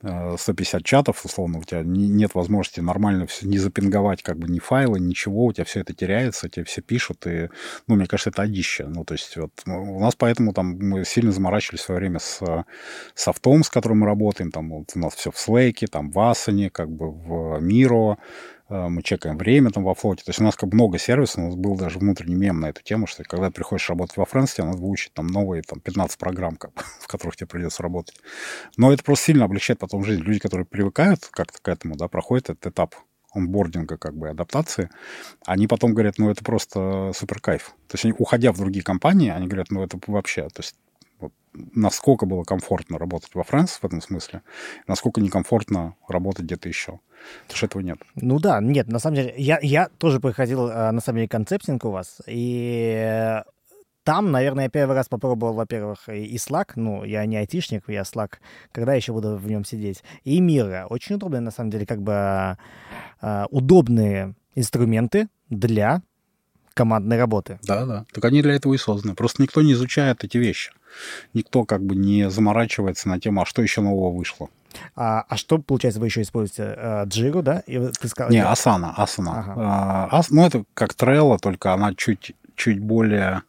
150 0.05 0.81
э, 0.81 0.85
чатов, 0.85 1.25
условно, 1.25 1.59
у 1.59 1.63
тебя 1.63 1.83
нет 1.83 2.35
возможности 2.35 2.81
нормально 2.81 3.27
все 3.27 3.47
не 3.47 3.59
запинговать 3.59 4.23
как 4.23 4.39
бы 4.39 4.49
ни 4.49 4.59
файлы, 4.59 5.01
ничего, 5.01 5.47
у 5.47 5.53
тебя 5.53 5.65
все 5.65 5.81
это 5.81 5.95
теряется, 5.95 6.49
тебе 6.49 6.65
все 6.65 6.83
пишут, 6.83 7.27
и, 7.27 7.49
ну, 7.87 7.97
мне 7.97 8.07
кажется, 8.07 8.31
это 8.31 8.43
одище. 8.43 8.87
Ну, 8.87 9.05
то 9.05 9.15
есть 9.15 9.37
вот 9.37 9.53
ну, 9.67 9.97
у 9.97 10.01
нас 10.01 10.15
поэтому 10.15 10.53
там 10.53 10.77
мы 10.79 11.05
сильно 11.05 11.33
заморачивались 11.33 11.81
в 11.81 11.85
свое 11.85 12.01
время 12.01 12.19
с 12.19 12.41
софтом, 13.15 13.65
с 13.65 13.71
которым 13.71 14.01
мы 14.01 14.07
работаем, 14.07 14.51
там 14.51 14.71
вот 14.71 14.91
у 14.95 14.99
нас 14.99 15.15
все 15.15 15.31
в 15.31 15.37
Slack, 15.37 15.87
там 15.87 16.11
в 16.11 16.19
Asana, 16.19 16.71
как 16.71 16.91
бы 16.91 17.11
в 17.11 17.61
Э, 18.64 18.64
мы 18.75 19.03
чекаем 19.03 19.39
время 19.39 19.71
там 19.71 19.85
во 19.85 19.95
флоте. 19.95 20.25
То 20.25 20.31
есть 20.31 20.41
у 20.41 20.45
нас 20.45 20.57
как 20.57 20.73
много 20.73 20.99
сервисов, 20.99 21.39
у 21.39 21.47
нас 21.47 21.55
был 21.55 21.77
даже 21.77 21.99
внутренний 21.99 22.35
мем 22.35 22.61
на 22.61 22.71
эту 22.71 22.83
тему, 22.83 23.07
что 23.07 23.23
когда 23.25 23.51
приходишь 23.51 23.89
работать 23.89 24.17
во 24.17 24.25
Фрэнс, 24.25 24.55
тебе 24.55 24.65
надо 24.65 24.79
выучить 24.79 25.13
там 25.13 25.27
новые 25.27 25.63
там, 25.63 25.81
15 25.81 26.19
программ, 26.19 26.57
как, 26.57 26.73
в 27.01 27.07
которых 27.07 27.37
тебе 27.37 27.47
придется 27.47 27.83
работать. 27.83 28.17
Но 28.77 28.93
это 28.93 29.03
просто 29.03 29.27
сильно 29.27 29.45
облегчает 29.45 29.79
потом 29.79 30.05
жизнь. 30.05 30.23
Люди, 30.23 30.39
которые 30.39 30.67
привыкают 30.67 31.27
как-то 31.31 31.59
к 31.61 31.69
этому, 31.69 31.97
да, 31.97 32.09
проходят 32.09 32.51
этот 32.51 32.67
этап 32.67 32.95
онбординга, 33.35 33.97
как 33.97 34.17
бы, 34.17 34.29
адаптации, 34.29 34.91
они 35.45 35.67
потом 35.67 35.93
говорят, 35.93 36.19
ну, 36.19 36.31
это 36.31 36.45
просто 36.45 37.11
супер 37.15 37.41
кайф. 37.41 37.75
То 37.89 37.95
есть 37.95 38.05
они, 38.05 38.15
уходя 38.17 38.53
в 38.53 38.59
другие 38.59 38.85
компании, 38.85 39.31
они 39.31 39.47
говорят, 39.47 39.71
ну, 39.71 39.83
это 39.83 39.99
вообще, 40.07 40.43
то 40.49 40.61
есть 40.61 40.77
насколько 41.55 42.27
было 42.27 42.43
комфортно 42.45 42.99
работать 42.99 43.35
во 43.35 43.45
Франции 43.45 43.79
в 43.81 43.85
этом 43.85 44.01
смысле, 44.01 44.43
насколько 44.87 45.21
некомфортно 45.21 45.95
работать 46.09 46.45
где-то 46.45 46.69
еще. 46.69 47.01
Потому 47.43 47.57
что 47.57 47.67
этого 47.67 47.83
нет. 47.83 47.99
Ну 48.17 48.39
да, 48.39 48.61
нет, 48.61 48.89
на 48.89 48.99
самом 48.99 49.17
деле, 49.17 49.35
я, 49.37 49.59
я 49.63 49.89
тоже 49.99 50.21
проходил, 50.21 50.69
а, 50.71 50.93
на 50.93 51.01
самом 51.01 51.19
деле, 51.19 51.29
концептинг 51.29 51.85
у 51.85 51.91
вас, 51.91 52.21
и 52.27 53.43
там, 54.05 54.31
наверное, 54.31 54.65
я 54.65 54.71
первый 54.71 54.95
раз 54.95 55.09
попробовал, 55.09 55.55
во-первых, 55.55 56.09
и 56.11 56.37
Slack, 56.37 56.73
ну, 56.77 57.05
я 57.05 57.25
не 57.25 57.39
айтишник, 57.39 57.85
я 57.89 58.03
Slack, 58.03 58.35
когда 58.71 58.93
еще 58.93 59.15
буду 59.15 59.37
в 59.37 59.49
нем 59.49 59.65
сидеть, 59.65 60.05
и 60.25 60.41
Мира. 60.41 60.87
Очень 60.91 61.17
удобные, 61.17 61.41
на 61.41 61.51
самом 61.51 61.71
деле, 61.71 61.87
как 61.87 62.03
бы 62.03 62.59
э, 63.23 63.45
удобные 63.51 64.35
инструменты 64.55 65.29
для 65.49 66.03
командной 66.75 67.19
работы. 67.19 67.59
Да, 67.63 67.87
да. 67.87 68.05
Так 68.13 68.25
они 68.27 68.43
для 68.43 68.55
этого 68.55 68.75
и 68.75 68.79
созданы. 68.79 69.15
Просто 69.15 69.43
никто 69.43 69.63
не 69.63 69.73
изучает 69.73 70.23
эти 70.23 70.37
вещи. 70.37 70.73
Никто 71.33 71.65
как 71.65 71.83
бы 71.83 71.95
не 71.95 72.31
заморачивается 72.31 73.09
на 73.09 73.21
тему, 73.21 73.43
а 73.43 73.47
что 73.47 73.63
еще 73.63 73.81
нового 73.81 74.17
вышло. 74.17 74.49
А, 74.97 75.25
а 75.29 75.37
что, 75.37 75.59
получается, 75.59 76.01
вы 76.01 76.07
еще 76.07 76.23
используете? 76.23 76.75
А, 76.77 77.05
Джиру, 77.05 77.43
да? 77.43 77.61
И 77.67 77.79
ты 78.01 78.09
сказал, 78.09 78.31
Не, 78.31 78.39
Asana. 78.39 78.95
Asana. 78.97 79.39
Ага. 79.39 79.55
А, 79.57 80.09
ас, 80.19 80.31
ну, 80.31 80.47
это 80.47 80.65
как 80.75 80.93
Trello, 80.95 81.39
только 81.39 81.73
она 81.73 81.95
чуть, 81.95 82.33
чуть 82.57 82.81
более 82.81 83.43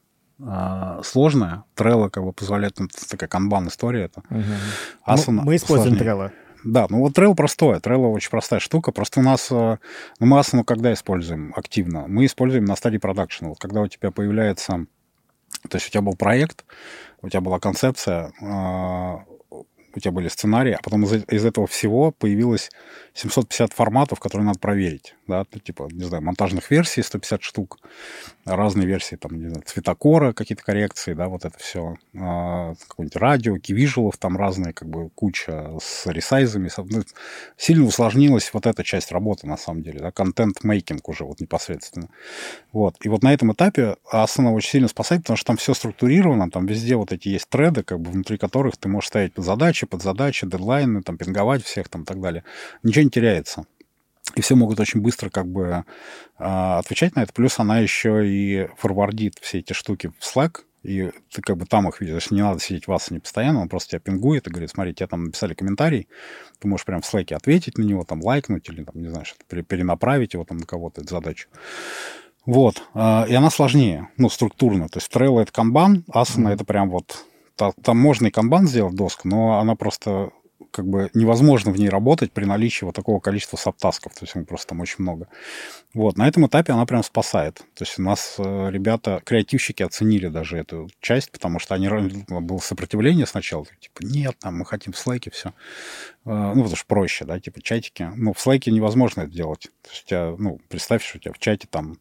а, 0.43 1.02
сложная. 1.04 1.64
Trello 1.76 2.10
как 2.10 2.24
бы 2.24 2.34
позволяет, 2.34 2.80
ну, 2.80 2.88
такая 3.10 3.30
канбан-история. 3.30 4.06
Это. 4.06 4.22
Угу. 4.30 4.43
Asana 5.08 5.32
мы, 5.32 5.43
мы 5.43 5.56
используем. 5.56 5.96
Trello. 5.96 6.32
Да, 6.64 6.88
ну 6.89 7.00
вот 7.00 7.18
Trello 7.18 7.36
простое. 7.36 7.80
Trello 7.80 8.12
очень 8.12 8.32
простая 8.32 8.60
штука. 8.60 8.91
Просто 8.91 9.20
у 9.20 9.24
нас, 9.24 9.50
ну, 9.50 9.78
мы 10.20 10.39
Asana 10.39 10.64
когда 10.64 10.91
используем 10.93 11.54
активно? 11.56 12.06
Мы 12.08 12.26
используем 12.26 12.66
на 12.66 12.76
стадии 12.76 12.98
продакшена. 12.98 13.50
Вот 13.50 13.60
когда 13.60 13.82
у 13.82 13.88
тебя 13.88 14.12
появляется 14.12 14.86
То 15.70 15.78
есть 15.78 15.88
у 15.88 15.91
тебя 15.91 16.01
был 16.01 16.16
проект, 16.16 16.66
у 17.22 17.30
тебя 17.30 17.41
была 17.41 17.60
концепция, 17.60 18.34
а, 18.41 19.26
у 19.49 19.99
тебя 19.99 20.12
были 20.12 20.28
сценарии, 20.28 20.74
а 20.74 20.80
потом 20.84 21.03
из, 21.06 21.24
из 21.28 21.45
этого 21.45 21.68
всего 21.68 22.12
появилось 22.12 22.70
750 23.16 23.72
форматов, 23.72 24.20
которые 24.20 24.45
надо 24.45 24.59
проверить, 24.59 25.16
да, 25.26 25.45
ну, 25.53 25.59
типа, 25.61 25.88
не 25.89 26.03
знаю, 26.03 26.22
монтажных 26.22 26.70
версий 26.70 27.01
150 27.01 27.41
штук, 27.41 27.80
разные 28.43 28.86
версии, 28.86 29.16
там, 29.16 29.39
не 29.39 29.47
знаю, 29.47 29.63
цветокора, 29.66 30.34
какие-то 30.34 30.63
коррекции, 30.63 31.13
да, 31.13 31.30
вот 31.30 31.45
это 31.45 31.57
все, 31.57 31.95
а, 32.20 32.74
какое-нибудь 32.89 33.16
радио, 33.16 33.57
кивижелов 33.57 34.18
там 34.18 34.36
разные, 34.36 34.74
как 34.74 34.89
бы 34.89 35.09
куча 35.11 35.72
с 35.82 36.05
ресайзами, 36.07 36.70
ну, 36.78 37.03
сильно 37.55 37.86
усложнилась 37.86 38.53
вот 38.53 38.66
эта 38.66 38.84
часть 38.84 39.13
работы, 39.13 39.47
на 39.47 39.55
самом 39.55 39.82
деле, 39.82 39.99
да, 39.99 40.11
контент-мейкинг 40.11 41.07
уже 41.07 41.24
вот 41.24 41.39
непосредственно. 41.39 42.09
Вот, 42.74 42.97
и 42.99 43.07
вот 43.07 43.24
на 43.24 43.34
этом 43.34 43.53
этапе 43.53 43.95
Asana 44.11 44.51
очень 44.51 44.72
сильно 44.72 44.89
спасает, 44.89 45.22
потому 45.22 45.38
что 45.38 45.47
там 45.47 45.55
все 45.57 45.74
структурировано, 45.74 46.51
там 46.51 46.66
везде 46.66 46.97
вот 46.97 47.13
эти 47.13 47.30
есть 47.30 47.47
треды, 47.47 47.84
как 47.84 48.01
бы 48.01 48.11
внутри 48.11 48.38
которых 48.38 48.76
ты 48.76 48.89
можешь 48.89 49.07
ставить 49.07 49.32
задачи, 49.38 49.86
под 49.86 50.03
задачи, 50.03 50.45
дедлайны, 50.45 51.01
там, 51.01 51.18
пинговать 51.18 51.63
всех 51.63 51.88
там 51.88 52.01
и 52.01 52.05
так 52.05 52.20
далее. 52.20 52.43
Ничего 52.84 53.05
не 53.06 53.10
теряется. 53.10 53.66
И 54.36 54.41
все 54.41 54.56
могут 54.56 54.80
очень 54.80 55.01
быстро 55.01 55.30
как 55.30 55.47
бы 55.47 55.86
э, 56.39 56.43
отвечать 56.43 57.16
на 57.16 57.22
это. 57.22 57.32
Плюс 57.32 57.60
она 57.60 57.80
еще 57.80 58.28
и 58.28 58.68
форвардит 58.78 59.38
все 59.39 59.60
эти 59.60 59.74
штуки 59.74 60.12
в 60.20 60.24
Slack, 60.24 60.62
и 60.84 61.12
ты 61.32 61.41
как 61.41 61.58
бы 61.58 61.66
там 61.66 61.88
их 61.88 62.01
видишь. 62.01 62.32
Не 62.32 62.41
надо 62.41 62.60
сидеть 62.60 62.86
в 62.86 62.88
вас 62.89 63.10
не 63.12 63.20
постоянно, 63.20 63.62
он 63.62 63.70
просто 63.70 63.91
тебя 63.91 63.99
пингует 63.99 64.47
и 64.47 64.49
говорит, 64.49 64.72
смотри, 64.72 64.93
тебе 64.93 65.08
там 65.08 65.26
написали 65.26 65.53
комментарий, 65.53 66.08
ты 66.60 66.68
можешь 66.68 66.86
прям 66.86 67.01
в 67.01 67.14
Slack 67.14 67.34
ответить 67.34 67.78
на 67.78 67.84
него, 67.84 68.03
там 68.03 68.22
лайкнуть 68.22 68.68
или, 68.70 68.84
там, 68.84 69.01
не 69.01 69.10
знаю, 69.10 69.26
что-то 69.26 69.62
перенаправить 69.64 70.34
его 70.34 70.43
там 70.43 70.58
на 70.58 70.66
кого-то, 70.66 71.01
эту 71.01 71.12
задачу. 71.12 71.47
Вот. 72.45 72.84
Э, 72.93 73.26
и 73.28 73.34
она 73.34 73.49
сложнее, 73.49 74.10
ну, 74.18 74.30
структурно. 74.30 74.89
То 74.89 74.97
есть 74.97 75.12
Trello— 75.12 75.41
это 75.41 75.51
канбан, 75.51 76.03
Asana 76.10 76.47
mm-hmm.— 76.47 76.53
это 76.53 76.66
прям 76.66 76.89
вот... 76.89 77.26
Там 77.56 77.97
можно 77.97 78.28
и 78.28 78.32
канбан 78.32 78.68
сделать 78.68 78.95
доску, 78.95 79.30
но 79.30 79.60
она 79.60 79.76
просто 79.76 80.32
как 80.72 80.88
бы 80.88 81.10
невозможно 81.14 81.72
в 81.72 81.78
ней 81.78 81.89
работать 81.89 82.32
при 82.32 82.45
наличии 82.45 82.86
вот 82.86 82.95
такого 82.95 83.20
количества 83.20 83.58
сабтасков, 83.58 84.14
то 84.14 84.26
есть 84.26 84.47
просто 84.47 84.68
там 84.70 84.82
очень 84.82 84.97
много. 84.99 85.28
Вот, 85.93 86.18
на 86.18 86.28
этом 86.28 86.45
этапе 86.47 86.74
она 86.74 86.86
прям 86.86 87.03
спасает. 87.03 87.58
То 87.76 87.84
есть 87.84 87.97
у 87.97 88.01
нас 88.01 88.36
э, 88.38 88.70
ребята, 88.72 89.22
креативщики 89.24 89.84
оценили 89.84 90.28
даже 90.28 90.58
эту 90.58 90.89
часть, 90.99 91.32
потому 91.32 91.60
что 91.60 91.76
они, 91.76 91.88
было 91.88 92.58
сопротивление 92.58 93.26
сначала, 93.26 93.66
типа, 93.80 94.01
нет, 94.01 94.36
там, 94.39 94.58
мы 94.58 94.66
хотим 94.66 94.93
в 94.93 94.97
слайке 94.97 95.32
все. 95.32 95.53
Ну, 96.26 96.56
потому 96.56 96.76
что 96.76 96.88
проще, 96.88 97.24
да, 97.24 97.39
типа 97.39 97.62
чатики. 97.62 98.10
Ну, 98.16 98.34
в 98.34 98.39
слайке 98.39 98.72
невозможно 98.72 99.22
это 99.22 99.32
делать. 99.32 99.70
То 99.84 99.89
есть 99.91 100.03
у 100.06 100.08
тебя, 100.08 100.36
ну, 100.38 100.60
представь, 100.70 101.03
что 101.03 101.20
у 101.20 101.22
тебя 101.22 101.34
в 101.34 101.39
чате 101.39 101.68
там 101.70 101.99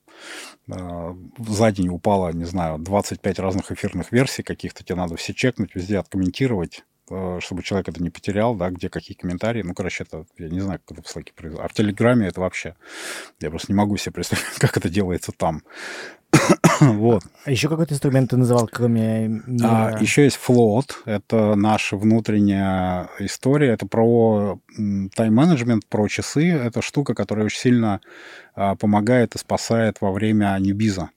э, 0.66 1.14
за 1.38 1.72
день 1.72 1.90
упало, 1.90 2.32
не 2.32 2.44
знаю, 2.44 2.78
25 2.78 3.38
разных 3.38 3.70
эфирных 3.70 4.12
версий 4.12 4.42
каких-то, 4.42 4.82
тебе 4.82 4.96
надо 4.96 5.16
все 5.16 5.34
чекнуть, 5.34 5.74
везде 5.74 5.98
откомментировать, 5.98 6.84
чтобы 7.06 7.62
человек 7.62 7.88
это 7.88 8.02
не 8.02 8.10
потерял, 8.10 8.54
да, 8.54 8.70
где 8.70 8.88
какие 8.88 9.16
комментарии. 9.16 9.62
Ну, 9.62 9.74
короче, 9.74 10.04
это, 10.04 10.24
я 10.38 10.48
не 10.48 10.60
знаю, 10.60 10.80
как 10.84 10.98
это 10.98 11.08
в 11.08 11.16
Slack 11.16 11.28
произошло. 11.34 11.64
А 11.64 11.68
в 11.68 11.72
Телеграме 11.74 12.26
это 12.26 12.40
вообще... 12.40 12.76
Я 13.40 13.50
просто 13.50 13.72
не 13.72 13.76
могу 13.76 13.96
себе 13.96 14.12
представить, 14.12 14.44
как 14.58 14.76
это 14.76 14.88
делается 14.88 15.32
там. 15.32 15.62
вот. 16.80 17.22
А 17.44 17.50
еще 17.50 17.68
какой-то 17.68 17.94
инструмент 17.94 18.30
ты 18.30 18.36
называл, 18.36 18.68
кроме 18.72 19.42
А, 19.62 19.96
еще 20.00 20.24
есть 20.24 20.38
Float. 20.46 20.92
Это 21.04 21.54
наша 21.54 21.96
внутренняя 21.96 23.08
история. 23.18 23.72
Это 23.72 23.86
про 23.86 24.58
тайм-менеджмент, 25.14 25.86
про 25.86 26.08
часы. 26.08 26.50
Это 26.52 26.80
штука, 26.82 27.14
которая 27.14 27.46
очень 27.46 27.60
сильно 27.60 28.00
а, 28.54 28.76
помогает 28.76 29.34
и 29.34 29.38
спасает 29.38 30.00
во 30.00 30.10
время 30.10 30.56
ньюбиза. 30.58 31.10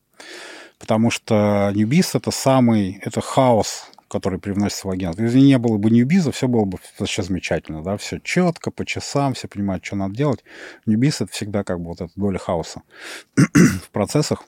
Потому 0.80 1.12
что 1.12 1.72
ньюбиз— 1.74 2.12
это 2.16 2.32
самый... 2.32 3.00
Это 3.04 3.22
хаос 3.22 3.90
который 4.08 4.40
привносится 4.40 4.88
в 4.88 4.92
агентство. 4.92 5.24
Если 5.24 5.40
не 5.40 5.58
было 5.58 5.78
бы 5.78 5.90
Ньюбиза, 5.90 6.32
все 6.32 6.48
было 6.48 6.66
бы 6.66 6.78
вообще 7.00 7.24
замечательно, 7.24 7.84
да, 7.84 7.98
все 7.98 8.20
четко, 8.20 8.72
по 8.72 8.86
часам, 8.86 9.34
все 9.34 9.48
понимают, 9.48 9.86
что 9.86 9.96
надо 9.96 10.16
делать. 10.16 10.44
Ньюбиз— 10.86 11.22
это 11.22 11.32
всегда 11.32 11.64
как 11.64 11.80
бы 11.80 11.88
вот 11.88 12.02
эта 12.02 12.12
доля 12.16 12.38
хаоса 12.38 12.82
в 13.36 13.90
процессах. 13.92 14.44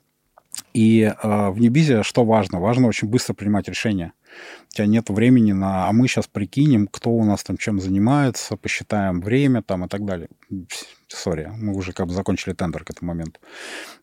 И 0.74 1.02
э, 1.02 1.50
в 1.50 1.60
Ньюбизе 1.60 2.04
что 2.04 2.26
важно? 2.26 2.60
Важно 2.60 2.88
очень 2.88 3.08
быстро 3.08 3.34
принимать 3.34 3.68
решения. 3.68 4.14
У 4.72 4.76
тебя 4.76 4.88
нет 4.88 5.10
времени 5.10 5.52
на... 5.52 5.88
А 5.88 5.92
мы 5.92 6.08
сейчас 6.08 6.28
прикинем, 6.28 6.88
кто 6.88 7.12
у 7.12 7.24
нас 7.24 7.44
там 7.44 7.58
чем 7.58 7.80
занимается, 7.80 8.56
посчитаем 8.58 9.22
время 9.22 9.62
там 9.62 9.86
и 9.86 9.88
так 9.88 10.06
далее. 10.06 10.30
Сори, 11.08 11.52
мы 11.56 11.76
уже 11.76 11.92
как 11.92 12.08
бы 12.08 12.14
закончили 12.14 12.54
тендер 12.54 12.84
к 12.84 12.92
этому 12.92 13.10
моменту. 13.10 13.40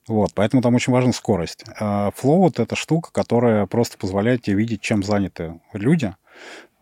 Вот, 0.09 0.33
поэтому 0.35 0.63
там 0.63 0.75
очень 0.75 0.93
важна 0.93 1.13
скорость. 1.13 1.65
А 1.79 2.11
Flow— 2.11 2.53
это 2.57 2.77
штука, 2.77 3.11
которая 3.13 3.67
просто 3.67 3.99
позволяет 3.99 4.43
тебе 4.43 4.57
видеть, 4.57 4.81
чем 4.81 5.03
заняты 5.03 5.61
люди, 5.73 6.15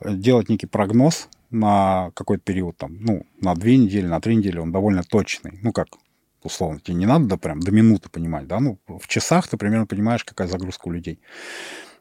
делать 0.02 0.48
некий 0.48 0.66
прогноз 0.66 1.28
на 1.50 2.10
какой-то 2.14 2.42
период, 2.42 2.76
там, 2.76 2.96
ну, 3.00 3.26
на 3.40 3.54
две 3.54 3.76
недели, 3.76 4.06
на 4.06 4.20
три 4.20 4.36
недели, 4.36 4.58
он 4.58 4.72
довольно 4.72 5.02
точный. 5.04 5.58
Ну, 5.62 5.72
как 5.72 5.88
условно, 6.42 6.80
тебе 6.80 6.96
не 6.96 7.06
надо 7.06 7.26
да, 7.26 7.36
прям 7.36 7.60
до 7.60 7.72
минуты 7.72 8.08
понимать, 8.10 8.46
да, 8.46 8.60
ну, 8.60 8.78
в 8.86 9.08
часах 9.08 9.48
ты 9.48 9.56
примерно 9.56 9.86
понимаешь, 9.86 10.24
какая 10.24 10.46
загрузка 10.46 10.88
у 10.88 10.90
людей. 10.90 11.20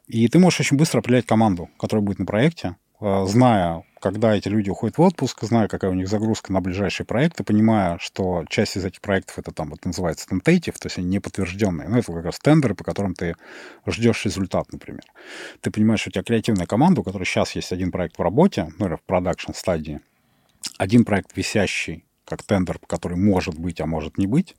И 0.06 0.28
ты 0.28 0.38
можешь 0.38 0.60
очень 0.60 0.76
быстро 0.76 0.98
определять 1.00 1.26
команду, 1.26 1.70
которая 1.78 2.04
будет 2.04 2.18
на 2.18 2.26
проекте, 2.26 2.76
э, 3.00 3.24
зная, 3.26 3.84
когда 4.00 4.36
эти 4.36 4.48
люди 4.48 4.68
уходят 4.68 4.98
в 4.98 5.00
отпуск, 5.00 5.42
зная, 5.44 5.66
какая 5.66 5.90
у 5.90 5.94
них 5.94 6.08
загрузка 6.08 6.52
на 6.52 6.60
ближайшие 6.60 7.06
проекты, 7.06 7.42
понимая, 7.42 7.96
что 7.98 8.44
часть 8.50 8.76
из 8.76 8.84
этих 8.84 9.00
проектов 9.00 9.38
это 9.38 9.50
там 9.50 9.70
вот 9.70 9.84
называется 9.86 10.26
tentative, 10.30 10.74
то 10.78 10.86
есть 10.86 10.98
они 10.98 11.06
не 11.06 11.20
подтвержденные. 11.20 11.88
Ну, 11.88 11.96
это 11.96 12.12
как 12.12 12.24
раз 12.26 12.38
тендеры, 12.38 12.74
по 12.74 12.84
которым 12.84 13.14
ты 13.14 13.34
ждешь 13.86 14.26
результат, 14.26 14.70
например. 14.72 15.04
Ты 15.62 15.70
понимаешь, 15.70 16.00
что 16.00 16.10
у 16.10 16.12
тебя 16.12 16.22
креативная 16.22 16.66
команда, 16.66 17.00
у 17.00 17.04
которой 17.04 17.24
сейчас 17.24 17.52
есть 17.52 17.72
один 17.72 17.90
проект 17.90 18.18
в 18.18 18.22
работе, 18.22 18.68
ну, 18.78 18.86
или 18.86 18.96
в 18.96 19.02
продакшн 19.02 19.52
стадии, 19.54 20.00
один 20.76 21.06
проект 21.06 21.34
висящий, 21.34 22.04
как 22.26 22.42
тендер, 22.42 22.78
который 22.86 23.16
может 23.16 23.58
быть, 23.58 23.80
а 23.80 23.86
может 23.86 24.18
не 24.18 24.26
быть, 24.26 24.54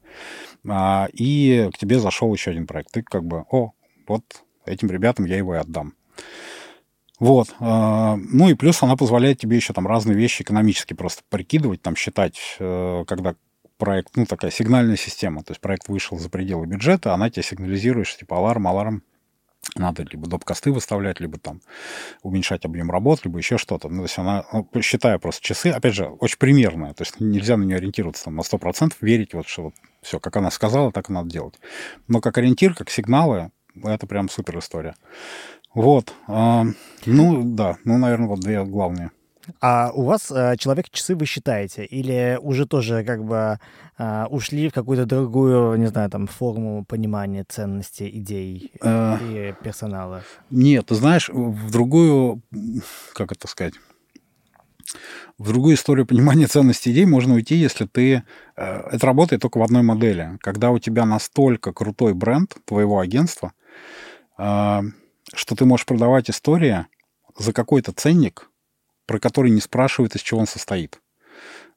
а, 0.67 1.07
и 1.13 1.69
к 1.71 1.77
тебе 1.77 1.99
зашел 1.99 2.33
еще 2.33 2.49
один 2.49 2.65
проект. 2.65 2.91
Ты 2.91 3.03
как 3.03 3.23
бы, 3.23 3.45
о, 3.51 3.73
вот 4.07 4.23
этим 4.65 4.89
ребятам 4.89 5.25
я 5.25 5.37
его 5.37 5.55
и 5.55 5.59
отдам. 5.59 5.93
Вот. 7.19 7.55
А, 7.59 8.17
ну 8.17 8.49
и 8.49 8.55
плюс 8.55 8.83
она 8.83 8.97
позволяет 8.97 9.39
тебе 9.39 9.55
еще 9.55 9.73
там 9.73 9.87
разные 9.87 10.17
вещи 10.17 10.41
экономически 10.41 10.93
просто 10.93 11.23
прикидывать, 11.29 11.81
там 11.81 11.95
считать, 11.95 12.37
э, 12.59 13.05
когда 13.07 13.35
проект, 13.77 14.15
ну 14.15 14.25
такая 14.25 14.51
сигнальная 14.51 14.97
система, 14.97 15.43
то 15.43 15.51
есть 15.51 15.61
проект 15.61 15.87
вышел 15.87 16.17
за 16.17 16.29
пределы 16.29 16.65
бюджета, 16.65 17.13
она 17.13 17.29
тебе 17.29 17.43
сигнализирует, 17.43 18.07
что 18.07 18.19
типа 18.19 18.37
аларм, 18.37 18.67
аларм, 18.67 19.03
надо 19.75 20.03
либо 20.03 20.27
доп-косты 20.27 20.71
выставлять, 20.71 21.19
либо 21.19 21.39
там 21.39 21.61
уменьшать 22.21 22.65
объем 22.65 22.91
работ, 22.91 23.25
либо 23.25 23.39
еще 23.39 23.57
что-то. 23.57 23.89
Ну, 23.89 23.97
то 23.97 24.03
есть 24.03 24.17
она, 24.17 24.45
ну, 24.53 24.69
считая 24.81 25.17
просто 25.17 25.41
часы, 25.41 25.67
опять 25.67 25.95
же, 25.95 26.05
очень 26.05 26.37
примерная, 26.37 26.93
то 26.93 27.01
есть 27.01 27.19
нельзя 27.19 27.57
на 27.57 27.63
нее 27.63 27.77
ориентироваться 27.77 28.25
там, 28.25 28.35
на 28.35 28.41
100%, 28.41 28.93
верить, 29.01 29.33
вот 29.33 29.47
что 29.47 29.63
вот 29.63 29.73
все, 30.01 30.19
как 30.19 30.37
она 30.37 30.51
сказала, 30.51 30.91
так 30.91 31.09
и 31.09 31.13
надо 31.13 31.29
делать. 31.29 31.55
Но 32.07 32.21
как 32.21 32.37
ориентир, 32.37 32.75
как 32.75 32.89
сигналы, 32.89 33.51
это 33.83 34.07
прям 34.07 34.29
супер 34.29 34.59
история. 34.59 34.95
Вот. 35.73 36.13
А, 36.27 36.65
ну, 37.05 37.43
да, 37.43 37.77
ну, 37.83 37.97
наверное, 37.97 38.27
вот 38.27 38.39
две 38.39 38.63
главные. 38.63 39.11
А 39.61 39.91
у 39.93 40.03
вас 40.03 40.31
э, 40.31 40.55
человек-часы 40.57 41.15
вы 41.15 41.25
считаете? 41.25 41.85
Или 41.85 42.39
уже 42.41 42.65
тоже 42.65 43.03
как 43.03 43.23
бы 43.23 43.59
э, 43.97 44.25
ушли 44.29 44.69
в 44.69 44.73
какую-то 44.73 45.05
другую, 45.05 45.77
не 45.77 45.87
знаю, 45.87 46.09
там, 46.09 46.27
форму 46.27 46.83
понимания 46.85 47.45
ценностей, 47.47 48.09
идей 48.09 48.71
э, 48.81 49.17
и 49.21 49.53
персонала? 49.63 50.23
Нет, 50.49 50.87
ты 50.87 50.95
знаешь, 50.95 51.29
в 51.29 51.71
другую, 51.71 52.41
как 53.13 53.31
это 53.31 53.47
сказать, 53.47 53.75
в 55.37 55.47
другую 55.49 55.75
историю 55.75 56.05
понимания 56.05 56.47
ценностей 56.47 56.91
идей 56.91 57.05
можно 57.05 57.33
уйти, 57.35 57.55
если 57.55 57.85
ты... 57.85 58.23
Э, 58.55 58.87
это 58.91 59.05
работает 59.05 59.41
только 59.41 59.57
в 59.57 59.63
одной 59.63 59.83
модели. 59.83 60.37
Когда 60.41 60.71
у 60.71 60.79
тебя 60.79 61.05
настолько 61.05 61.73
крутой 61.73 62.13
бренд 62.13 62.55
твоего 62.65 62.99
агентства, 62.99 63.53
что 64.37 65.55
ты 65.55 65.65
можешь 65.65 65.85
продавать 65.85 66.29
истории 66.29 66.85
за 67.37 67.53
какой-то 67.53 67.91
ценник, 67.91 68.49
про 69.05 69.19
который 69.19 69.51
не 69.51 69.61
спрашивают, 69.61 70.15
из 70.15 70.21
чего 70.21 70.39
он 70.39 70.47
состоит. 70.47 70.99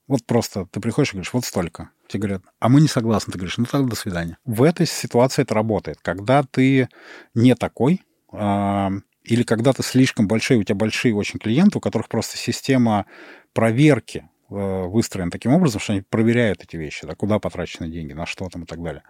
Вот 0.06 0.24
просто 0.24 0.66
ты 0.66 0.80
приходишь 0.80 1.10
и 1.10 1.12
говоришь, 1.12 1.32
вот 1.34 1.44
столько. 1.44 1.90
Тебе 2.08 2.20
говорят, 2.20 2.42
а 2.58 2.70
мы 2.70 2.80
не 2.80 2.88
согласны. 2.88 3.30
Ты 3.32 3.38
говоришь, 3.38 3.58
ну 3.58 3.66
тогда 3.66 3.88
до 3.88 3.96
свидания. 3.96 4.38
В 4.46 4.62
этой 4.62 4.86
ситуации 4.86 5.42
это 5.42 5.54
работает. 5.54 5.98
Когда 6.00 6.42
ты 6.42 6.88
не 7.34 7.54
такой, 7.54 8.00
э, 8.32 8.88
или 9.22 9.42
когда 9.42 9.74
ты 9.74 9.82
слишком 9.82 10.26
большой, 10.26 10.56
у 10.56 10.62
тебя 10.62 10.76
большие 10.76 11.14
очень 11.14 11.38
клиенты, 11.38 11.76
у 11.76 11.80
которых 11.82 12.08
просто 12.08 12.38
система 12.38 13.04
проверки 13.52 14.30
э, 14.48 14.84
выстроена 14.86 15.30
таким 15.30 15.52
образом, 15.52 15.80
что 15.80 15.92
они 15.92 16.00
проверяют 16.00 16.62
эти 16.62 16.76
вещи, 16.76 17.06
да, 17.06 17.14
куда 17.14 17.38
потрачены 17.38 17.88
деньги, 17.90 18.14
на 18.14 18.24
что 18.24 18.48
там 18.48 18.62
и 18.62 18.66
так 18.66 18.82
далее, 18.82 19.02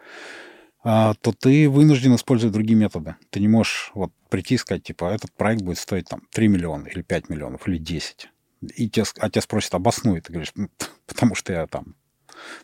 то 1.21 1.33
ты 1.33 1.69
вынужден 1.69 2.15
использовать 2.15 2.55
другие 2.55 2.79
методы. 2.79 3.17
Ты 3.31 3.41
не 3.41 3.49
можешь 3.49 3.91
вот 3.95 4.13
прийти 4.31 4.55
и 4.55 4.59
сказать, 4.59 4.85
типа, 4.85 5.07
этот 5.07 5.33
проект 5.33 5.63
будет 5.63 5.79
стоить 5.79 6.09
там 6.09 6.23
3 6.33 6.49
миллиона 6.49 6.87
или 6.87 7.03
5 7.03 7.29
миллионов 7.29 7.69
или 7.69 7.79
10 7.79 8.29
и 8.61 8.89
тебя, 8.89 9.05
а 9.19 9.31
тебя 9.31 9.43
спросят, 9.43 9.75
обоснуй. 9.75 10.21
Ты 10.21 10.33
говоришь, 10.33 10.53
ну, 10.55 10.69
потому 11.07 11.35
что 11.35 11.53
я 11.53 11.67
там 11.67 11.97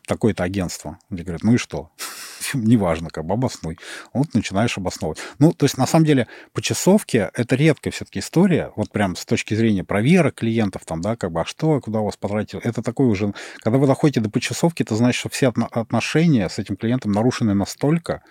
такое-то 0.07 0.43
агентство. 0.43 0.99
Мне 1.09 1.23
говорят, 1.23 1.43
ну 1.43 1.55
и 1.55 1.59
что? 1.59 1.91
неважно, 2.55 3.11
как 3.11 3.25
бы 3.25 3.35
обоснуй. 3.35 3.79
Вот 4.13 4.35
начинаешь 4.35 4.77
обосновывать. 4.79 5.19
Ну, 5.39 5.53
то 5.53 5.65
есть, 5.65 5.79
на 5.79 5.87
самом 5.87 6.07
деле, 6.07 6.27
по 6.53 6.63
часовке 6.63 7.31
это 7.35 7.57
редкая 7.57 7.93
все-таки 7.93 8.21
история, 8.21 8.73
вот 8.77 8.91
прям 8.91 9.17
с 9.17 9.25
точки 9.25 9.55
зрения 9.55 9.85
проверок 9.85 10.35
клиентов, 10.35 10.83
там, 10.85 11.01
да, 11.01 11.17
как 11.17 11.33
бы, 11.33 11.41
а 11.41 11.45
что, 11.45 11.81
куда 11.81 12.01
у 12.01 12.05
вас 12.07 12.17
потратили. 12.17 12.63
Это 12.63 12.83
такой 12.83 13.07
уже, 13.07 13.33
когда 13.59 13.79
вы 13.79 13.87
доходите 13.87 14.21
до 14.21 14.31
почасовки, 14.31 14.83
это 14.83 14.95
значит, 14.97 15.21
что 15.21 15.29
все 15.29 15.53
отношения 15.71 16.49
с 16.49 16.59
этим 16.59 16.77
клиентом 16.77 17.13
нарушены 17.13 17.55
настолько, 17.55 18.23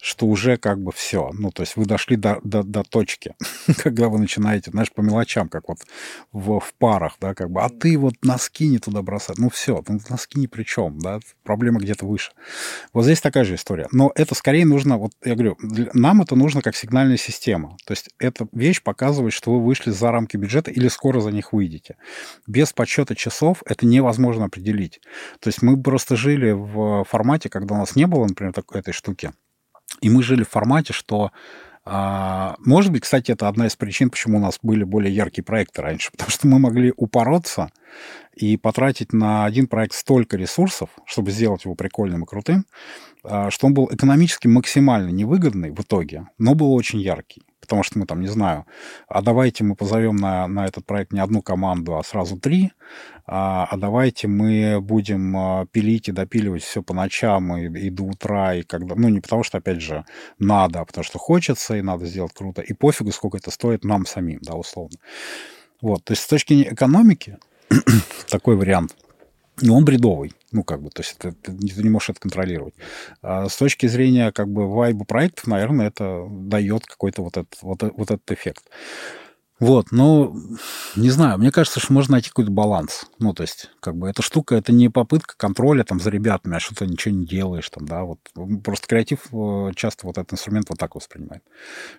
что 0.00 0.26
уже 0.26 0.56
как 0.56 0.80
бы 0.80 0.92
все. 0.92 1.30
Ну, 1.32 1.50
то 1.50 1.62
есть 1.62 1.76
вы 1.76 1.84
дошли 1.84 2.16
до, 2.16 2.40
до, 2.42 2.62
до 2.62 2.82
точки, 2.82 3.34
когда 3.82 4.08
вы 4.08 4.18
начинаете, 4.18 4.70
знаешь, 4.70 4.92
по 4.92 5.00
мелочам, 5.00 5.48
как 5.48 5.68
вот 5.68 5.78
в, 6.32 6.60
в 6.60 6.74
парах, 6.78 7.16
да, 7.20 7.34
как 7.34 7.50
бы, 7.50 7.62
а 7.62 7.68
ты 7.68 7.98
вот 7.98 8.14
носки 8.22 8.68
не 8.68 8.78
туда 8.78 9.02
бросать. 9.02 9.38
Ну, 9.38 9.50
все, 9.50 9.82
ну, 9.88 9.98
носки 10.08 10.38
ни 10.38 10.46
при 10.46 10.62
чем, 10.62 10.98
да, 10.98 11.20
проблема 11.44 11.80
где-то 11.80 12.06
выше. 12.06 12.32
Вот 12.92 13.04
здесь 13.04 13.20
такая 13.20 13.44
же 13.44 13.55
история. 13.56 13.88
Но 13.92 14.12
это 14.14 14.34
скорее 14.34 14.64
нужно, 14.64 14.96
вот 14.98 15.12
я 15.24 15.34
говорю, 15.34 15.56
нам 15.92 16.22
это 16.22 16.36
нужно 16.36 16.62
как 16.62 16.76
сигнальная 16.76 17.16
система. 17.16 17.76
То 17.86 17.92
есть 17.92 18.10
эта 18.18 18.46
вещь 18.52 18.82
показывает, 18.82 19.32
что 19.32 19.52
вы 19.52 19.64
вышли 19.64 19.90
за 19.90 20.10
рамки 20.10 20.36
бюджета 20.36 20.70
или 20.70 20.88
скоро 20.88 21.20
за 21.20 21.30
них 21.30 21.52
выйдете. 21.52 21.96
Без 22.46 22.72
подсчета 22.72 23.14
часов 23.14 23.62
это 23.66 23.86
невозможно 23.86 24.46
определить. 24.46 25.00
То 25.40 25.48
есть 25.48 25.62
мы 25.62 25.80
просто 25.82 26.16
жили 26.16 26.52
в 26.52 27.04
формате, 27.04 27.48
когда 27.48 27.74
у 27.74 27.78
нас 27.78 27.96
не 27.96 28.06
было, 28.06 28.26
например, 28.26 28.52
такой, 28.52 28.80
этой 28.80 28.92
штуки. 28.92 29.32
И 30.00 30.08
мы 30.08 30.22
жили 30.22 30.42
в 30.42 30.48
формате, 30.48 30.92
что 30.92 31.32
может 31.86 32.90
быть, 32.90 33.02
кстати, 33.02 33.30
это 33.30 33.46
одна 33.46 33.66
из 33.66 33.76
причин, 33.76 34.10
почему 34.10 34.38
у 34.38 34.40
нас 34.40 34.58
были 34.60 34.82
более 34.82 35.14
яркие 35.14 35.44
проекты 35.44 35.82
раньше, 35.82 36.10
потому 36.12 36.30
что 36.30 36.48
мы 36.48 36.58
могли 36.58 36.92
упороться 36.96 37.70
и 38.34 38.56
потратить 38.56 39.12
на 39.12 39.44
один 39.44 39.66
проект 39.66 39.94
столько 39.94 40.36
ресурсов, 40.36 40.90
чтобы 41.06 41.30
сделать 41.30 41.64
его 41.64 41.74
прикольным 41.74 42.24
и 42.24 42.26
крутым, 42.26 42.66
а, 43.22 43.50
что 43.50 43.68
он 43.68 43.74
был 43.74 43.88
экономически 43.90 44.48
максимально 44.48 45.10
невыгодный 45.10 45.70
в 45.70 45.80
итоге, 45.80 46.28
но 46.38 46.54
был 46.54 46.72
очень 46.74 47.00
яркий 47.00 47.42
потому 47.66 47.82
что 47.82 47.98
мы 47.98 48.06
там, 48.06 48.20
не 48.20 48.28
знаю, 48.28 48.64
а 49.08 49.22
давайте 49.22 49.64
мы 49.64 49.74
позовем 49.74 50.16
на, 50.16 50.46
на 50.46 50.66
этот 50.66 50.86
проект 50.86 51.12
не 51.12 51.20
одну 51.20 51.42
команду, 51.42 51.96
а 51.96 52.02
сразу 52.02 52.38
три, 52.38 52.72
а, 53.26 53.66
а 53.70 53.76
давайте 53.76 54.28
мы 54.28 54.80
будем 54.80 55.36
а, 55.36 55.66
пилить 55.66 56.08
и 56.08 56.12
допиливать 56.12 56.62
все 56.62 56.82
по 56.82 56.94
ночам 56.94 57.56
и, 57.56 57.86
и 57.86 57.90
до 57.90 58.04
утра, 58.04 58.54
и 58.54 58.62
когда, 58.62 58.94
ну, 58.94 59.08
не 59.08 59.20
потому 59.20 59.42
что, 59.42 59.58
опять 59.58 59.80
же, 59.80 60.04
надо, 60.38 60.80
а 60.80 60.84
потому 60.84 61.04
что 61.04 61.18
хочется, 61.18 61.76
и 61.76 61.82
надо 61.82 62.06
сделать 62.06 62.32
круто, 62.32 62.62
и 62.62 62.72
пофигу, 62.72 63.12
сколько 63.12 63.38
это 63.38 63.50
стоит 63.50 63.84
нам 63.84 64.06
самим, 64.06 64.38
да, 64.42 64.54
условно. 64.54 64.98
Вот, 65.80 66.04
то 66.04 66.12
есть 66.12 66.22
с 66.22 66.26
точки 66.26 66.68
экономики 66.70 67.38
такой 68.30 68.56
вариант, 68.56 68.96
ну, 69.60 69.74
он 69.76 69.84
бредовый. 69.84 70.32
Ну, 70.52 70.62
как 70.62 70.82
бы, 70.82 70.90
то 70.90 71.02
есть 71.02 71.16
это, 71.18 71.32
ты, 71.32 71.52
ты 71.52 71.82
не 71.82 71.88
можешь 71.88 72.10
это 72.10 72.20
контролировать. 72.20 72.74
А 73.22 73.48
с 73.48 73.56
точки 73.56 73.86
зрения, 73.86 74.32
как 74.32 74.48
бы, 74.48 74.70
вайба 74.70 75.04
проектов, 75.04 75.46
наверное, 75.46 75.88
это 75.88 76.26
дает 76.30 76.86
какой-то 76.86 77.22
вот 77.22 77.36
этот, 77.36 77.56
вот, 77.62 77.82
вот 77.82 78.10
этот 78.10 78.30
эффект. 78.30 78.64
Вот, 79.58 79.90
но 79.90 80.36
не 80.96 81.08
знаю, 81.08 81.38
мне 81.38 81.50
кажется, 81.50 81.80
что 81.80 81.94
можно 81.94 82.12
найти 82.12 82.28
какой-то 82.28 82.50
баланс. 82.50 83.06
Ну, 83.18 83.32
то 83.32 83.42
есть, 83.42 83.70
как 83.80 83.96
бы, 83.96 84.06
эта 84.08 84.20
штука, 84.20 84.54
это 84.54 84.70
не 84.70 84.90
попытка 84.90 85.34
контроля 85.38 85.82
там 85.82 85.98
за 85.98 86.10
ребятами, 86.10 86.56
а 86.56 86.60
что 86.60 86.74
то 86.74 86.86
ничего 86.86 87.14
не 87.14 87.24
делаешь 87.24 87.70
там, 87.70 87.86
да, 87.86 88.04
вот. 88.04 88.18
Просто 88.62 88.86
креатив 88.86 89.20
э, 89.32 89.70
часто 89.74 90.06
вот 90.06 90.18
этот 90.18 90.34
инструмент 90.34 90.68
вот 90.68 90.78
так 90.78 90.94
воспринимает. 90.94 91.42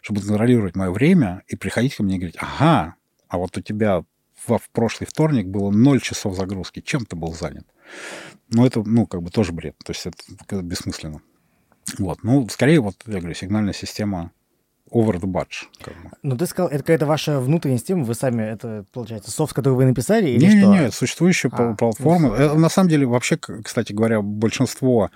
Чтобы 0.01 0.21
контролировать 0.21 0.75
мое 0.75 0.91
время 0.91 1.41
и 1.47 1.55
приходить 1.55 1.95
ко 1.95 2.03
мне 2.03 2.17
и 2.17 2.19
говорить, 2.19 2.37
ага, 2.39 2.93
а 3.27 3.37
вот 3.39 3.57
у 3.57 3.61
тебя 3.61 4.03
в, 4.47 4.57
в 4.57 4.69
прошлый 4.71 5.07
вторник 5.07 5.47
было 5.47 5.71
0 5.71 6.01
часов 6.01 6.35
загрузки, 6.35 6.81
чем 6.81 7.05
ты 7.05 7.15
был 7.15 7.33
занят? 7.33 7.65
Но 8.49 8.65
это, 8.65 8.81
ну, 8.83 9.05
как 9.05 9.21
бы 9.21 9.29
тоже 9.29 9.51
бред. 9.51 9.75
То 9.83 9.91
есть 9.91 10.05
это 10.05 10.61
бессмысленно. 10.61 11.21
Вот. 11.97 12.23
Ну, 12.23 12.47
скорее, 12.49 12.79
вот, 12.79 12.95
я 13.05 13.19
говорю, 13.19 13.33
сигнальная 13.33 13.73
система 13.73 14.31
over 14.91 15.19
the 15.19 15.25
budget. 15.25 15.67
Как 15.81 15.93
бы. 15.95 16.11
Ну, 16.23 16.37
ты 16.37 16.45
сказал, 16.45 16.69
это 16.69 16.79
какая-то 16.79 17.05
ваша 17.05 17.39
внутренняя 17.39 17.77
система, 17.77 18.03
вы 18.03 18.13
сами, 18.13 18.43
это, 18.43 18.85
получается, 18.93 19.31
софт, 19.31 19.53
который 19.53 19.73
вы 19.73 19.85
написали, 19.85 20.29
или 20.29 20.45
не, 20.45 20.49
что? 20.49 20.73
Не, 20.73 20.79
не, 20.79 20.91
существующая 20.91 21.49
а, 21.51 21.75
платформа. 21.75 22.35
Ну, 22.37 22.55
на 22.55 22.69
самом 22.69 22.89
деле, 22.89 23.05
вообще, 23.05 23.37
кстати 23.37 23.93
говоря, 23.93 24.21
большинство 24.21 25.11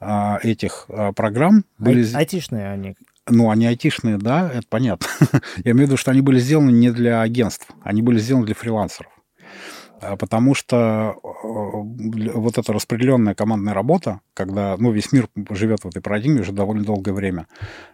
а, 0.00 0.38
этих 0.42 0.86
а, 0.88 1.12
программ 1.12 1.64
были... 1.78 2.06
Айтишные 2.14 2.68
они. 2.68 2.96
Ну, 3.28 3.50
они 3.50 3.66
айтишные, 3.66 4.18
да, 4.18 4.50
это 4.52 4.66
понятно. 4.68 5.06
Я 5.64 5.72
имею 5.72 5.86
в 5.86 5.90
виду, 5.90 5.96
что 5.96 6.10
они 6.10 6.20
были 6.20 6.38
сделаны 6.38 6.70
не 6.70 6.90
для 6.90 7.22
агентств, 7.22 7.68
они 7.82 8.02
были 8.02 8.18
сделаны 8.18 8.44
для 8.44 8.54
фрилансеров. 8.54 9.10
А, 10.04 10.16
потому 10.16 10.54
что 10.54 11.14
э, 11.22 12.30
вот 12.34 12.58
эта 12.58 12.72
распределенная 12.72 13.34
командная 13.34 13.72
работа, 13.72 14.20
когда 14.34 14.76
ну, 14.78 14.90
весь 14.90 15.12
мир 15.12 15.28
живет 15.50 15.84
в 15.84 15.88
этой 15.88 16.02
парадигме 16.02 16.42
уже 16.42 16.52
довольно 16.52 16.84
долгое 16.84 17.12
время, 17.12 17.46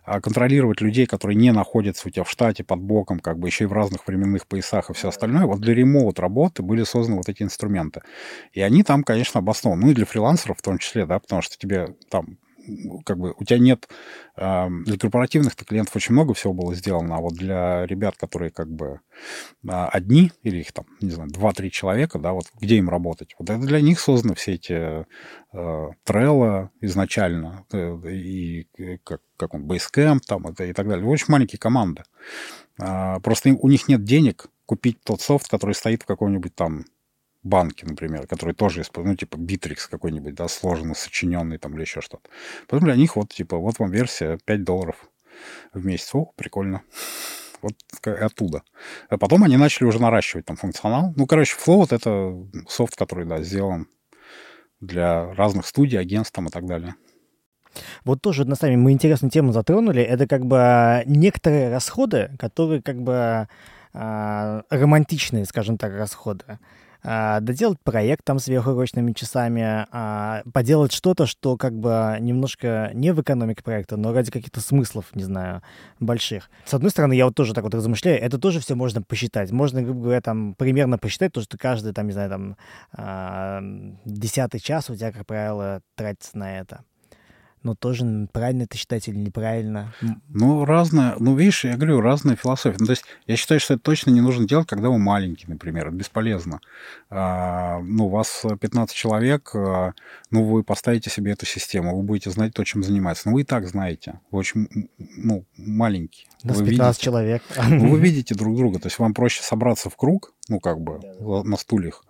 а 0.05 0.20
контролировать 0.20 0.81
людей, 0.81 1.07
которые 1.07 1.36
не 1.36 1.52
находятся 1.52 2.09
у 2.09 2.11
тебя 2.11 2.24
в 2.24 2.31
штате 2.31 2.65
под 2.65 2.81
боком, 2.81 3.20
как 3.20 3.39
бы 3.39 3.47
еще 3.47 3.65
и 3.65 3.66
в 3.69 3.73
разных 3.73 4.07
временных 4.09 4.48
поясах 4.48 4.90
и 4.90 4.94
все 4.94 5.09
остальное, 5.09 5.47
вот 5.47 5.61
для 5.61 5.74
ремоут 5.74 6.19
работы 6.19 6.62
были 6.62 6.82
созданы 6.82 7.19
вот 7.19 7.28
эти 7.28 7.43
инструменты. 7.44 8.02
И 8.52 8.61
они 8.61 8.82
там, 8.82 9.05
конечно, 9.05 9.39
обоснованы. 9.39 9.86
Ну 9.86 9.90
и 9.93 9.94
для 9.94 10.07
фрилансеров 10.07 10.59
в 10.59 10.62
том 10.62 10.78
числе, 10.78 11.07
да, 11.07 11.20
потому 11.20 11.43
что 11.43 11.57
тебе 11.57 11.94
там 12.11 12.39
как 13.05 13.19
бы 13.19 13.35
у 13.37 13.45
тебя 13.45 13.59
нет... 13.59 13.89
Для 14.37 14.99
корпоративных 14.99 15.55
клиентов 15.57 15.97
очень 15.97 16.15
много 16.15 16.35
всего 16.35 16.55
было 16.55 16.74
сделано, 16.74 17.16
а 17.16 17.20
вот 17.20 17.35
для 17.35 17.87
ребят, 17.87 18.16
которые 18.16 18.51
как 18.51 18.70
бы 18.70 19.01
а, 19.69 19.89
одни, 19.89 20.32
или 20.43 20.59
их 20.61 20.73
там, 20.73 20.87
не 21.01 21.11
знаю, 21.11 21.31
два-три 21.31 21.70
человека, 21.70 22.19
да, 22.19 22.32
вот 22.32 22.47
где 22.61 22.77
им 22.77 22.89
работать, 22.89 23.35
вот 23.39 23.51
это 23.51 23.61
для 23.61 23.81
них 23.81 24.01
созданы 24.01 24.35
все 24.35 24.55
эти 24.55 25.07
э, 25.53 25.89
Trello 26.07 26.70
изначально, 26.81 27.66
э, 27.73 28.11
и 28.11 28.66
как, 29.05 29.20
как 29.37 29.55
он, 29.55 29.66
Basecamp 29.66 30.20
там 30.27 30.47
это, 30.47 30.65
и 30.65 30.73
так 30.73 30.89
далее. 30.89 31.07
Очень 31.07 31.27
маленькие 31.28 31.59
команды. 31.59 32.03
А, 32.78 33.20
просто 33.20 33.51
у 33.51 33.69
них 33.69 33.89
нет 33.89 34.05
денег 34.05 34.47
купить 34.66 35.03
тот 35.03 35.20
софт, 35.20 35.49
который 35.49 35.74
стоит 35.74 36.03
в 36.03 36.07
каком-нибудь 36.07 36.55
там 36.55 36.85
банки, 37.42 37.84
например, 37.84 38.26
которые 38.26 38.54
тоже 38.54 38.82
используют, 38.82 39.20
ну, 39.20 39.26
типа 39.26 39.36
Bittrex 39.36 39.88
какой-нибудь, 39.90 40.34
да, 40.34 40.48
сложно 40.48 40.94
сочиненный 40.94 41.58
там 41.58 41.74
или 41.74 41.82
еще 41.82 42.00
что-то. 42.00 42.28
Потом 42.68 42.86
для 42.86 42.96
них 42.96 43.16
вот, 43.16 43.32
типа, 43.32 43.56
вот 43.56 43.78
вам 43.78 43.90
версия 43.90 44.38
5 44.44 44.64
долларов 44.64 44.96
в 45.72 45.84
месяц. 45.84 46.14
О, 46.14 46.32
прикольно. 46.36 46.82
Вот 47.62 47.74
оттуда. 48.04 48.62
А 49.08 49.18
потом 49.18 49.44
они 49.44 49.56
начали 49.56 49.86
уже 49.86 50.00
наращивать 50.00 50.46
там 50.46 50.56
функционал. 50.56 51.12
Ну, 51.16 51.26
короче, 51.26 51.56
вот 51.66 51.92
это 51.92 52.34
софт, 52.68 52.96
который, 52.96 53.26
да, 53.26 53.42
сделан 53.42 53.86
для 54.80 55.32
разных 55.34 55.66
студий, 55.66 55.98
агентств 55.98 56.34
там 56.34 56.46
и 56.46 56.50
так 56.50 56.66
далее. 56.66 56.94
Вот 58.04 58.20
тоже, 58.20 58.44
на 58.46 58.56
самом 58.56 58.72
деле, 58.72 58.82
мы 58.82 58.92
интересную 58.92 59.30
тему 59.30 59.52
затронули. 59.52 60.02
Это 60.02 60.26
как 60.26 60.46
бы 60.46 61.02
некоторые 61.06 61.70
расходы, 61.70 62.30
которые 62.38 62.82
как 62.82 63.00
бы 63.02 63.46
э, 63.92 64.62
романтичные, 64.70 65.44
скажем 65.44 65.76
так, 65.76 65.92
расходы 65.92 66.58
доделать 67.02 67.78
проект 67.82 68.24
там 68.24 68.39
сверхурочными 68.39 69.12
часами, 69.12 69.86
а, 69.90 70.43
поделать 70.52 70.93
что-то, 70.93 71.27
что 71.27 71.56
как 71.56 71.74
бы 71.74 72.16
немножко 72.20 72.90
не 72.94 73.12
в 73.12 73.20
экономике 73.20 73.62
проекта, 73.62 73.97
но 73.97 74.12
ради 74.12 74.31
каких-то 74.31 74.60
смыслов, 74.60 75.06
не 75.14 75.24
знаю, 75.24 75.62
больших. 75.98 76.51
С 76.64 76.74
одной 76.74 76.90
стороны, 76.90 77.14
я 77.14 77.27
вот 77.27 77.35
тоже 77.35 77.55
так 77.55 77.64
вот 77.64 77.74
размышляю, 77.74 78.20
это 78.20 78.39
тоже 78.39 78.60
все 78.60 78.74
можно 78.74 79.02
посчитать. 79.02 79.51
Можно, 79.51 79.82
грубо 79.82 80.02
говоря, 80.02 80.20
там 80.20 80.55
примерно 80.55 80.98
посчитать 80.98 81.32
то, 81.32 81.40
что 81.40 81.56
каждый, 81.59 81.93
там, 81.93 82.06
не 82.06 82.12
знаю, 82.12 82.31
там, 82.31 82.56
а, 82.93 83.60
десятый 84.05 84.60
час 84.60 84.90
у 84.90 84.97
тебя, 84.97 85.12
как 85.12 85.27
правило, 85.27 85.81
тратится 85.97 86.36
на 86.36 86.59
это 86.59 86.85
но 87.62 87.74
тоже 87.74 88.28
правильно 88.32 88.62
это 88.62 88.77
считать 88.77 89.09
или 89.09 89.16
неправильно? 89.16 89.93
Ну, 90.28 90.65
разное. 90.65 91.15
Ну, 91.19 91.35
видишь, 91.37 91.65
я 91.65 91.77
говорю, 91.77 92.01
разная 92.01 92.37
философия. 92.37 92.77
Ну, 92.78 92.87
то 92.87 92.93
есть 92.93 93.05
я 93.27 93.37
считаю, 93.37 93.61
что 93.61 93.74
это 93.74 93.82
точно 93.82 94.11
не 94.11 94.20
нужно 94.20 94.47
делать, 94.47 94.66
когда 94.66 94.89
вы 94.89 94.99
маленький, 94.99 95.47
например. 95.47 95.89
Это 95.89 95.97
бесполезно. 95.97 96.61
А, 97.11 97.81
ну, 97.81 98.07
у 98.07 98.11
вас 98.11 98.45
15 98.61 98.95
человек, 98.97 99.51
а, 99.55 99.93
ну, 100.31 100.45
вы 100.45 100.62
поставите 100.62 101.11
себе 101.11 101.32
эту 101.32 101.47
систему, 101.47 101.97
вы 101.97 102.03
будете 102.03 102.31
знать 102.31 102.55
то, 102.55 102.65
чем 102.65 102.82
заниматься. 102.82 103.28
Но 103.28 103.35
вы 103.35 103.43
и 103.43 103.45
так 103.45 103.69
знаете. 103.69 104.20
Вы 104.31 104.39
очень, 104.39 104.89
ну, 104.99 105.45
маленький. 105.57 106.28
Нас 106.43 106.57
вы 106.57 106.66
15 106.66 106.78
видите, 106.78 107.05
человек. 107.05 107.43
Ну, 107.69 107.91
вы 107.91 108.01
видите 108.01 108.35
друг 108.35 108.57
друга. 108.57 108.78
То 108.78 108.87
есть 108.87 108.99
вам 108.99 109.15
проще 109.15 109.43
собраться 109.43 109.91
в 109.91 109.97
круг, 109.97 110.32
ну, 110.51 110.60
как 110.60 110.81
бы, 110.81 110.98
да, 111.01 111.43
на 111.44 111.56
стульях, 111.56 112.05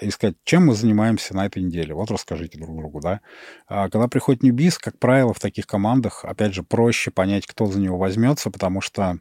и 0.00 0.10
сказать, 0.10 0.36
чем 0.44 0.66
мы 0.66 0.74
занимаемся 0.74 1.34
на 1.36 1.46
этой 1.46 1.62
неделе. 1.62 1.94
Вот 1.94 2.10
расскажите 2.10 2.58
друг 2.58 2.76
другу, 2.76 3.00
да. 3.00 3.20
А 3.68 3.88
когда 3.88 4.08
приходит 4.08 4.42
ньюбис, 4.42 4.78
как 4.78 4.98
правило, 4.98 5.32
в 5.32 5.40
таких 5.40 5.66
командах, 5.66 6.24
опять 6.24 6.54
же, 6.54 6.62
проще 6.62 7.10
понять, 7.10 7.46
кто 7.46 7.66
за 7.66 7.78
него 7.78 7.98
возьмется, 7.98 8.50
потому 8.50 8.80
что 8.80 9.18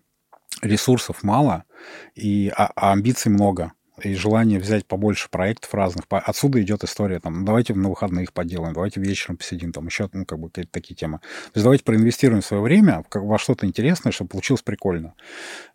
ресурсов 0.62 1.22
мало, 1.22 1.66
и, 2.16 2.52
а, 2.56 2.72
а 2.76 2.94
амбиций 2.94 3.32
много 3.32 3.74
и 4.04 4.14
желание 4.14 4.60
взять 4.60 4.86
побольше 4.86 5.30
проектов 5.30 5.74
разных. 5.74 6.06
Отсюда 6.10 6.62
идет 6.62 6.84
история, 6.84 7.20
там, 7.20 7.40
«Ну, 7.40 7.46
давайте 7.46 7.74
на 7.74 7.90
выходных 7.90 8.34
поделаем, 8.34 8.74
давайте 8.74 9.00
вечером 9.00 9.38
посидим, 9.38 9.72
там, 9.72 9.86
еще, 9.86 10.10
ну, 10.14 10.26
как 10.26 10.40
бы, 10.40 10.50
какие-то 10.50 10.72
такие 10.72 10.96
темы. 10.96 11.20
То 11.20 11.52
есть 11.56 11.64
давайте 11.64 11.84
проинвестируем 11.84 12.42
свое 12.42 12.62
время 12.62 13.04
во 13.14 13.38
что-то 13.38 13.66
интересное, 13.66 14.12
чтобы 14.12 14.30
получилось 14.30 14.62
прикольно. 14.62 15.14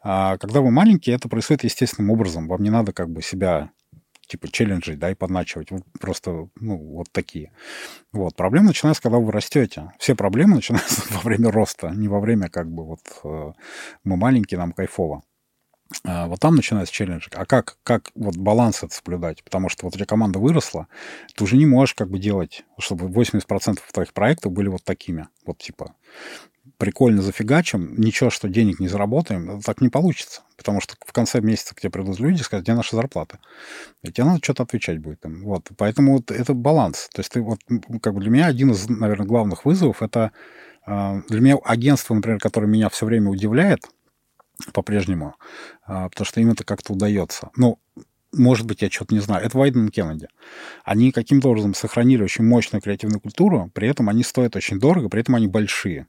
А 0.03 0.37
когда 0.39 0.61
вы 0.61 0.71
маленькие, 0.71 1.17
это 1.17 1.29
происходит 1.29 1.65
естественным 1.65 2.11
образом. 2.11 2.49
Вам 2.49 2.63
не 2.63 2.71
надо, 2.71 2.93
как 2.93 3.11
бы, 3.11 3.23
себя 3.23 3.71
типа 4.31 4.49
челленджей, 4.49 4.97
да, 4.97 5.11
и 5.11 5.15
подначивать. 5.15 5.71
Вот 5.71 5.83
просто, 6.01 6.49
ну, 6.55 6.77
вот 6.77 7.09
такие. 7.11 7.53
Вот. 8.13 8.37
Проблема 8.37 8.69
начинается, 8.69 9.03
когда 9.03 9.19
вы 9.19 9.33
растете. 9.33 9.93
Все 9.99 10.15
проблемы 10.15 10.55
начинаются 10.57 11.03
во 11.11 11.21
время 11.21 11.51
роста, 11.51 11.91
не 11.91 12.09
во 12.09 12.21
время, 12.21 12.49
как 12.49 12.71
бы, 12.71 12.85
вот 12.85 13.01
э, 13.25 13.53
мы 14.05 14.17
маленькие, 14.17 14.59
нам 14.59 14.73
кайфово. 14.73 15.23
А, 16.05 16.27
вот 16.27 16.41
там 16.41 16.55
начинается 16.55 16.95
челлендж. 16.95 17.29
А 17.33 17.45
как, 17.45 17.77
как 17.83 18.11
вот 18.15 18.37
баланс 18.37 18.83
это 18.83 18.95
соблюдать? 18.95 19.43
Потому 19.43 19.69
что 19.69 19.87
вот 19.87 19.95
у 19.95 19.97
тебя 19.97 20.07
команда 20.07 20.39
выросла, 20.39 20.87
ты 21.35 21.45
уже 21.45 21.57
не 21.57 21.67
можешь 21.67 21.95
как 21.95 22.11
бы 22.11 22.19
делать, 22.19 22.65
чтобы 22.79 23.07
80% 23.07 23.79
твоих 23.93 24.13
проектов 24.13 24.53
были 24.53 24.69
вот 24.69 24.85
такими. 24.85 25.29
Вот 25.45 25.59
типа 25.59 25.95
прикольно 26.79 27.21
зафигачим, 27.21 28.01
ничего, 28.01 28.31
что 28.31 28.49
денег 28.49 28.81
не 28.81 28.89
заработаем, 28.89 29.61
так 29.61 29.81
не 29.81 29.89
получится. 29.89 30.43
Потому 30.57 30.81
что 30.81 30.95
в 31.05 31.13
конце 31.13 31.41
месяца 31.41 31.75
к 31.75 31.81
тебе 31.81 31.91
придут 31.91 32.19
люди 32.21 32.41
и 32.41 32.43
скажут, 32.43 32.65
где 32.65 32.75
наша 32.75 32.97
зарплата? 32.97 33.39
И 34.03 34.11
тебе 34.11 34.25
надо 34.25 34.41
что-то 34.43 34.63
отвечать 34.63 34.99
будет. 34.99 35.25
Им. 35.25 35.45
Вот. 35.45 35.69
Поэтому 35.77 36.15
вот 36.15 36.31
это 36.31 36.55
баланс. 36.55 37.09
То 37.13 37.21
есть 37.21 37.33
ты 37.33 37.43
вот, 37.43 37.61
как 38.03 38.15
бы 38.15 38.21
для 38.21 38.31
меня 38.31 38.47
один 38.47 38.71
из, 38.71 38.89
наверное, 38.89 39.27
главных 39.27 39.65
вызовов 39.65 40.03
это 40.03 40.33
а, 40.87 41.21
для 41.29 41.41
меня 41.41 41.57
агентство, 41.65 42.15
например, 42.15 42.39
которое 42.39 42.67
меня 42.67 42.89
все 42.89 43.07
время 43.07 43.31
удивляет, 43.31 43.87
по-прежнему, 44.73 45.35
а, 45.85 46.09
потому 46.09 46.27
что 46.27 46.41
им 46.41 46.51
это 46.51 46.65
как-то 46.65 46.93
удается. 46.93 47.51
Ну, 47.57 47.79
может 48.33 48.67
быть, 48.67 48.83
я 48.83 48.91
что-то 48.91 49.15
не 49.15 49.21
знаю. 49.21 49.45
Это 49.45 49.59
Вайден 49.59 49.89
и 49.89 49.91
Кеннеди. 49.91 50.29
Они 50.85 51.11
каким-то 51.11 51.49
образом 51.49 51.75
сохранили 51.75 52.23
очень 52.23 52.45
мощную 52.45 52.81
креативную 52.81 53.21
культуру, 53.21 53.71
при 53.75 53.89
этом 53.89 54.09
они 54.09 54.23
стоят 54.23 54.57
очень 54.57 54.79
дорого, 54.79 55.09
при 55.09 55.21
этом 55.21 55.35
они 55.35 55.49
большие. 55.49 56.07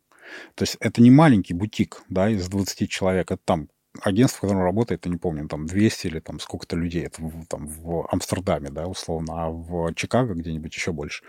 То 0.55 0.63
есть 0.63 0.77
это 0.79 1.01
не 1.01 1.11
маленький 1.11 1.53
бутик, 1.53 2.03
да, 2.09 2.29
из 2.29 2.47
20 2.47 2.89
человек, 2.89 3.31
это 3.31 3.41
там 3.43 3.69
агентство, 4.01 4.37
в 4.37 4.41
котором 4.41 4.63
работает, 4.63 5.05
я 5.05 5.11
не 5.11 5.17
помню, 5.17 5.47
там 5.47 5.65
200 5.65 6.07
или 6.07 6.19
там 6.19 6.39
сколько-то 6.39 6.75
людей, 6.75 7.03
это 7.05 7.21
в, 7.21 7.45
там 7.47 7.67
в 7.67 8.07
Амстердаме, 8.09 8.69
да, 8.69 8.87
условно, 8.87 9.45
а 9.45 9.49
в 9.49 9.93
Чикаго 9.95 10.33
где-нибудь 10.33 10.73
еще 10.73 10.93
больше. 10.93 11.23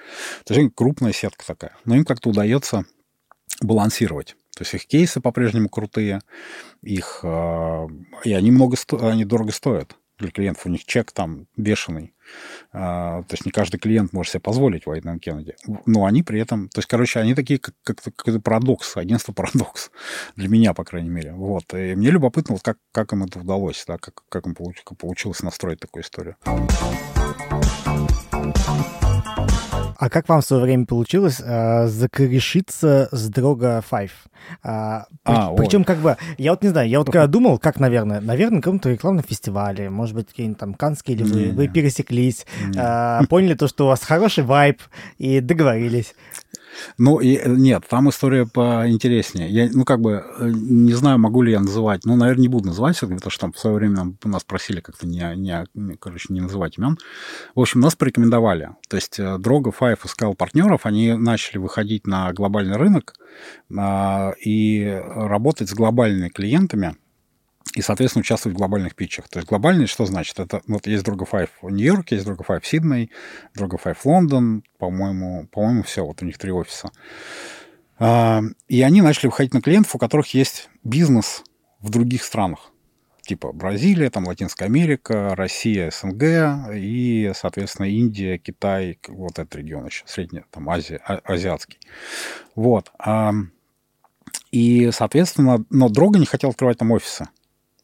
То 0.45 0.55
есть 0.55 0.75
крупная 0.75 1.13
сетка 1.13 1.45
такая. 1.45 1.77
Но 1.85 1.97
им 1.97 2.05
как-то 2.05 2.31
удается 2.31 2.85
балансировать. 3.61 4.37
То 4.63 4.65
есть 4.65 4.75
их 4.75 4.87
кейсы 4.87 5.21
по-прежнему 5.21 5.69
крутые, 5.69 6.21
их, 6.83 7.19
э, 7.25 7.87
и 8.23 8.33
они 8.33 8.53
много 8.53 8.77
они 9.01 9.25
дорого 9.25 9.51
стоят 9.51 9.97
для 10.19 10.31
клиентов. 10.31 10.67
У 10.67 10.69
них 10.69 10.85
чек 10.85 11.11
там 11.11 11.49
бешеный. 11.57 12.15
А, 12.73 13.23
то 13.23 13.35
есть 13.35 13.45
не 13.45 13.51
каждый 13.51 13.79
клиент 13.79 14.13
может 14.13 14.33
себе 14.33 14.41
позволить 14.41 14.85
White 14.85 15.03
Kennedy. 15.19 15.55
Но 15.85 16.05
они 16.05 16.23
при 16.23 16.41
этом... 16.41 16.69
То 16.69 16.79
есть, 16.79 16.89
короче, 16.89 17.19
они 17.19 17.35
такие, 17.35 17.59
как, 17.59 17.75
как, 17.83 17.99
как 18.15 18.43
парадокс, 18.43 18.97
агентство 18.97 19.33
парадокс. 19.33 19.91
Для 20.37 20.49
меня, 20.49 20.75
по 20.75 20.85
крайней 20.85 21.11
мере. 21.11 21.33
Вот. 21.33 21.75
И 21.75 21.97
мне 21.97 22.11
любопытно, 22.11 22.55
вот 22.55 22.63
как, 22.63 22.79
как 22.93 23.13
им 23.13 23.25
это 23.25 23.41
удалось, 23.41 23.83
да, 23.85 23.99
как, 23.99 24.23
как 24.29 24.47
им 24.47 24.55
получилось 24.55 25.43
настроить 25.43 25.81
такую 25.81 26.05
историю. 26.05 26.37
А 30.03 30.11
как 30.11 30.29
вам 30.29 30.41
в 30.41 30.45
свое 30.45 30.65
время 30.65 30.85
получилось 30.85 31.41
э, 31.41 31.87
закорешиться 31.87 33.09
с 33.13 33.29
Дрога 33.29 33.81
5? 33.89 34.11
А, 34.65 35.07
а, 35.25 35.55
причем, 35.55 35.85
как 35.85 35.99
бы, 35.99 36.17
я 36.39 36.51
вот 36.51 36.65
не 36.65 36.71
знаю, 36.71 36.89
я 36.89 36.99
вот 36.99 37.07
когда 37.07 37.27
думал, 37.29 37.61
как, 37.61 37.79
наверное, 37.79 38.21
наверное, 38.21 38.57
на 38.57 38.63
каком-то 38.63 38.91
рекламном 38.91 39.23
фестивале, 39.23 39.91
может 39.91 40.17
быть, 40.17 40.27
какие-нибудь 40.27 40.59
там 40.59 40.75
канские, 40.75 41.17
или 41.17 41.23
вы, 41.23 41.53
вы 41.53 41.69
пересеклись, 41.69 42.47
э, 42.75 43.21
поняли 43.29 43.55
то, 43.55 43.69
что 43.69 43.85
у 43.85 43.89
вас 43.91 44.03
хороший 44.03 44.43
вайб, 44.43 44.83
и 45.19 45.39
договорились. 45.39 46.17
Ну, 46.99 47.19
и, 47.21 47.37
э, 47.37 47.49
нет, 47.49 47.85
там 47.89 48.09
история 48.09 48.47
поинтереснее. 48.47 49.49
Я, 49.49 49.69
ну, 49.73 49.85
как 49.85 50.01
бы, 50.01 50.25
э, 50.39 50.51
не 50.53 50.95
знаю, 50.95 51.19
могу 51.19 51.43
ли 51.43 51.53
я 51.53 51.61
называть, 51.61 52.05
ну, 52.05 52.17
наверное, 52.17 52.43
не 52.43 52.49
буду 52.49 52.69
называть 52.69 52.97
потому 53.01 53.31
что 53.31 53.41
там 53.41 53.53
в 53.53 53.59
свое 53.59 53.77
время 53.77 54.15
нас 54.25 54.45
просили 54.45 54.81
как-то 54.81 55.07
не, 55.07 55.21
не, 55.37 55.97
короче, 55.97 56.33
не 56.33 56.41
называть 56.41 56.79
имен. 56.79 56.99
В 57.55 57.61
общем, 57.61 57.81
нас 57.81 57.95
порекомендовали. 57.97 58.71
То 58.89 58.97
есть 58.97 59.19
Дрога 59.19 59.71
э, 59.71 59.73
Five 59.79 59.99
искал 60.05 60.35
партнеров, 60.35 60.87
они 60.87 61.15
начали 61.15 61.59
выходить 61.59 62.07
на 62.07 62.33
глобальный 62.33 62.77
рынок 62.77 63.15
а, 63.77 64.33
и 64.45 65.01
работать 65.15 65.71
с 65.71 65.75
глобальными 65.75 66.29
клиентами, 66.29 66.97
и, 67.75 67.81
соответственно, 67.81 68.21
участвовать 68.21 68.55
в 68.55 68.59
глобальных 68.59 68.95
питчах. 68.95 69.29
То 69.29 69.39
есть 69.39 69.49
глобальный 69.49 69.87
что 69.87 70.05
значит? 70.05 70.39
Это 70.39 70.63
вот 70.67 70.87
есть 70.87 71.05
Друга 71.05 71.25
5 71.25 71.49
в 71.63 71.71
Нью-Йорке, 71.71 72.17
есть 72.17 72.27
Друга 72.27 72.45
5 72.45 72.63
в 72.63 72.67
Сидней, 72.67 73.11
Друга 73.55 73.79
5 73.79 73.97
в 73.97 74.07
Лондон, 74.07 74.63
по-моему, 74.79 75.47
по-моему, 75.51 75.83
все, 75.83 76.05
вот 76.05 76.23
у 76.23 76.27
них 76.27 76.39
три 76.39 76.53
офиса. 76.53 76.91
А, 77.99 78.43
и 78.69 78.83
они 78.83 79.01
начали 79.01 79.27
выходить 79.27 79.55
на 79.55 79.63
клиентов, 79.63 79.95
у 79.95 79.99
которых 79.99 80.35
есть 80.35 80.69
бизнес 80.85 81.45
в 81.81 81.91
других 81.91 82.25
странах. 82.25 82.71
Типа 83.23 83.53
Бразилия, 83.53 84.11
там 84.11 84.27
Латинская 84.27 84.65
Америка, 84.65 85.35
Россия, 85.37 85.91
СНГ 85.91 86.75
и, 86.75 87.31
соответственно, 87.35 87.87
Индия, 87.87 88.37
Китай, 88.37 88.99
вот 89.07 89.39
этот 89.39 89.55
регион 89.55 89.87
еще, 89.87 90.03
средний, 90.07 90.43
там 90.51 90.69
Азия, 90.69 91.01
а, 91.07 91.21
азиатский. 91.25 91.79
Вот. 92.55 92.91
И, 94.51 94.91
соответственно, 94.93 95.65
но 95.71 95.89
Дрога 95.89 96.19
не 96.19 96.27
хотел 96.27 96.51
открывать 96.51 96.79
там 96.79 96.91
офисы 96.91 97.29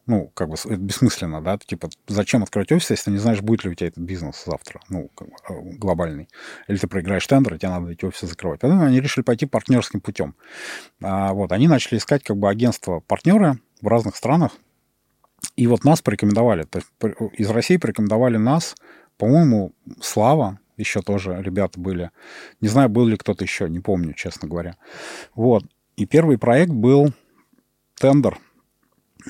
ну, 0.09 0.31
как 0.33 0.49
бы 0.49 0.55
это 0.55 0.75
бессмысленно, 0.75 1.39
да, 1.39 1.59
типа, 1.59 1.89
зачем 2.07 2.41
открывать 2.41 2.71
офис, 2.71 2.89
если 2.89 3.05
ты 3.05 3.11
не 3.11 3.19
знаешь, 3.19 3.41
будет 3.41 3.63
ли 3.63 3.69
у 3.69 3.73
тебя 3.75 3.89
этот 3.89 4.03
бизнес 4.03 4.43
завтра, 4.43 4.81
ну, 4.89 5.11
э, 5.21 5.53
глобальный. 5.77 6.27
Или 6.67 6.77
ты 6.77 6.87
проиграешь 6.87 7.27
тендер, 7.27 7.53
и 7.53 7.59
тебе 7.59 7.69
надо 7.69 7.91
эти 7.91 8.05
офисы 8.05 8.25
закрывать. 8.25 8.59
Поэтому 8.61 8.83
они 8.83 8.99
решили 8.99 9.23
пойти 9.23 9.45
партнерским 9.45 10.01
путем. 10.01 10.33
А, 10.99 11.31
вот, 11.33 11.51
они 11.51 11.67
начали 11.67 11.99
искать 11.99 12.23
как 12.23 12.37
бы 12.37 12.49
агентства-партнеры 12.49 13.59
в 13.81 13.87
разных 13.87 14.15
странах, 14.15 14.53
и 15.55 15.67
вот 15.67 15.83
нас 15.83 16.01
порекомендовали, 16.01 16.63
то 16.63 16.79
есть 16.79 16.89
из 17.39 17.49
России 17.51 17.77
порекомендовали 17.77 18.37
нас, 18.37 18.75
по-моему, 19.17 19.73
Слава, 20.01 20.59
еще 20.75 21.01
тоже 21.01 21.39
ребята 21.39 21.79
были. 21.79 22.09
Не 22.61 22.67
знаю, 22.67 22.89
был 22.89 23.05
ли 23.05 23.15
кто-то 23.15 23.43
еще, 23.43 23.69
не 23.69 23.79
помню, 23.79 24.13
честно 24.13 24.47
говоря. 24.47 24.75
Вот. 25.35 25.65
И 25.97 26.07
первый 26.07 26.39
проект 26.39 26.71
был 26.71 27.13
тендер– 27.95 28.39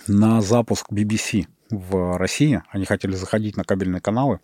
на 0.07 0.41
запуск 0.41 0.91
BBC 0.91 1.45
в 1.69 2.17
России. 2.17 2.61
Они 2.69 2.85
хотели 2.85 3.13
заходить 3.13 3.57
на 3.57 3.63
кабельные 3.63 4.01
каналы. 4.01 4.39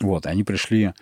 Вот, 0.00 0.26
и 0.26 0.28
они 0.28 0.44
пришли 0.44 0.92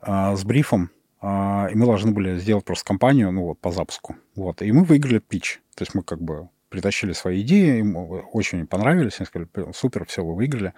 э, 0.00 0.36
с 0.36 0.44
брифом, 0.44 0.90
э, 1.22 1.26
и 1.72 1.74
мы 1.74 1.86
должны 1.86 2.12
были 2.12 2.38
сделать 2.38 2.64
просто 2.64 2.84
компанию, 2.84 3.30
ну 3.32 3.44
вот, 3.44 3.60
по 3.60 3.70
запуску. 3.70 4.16
Вот, 4.34 4.62
и 4.62 4.72
мы 4.72 4.84
выиграли 4.84 5.18
пич. 5.18 5.60
То 5.74 5.82
есть 5.82 5.94
мы 5.94 6.02
как 6.02 6.20
бы 6.20 6.48
притащили 6.68 7.12
свои 7.12 7.42
идеи, 7.42 7.78
им 7.78 7.96
очень 7.96 8.66
понравились, 8.66 9.18
они 9.18 9.26
сказали, 9.26 9.48
супер, 9.72 10.04
все, 10.06 10.24
вы 10.24 10.34
выиграли. 10.34 10.74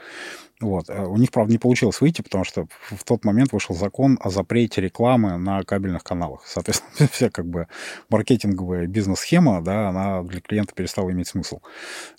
Вот. 0.60 0.88
Э, 0.88 1.04
у 1.04 1.16
них, 1.16 1.30
правда, 1.30 1.52
не 1.52 1.58
получилось 1.58 2.00
выйти, 2.00 2.22
потому 2.22 2.44
что 2.44 2.66
в 2.90 3.04
тот 3.04 3.24
момент 3.24 3.52
вышел 3.52 3.74
закон 3.74 4.18
о 4.20 4.30
запрете 4.30 4.80
рекламы 4.80 5.38
на 5.38 5.62
кабельных 5.62 6.04
каналах. 6.04 6.42
Соответственно, 6.46 7.08
вся 7.12 7.30
как 7.30 7.46
бы 7.46 7.68
маркетинговая 8.10 8.86
бизнес-схема, 8.86 9.62
да, 9.62 9.88
она 9.88 10.22
для 10.22 10.40
клиента 10.40 10.74
перестала 10.74 11.10
иметь 11.10 11.28
смысл. 11.28 11.60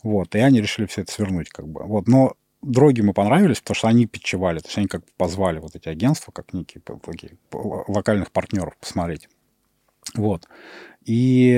Вот. 0.04 0.36
И 0.36 0.40
они 0.40 0.62
решили 0.62 0.88
все 0.88 1.02
это 1.02 1.12
свернуть, 1.12 1.50
как 1.50 1.68
бы. 1.68 1.84
Вот. 1.84 2.08
Но 2.08 2.36
Дроги 2.62 3.00
мы 3.00 3.14
понравились, 3.14 3.62
потому 3.62 3.76
что 3.76 3.88
они 3.88 4.06
питчевали, 4.06 4.60
то 4.60 4.68
есть 4.68 4.78
они 4.78 4.88
как 4.88 5.02
бы 5.02 5.08
позвали 5.16 5.60
вот 5.60 5.76
эти 5.76 5.88
агентства, 5.88 6.34
как 6.34 6.52
некие 6.54 6.82
такие 6.82 7.38
локальных 7.54 8.32
партнеров 8.32 8.76
посмотреть. 8.78 9.30
Вот. 10.16 10.46
И 11.06 11.54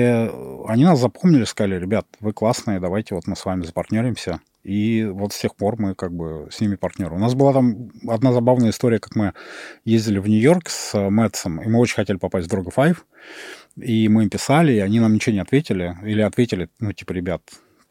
они 0.66 0.84
нас 0.84 1.00
запомнили, 1.00 1.44
сказали, 1.44 1.78
ребят, 1.78 2.06
вы 2.20 2.32
классные, 2.32 2.80
давайте 2.80 3.14
вот 3.14 3.26
мы 3.26 3.36
с 3.36 3.44
вами 3.44 3.64
запартнеримся. 3.64 4.40
И 4.62 5.04
вот 5.04 5.32
с 5.32 5.40
тех 5.40 5.56
пор 5.56 5.80
мы 5.80 5.94
как 5.94 6.12
бы 6.12 6.48
с 6.50 6.60
ними 6.60 6.76
партнеры. 6.76 7.16
У 7.16 7.18
нас 7.18 7.34
была 7.34 7.52
там 7.52 7.90
одна 8.08 8.32
забавная 8.32 8.70
история, 8.70 9.00
как 9.00 9.16
мы 9.16 9.32
ездили 9.84 10.18
в 10.18 10.28
Нью-Йорк 10.28 10.68
с 10.68 10.96
Мэтсом, 11.10 11.60
и 11.60 11.68
мы 11.68 11.80
очень 11.80 11.96
хотели 11.96 12.16
попасть 12.16 12.48
в 12.48 12.54
Droga 12.54 12.72
5, 12.74 12.96
и 13.84 14.08
мы 14.08 14.22
им 14.24 14.30
писали, 14.30 14.72
и 14.72 14.78
они 14.78 15.00
нам 15.00 15.14
ничего 15.14 15.34
не 15.34 15.40
ответили. 15.40 15.96
Или 16.04 16.22
ответили, 16.22 16.68
ну, 16.78 16.92
типа, 16.92 17.12
ребят, 17.12 17.42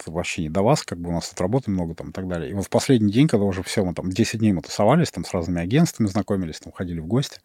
вообще 0.07 0.43
не 0.43 0.49
до 0.49 0.61
вас, 0.61 0.83
как 0.83 0.99
бы 0.99 1.09
у 1.09 1.13
нас 1.13 1.29
тут 1.29 1.41
работы 1.41 1.69
много 1.69 1.93
там 1.93 2.09
и 2.09 2.11
так 2.13 2.27
далее. 2.27 2.49
И 2.49 2.53
вот 2.53 2.65
в 2.65 2.69
последний 2.69 3.11
день, 3.11 3.27
когда 3.27 3.45
уже 3.45 3.63
все, 3.63 3.83
мы 3.83 3.93
там 3.93 4.09
10 4.09 4.39
дней 4.39 4.53
мы 4.53 4.61
тусовались, 4.61 5.11
там 5.11 5.25
с 5.25 5.31
разными 5.33 5.61
агентствами 5.61 6.07
знакомились, 6.07 6.59
там 6.59 6.73
ходили 6.73 6.99
в 6.99 7.07
гости, 7.07 7.39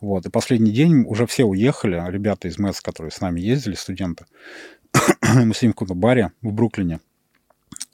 вот, 0.00 0.26
и 0.26 0.30
последний 0.30 0.70
день 0.70 1.04
уже 1.06 1.26
все 1.26 1.44
уехали, 1.44 2.02
ребята 2.10 2.48
из 2.48 2.58
МЭЦ, 2.58 2.80
которые 2.80 3.10
с 3.10 3.20
нами 3.20 3.40
ездили, 3.40 3.74
студенты, 3.74 4.26
мы 5.22 5.54
сидим 5.54 5.72
в 5.72 5.74
каком-то 5.74 5.94
баре 5.94 6.32
в 6.42 6.52
Бруклине, 6.52 7.00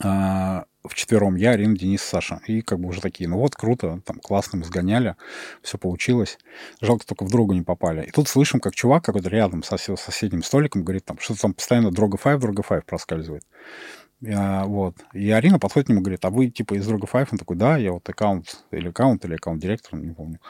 а, 0.02 0.66
в 0.88 0.94
четвером 0.94 1.36
я, 1.36 1.50
Арина, 1.50 1.76
Денис, 1.76 2.02
Саша. 2.02 2.40
И 2.46 2.62
как 2.62 2.80
бы 2.80 2.88
уже 2.88 3.00
такие, 3.00 3.28
ну 3.28 3.38
вот, 3.38 3.54
круто, 3.54 4.00
там 4.04 4.18
классно 4.20 4.58
мы 4.58 4.64
сгоняли, 4.64 5.16
все 5.62 5.78
получилось. 5.78 6.38
Жалко, 6.80 7.06
только 7.06 7.24
в 7.24 7.30
другу 7.30 7.52
не 7.52 7.62
попали. 7.62 8.04
И 8.06 8.10
тут 8.10 8.28
слышим, 8.28 8.60
как 8.60 8.74
чувак 8.74 9.04
какой-то 9.04 9.28
рядом 9.28 9.62
со 9.62 9.76
соседним 9.76 10.42
столиком 10.42 10.84
говорит, 10.84 11.04
там, 11.04 11.18
что-то 11.18 11.42
там 11.42 11.54
постоянно 11.54 11.90
Дрога 11.90 12.18
5, 12.18 12.38
Дрога 12.38 12.62
5 12.62 12.84
проскальзывает. 12.86 13.44
А, 14.24 14.64
вот. 14.64 14.96
И 15.12 15.30
Арина 15.30 15.58
подходит 15.58 15.86
к 15.86 15.90
нему 15.90 16.00
и 16.00 16.04
говорит, 16.04 16.24
а 16.24 16.30
вы 16.30 16.48
типа 16.48 16.74
из 16.74 16.86
друга 16.86 17.06
Five? 17.06 17.28
Он 17.32 17.38
такой, 17.38 17.56
да, 17.56 17.76
я 17.76 17.92
вот 17.92 18.08
аккаунт 18.08 18.64
или 18.70 18.88
аккаунт, 18.88 19.24
или 19.24 19.34
аккаунт-директор, 19.34 19.98
не 19.98 20.12
помню. 20.12 20.40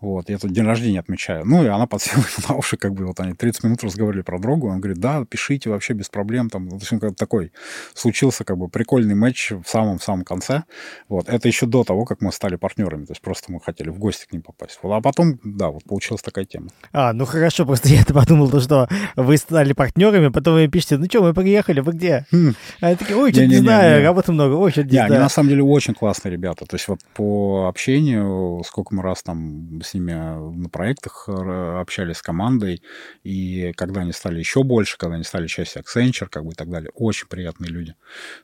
Вот, 0.00 0.30
я 0.30 0.38
тут 0.38 0.52
день 0.52 0.64
рождения 0.64 1.00
отмечаю. 1.00 1.44
Ну, 1.44 1.62
и 1.62 1.66
она 1.66 1.86
подсела 1.86 2.24
на 2.48 2.54
уши, 2.54 2.78
как 2.78 2.94
бы 2.94 3.04
вот 3.06 3.20
они 3.20 3.34
30 3.34 3.64
минут 3.64 3.84
разговаривали 3.84 4.22
про 4.22 4.38
другу. 4.38 4.68
Он 4.68 4.80
говорит, 4.80 4.98
да, 4.98 5.24
пишите 5.26 5.68
вообще 5.68 5.92
без 5.92 6.08
проблем. 6.08 6.48
Там, 6.48 6.68
в 6.68 6.74
общем, 6.74 6.98
как 6.98 7.16
такой 7.16 7.52
случился 7.94 8.44
как 8.44 8.56
бы 8.56 8.68
прикольный 8.68 9.14
матч 9.14 9.50
в 9.50 9.64
самом-самом 9.66 10.24
конце. 10.24 10.64
Вот, 11.08 11.28
это 11.28 11.46
еще 11.46 11.66
до 11.66 11.84
того, 11.84 12.06
как 12.06 12.22
мы 12.22 12.32
стали 12.32 12.56
партнерами. 12.56 13.04
То 13.04 13.12
есть 13.12 13.20
просто 13.20 13.52
мы 13.52 13.60
хотели 13.60 13.90
в 13.90 13.98
гости 13.98 14.26
к 14.26 14.32
ним 14.32 14.40
попасть. 14.40 14.78
Вот, 14.82 14.94
а 14.94 15.00
потом, 15.02 15.38
да, 15.44 15.68
вот 15.68 15.84
получилась 15.84 16.22
такая 16.22 16.46
тема. 16.46 16.68
А, 16.92 17.12
ну 17.12 17.26
хорошо, 17.26 17.66
просто 17.66 17.90
я 17.90 18.02
подумал, 18.08 18.48
то, 18.48 18.60
что 18.60 18.88
вы 19.16 19.36
стали 19.36 19.74
партнерами, 19.74 20.28
потом 20.28 20.54
вы 20.54 20.68
пишете, 20.68 20.96
ну 20.96 21.04
что, 21.04 21.22
мы 21.22 21.34
приехали, 21.34 21.80
вы 21.80 21.92
где? 21.92 22.24
Хм. 22.32 22.54
А 22.80 22.90
такие, 23.10 23.22
ой, 23.22 23.30
что-то 23.32 23.46
не, 23.46 23.54
не, 23.54 23.60
знаю, 23.60 24.00
не, 24.00 24.06
работы 24.06 24.32
много, 24.32 24.54
ой, 24.54 24.70
что-то 24.70 24.88
не, 24.88 24.92
знаю. 24.92 25.12
Они 25.12 25.18
на 25.18 25.28
самом 25.28 25.48
деле 25.48 25.62
очень 25.62 25.94
классные 25.94 26.32
ребята. 26.32 26.66
То 26.66 26.76
есть 26.76 26.88
вот 26.88 27.00
по 27.14 27.66
общению, 27.68 28.62
сколько 28.66 28.94
мы 28.94 29.02
раз 29.02 29.22
там 29.22 29.80
с 29.82 29.94
ними 29.94 30.12
на 30.12 30.68
проектах 30.68 31.28
общались 31.28 32.16
с 32.16 32.22
командой, 32.22 32.82
и 33.24 33.72
когда 33.76 34.02
они 34.02 34.12
стали 34.12 34.38
еще 34.38 34.62
больше, 34.62 34.96
когда 34.98 35.16
они 35.16 35.24
стали 35.24 35.46
частью 35.46 35.82
Accenture, 35.82 36.28
как 36.28 36.44
бы 36.44 36.52
и 36.52 36.54
так 36.54 36.68
далее, 36.70 36.90
очень 36.94 37.26
приятные 37.28 37.70
люди. 37.70 37.94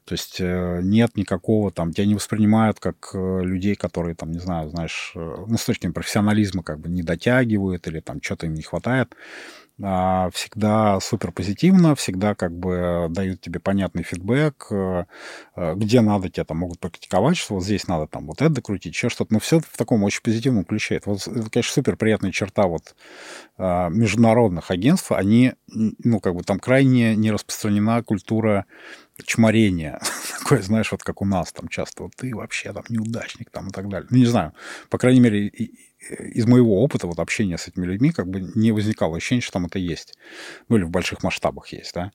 То 0.04 0.14
есть 0.14 0.36
э, 0.40 0.80
нет 0.82 1.16
никакого 1.16 1.70
там, 1.70 1.92
тебя 1.92 2.06
не 2.06 2.14
воспринимают 2.14 2.80
как 2.80 3.10
э, 3.14 3.40
людей, 3.42 3.74
которые 3.74 4.14
там, 4.14 4.32
не 4.32 4.38
знаю, 4.38 4.70
знаешь, 4.70 5.12
э, 5.14 5.18
ну, 5.46 5.56
с 5.56 5.64
точки 5.64 5.82
зрения 5.82 5.94
профессионализма 5.94 6.62
как 6.62 6.80
бы 6.80 6.88
не 6.88 7.02
дотягивают 7.02 7.86
или 7.86 8.00
там 8.00 8.20
что-то 8.22 8.46
им 8.46 8.54
не 8.54 8.62
хватает. 8.62 9.14
А, 9.82 10.30
всегда 10.30 10.98
супер 11.00 11.32
позитивно, 11.32 11.94
всегда 11.94 12.34
как 12.34 12.56
бы 12.56 13.08
дают 13.10 13.42
тебе 13.42 13.60
понятный 13.60 14.04
фидбэк, 14.04 14.68
э, 14.70 15.04
э, 15.54 15.74
где 15.74 16.00
надо 16.00 16.30
тебя 16.30 16.44
там 16.46 16.58
могут 16.58 16.80
практиковать, 16.80 17.36
что 17.36 17.54
вот 17.54 17.64
здесь 17.64 17.86
надо 17.86 18.06
там 18.06 18.26
вот 18.26 18.40
это 18.40 18.48
докрутить, 18.48 18.94
еще 18.94 19.10
что-то, 19.10 19.34
но 19.34 19.38
все 19.38 19.60
в 19.60 19.76
таком 19.76 20.02
очень 20.02 20.22
позитивном 20.22 20.64
ключе. 20.64 20.94
Это, 20.94 21.10
вот, 21.10 21.28
это 21.28 21.50
конечно, 21.50 21.74
супер 21.74 21.96
приятная 21.96 22.32
черта 22.32 22.66
вот 22.66 22.94
а, 23.58 23.90
международных 23.90 24.70
агентств, 24.70 25.12
они, 25.12 25.52
ну, 25.68 26.20
как 26.20 26.34
бы 26.34 26.42
там 26.42 26.58
крайне 26.58 27.14
не 27.14 27.30
распространена 27.30 28.02
культура 28.02 28.64
чморения. 29.24 30.00
Такое, 30.38 30.62
знаешь, 30.62 30.90
вот 30.90 31.02
как 31.02 31.20
у 31.20 31.26
нас 31.26 31.52
там 31.52 31.68
часто, 31.68 32.04
вот 32.04 32.12
ты 32.16 32.34
вообще 32.34 32.72
там 32.72 32.84
неудачник 32.88 33.50
там 33.50 33.68
и 33.68 33.72
так 33.72 33.90
далее. 33.90 34.08
Ну, 34.10 34.16
не 34.16 34.26
знаю, 34.26 34.54
по 34.88 34.96
крайней 34.96 35.20
мере, 35.20 35.50
из 36.10 36.46
моего 36.46 36.82
опыта 36.82 37.06
вот 37.06 37.18
общения 37.18 37.58
с 37.58 37.68
этими 37.68 37.86
людьми 37.86 38.12
как 38.12 38.28
бы 38.28 38.40
не 38.54 38.72
возникало 38.72 39.16
ощущения, 39.16 39.40
что 39.40 39.52
там 39.52 39.66
это 39.66 39.78
есть. 39.78 40.14
Ну, 40.68 40.76
или 40.76 40.84
в 40.84 40.90
больших 40.90 41.22
масштабах 41.22 41.68
есть, 41.68 41.94
да. 41.94 42.10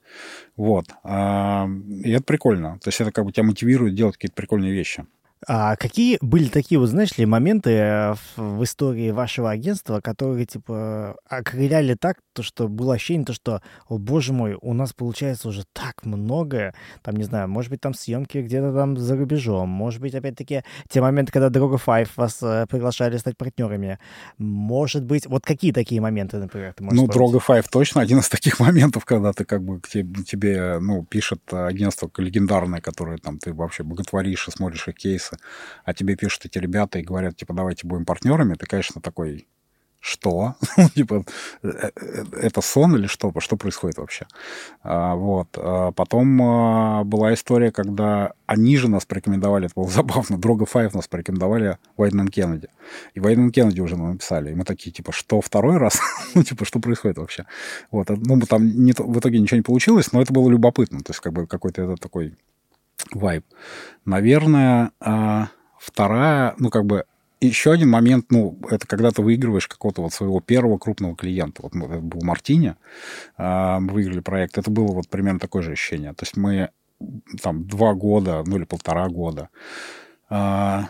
Вот. 0.56 0.86
А, 1.04 1.68
и 2.04 2.10
это 2.10 2.24
прикольно. 2.24 2.78
То 2.80 2.88
есть 2.88 3.00
это 3.00 3.12
как 3.12 3.24
бы 3.24 3.32
тебя 3.32 3.44
мотивирует 3.44 3.94
делать 3.94 4.16
какие-то 4.16 4.34
прикольные 4.34 4.72
вещи. 4.72 5.06
А 5.46 5.76
какие 5.76 6.18
были 6.20 6.48
такие, 6.48 6.78
вот, 6.78 6.88
знаешь 6.88 7.18
ли, 7.18 7.26
моменты 7.26 7.70
э, 7.70 8.14
в, 8.36 8.62
истории 8.62 9.10
вашего 9.10 9.50
агентства, 9.50 10.00
которые, 10.00 10.46
типа, 10.46 11.16
окрыляли 11.28 11.94
так, 11.94 12.18
то, 12.32 12.42
что 12.42 12.68
было 12.68 12.94
ощущение, 12.94 13.24
то, 13.24 13.32
что, 13.32 13.60
о 13.88 13.98
боже 13.98 14.32
мой, 14.32 14.56
у 14.60 14.72
нас 14.72 14.92
получается 14.92 15.48
уже 15.48 15.64
так 15.72 16.04
многое, 16.04 16.74
там, 17.02 17.16
не 17.16 17.24
знаю, 17.24 17.48
может 17.48 17.70
быть, 17.70 17.80
там 17.80 17.92
съемки 17.92 18.38
где-то 18.38 18.72
там 18.72 18.96
за 18.96 19.16
рубежом, 19.16 19.68
может 19.68 20.00
быть, 20.00 20.14
опять-таки, 20.14 20.62
те 20.88 21.00
моменты, 21.00 21.32
когда 21.32 21.48
Droga 21.48 21.80
Five 21.84 22.08
вас 22.16 22.38
э, 22.42 22.66
приглашали 22.68 23.16
стать 23.16 23.36
партнерами, 23.36 23.98
может 24.38 25.04
быть, 25.04 25.26
вот 25.26 25.44
какие 25.44 25.72
такие 25.72 26.00
моменты, 26.00 26.38
например, 26.38 26.72
ты 26.74 26.84
можешь 26.84 27.00
Ну, 27.00 27.06
Droga 27.06 27.42
Five 27.44 27.64
точно 27.70 28.00
один 28.00 28.20
из 28.20 28.28
таких 28.28 28.60
моментов, 28.60 29.04
когда 29.04 29.32
ты 29.32 29.44
как 29.44 29.64
бы 29.64 29.80
к 29.80 29.88
тебе, 29.88 30.22
тебе 30.22 30.78
ну, 30.80 31.04
пишет 31.04 31.40
агентство 31.52 32.10
легендарное, 32.16 32.80
которое 32.80 33.18
там 33.18 33.38
ты 33.38 33.52
вообще 33.52 33.82
боготворишь 33.82 34.46
и 34.46 34.50
смотришь 34.52 34.86
их 34.86 34.94
кейсы, 34.94 35.31
бизнеса, 35.32 35.38
а 35.84 35.94
тебе 35.94 36.16
пишут 36.16 36.46
эти 36.46 36.58
ребята 36.58 36.98
и 36.98 37.02
говорят, 37.02 37.36
типа, 37.36 37.54
давайте 37.54 37.86
будем 37.86 38.04
партнерами, 38.04 38.54
ты, 38.54 38.66
конечно, 38.66 39.00
такой, 39.00 39.46
что? 40.00 40.54
типа, 40.96 41.24
э, 41.62 41.90
э, 41.94 42.24
это 42.42 42.60
сон 42.60 42.96
или 42.96 43.06
что? 43.06 43.32
Что 43.38 43.56
происходит 43.56 43.98
вообще? 43.98 44.26
А, 44.82 45.14
вот. 45.14 45.48
А 45.56 45.92
потом 45.92 46.42
а, 46.42 47.04
была 47.04 47.32
история, 47.32 47.70
когда 47.70 48.32
они 48.46 48.76
же 48.76 48.88
нас 48.88 49.04
порекомендовали, 49.04 49.66
это 49.66 49.74
было 49.76 49.88
забавно, 49.96 50.38
Дрога 50.38 50.66
Файв 50.66 50.94
нас 50.94 51.06
порекомендовали 51.06 51.78
Вайден 51.96 52.28
Кеннеди. 52.28 52.68
И 53.14 53.20
Вайден 53.20 53.52
Кеннеди 53.52 53.80
уже 53.80 53.96
нам 53.96 54.10
написали. 54.12 54.50
И 54.50 54.54
мы 54.56 54.64
такие, 54.64 54.90
типа, 54.90 55.12
что 55.12 55.40
второй 55.40 55.76
раз? 55.76 56.00
ну, 56.34 56.42
типа, 56.42 56.64
что 56.64 56.80
происходит 56.80 57.18
вообще? 57.18 57.44
Вот. 57.92 58.08
Ну, 58.10 58.40
там 58.40 58.66
не, 58.66 58.92
в 58.92 59.18
итоге 59.18 59.38
ничего 59.38 59.58
не 59.58 59.62
получилось, 59.62 60.12
но 60.12 60.20
это 60.20 60.32
было 60.32 60.50
любопытно. 60.50 60.98
То 60.98 61.12
есть, 61.12 61.20
как 61.20 61.32
бы, 61.32 61.46
какой-то 61.46 61.82
это 61.82 61.94
такой 61.94 62.34
вайб. 63.12 63.44
Наверное, 64.04 64.92
а, 65.00 65.48
вторая, 65.78 66.54
ну, 66.58 66.70
как 66.70 66.84
бы, 66.86 67.04
еще 67.40 67.72
один 67.72 67.90
момент, 67.90 68.26
ну, 68.30 68.56
это 68.70 68.86
когда 68.86 69.10
ты 69.10 69.22
выигрываешь 69.22 69.66
какого-то 69.66 70.02
вот 70.02 70.12
своего 70.12 70.40
первого 70.40 70.78
крупного 70.78 71.16
клиента. 71.16 71.62
Вот 71.62 71.74
это 71.74 72.00
был 72.00 72.20
Мартини, 72.22 72.76
а, 73.36 73.80
мы 73.80 73.92
выиграли 73.94 74.20
проект. 74.20 74.58
Это 74.58 74.70
было 74.70 74.92
вот 74.92 75.08
примерно 75.08 75.40
такое 75.40 75.62
же 75.62 75.72
ощущение. 75.72 76.12
То 76.14 76.22
есть 76.22 76.36
мы 76.36 76.70
там 77.42 77.66
два 77.66 77.94
года, 77.94 78.44
ну 78.46 78.56
или 78.56 78.64
полтора 78.64 79.08
года 79.08 79.48
а, 80.30 80.88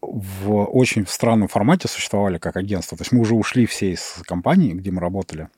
в 0.00 0.64
очень 0.64 1.06
странном 1.06 1.48
формате 1.48 1.86
существовали 1.86 2.38
как 2.38 2.56
агентство. 2.56 2.98
То 2.98 3.02
есть 3.02 3.12
мы 3.12 3.20
уже 3.20 3.34
ушли 3.34 3.66
все 3.66 3.92
из 3.92 4.22
компании, 4.26 4.72
где 4.72 4.90
мы 4.90 5.00
работали, 5.00 5.48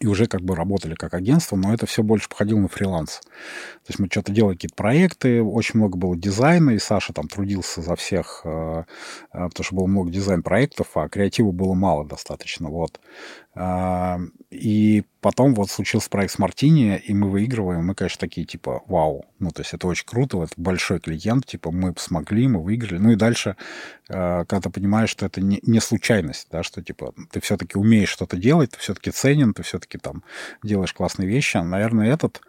и 0.00 0.06
уже 0.06 0.26
как 0.26 0.42
бы 0.42 0.54
работали 0.54 0.94
как 0.94 1.14
агентство, 1.14 1.56
но 1.56 1.72
это 1.72 1.86
все 1.86 2.02
больше 2.02 2.28
походило 2.28 2.58
на 2.58 2.68
фриланс. 2.68 3.20
То 3.20 3.88
есть 3.88 3.98
мы 3.98 4.08
что-то 4.10 4.32
делали, 4.32 4.54
какие-то 4.54 4.74
проекты, 4.74 5.42
очень 5.42 5.78
много 5.78 5.96
было 5.96 6.16
дизайна, 6.16 6.70
и 6.70 6.78
Саша 6.78 7.12
там 7.12 7.28
трудился 7.28 7.82
за 7.82 7.96
всех, 7.96 8.42
э, 8.44 8.84
э, 9.32 9.48
потому 9.48 9.64
что 9.64 9.76
было 9.76 9.86
много 9.86 10.10
дизайн-проектов, 10.10 10.88
а 10.94 11.08
креатива 11.08 11.52
было 11.52 11.74
мало 11.74 12.04
достаточно, 12.04 12.68
вот. 12.68 13.00
А, 13.58 14.20
и 14.50 15.02
потом 15.22 15.54
вот 15.54 15.70
случился 15.70 16.10
проект 16.10 16.34
с 16.34 16.38
Мартини, 16.38 16.98
и 16.98 17.14
мы 17.14 17.30
выигрываем, 17.30 17.86
мы, 17.86 17.94
конечно, 17.94 18.20
такие, 18.20 18.46
типа, 18.46 18.82
вау, 18.86 19.24
ну, 19.38 19.50
то 19.50 19.62
есть 19.62 19.72
это 19.72 19.86
очень 19.86 20.04
круто, 20.04 20.42
это 20.42 20.52
большой 20.58 21.00
клиент, 21.00 21.46
типа, 21.46 21.70
мы 21.70 21.94
смогли, 21.96 22.48
мы 22.48 22.62
выиграли. 22.62 22.98
Ну 22.98 23.12
и 23.12 23.16
дальше, 23.16 23.56
э, 24.10 24.44
когда 24.46 24.60
ты 24.60 24.68
понимаешь, 24.68 25.08
что 25.08 25.24
это 25.24 25.40
не, 25.40 25.80
случайность, 25.80 26.48
да, 26.52 26.62
что, 26.62 26.82
типа, 26.82 27.14
ты 27.30 27.40
все-таки 27.40 27.78
умеешь 27.78 28.10
что-то 28.10 28.36
делать, 28.36 28.72
ты 28.72 28.78
все-таки 28.78 29.10
ценен, 29.10 29.54
ты 29.54 29.62
все-таки 29.62 29.96
там 29.96 30.22
делаешь 30.62 30.92
классные 30.92 31.26
вещи, 31.26 31.56
наверное, 31.56 32.12
этот 32.12 32.42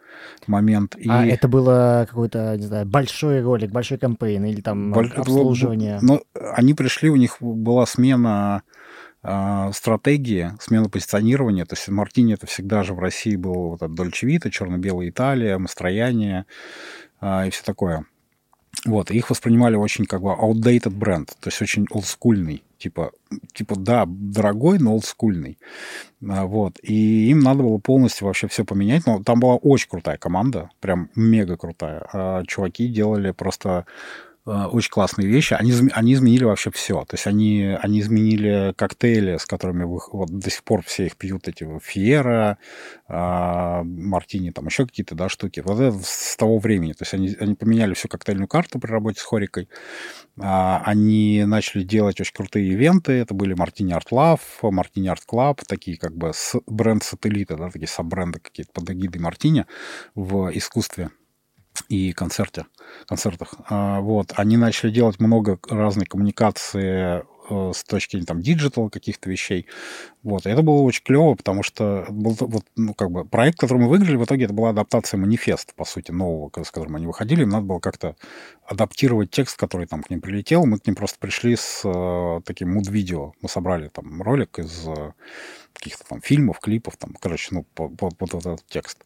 момент. 0.45 0.97
И... 0.97 1.09
А 1.09 1.25
это 1.25 1.47
было 1.47 2.05
какой-то, 2.09 2.57
не 2.57 2.65
знаю, 2.65 2.85
большой 2.85 3.41
ролик, 3.41 3.71
большой 3.71 3.97
кампейн 3.97 4.43
или 4.43 4.59
там 4.59 4.91
Боль... 4.91 5.11
обслуживание? 5.15 5.99
Ну, 6.01 6.21
они 6.33 6.73
пришли, 6.73 7.09
у 7.09 7.15
них 7.15 7.37
была 7.39 7.85
смена 7.85 8.57
а, 8.57 8.61
стратегии, 9.21 10.51
смена 10.59 10.89
позиционирования. 10.89 11.65
То 11.65 11.75
есть 11.75 11.87
Мартини 11.89 12.35
это 12.35 12.47
всегда 12.47 12.83
же 12.83 12.93
в 12.93 12.99
России 12.99 13.35
был 13.35 13.69
вот 13.71 13.83
от 13.83 13.93
Дольче 13.93 14.27
Вита, 14.27 14.49
черно-белая 14.49 15.09
Италия, 15.09 15.57
Мастрояние 15.57 16.45
и 17.21 17.49
все 17.49 17.63
такое. 17.63 18.05
Вот, 18.85 19.11
их 19.11 19.29
воспринимали 19.29 19.75
очень 19.75 20.05
как 20.05 20.21
бы 20.21 20.29
outdated 20.29 20.91
бренд, 20.91 21.29
то 21.39 21.47
есть 21.47 21.61
очень 21.61 21.87
олдскульный, 21.89 22.63
типа, 22.77 23.11
типа, 23.53 23.75
да, 23.75 24.05
дорогой, 24.07 24.77
но 24.77 24.93
олдскульный. 24.93 25.57
А, 26.29 26.45
вот, 26.45 26.77
и 26.83 27.29
им 27.29 27.39
надо 27.39 27.63
было 27.63 27.79
полностью 27.79 28.27
вообще 28.27 28.47
все 28.47 28.65
поменять, 28.65 29.05
но 29.07 29.23
там 29.23 29.39
была 29.39 29.55
очень 29.55 29.89
крутая 29.89 30.17
команда, 30.17 30.69
прям 30.79 31.09
мега 31.15 31.57
крутая. 31.57 32.07
А 32.13 32.43
чуваки 32.45 32.87
делали 32.87 33.31
просто 33.31 33.85
Э, 33.87 34.26
очень 34.47 34.89
классные 34.89 35.27
вещи. 35.27 35.53
Они, 35.53 35.73
они 35.91 36.13
изменили 36.13 36.45
вообще 36.45 36.71
все. 36.71 37.03
То 37.05 37.15
есть 37.15 37.27
они, 37.27 37.77
они 37.81 37.99
изменили 37.99 38.73
коктейли, 38.77 39.37
с 39.37 39.45
которыми 39.45 39.83
вы, 39.83 39.99
вот 40.11 40.29
до 40.29 40.49
сих 40.49 40.63
пор 40.63 40.83
все 40.83 41.07
их 41.07 41.17
пьют, 41.17 41.47
эти 41.49 41.67
Фиера, 41.83 42.57
а, 43.09 43.83
Мартини, 43.83 44.51
там 44.51 44.67
еще 44.67 44.85
какие-то 44.85 45.15
да, 45.15 45.27
штуки. 45.27 45.61
Вот 45.65 45.79
это 45.79 45.99
с 46.01 46.37
того 46.37 46.59
времени. 46.59 46.93
То 46.93 47.03
есть 47.03 47.13
они, 47.13 47.35
они 47.39 47.55
поменяли 47.55 47.93
всю 47.93 48.07
коктейльную 48.07 48.47
карту 48.47 48.79
при 48.79 48.89
работе 48.89 49.19
с 49.19 49.23
Хорекой. 49.23 49.67
А, 50.39 50.81
они 50.85 51.43
начали 51.45 51.83
делать 51.83 52.21
очень 52.21 52.33
крутые 52.33 52.69
ивенты. 52.69 53.13
Это 53.13 53.33
были 53.33 53.53
Martini 53.53 53.91
Art 53.91 54.11
Love, 54.11 54.39
Martini 54.61 55.09
Art 55.09 55.25
Club, 55.25 55.61
такие 55.67 55.97
как 55.97 56.15
бы 56.15 56.31
бренд-сателлиты, 56.67 57.57
да, 57.57 57.69
такие 57.69 57.87
саб-бренды 57.87 58.39
какие-то 58.39 58.71
под 58.71 58.89
эгидой 58.91 59.21
Мартини 59.21 59.65
в 60.15 60.49
искусстве 60.55 61.09
и 61.89 62.13
концерте, 62.13 62.65
концертах. 63.07 63.53
А, 63.69 63.99
вот. 63.99 64.33
Они 64.35 64.57
начали 64.57 64.91
делать 64.91 65.19
много 65.19 65.59
разной 65.69 66.05
коммуникации 66.05 67.23
э, 67.49 67.71
с 67.73 67.83
точки 67.83 68.21
там 68.23 68.41
диджитал 68.41 68.89
каких-то 68.89 69.29
вещей. 69.29 69.67
Вот. 70.23 70.45
И 70.45 70.49
это 70.49 70.61
было 70.61 70.81
очень 70.81 71.03
клево, 71.03 71.35
потому 71.35 71.63
что 71.63 72.05
был 72.09 72.35
вот, 72.39 72.65
ну, 72.75 72.93
как 72.93 73.11
бы 73.11 73.25
проект, 73.25 73.59
который 73.59 73.79
мы 73.79 73.89
выиграли, 73.89 74.15
в 74.17 74.23
итоге 74.25 74.45
это 74.45 74.53
была 74.53 74.69
адаптация 74.69 75.17
манифеста, 75.17 75.73
по 75.75 75.85
сути, 75.85 76.11
нового, 76.11 76.51
с 76.63 76.71
которым 76.71 76.95
они 76.95 77.07
выходили. 77.07 77.43
Им 77.43 77.49
надо 77.49 77.65
было 77.65 77.79
как-то 77.79 78.15
адаптировать 78.65 79.31
текст, 79.31 79.57
который 79.57 79.87
там 79.87 80.03
к 80.03 80.09
ним 80.09 80.21
прилетел. 80.21 80.65
Мы 80.65 80.79
к 80.79 80.87
ним 80.87 80.95
просто 80.95 81.19
пришли 81.19 81.55
с 81.55 81.81
э, 81.85 82.41
таким 82.45 82.73
муд-видео. 82.73 83.33
Мы 83.41 83.49
собрали 83.49 83.89
там 83.89 84.21
ролик 84.21 84.59
из 84.59 84.87
э, 84.87 85.13
каких-то 85.73 86.05
там 86.07 86.21
фильмов, 86.21 86.59
клипов, 86.59 86.97
там, 86.97 87.15
короче, 87.19 87.49
ну, 87.51 87.65
под, 87.73 87.95
под, 87.97 88.17
под 88.17 88.33
этот 88.33 88.65
текст. 88.67 89.03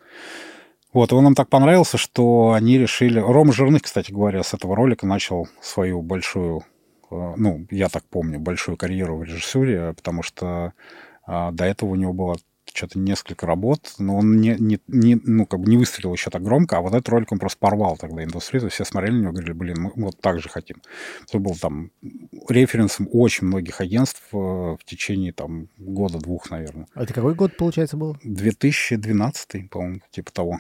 Вот, 0.93 1.11
и 1.11 1.15
он 1.15 1.23
нам 1.23 1.35
так 1.35 1.49
понравился, 1.49 1.97
что 1.97 2.51
они 2.51 2.77
решили... 2.77 3.19
Рома 3.19 3.53
Жирных, 3.53 3.84
кстати 3.84 4.11
говоря, 4.11 4.43
с 4.43 4.53
этого 4.53 4.76
ролика 4.76 5.07
начал 5.07 5.47
свою 5.61 6.01
большую, 6.01 6.63
э, 7.09 7.34
ну, 7.38 7.65
я 7.72 7.88
так 7.88 8.03
помню, 8.05 8.39
большую 8.39 8.77
карьеру 8.77 9.18
в 9.18 9.23
режиссуре, 9.23 9.93
потому 9.93 10.22
что 10.22 10.73
а, 11.26 11.51
до 11.51 11.65
этого 11.65 11.91
у 11.91 11.95
него 11.95 12.13
было 12.13 12.35
что-то 12.73 12.99
несколько 12.99 13.45
работ, 13.45 13.95
но 13.99 14.18
он 14.18 14.39
не, 14.39 14.55
не, 14.57 14.80
не, 14.88 15.19
ну, 15.23 15.45
как 15.45 15.59
бы 15.59 15.69
не 15.69 15.77
выстрелил 15.77 16.13
еще 16.13 16.30
так 16.30 16.41
громко, 16.41 16.77
а 16.77 16.81
вот 16.81 16.93
этот 16.93 17.09
ролик 17.09 17.31
он 17.31 17.39
просто 17.39 17.59
порвал 17.59 17.97
тогда 17.97 18.23
индустрию, 18.23 18.69
все 18.69 18.85
смотрели 18.85 19.13
на 19.13 19.22
него 19.22 19.30
и 19.31 19.34
говорили, 19.34 19.53
блин, 19.53 19.76
мы, 19.80 19.91
мы 19.95 20.05
вот 20.05 20.19
так 20.19 20.39
же 20.39 20.49
хотим. 20.49 20.81
Это 21.27 21.39
был 21.39 21.55
там 21.55 21.91
референсом 22.49 23.09
очень 23.11 23.47
многих 23.47 23.81
агентств 23.81 24.23
э, 24.34 24.38
в 24.38 24.80
течение 24.85 25.34
там 25.34 25.68
года-двух, 25.77 26.49
наверное. 26.49 26.88
А 26.93 27.03
это 27.03 27.13
какой 27.13 27.35
год, 27.35 27.57
получается, 27.57 27.97
был? 27.97 28.18
2012, 28.23 29.69
по-моему, 29.69 30.01
типа 30.11 30.31
того. 30.31 30.59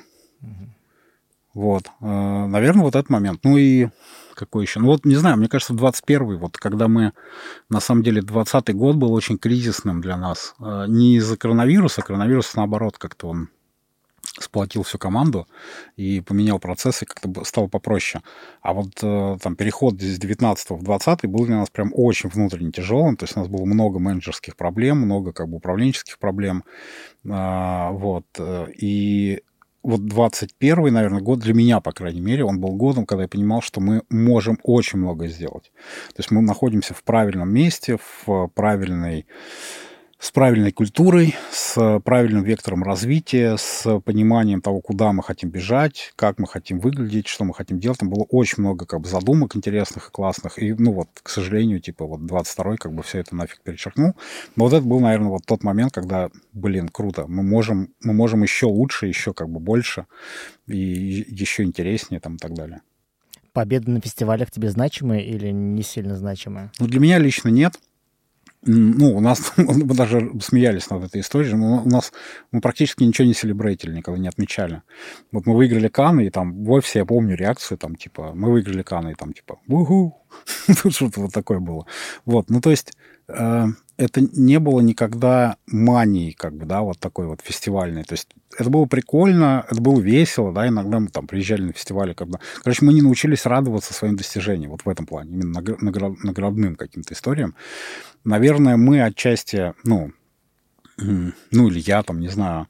Вот. 1.53 1.83
Э, 1.99 2.45
наверное, 2.47 2.83
вот 2.83 2.95
этот 2.95 3.09
момент. 3.09 3.41
Ну 3.43 3.57
и 3.57 3.89
какой 4.35 4.63
еще? 4.63 4.79
Ну 4.79 4.87
вот, 4.87 5.05
не 5.05 5.15
знаю, 5.15 5.37
мне 5.37 5.49
кажется, 5.49 5.73
21-й, 5.73 6.37
вот 6.37 6.57
когда 6.57 6.87
мы, 6.87 7.13
на 7.69 7.79
самом 7.79 8.03
деле, 8.03 8.21
20-й 8.21 8.73
год 8.73 8.95
был 8.95 9.13
очень 9.13 9.37
кризисным 9.37 10.01
для 10.01 10.17
нас. 10.17 10.55
Э, 10.59 10.85
не 10.87 11.17
из-за 11.17 11.37
коронавируса, 11.37 12.01
коронавирус, 12.01 12.55
наоборот, 12.55 12.97
как-то 12.97 13.27
он 13.27 13.49
сплотил 14.39 14.83
всю 14.83 14.97
команду 14.97 15.45
и 15.97 16.21
поменял 16.21 16.57
процессы, 16.57 17.05
как-то 17.05 17.43
стало 17.43 17.67
попроще. 17.67 18.23
А 18.61 18.71
вот 18.73 18.91
э, 19.03 19.37
там 19.41 19.55
переход 19.57 19.95
из 19.95 20.17
19 20.19 20.69
в 20.69 20.83
20 20.83 21.25
был 21.25 21.45
для 21.45 21.57
нас 21.57 21.69
прям 21.69 21.91
очень 21.93 22.29
внутренне 22.29 22.71
тяжелым, 22.71 23.17
то 23.17 23.25
есть 23.25 23.35
у 23.35 23.41
нас 23.41 23.49
было 23.49 23.65
много 23.65 23.99
менеджерских 23.99 24.55
проблем, 24.55 24.99
много 24.99 25.33
как 25.33 25.49
бы 25.49 25.57
управленческих 25.57 26.17
проблем, 26.17 26.63
а, 27.29 27.91
вот, 27.91 28.25
и 28.39 29.41
вот 29.83 30.05
21 30.05 30.93
наверное, 30.93 31.21
год 31.21 31.39
для 31.39 31.53
меня, 31.53 31.79
по 31.79 31.91
крайней 31.91 32.21
мере, 32.21 32.43
он 32.43 32.59
был 32.59 32.75
годом, 32.75 33.05
когда 33.05 33.23
я 33.23 33.27
понимал, 33.27 33.61
что 33.61 33.81
мы 33.81 34.03
можем 34.09 34.59
очень 34.63 34.99
много 34.99 35.27
сделать. 35.27 35.71
То 36.09 36.19
есть 36.19 36.31
мы 36.31 36.41
находимся 36.41 36.93
в 36.93 37.03
правильном 37.03 37.53
месте, 37.53 37.97
в 38.25 38.47
правильной 38.53 39.25
с 40.21 40.29
правильной 40.29 40.71
культурой, 40.71 41.35
с 41.51 41.99
правильным 42.05 42.43
вектором 42.43 42.83
развития, 42.83 43.57
с 43.57 43.99
пониманием 44.01 44.61
того, 44.61 44.79
куда 44.79 45.11
мы 45.13 45.23
хотим 45.23 45.49
бежать, 45.49 46.13
как 46.15 46.37
мы 46.37 46.45
хотим 46.45 46.79
выглядеть, 46.79 47.27
что 47.27 47.43
мы 47.43 47.55
хотим 47.55 47.79
делать. 47.79 47.97
Там 47.97 48.11
было 48.11 48.23
очень 48.29 48.61
много 48.61 48.85
как 48.85 49.01
бы 49.01 49.09
задумок 49.09 49.55
интересных 49.55 50.09
и 50.09 50.11
классных. 50.11 50.61
И, 50.61 50.73
ну 50.73 50.91
вот, 50.93 51.07
к 51.23 51.27
сожалению, 51.27 51.79
типа 51.79 52.05
вот 52.05 52.19
22-й 52.19 52.77
как 52.77 52.93
бы 52.93 53.01
все 53.01 53.17
это 53.17 53.35
нафиг 53.35 53.61
перечеркнул. 53.61 54.13
Но 54.55 54.65
вот 54.65 54.73
это 54.73 54.85
был, 54.85 54.99
наверное, 54.99 55.29
вот 55.29 55.41
тот 55.47 55.63
момент, 55.63 55.91
когда, 55.91 56.29
блин, 56.53 56.89
круто, 56.89 57.25
мы 57.27 57.41
можем, 57.41 57.89
мы 58.03 58.13
можем 58.13 58.43
еще 58.43 58.67
лучше, 58.67 59.07
еще 59.07 59.33
как 59.33 59.49
бы 59.49 59.59
больше 59.59 60.05
и 60.67 61.25
еще 61.29 61.63
интереснее 61.63 62.19
там 62.19 62.35
и 62.35 62.37
так 62.37 62.53
далее. 62.53 62.81
Победы 63.53 63.89
на 63.89 63.99
фестивалях 63.99 64.51
тебе 64.51 64.69
значимые 64.69 65.25
или 65.25 65.49
не 65.49 65.81
сильно 65.81 66.15
значимые? 66.15 66.71
Ну, 66.79 66.85
для 66.85 66.99
меня 66.99 67.17
лично 67.17 67.49
нет 67.49 67.73
ну, 68.63 69.15
у 69.15 69.19
нас, 69.21 69.53
мы 69.57 69.95
даже 69.95 70.31
смеялись 70.41 70.89
над 70.89 71.03
этой 71.03 71.21
историей, 71.21 71.55
но 71.55 71.81
у 71.83 71.89
нас 71.89 72.11
мы 72.51 72.61
практически 72.61 73.03
ничего 73.03 73.27
не 73.27 73.33
селебрейтили, 73.33 73.95
никогда 73.95 74.19
не 74.19 74.27
отмечали. 74.27 74.83
Вот 75.31 75.45
мы 75.45 75.55
выиграли 75.55 75.87
Каны, 75.87 76.27
и 76.27 76.29
там 76.29 76.63
в 76.63 76.71
офисе 76.71 76.99
я 76.99 77.05
помню 77.05 77.35
реакцию, 77.35 77.77
там, 77.77 77.95
типа, 77.95 78.33
мы 78.35 78.51
выиграли 78.51 78.83
Каны, 78.83 79.11
и 79.11 79.15
там, 79.15 79.33
типа, 79.33 79.59
уху, 79.67 80.21
что-то 80.89 81.21
вот 81.21 81.33
такое 81.33 81.59
было. 81.59 81.85
Вот, 82.25 82.49
ну, 82.49 82.61
то 82.61 82.69
есть, 82.69 82.93
э, 83.27 83.65
это 83.97 84.21
не 84.21 84.59
было 84.59 84.81
никогда 84.81 85.57
мании, 85.67 86.31
как 86.31 86.55
бы, 86.55 86.65
да, 86.65 86.81
вот 86.81 86.99
такой 86.99 87.27
вот 87.27 87.41
фестивальной. 87.41 88.03
То 88.03 88.13
есть 88.13 88.29
это 88.57 88.69
было 88.69 88.85
прикольно, 88.85 89.65
это 89.69 89.79
было 89.79 89.99
весело, 89.99 90.51
да, 90.51 90.67
иногда 90.67 90.99
мы 90.99 91.09
там 91.09 91.27
приезжали 91.27 91.61
на 91.61 91.73
фестивали, 91.73 92.13
когда... 92.13 92.39
Короче, 92.63 92.83
мы 92.83 92.93
не 92.93 93.01
научились 93.01 93.45
радоваться 93.45 93.93
своим 93.93 94.15
достижениям, 94.15 94.71
вот 94.71 94.81
в 94.85 94.89
этом 94.89 95.05
плане, 95.05 95.31
именно 95.31 95.61
наградным 96.23 96.75
каким-то 96.75 97.13
историям. 97.13 97.55
Наверное, 98.23 98.77
мы 98.77 99.01
отчасти, 99.01 99.73
ну, 99.83 100.11
ну 100.97 101.67
или 101.67 101.79
я 101.79 102.03
там, 102.03 102.19
не 102.19 102.27
знаю, 102.27 102.67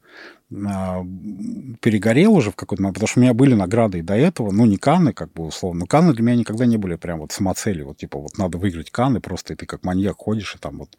перегорел 1.80 2.34
уже 2.34 2.50
в 2.50 2.56
какой-то 2.56 2.82
момент, 2.82 2.96
потому 2.96 3.08
что 3.08 3.20
у 3.20 3.22
меня 3.22 3.34
были 3.34 3.54
награды 3.54 3.98
и 3.98 4.02
до 4.02 4.14
этого, 4.14 4.50
ну, 4.50 4.66
не 4.66 4.76
Канны, 4.76 5.12
как 5.12 5.32
бы, 5.32 5.44
условно, 5.44 5.80
но 5.80 5.86
Канны 5.86 6.12
для 6.12 6.22
меня 6.22 6.36
никогда 6.36 6.66
не 6.66 6.76
были 6.76 6.96
прям 6.96 7.20
вот 7.20 7.32
самоцелью, 7.32 7.86
вот, 7.86 7.98
типа, 7.98 8.18
вот 8.18 8.36
надо 8.38 8.58
выиграть 8.58 8.90
Канны, 8.90 9.20
просто 9.20 9.54
и 9.54 9.56
ты 9.56 9.66
как 9.66 9.84
маньяк 9.84 10.16
ходишь 10.18 10.54
и 10.54 10.58
там 10.58 10.78
вот 10.78 10.98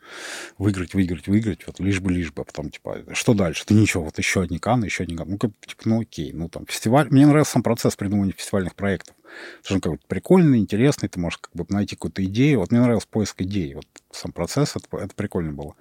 выиграть, 0.57 0.93
выиграть, 0.93 1.27
выиграть, 1.27 1.67
вот, 1.67 1.79
лишь 1.79 1.99
бы, 1.99 2.11
лишь 2.11 2.31
бы, 2.31 2.41
а 2.41 2.45
потом, 2.45 2.69
типа, 2.69 3.03
что 3.13 3.33
дальше? 3.33 3.65
Ты 3.65 3.73
ничего, 3.73 4.03
вот 4.03 4.17
еще 4.17 4.41
одни 4.41 4.59
Канны, 4.59 4.85
еще 4.85 5.03
одни 5.03 5.15
Канны, 5.15 5.33
ну, 5.33 5.37
как, 5.37 5.51
типа, 5.65 5.81
ну, 5.85 6.01
окей, 6.01 6.31
ну, 6.33 6.49
там, 6.49 6.65
фестиваль, 6.65 7.07
мне 7.09 7.27
нравится 7.27 7.53
сам 7.53 7.63
процесс 7.63 7.95
придумывания 7.95 8.33
фестивальных 8.33 8.75
проектов, 8.75 9.15
потому 9.15 9.63
что 9.63 9.73
он 9.75 9.81
как 9.81 9.91
бы 9.93 9.99
прикольный, 10.07 10.59
интересный, 10.59 11.09
ты 11.09 11.19
можешь 11.19 11.37
как 11.37 11.53
бы 11.53 11.65
найти 11.69 11.95
какую-то 11.95 12.23
идею, 12.25 12.59
вот 12.59 12.71
мне 12.71 12.81
нравился 12.81 13.07
поиск 13.07 13.41
идей, 13.41 13.75
вот 13.75 13.85
сам 14.11 14.31
процесс, 14.31 14.75
это, 14.75 14.97
это 14.97 15.13
прикольно 15.15 15.53
было. 15.53 15.75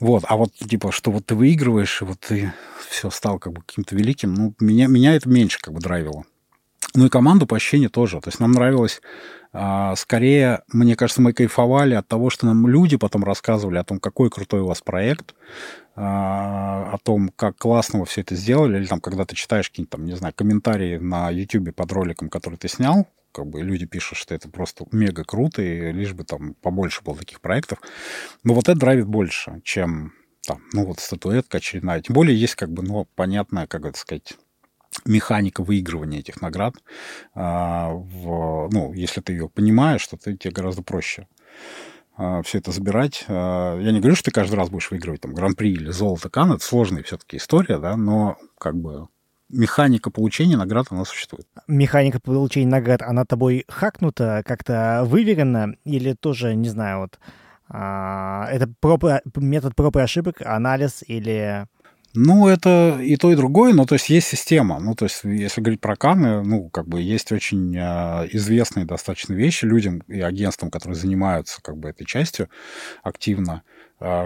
Вот, 0.00 0.24
а 0.28 0.36
вот 0.36 0.52
типа, 0.54 0.92
что 0.92 1.10
вот 1.10 1.26
ты 1.26 1.34
выигрываешь, 1.34 2.02
и 2.02 2.04
вот 2.04 2.20
ты 2.20 2.52
все 2.88 3.10
стал 3.10 3.38
как 3.38 3.52
бы 3.52 3.62
каким-то 3.62 3.96
великим, 3.96 4.34
ну, 4.34 4.54
меня, 4.60 4.86
меня 4.86 5.14
это 5.14 5.28
меньше 5.28 5.58
как 5.60 5.74
бы 5.74 5.80
драйвило. 5.80 6.24
Ну 6.94 7.06
и 7.06 7.10
команду 7.10 7.46
по 7.46 7.56
ощущению 7.56 7.90
тоже. 7.90 8.20
То 8.20 8.28
есть 8.28 8.40
нам 8.40 8.52
нравилось, 8.52 9.02
а, 9.52 9.94
скорее, 9.96 10.62
мне 10.72 10.96
кажется, 10.96 11.20
мы 11.20 11.32
кайфовали 11.32 11.94
от 11.94 12.06
того, 12.06 12.30
что 12.30 12.46
нам 12.46 12.66
люди 12.66 12.96
потом 12.96 13.24
рассказывали 13.24 13.78
о 13.78 13.84
том, 13.84 13.98
какой 13.98 14.30
крутой 14.30 14.60
у 14.60 14.66
вас 14.66 14.80
проект, 14.80 15.34
а, 15.96 16.90
о 16.92 16.98
том, 16.98 17.30
как 17.34 17.56
классно 17.56 18.00
вы 18.00 18.06
все 18.06 18.22
это 18.22 18.36
сделали, 18.36 18.78
или 18.78 18.86
там, 18.86 19.00
когда 19.00 19.24
ты 19.24 19.34
читаешь 19.34 19.68
какие-нибудь 19.68 19.90
там, 19.90 20.04
не 20.04 20.16
знаю, 20.16 20.32
комментарии 20.34 20.96
на 20.96 21.30
YouTube 21.30 21.74
под 21.74 21.92
роликом, 21.92 22.28
который 22.28 22.56
ты 22.56 22.68
снял, 22.68 23.06
как 23.32 23.46
бы 23.46 23.62
люди 23.62 23.86
пишут, 23.86 24.18
что 24.18 24.34
это 24.34 24.48
просто 24.48 24.86
мега 24.92 25.24
круто, 25.24 25.62
и 25.62 25.92
лишь 25.92 26.14
бы 26.14 26.24
там 26.24 26.54
побольше 26.54 27.02
было 27.02 27.16
таких 27.16 27.40
проектов. 27.40 27.78
Но 28.44 28.54
вот 28.54 28.68
это 28.68 28.78
драйвит 28.78 29.06
больше, 29.06 29.60
чем 29.64 30.12
там, 30.46 30.62
ну 30.72 30.84
вот 30.84 31.00
статуэтка 31.00 31.58
очередная. 31.58 32.00
Тем 32.00 32.14
более 32.14 32.38
есть 32.38 32.54
как 32.54 32.70
бы, 32.70 32.82
ну, 32.82 33.06
понятная, 33.14 33.66
как 33.66 33.84
это 33.84 33.98
сказать, 33.98 34.34
механика 35.04 35.62
выигрывания 35.62 36.20
этих 36.20 36.40
наград. 36.40 36.74
А, 37.34 37.90
в, 37.90 38.68
ну, 38.72 38.92
если 38.94 39.20
ты 39.20 39.32
ее 39.32 39.48
понимаешь, 39.48 40.06
то 40.06 40.16
ты, 40.16 40.36
тебе 40.36 40.52
гораздо 40.52 40.82
проще 40.82 41.28
а, 42.16 42.42
все 42.42 42.58
это 42.58 42.72
забирать. 42.72 43.24
А, 43.28 43.78
я 43.78 43.92
не 43.92 44.00
говорю, 44.00 44.16
что 44.16 44.26
ты 44.26 44.30
каждый 44.30 44.56
раз 44.56 44.70
будешь 44.70 44.90
выигрывать 44.90 45.20
там 45.20 45.34
гран-при 45.34 45.72
или 45.72 45.90
золото 45.90 46.30
Кан, 46.30 46.52
это 46.52 46.64
сложная 46.64 47.02
все-таки 47.02 47.36
история, 47.36 47.78
да, 47.78 47.96
но 47.96 48.38
как 48.58 48.76
бы 48.76 49.08
механика 49.48 50.10
получения 50.10 50.56
наград, 50.56 50.86
она 50.90 51.04
существует. 51.04 51.46
Механика 51.66 52.20
получения 52.20 52.68
наград, 52.68 53.02
она 53.02 53.24
тобой 53.24 53.64
хакнута, 53.68 54.42
как-то 54.44 55.02
выверена, 55.04 55.74
или 55.84 56.14
тоже, 56.14 56.54
не 56.54 56.68
знаю, 56.68 57.00
вот, 57.00 57.18
а, 57.68 58.48
это 58.50 58.68
проб, 58.80 59.04
метод 59.36 59.74
проб 59.74 59.96
и 59.96 60.00
ошибок, 60.00 60.42
анализ 60.42 61.02
или... 61.06 61.66
Ну, 62.14 62.48
это 62.48 62.98
и 63.00 63.16
то, 63.16 63.30
и 63.30 63.36
другое, 63.36 63.74
но 63.74 63.84
то 63.84 63.94
есть 63.94 64.08
есть 64.08 64.28
система. 64.28 64.80
Ну, 64.80 64.94
то 64.94 65.04
есть, 65.04 65.20
если 65.24 65.60
говорить 65.60 65.80
про 65.80 65.94
Каны, 65.94 66.42
ну, 66.42 66.70
как 66.70 66.88
бы 66.88 67.02
есть 67.02 67.30
очень 67.32 67.76
э, 67.76 68.28
известные 68.32 68.86
достаточно 68.86 69.34
вещи 69.34 69.66
людям 69.66 70.02
и 70.08 70.20
агентствам, 70.20 70.70
которые 70.70 70.96
занимаются 70.96 71.60
как 71.62 71.76
бы 71.76 71.90
этой 71.90 72.06
частью 72.06 72.48
активно. 73.02 73.62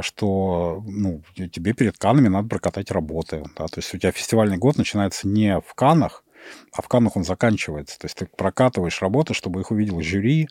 Что 0.02 0.82
ну, 0.86 1.22
тебе 1.34 1.72
перед 1.72 1.96
Канами 1.98 2.28
надо 2.28 2.48
прокатать 2.48 2.90
работы. 2.90 3.44
Да? 3.56 3.66
То 3.66 3.78
есть 3.78 3.94
у 3.94 3.98
тебя 3.98 4.12
фестивальный 4.12 4.58
год 4.58 4.76
начинается 4.76 5.26
не 5.26 5.60
в 5.60 5.74
Канах, 5.74 6.24
а 6.72 6.82
в 6.82 6.88
Каннах 6.88 7.16
он 7.16 7.24
заканчивается. 7.24 7.98
То 7.98 8.06
есть 8.06 8.16
ты 8.16 8.26
прокатываешь 8.26 9.00
работы, 9.02 9.34
чтобы 9.34 9.60
их 9.60 9.70
увидел 9.70 10.00
жюри, 10.00 10.48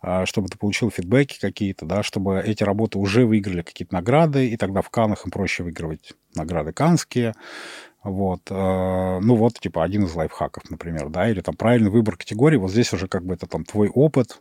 а, 0.00 0.26
чтобы 0.26 0.48
ты 0.48 0.58
получил 0.58 0.90
фидбэки 0.90 1.38
какие-то, 1.40 1.86
да, 1.86 2.02
чтобы 2.02 2.42
эти 2.44 2.62
работы 2.62 2.98
уже 2.98 3.26
выиграли 3.26 3.62
какие-то 3.62 3.94
награды, 3.94 4.48
и 4.48 4.56
тогда 4.56 4.82
в 4.82 4.90
Каннах 4.90 5.24
им 5.24 5.30
проще 5.30 5.62
выигрывать 5.62 6.14
награды 6.34 6.72
канские. 6.72 7.34
Вот. 8.02 8.42
А, 8.50 9.20
ну, 9.20 9.36
вот, 9.36 9.58
типа, 9.60 9.82
один 9.82 10.04
из 10.04 10.14
лайфхаков, 10.14 10.70
например, 10.70 11.08
да, 11.08 11.28
или 11.28 11.40
там 11.40 11.56
правильный 11.56 11.90
выбор 11.90 12.16
категории. 12.16 12.56
Вот 12.56 12.70
здесь 12.70 12.92
уже 12.92 13.08
как 13.08 13.24
бы 13.24 13.34
это 13.34 13.46
там 13.46 13.64
твой 13.64 13.88
опыт, 13.88 14.40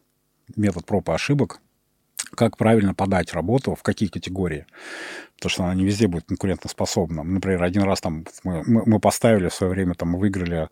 метод 0.55 0.85
проб 0.85 1.09
и 1.09 1.13
ошибок, 1.13 1.61
как 2.35 2.57
правильно 2.57 2.93
подать 2.93 3.33
работу, 3.33 3.75
в 3.75 3.83
какие 3.83 4.09
категории. 4.09 4.65
Потому 5.35 5.49
что 5.49 5.63
она 5.63 5.75
не 5.75 5.85
везде 5.85 6.07
будет 6.07 6.25
конкурентоспособна. 6.25 7.23
Например, 7.23 7.63
один 7.63 7.83
раз 7.83 8.01
там 8.01 8.25
мы, 8.43 8.63
мы 8.65 8.99
поставили 8.99 9.49
в 9.49 9.53
свое 9.53 9.73
время, 9.73 9.93
там 9.93 10.09
мы 10.09 10.19
выиграли 10.19 10.69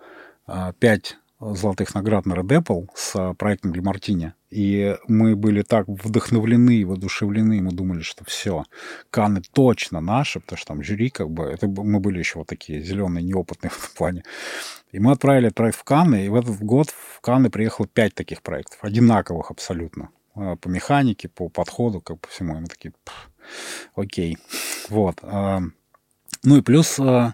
а, 0.48 0.73
пять 0.73 1.18
золотых 1.41 1.95
наград 1.95 2.26
на 2.26 2.34
Red 2.34 2.61
Apple 2.61 2.88
с 2.95 3.15
а, 3.15 3.34
проектом 3.34 3.72
для 3.72 3.82
Мартини. 3.82 4.34
И 4.49 4.95
мы 5.07 5.36
были 5.36 5.61
так 5.61 5.88
вдохновлены 5.88 6.76
и 6.76 6.86
воодушевлены, 6.86 7.61
мы 7.61 7.72
думали, 7.72 8.02
что 8.02 8.23
все, 8.26 8.65
Каны 9.10 9.41
точно 9.53 10.02
наши, 10.02 10.40
потому 10.40 10.57
что 10.57 10.68
там 10.68 10.84
жюри 10.84 11.10
как 11.10 11.30
бы, 11.30 11.45
это 11.45 11.68
мы 11.68 11.99
были 11.99 12.19
еще 12.19 12.40
вот 12.40 12.48
такие 12.48 12.82
зеленые, 12.82 13.23
неопытные 13.23 13.69
в 13.72 13.78
этом 13.78 13.90
плане. 13.98 14.23
И 14.91 14.99
мы 14.99 15.14
отправили 15.14 15.49
проект 15.49 15.78
в 15.78 15.84
Канны, 15.84 16.26
и 16.26 16.30
в 16.30 16.36
этот 16.36 16.60
год 16.60 16.90
в 16.90 17.22
Канны 17.22 17.49
приехало 17.49 17.88
пять 17.88 18.14
таких 18.14 18.41
проектов, 18.41 18.78
одинаковых 18.82 19.52
абсолютно. 19.52 20.10
Э, 20.35 20.55
по 20.55 20.67
механике, 20.69 21.27
по 21.27 21.49
подходу, 21.49 22.01
как 22.01 22.19
по 22.19 22.29
всему. 22.29 22.55
И 22.55 22.59
мы 22.59 22.67
такие, 22.67 22.93
окей. 23.95 24.37
Вот. 24.89 25.19
Э, 25.21 25.59
ну 26.43 26.57
и 26.57 26.61
плюс, 26.61 26.99
э, 26.99 27.33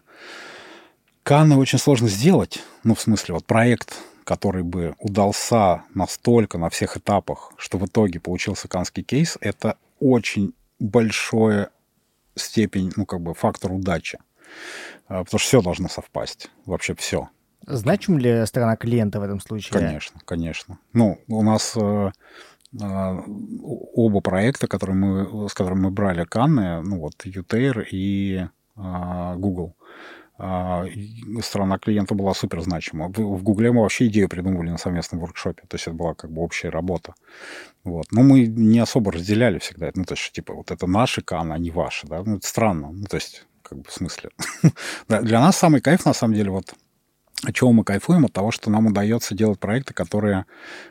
Канны 1.23 1.57
очень 1.57 1.79
сложно 1.79 2.07
сделать. 2.07 2.63
Ну, 2.83 2.93
в 2.93 3.01
смысле, 3.01 3.33
вот 3.33 3.45
проект, 3.45 3.95
который 4.23 4.63
бы 4.63 4.95
удался 4.99 5.83
настолько 5.93 6.57
на 6.57 6.69
всех 6.69 6.97
этапах, 6.97 7.51
что 7.57 7.77
в 7.77 7.85
итоге 7.85 8.19
получился 8.19 8.67
канский 8.67 9.03
кейс, 9.03 9.37
это 9.41 9.77
очень 9.99 10.53
большая 10.79 11.69
степень, 12.35 12.93
ну, 12.95 13.05
как 13.05 13.21
бы 13.21 13.33
фактор 13.33 13.71
удачи. 13.71 14.19
Потому 15.07 15.25
что 15.25 15.37
все 15.37 15.61
должно 15.61 15.89
совпасть. 15.89 16.49
Вообще 16.65 16.93
все. 16.95 17.29
Значим 17.65 18.19
ли 18.19 18.45
сторона 18.45 18.75
клиента 18.75 19.19
в 19.19 19.23
этом 19.23 19.41
случае? 19.41 19.73
Конечно, 19.73 20.21
конечно. 20.25 20.79
Ну, 20.93 21.19
у 21.27 21.43
нас 21.43 21.75
оба 22.79 24.21
проекта, 24.21 24.67
которые 24.67 24.95
мы, 24.95 25.49
с 25.49 25.53
которыми 25.53 25.81
мы 25.81 25.91
брали 25.91 26.25
Канны, 26.25 26.81
ну 26.81 26.99
вот 26.99 27.25
UTair 27.25 27.85
и 27.89 28.47
э, 28.75 29.35
Google, 29.37 29.75
э, 30.39 30.85
сторона 31.41 31.77
клиента 31.79 32.15
была 32.15 32.33
супер 32.33 32.61
значима. 32.61 33.07
В 33.09 33.43
Гугле 33.43 33.71
мы 33.71 33.81
вообще 33.81 34.07
идею 34.07 34.29
придумывали 34.29 34.69
на 34.69 34.77
совместном 34.77 35.21
воркшопе, 35.21 35.63
то 35.67 35.75
есть 35.75 35.87
это 35.87 35.95
была 35.95 36.13
как 36.13 36.31
бы 36.31 36.41
общая 36.41 36.69
работа. 36.69 37.13
Вот. 37.83 38.05
Но 38.11 38.21
мы 38.21 38.45
не 38.45 38.79
особо 38.79 39.11
разделяли 39.11 39.59
всегда 39.59 39.87
это. 39.87 39.99
Ну, 39.99 40.05
то 40.05 40.13
есть, 40.13 40.31
типа, 40.31 40.53
вот 40.53 40.71
это 40.71 40.87
наши 40.87 41.21
Канны, 41.21 41.53
а 41.53 41.57
не 41.57 41.71
ваши, 41.71 42.07
да. 42.07 42.21
Ну, 42.23 42.37
это 42.37 42.47
странно. 42.47 42.91
Ну, 42.91 43.05
то 43.05 43.15
есть, 43.15 43.45
как 43.63 43.79
бы 43.79 43.85
в 43.87 43.93
смысле. 43.93 44.29
Для 45.07 45.39
нас 45.39 45.57
самый 45.57 45.81
кайф, 45.81 46.05
на 46.05 46.13
самом 46.13 46.35
деле, 46.35 46.51
вот 46.51 46.73
от 47.43 47.53
чего 47.53 47.71
мы 47.71 47.83
кайфуем? 47.83 48.25
От 48.25 48.33
того, 48.33 48.51
что 48.51 48.71
нам 48.71 48.87
удается 48.87 49.35
делать 49.35 49.59
проекты, 49.59 49.93
которые 49.93 50.45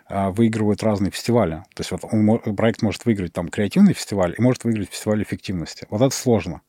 э, 0.08 0.30
выигрывают 0.30 0.82
разные 0.82 1.10
фестивали. 1.10 1.64
То 1.74 1.80
есть 1.80 1.90
вот 1.90 2.04
он, 2.04 2.38
проект 2.56 2.82
может 2.82 3.04
выиграть 3.04 3.32
там 3.32 3.48
креативный 3.48 3.94
фестиваль 3.94 4.34
и 4.38 4.42
может 4.42 4.62
выиграть 4.64 4.90
фестиваль 4.90 5.22
эффективности. 5.22 5.86
Вот 5.90 6.02
это 6.02 6.14
сложно. 6.14 6.60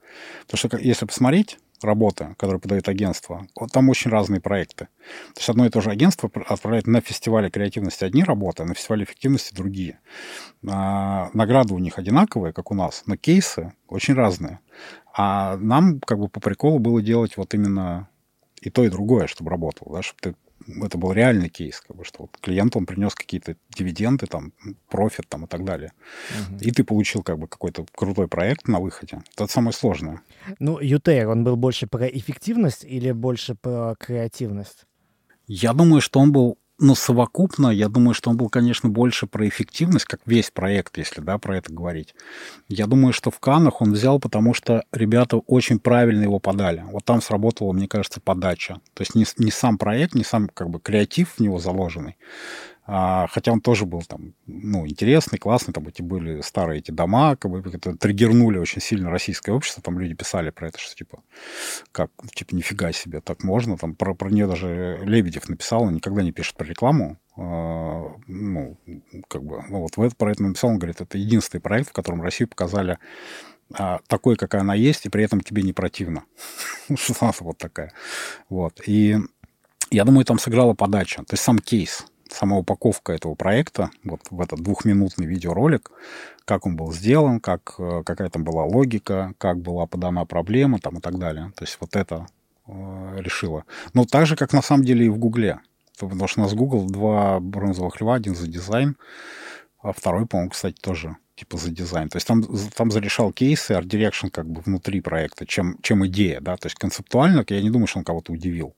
Потому 0.48 0.58
что 0.58 0.78
если 0.78 1.06
посмотреть 1.06 1.60
работы, 1.84 2.36
которые 2.38 2.60
подают 2.60 2.88
агентство, 2.90 3.48
вот 3.56 3.72
там 3.72 3.90
очень 3.90 4.10
разные 4.10 4.42
проекты. 4.42 4.86
То 5.36 5.40
есть 5.40 5.50
одно 5.50 5.66
и 5.68 5.70
то 5.70 5.80
же 5.80 5.92
агентство 5.92 6.30
отправляет 6.48 6.88
на 6.88 7.02
фестивале 7.02 7.52
креативности 7.52 8.04
одни 8.04 8.24
работы, 8.24 8.64
а 8.64 8.66
на 8.66 8.74
фестивале 8.74 9.04
эффективности 9.04 9.54
другие. 9.54 10.00
А, 10.68 11.30
награды 11.34 11.76
у 11.76 11.80
них 11.80 12.00
одинаковые, 12.00 12.52
как 12.52 12.72
у 12.72 12.74
нас, 12.74 13.04
но 13.06 13.16
кейсы 13.16 13.74
очень 13.88 14.16
разные. 14.16 14.60
А 15.14 15.56
нам 15.58 16.00
как 16.00 16.20
бы 16.20 16.30
по 16.30 16.40
приколу 16.40 16.80
было 16.80 17.02
делать 17.02 17.38
вот 17.38 17.54
именно 17.54 18.08
и 18.62 18.70
то, 18.70 18.84
и 18.84 18.90
другое, 18.90 19.28
чтобы 19.28 19.50
работало, 19.52 19.98
да, 19.98 20.02
чтобы 20.02 20.20
ты 20.22 20.36
это 20.84 20.98
был 20.98 21.14
реальный 21.14 21.50
кейс, 21.50 21.80
как 21.80 21.96
бы, 21.96 22.04
что 22.04 22.24
вот 22.24 22.38
клиенту 22.42 22.80
он 22.80 22.86
принес 22.86 23.16
какие-то 23.16 23.56
дивиденды, 23.70 24.28
там, 24.28 24.54
профит 24.90 25.28
там, 25.30 25.46
и 25.46 25.48
так 25.48 25.64
далее. 25.64 25.94
Угу. 26.50 26.58
И 26.60 26.72
ты 26.72 26.84
получил 26.84 27.24
как 27.24 27.40
бы 27.40 27.48
какой-то 27.48 27.86
крутой 27.96 28.28
проект 28.28 28.68
на 28.68 28.80
выходе. 28.80 29.22
Это 29.36 29.48
самое 29.48 29.74
сложное. 29.74 30.22
Ну, 30.60 30.80
UTR, 30.80 31.26
он 31.28 31.44
был 31.44 31.56
больше 31.56 31.88
про 31.88 32.08
эффективность 32.08 32.84
или 32.84 33.12
больше 33.12 33.56
про 33.56 33.96
креативность? 34.00 34.86
Я 35.48 35.74
думаю, 35.74 36.02
что 36.02 36.20
он 36.20 36.32
был 36.32 36.58
но 36.80 36.96
совокупно, 36.96 37.70
я 37.70 37.90
думаю, 37.90 38.14
что 38.14 38.30
он 38.30 38.38
был, 38.38 38.50
конечно, 38.50 38.90
больше 38.90 39.26
про 39.26 39.48
эффективность, 39.48 40.06
как 40.06 40.22
весь 40.26 40.52
проект, 40.52 40.98
если 40.98 41.22
да, 41.22 41.38
про 41.38 41.58
это 41.58 41.74
говорить. 41.74 42.14
Я 42.68 42.86
думаю, 42.86 43.14
что 43.14 43.32
в 43.32 43.40
Канах 43.40 43.82
он 43.82 43.94
взял, 43.94 44.20
потому 44.20 44.54
что 44.54 44.84
ребята 44.92 45.38
очень 45.38 45.80
правильно 45.80 46.24
его 46.24 46.40
подали. 46.40 46.84
Вот 46.92 47.04
там 47.04 47.22
сработала, 47.22 47.74
мне 47.74 47.88
кажется, 47.88 48.22
подача. 48.22 48.80
То 48.94 49.02
есть 49.02 49.16
не, 49.16 49.26
не 49.38 49.52
сам 49.52 49.78
проект, 49.78 50.14
не 50.14 50.24
сам 50.24 50.50
как 50.54 50.70
бы 50.70 50.80
креатив 50.80 51.34
в 51.38 51.40
него 51.40 51.58
заложенный, 51.58 52.16
а, 52.90 53.28
хотя 53.28 53.52
он 53.52 53.60
тоже 53.60 53.86
был 53.86 54.02
там, 54.02 54.34
ну, 54.46 54.88
интересный, 54.88 55.38
классный, 55.38 55.74
там 55.74 55.86
эти 55.90 56.02
были 56.02 56.40
старые 56.40 56.80
эти 56.80 56.92
дома, 56.92 57.36
как 57.36 57.52
бы 57.52 57.60
это 57.60 57.98
триггернули 57.98 58.58
очень 58.60 58.82
сильно 58.82 59.12
российское 59.12 59.52
общество, 59.52 59.84
там 59.84 60.00
люди 60.00 60.14
писали 60.14 60.52
про 60.52 60.70
это, 60.70 60.80
что 60.80 60.96
типа, 60.96 61.22
как, 61.92 62.12
типа, 62.34 62.56
нифига 62.56 62.94
себе, 62.94 63.20
так 63.20 63.44
можно, 63.44 63.78
там 63.78 63.94
про, 63.94 64.16
про 64.16 64.30
нее 64.30 64.48
даже 64.48 65.00
Лебедев 65.04 65.50
написал, 65.50 65.84
он 65.84 65.96
никогда 65.96 66.24
не 66.24 66.32
пишет 66.32 66.56
про 66.56 66.66
рекламу, 66.66 67.20
а, 67.36 68.06
ну, 68.26 68.78
как 69.28 69.44
бы, 69.44 69.62
ну, 69.68 69.82
вот 69.82 69.98
в 69.98 70.02
этот 70.02 70.18
про 70.18 70.32
это 70.32 70.44
написал, 70.44 70.70
он 70.70 70.78
говорит, 70.78 71.02
это 71.02 71.18
единственный 71.18 71.60
проект, 71.60 71.90
в 71.90 71.94
котором 71.94 72.22
Россию 72.22 72.48
показали 72.48 73.00
а, 73.74 74.00
такой, 74.08 74.38
какая 74.38 74.62
она 74.62 74.76
есть, 74.76 75.06
и 75.06 75.10
при 75.10 75.26
этом 75.26 75.42
тебе 75.42 75.62
не 75.62 75.74
противно. 75.74 76.24
Вот 77.42 77.58
такая. 77.58 77.92
Вот. 78.50 78.82
И 78.88 79.18
я 79.92 80.06
думаю, 80.06 80.24
там 80.24 80.40
сыграла 80.40 80.74
подача, 80.74 81.18
то 81.18 81.34
есть 81.34 81.44
сам 81.44 81.60
кейс 81.60 82.06
сама 82.34 82.58
упаковка 82.58 83.14
этого 83.14 83.36
проекта, 83.36 83.90
вот 84.04 84.22
в 84.30 84.42
этот 84.42 84.62
двухминутный 84.62 85.26
видеоролик, 85.26 85.92
как 86.46 86.66
он 86.66 86.76
был 86.76 86.92
сделан, 86.94 87.40
как, 87.40 87.76
э, 87.78 88.04
какая 88.06 88.30
там 88.30 88.44
была 88.44 88.64
логика, 88.64 89.34
как 89.38 89.60
была 89.60 89.86
подана 89.86 90.26
проблема 90.26 90.80
там, 90.80 90.98
и 90.98 91.02
так 91.02 91.18
далее. 91.20 91.52
То 91.56 91.66
есть 91.66 91.78
вот 91.80 91.96
это 91.96 92.28
э, 92.68 93.16
решило. 93.20 93.66
Но 93.94 94.06
так 94.06 94.26
же, 94.26 94.36
как 94.36 94.54
на 94.54 94.62
самом 94.62 94.84
деле 94.84 95.06
и 95.06 95.10
в 95.10 95.18
Гугле. 95.18 95.60
Потому 96.00 96.28
что 96.28 96.42
у 96.42 96.44
нас 96.44 96.54
Google 96.54 96.86
два 96.88 97.40
бронзовых 97.40 98.00
льва, 98.00 98.16
один 98.16 98.36
за 98.36 98.48
дизайн, 98.48 98.98
а 99.82 99.94
второй, 99.94 100.26
по-моему, 100.28 100.52
кстати, 100.52 100.76
тоже 100.80 101.18
типа 101.38 101.58
за 101.58 101.70
дизайн. 101.70 102.10
То 102.10 102.18
есть 102.18 102.28
там, 102.28 102.44
там 102.76 102.92
зарешал 102.92 103.32
кейсы, 103.32 103.72
art 103.72 103.88
direction 103.88 104.28
как 104.28 104.50
бы 104.50 104.62
внутри 104.62 105.02
проекта, 105.02 105.46
чем, 105.46 105.78
чем 105.84 106.06
идея, 106.08 106.42
да. 106.42 106.58
То 106.58 106.66
есть 106.66 106.76
концептуально 106.76 107.46
я 107.48 107.62
не 107.62 107.70
думаю, 107.70 107.86
что 107.86 108.00
он 108.00 108.06
кого-то 108.06 108.34
удивил. 108.34 108.76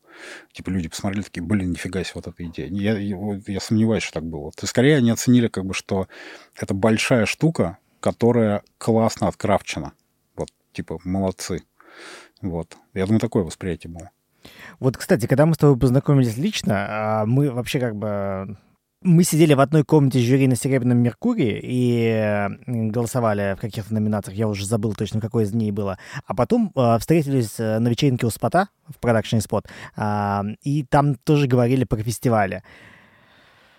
Типа 0.52 0.70
люди 0.70 0.90
посмотрели 0.90 1.24
такие, 1.24 1.42
блин, 1.42 1.72
нифига 1.72 2.04
себе 2.04 2.14
вот 2.16 2.28
эта 2.28 2.46
идея. 2.46 2.68
Я, 2.68 2.98
я, 2.98 3.18
я 3.48 3.60
сомневаюсь, 3.62 4.04
что 4.04 4.14
так 4.14 4.26
было. 4.26 4.52
То 4.52 4.64
есть 4.64 4.72
скорее 4.72 4.98
они 4.98 5.10
оценили 5.10 5.48
как 5.48 5.66
бы, 5.66 5.74
что 5.74 6.10
это 6.58 6.74
большая 6.74 7.26
штука, 7.26 7.78
которая 8.02 8.62
классно 8.78 9.30
открафчена. 9.30 9.94
Вот, 10.36 10.50
типа, 10.74 11.00
молодцы. 11.06 11.64
Вот. 12.42 12.76
Я 12.94 13.06
думаю, 13.06 13.22
такое 13.22 13.44
восприятие 13.44 13.92
было. 13.94 14.12
Вот, 14.80 14.98
кстати, 14.98 15.28
когда 15.28 15.46
мы 15.46 15.54
с 15.54 15.58
тобой 15.58 15.78
познакомились 15.80 16.36
лично, 16.36 17.22
а, 17.22 17.26
мы 17.26 17.52
вообще 17.52 17.80
как 17.80 17.96
бы 17.96 18.58
мы 19.02 19.24
сидели 19.24 19.54
в 19.54 19.62
одной 19.62 19.84
комнате 19.84 20.20
жюри 20.20 20.48
на 20.48 20.56
«Серебряном 20.56 20.98
Меркурии» 20.98 21.60
и 21.64 22.50
голосовали 22.68 23.56
в 23.56 23.62
каких-то 23.62 23.94
номинациях, 23.94 24.38
я 24.38 24.48
уже 24.48 24.66
забыл 24.66 24.94
точно, 24.94 25.22
какой 25.22 25.44
из 25.44 25.52
дней 25.52 25.72
было. 25.72 25.98
А 26.26 26.36
потом 26.36 26.72
э, 26.76 26.98
встретились 27.00 27.60
э, 27.60 27.80
на 27.80 27.88
вечеринке 27.88 28.26
у 28.26 28.30
Спота, 28.30 28.68
в 28.88 29.00
продакшене 29.00 29.42
Спот, 29.42 29.68
э, 29.96 30.42
и 30.64 30.84
там 30.84 31.16
тоже 31.16 31.48
говорили 31.48 31.86
про 31.86 31.98
фестивали. 32.04 32.64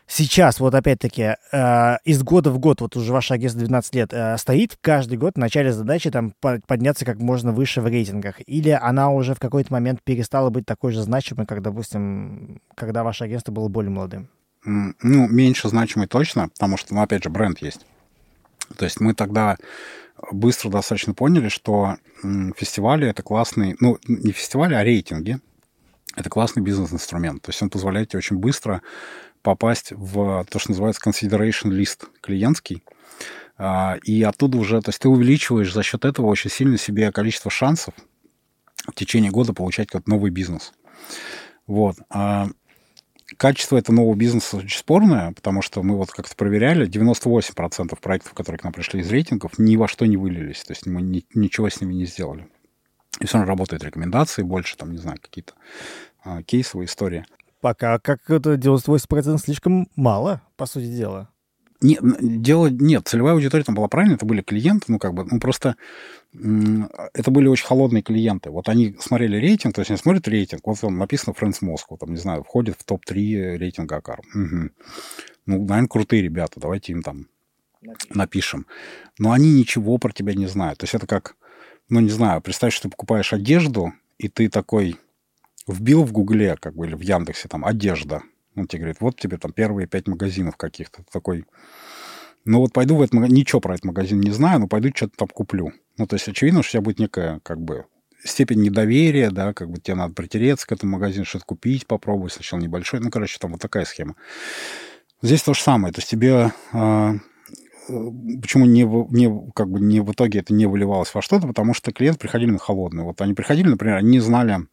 Сейчас, 0.06 0.58
вот 0.58 0.74
опять-таки, 0.74 1.36
э, 1.52 1.96
из 2.04 2.22
года 2.22 2.50
в 2.50 2.58
год, 2.58 2.80
вот 2.80 2.96
уже 2.96 3.12
ваше 3.12 3.34
агентство 3.34 3.60
12 3.60 3.94
лет, 3.94 4.12
э, 4.12 4.38
стоит 4.38 4.76
каждый 4.80 5.18
год 5.18 5.34
в 5.34 5.38
начале 5.38 5.70
задачи 5.70 6.10
там 6.10 6.32
подняться 6.66 7.04
как 7.04 7.18
можно 7.18 7.52
выше 7.52 7.82
в 7.82 7.86
рейтингах? 7.86 8.36
Или 8.46 8.70
она 8.70 9.10
уже 9.10 9.34
в 9.34 9.38
какой-то 9.38 9.72
момент 9.72 10.00
перестала 10.02 10.48
быть 10.48 10.64
такой 10.66 10.92
же 10.92 11.02
значимой, 11.02 11.46
как, 11.46 11.60
допустим, 11.60 12.60
когда 12.74 13.04
ваше 13.04 13.24
агентство 13.24 13.52
было 13.52 13.68
более 13.68 13.90
молодым? 13.90 14.30
Ну, 14.64 15.28
меньше 15.28 15.68
значимый 15.68 16.06
точно, 16.06 16.48
потому 16.48 16.76
что, 16.76 16.94
ну, 16.94 17.02
опять 17.02 17.24
же, 17.24 17.30
бренд 17.30 17.60
есть. 17.62 17.86
То 18.76 18.84
есть 18.84 19.00
мы 19.00 19.14
тогда 19.14 19.56
быстро 20.30 20.70
достаточно 20.70 21.14
поняли, 21.14 21.48
что 21.48 21.96
фестивали— 22.56 23.08
это 23.08 23.22
классный, 23.22 23.76
ну, 23.80 23.98
не 24.06 24.32
фестивали, 24.32 24.74
а 24.74 24.84
рейтинги. 24.84 25.40
Это 26.16 26.28
классный 26.28 26.62
бизнес-инструмент. 26.62 27.42
То 27.42 27.50
есть 27.50 27.62
он 27.62 27.70
позволяет 27.70 28.10
тебе 28.10 28.18
очень 28.18 28.36
быстро 28.36 28.82
попасть 29.42 29.92
в 29.92 30.44
то, 30.50 30.58
что 30.58 30.70
называется 30.70 31.00
consideration 31.04 31.70
list 31.70 32.08
клиентский, 32.20 32.82
а, 33.56 33.98
и 34.02 34.22
оттуда 34.22 34.58
уже, 34.58 34.80
то 34.80 34.90
есть 34.90 35.00
ты 35.00 35.08
увеличиваешь 35.08 35.72
за 35.72 35.82
счет 35.82 36.04
этого 36.04 36.26
очень 36.26 36.50
сильно 36.50 36.76
себе 36.78 37.12
количество 37.12 37.50
шансов 37.50 37.94
в 38.86 38.94
течение 38.94 39.30
года 39.30 39.52
получать 39.52 39.88
какой-то 39.88 40.10
новый 40.10 40.30
бизнес. 40.30 40.72
Вот. 41.66 41.96
Качество 43.36 43.76
этого 43.76 43.96
нового 43.96 44.16
бизнеса 44.16 44.56
очень 44.56 44.78
спорное, 44.78 45.32
потому 45.32 45.62
что 45.62 45.82
мы 45.82 45.96
вот 45.96 46.10
как-то 46.10 46.34
проверяли, 46.34 46.88
98% 46.88 47.98
проектов, 48.00 48.34
которые 48.34 48.58
к 48.58 48.64
нам 48.64 48.72
пришли 48.72 49.00
из 49.00 49.10
рейтингов, 49.10 49.58
ни 49.58 49.76
во 49.76 49.86
что 49.88 50.06
не 50.06 50.16
вылились, 50.16 50.64
то 50.64 50.72
есть 50.72 50.86
мы 50.86 51.00
ни, 51.00 51.24
ничего 51.34 51.68
с 51.68 51.80
ними 51.80 51.94
не 51.94 52.06
сделали. 52.06 52.48
И 53.20 53.26
все 53.26 53.38
равно 53.38 53.50
работают 53.50 53.84
рекомендации 53.84 54.42
больше, 54.42 54.76
там, 54.76 54.92
не 54.92 54.98
знаю, 54.98 55.18
какие-то 55.20 55.52
а, 56.24 56.42
кейсовые 56.42 56.86
истории. 56.86 57.24
Пока 57.60 57.98
как 57.98 58.28
это 58.30 58.54
98% 58.54 59.38
слишком 59.38 59.88
мало, 59.94 60.42
по 60.56 60.66
сути 60.66 60.86
дела. 60.86 61.28
Не, 61.82 61.98
дело 62.02 62.66
нет, 62.66 63.08
целевая 63.08 63.34
аудитория 63.34 63.64
там 63.64 63.74
была 63.74 63.88
правильная, 63.88 64.16
это 64.16 64.26
были 64.26 64.42
клиенты, 64.42 64.86
ну 64.88 64.98
как 64.98 65.14
бы, 65.14 65.24
ну 65.24 65.40
просто 65.40 65.76
это 66.32 67.30
были 67.30 67.48
очень 67.48 67.66
холодные 67.66 68.02
клиенты. 68.02 68.50
Вот 68.50 68.68
они 68.68 68.96
смотрели 69.00 69.36
рейтинг, 69.36 69.74
то 69.74 69.80
есть 69.80 69.90
они 69.90 69.98
смотрят 69.98 70.28
рейтинг, 70.28 70.60
вот 70.64 70.78
там 70.78 70.98
написано 70.98 71.34
Friends 71.38 71.62
Moscow, 71.62 71.96
там, 71.98 72.10
не 72.10 72.18
знаю, 72.18 72.44
входит 72.44 72.76
в 72.78 72.84
топ-3 72.84 73.56
рейтинга 73.56 73.96
Акар. 73.96 74.20
Угу. 74.34 74.70
Ну, 75.46 75.58
наверное, 75.64 75.88
крутые 75.88 76.22
ребята, 76.22 76.60
давайте 76.60 76.92
им 76.92 77.02
там 77.02 77.26
напишем. 77.80 78.16
напишем. 78.16 78.66
Но 79.18 79.32
они 79.32 79.52
ничего 79.52 79.98
про 79.98 80.12
тебя 80.12 80.34
не 80.34 80.46
знают. 80.46 80.78
То 80.78 80.84
есть 80.84 80.94
это 80.94 81.06
как, 81.06 81.34
ну, 81.88 82.00
не 82.00 82.10
знаю, 82.10 82.40
представь, 82.40 82.74
что 82.74 82.84
ты 82.84 82.90
покупаешь 82.90 83.32
одежду, 83.32 83.92
и 84.18 84.28
ты 84.28 84.48
такой 84.48 84.96
вбил 85.66 86.04
в 86.04 86.12
Гугле, 86.12 86.56
как 86.56 86.74
бы, 86.74 86.86
или 86.86 86.94
в 86.94 87.00
Яндексе, 87.00 87.48
там, 87.48 87.64
одежда, 87.64 88.22
он 88.56 88.66
тебе 88.66 88.80
говорит, 88.80 89.00
вот 89.00 89.18
тебе 89.18 89.36
там 89.36 89.52
первые 89.52 89.86
пять 89.86 90.08
магазинов 90.08 90.56
каких-то. 90.56 91.04
такой, 91.12 91.44
ну 92.44 92.58
вот 92.58 92.72
пойду 92.72 92.96
в 92.96 93.02
этот 93.02 93.14
магазин, 93.14 93.36
ничего 93.36 93.60
про 93.60 93.74
этот 93.74 93.84
магазин 93.84 94.20
не 94.20 94.30
знаю, 94.30 94.60
но 94.60 94.68
пойду 94.68 94.90
что-то 94.94 95.16
там 95.16 95.28
куплю. 95.28 95.72
Ну, 95.98 96.06
то 96.06 96.16
есть 96.16 96.28
очевидно, 96.28 96.62
что 96.62 96.70
у 96.70 96.72
тебя 96.72 96.82
будет 96.82 96.98
некая, 96.98 97.40
как 97.42 97.60
бы, 97.60 97.84
степень 98.24 98.62
недоверия, 98.62 99.30
да, 99.30 99.52
как 99.52 99.70
бы 99.70 99.78
тебе 99.78 99.94
надо 99.94 100.14
притереться 100.14 100.66
к 100.66 100.72
этому 100.72 100.92
магазину, 100.92 101.24
что-то 101.24 101.44
купить, 101.44 101.86
попробовать 101.86 102.32
сначала 102.32 102.60
небольшой. 102.60 103.00
Ну, 103.00 103.10
короче, 103.10 103.38
там 103.38 103.52
вот 103.52 103.60
такая 103.60 103.84
схема. 103.84 104.14
Здесь 105.22 105.42
то 105.42 105.54
же 105.54 105.60
самое. 105.60 105.92
То 105.92 106.00
есть 106.00 106.10
тебе 106.10 106.52
а, 106.72 107.14
почему 108.40 108.66
не, 108.66 108.82
не, 108.82 109.52
как 109.54 109.70
бы 109.70 109.80
не 109.80 110.00
в 110.00 110.12
итоге 110.12 110.40
это 110.40 110.52
не 110.52 110.66
выливалось 110.66 111.12
во 111.14 111.22
что-то, 111.22 111.46
потому 111.46 111.74
что 111.74 111.92
клиенты 111.92 112.18
приходили 112.18 112.50
на 112.50 112.58
холодную. 112.58 113.06
Вот 113.06 113.20
они 113.20 113.34
приходили, 113.34 113.68
например, 113.68 113.96
они 113.96 114.10
не 114.10 114.20
знали, 114.20 114.66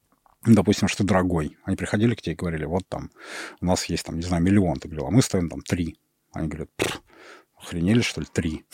допустим, 0.55 0.87
что 0.87 0.99
ты 0.99 1.03
дорогой. 1.03 1.57
Они 1.63 1.75
приходили 1.75 2.15
к 2.15 2.21
тебе 2.21 2.33
и 2.33 2.37
говорили, 2.37 2.65
вот 2.65 2.87
там, 2.87 3.11
у 3.61 3.65
нас 3.65 3.85
есть, 3.85 4.05
там, 4.05 4.15
не 4.15 4.23
знаю, 4.23 4.43
миллион. 4.43 4.79
Ты 4.79 4.87
говорил, 4.87 5.07
а 5.07 5.11
мы 5.11 5.21
стоим 5.21 5.49
там 5.49 5.61
три. 5.61 5.97
Они 6.33 6.47
говорят, 6.47 6.69
охренели, 7.57 8.01
что 8.01 8.21
ли, 8.21 8.27
три? 8.31 8.65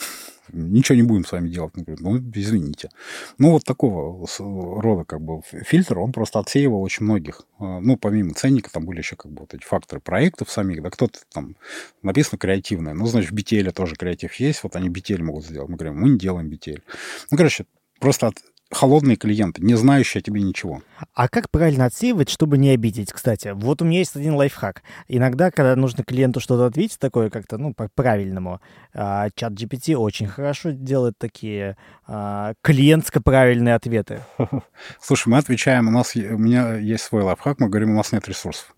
Ничего 0.52 0.96
не 0.96 1.02
будем 1.02 1.24
с 1.24 1.32
вами 1.32 1.48
делать. 1.48 1.72
Ну, 1.76 2.18
извините. 2.34 2.90
Ну, 3.38 3.52
вот 3.52 3.64
такого 3.64 4.26
рода 4.38 5.04
как 5.04 5.20
бы 5.20 5.40
фильтр, 5.42 5.98
он 5.98 6.12
просто 6.12 6.38
отсеивал 6.38 6.82
очень 6.82 7.04
многих. 7.04 7.42
А, 7.58 7.80
ну, 7.80 7.96
помимо 7.96 8.34
ценника, 8.34 8.70
там 8.70 8.84
были 8.84 8.98
еще 8.98 9.16
как 9.16 9.32
бы 9.32 9.40
вот 9.40 9.54
эти 9.54 9.64
факторы 9.64 10.00
проектов 10.00 10.50
самих, 10.50 10.82
да, 10.82 10.90
кто-то 10.90 11.20
там 11.32 11.56
написано 12.02 12.38
креативное. 12.38 12.94
Ну, 12.94 13.06
значит, 13.06 13.30
в 13.30 13.34
BTL 13.34 13.72
тоже 13.72 13.96
креатив 13.96 14.34
есть, 14.34 14.62
вот 14.62 14.76
они 14.76 14.90
BTL 14.90 15.22
могут 15.22 15.46
сделать. 15.46 15.68
Мы 15.68 15.76
говорим, 15.76 15.98
мы 15.98 16.10
не 16.10 16.18
делаем 16.18 16.48
BTL. 16.48 16.82
Ну, 17.30 17.36
короче, 17.36 17.66
просто 17.98 18.28
от, 18.28 18.36
холодные 18.70 19.16
клиенты, 19.16 19.62
не 19.62 19.74
знающие 19.74 20.20
о 20.20 20.22
тебе 20.22 20.42
ничего. 20.42 20.82
А 21.14 21.28
как 21.28 21.50
правильно 21.50 21.86
отсеивать, 21.86 22.28
чтобы 22.28 22.58
не 22.58 22.70
обидеть, 22.70 23.12
кстати? 23.12 23.52
Вот 23.54 23.82
у 23.82 23.84
меня 23.84 23.98
есть 23.98 24.16
один 24.16 24.34
лайфхак. 24.34 24.82
Иногда, 25.08 25.50
когда 25.50 25.76
нужно 25.76 26.04
клиенту 26.04 26.40
что-то 26.40 26.66
ответить, 26.66 26.98
такое 26.98 27.30
как-то, 27.30 27.58
ну, 27.58 27.74
по-правильному, 27.74 28.60
а, 28.92 29.28
чат 29.34 29.52
GPT 29.52 29.94
очень 29.94 30.26
хорошо 30.26 30.70
делает 30.70 31.14
такие 31.18 31.76
а, 32.06 32.54
клиентско-правильные 32.62 33.74
ответы. 33.74 34.24
Слушай, 35.00 35.28
мы 35.28 35.38
отвечаем, 35.38 35.88
у 35.88 35.90
нас, 35.90 36.16
у 36.16 36.38
меня 36.38 36.76
есть 36.76 37.04
свой 37.04 37.22
лайфхак, 37.22 37.60
мы 37.60 37.68
говорим, 37.68 37.90
у 37.90 37.96
нас 37.96 38.12
нет 38.12 38.28
ресурсов. 38.28 38.74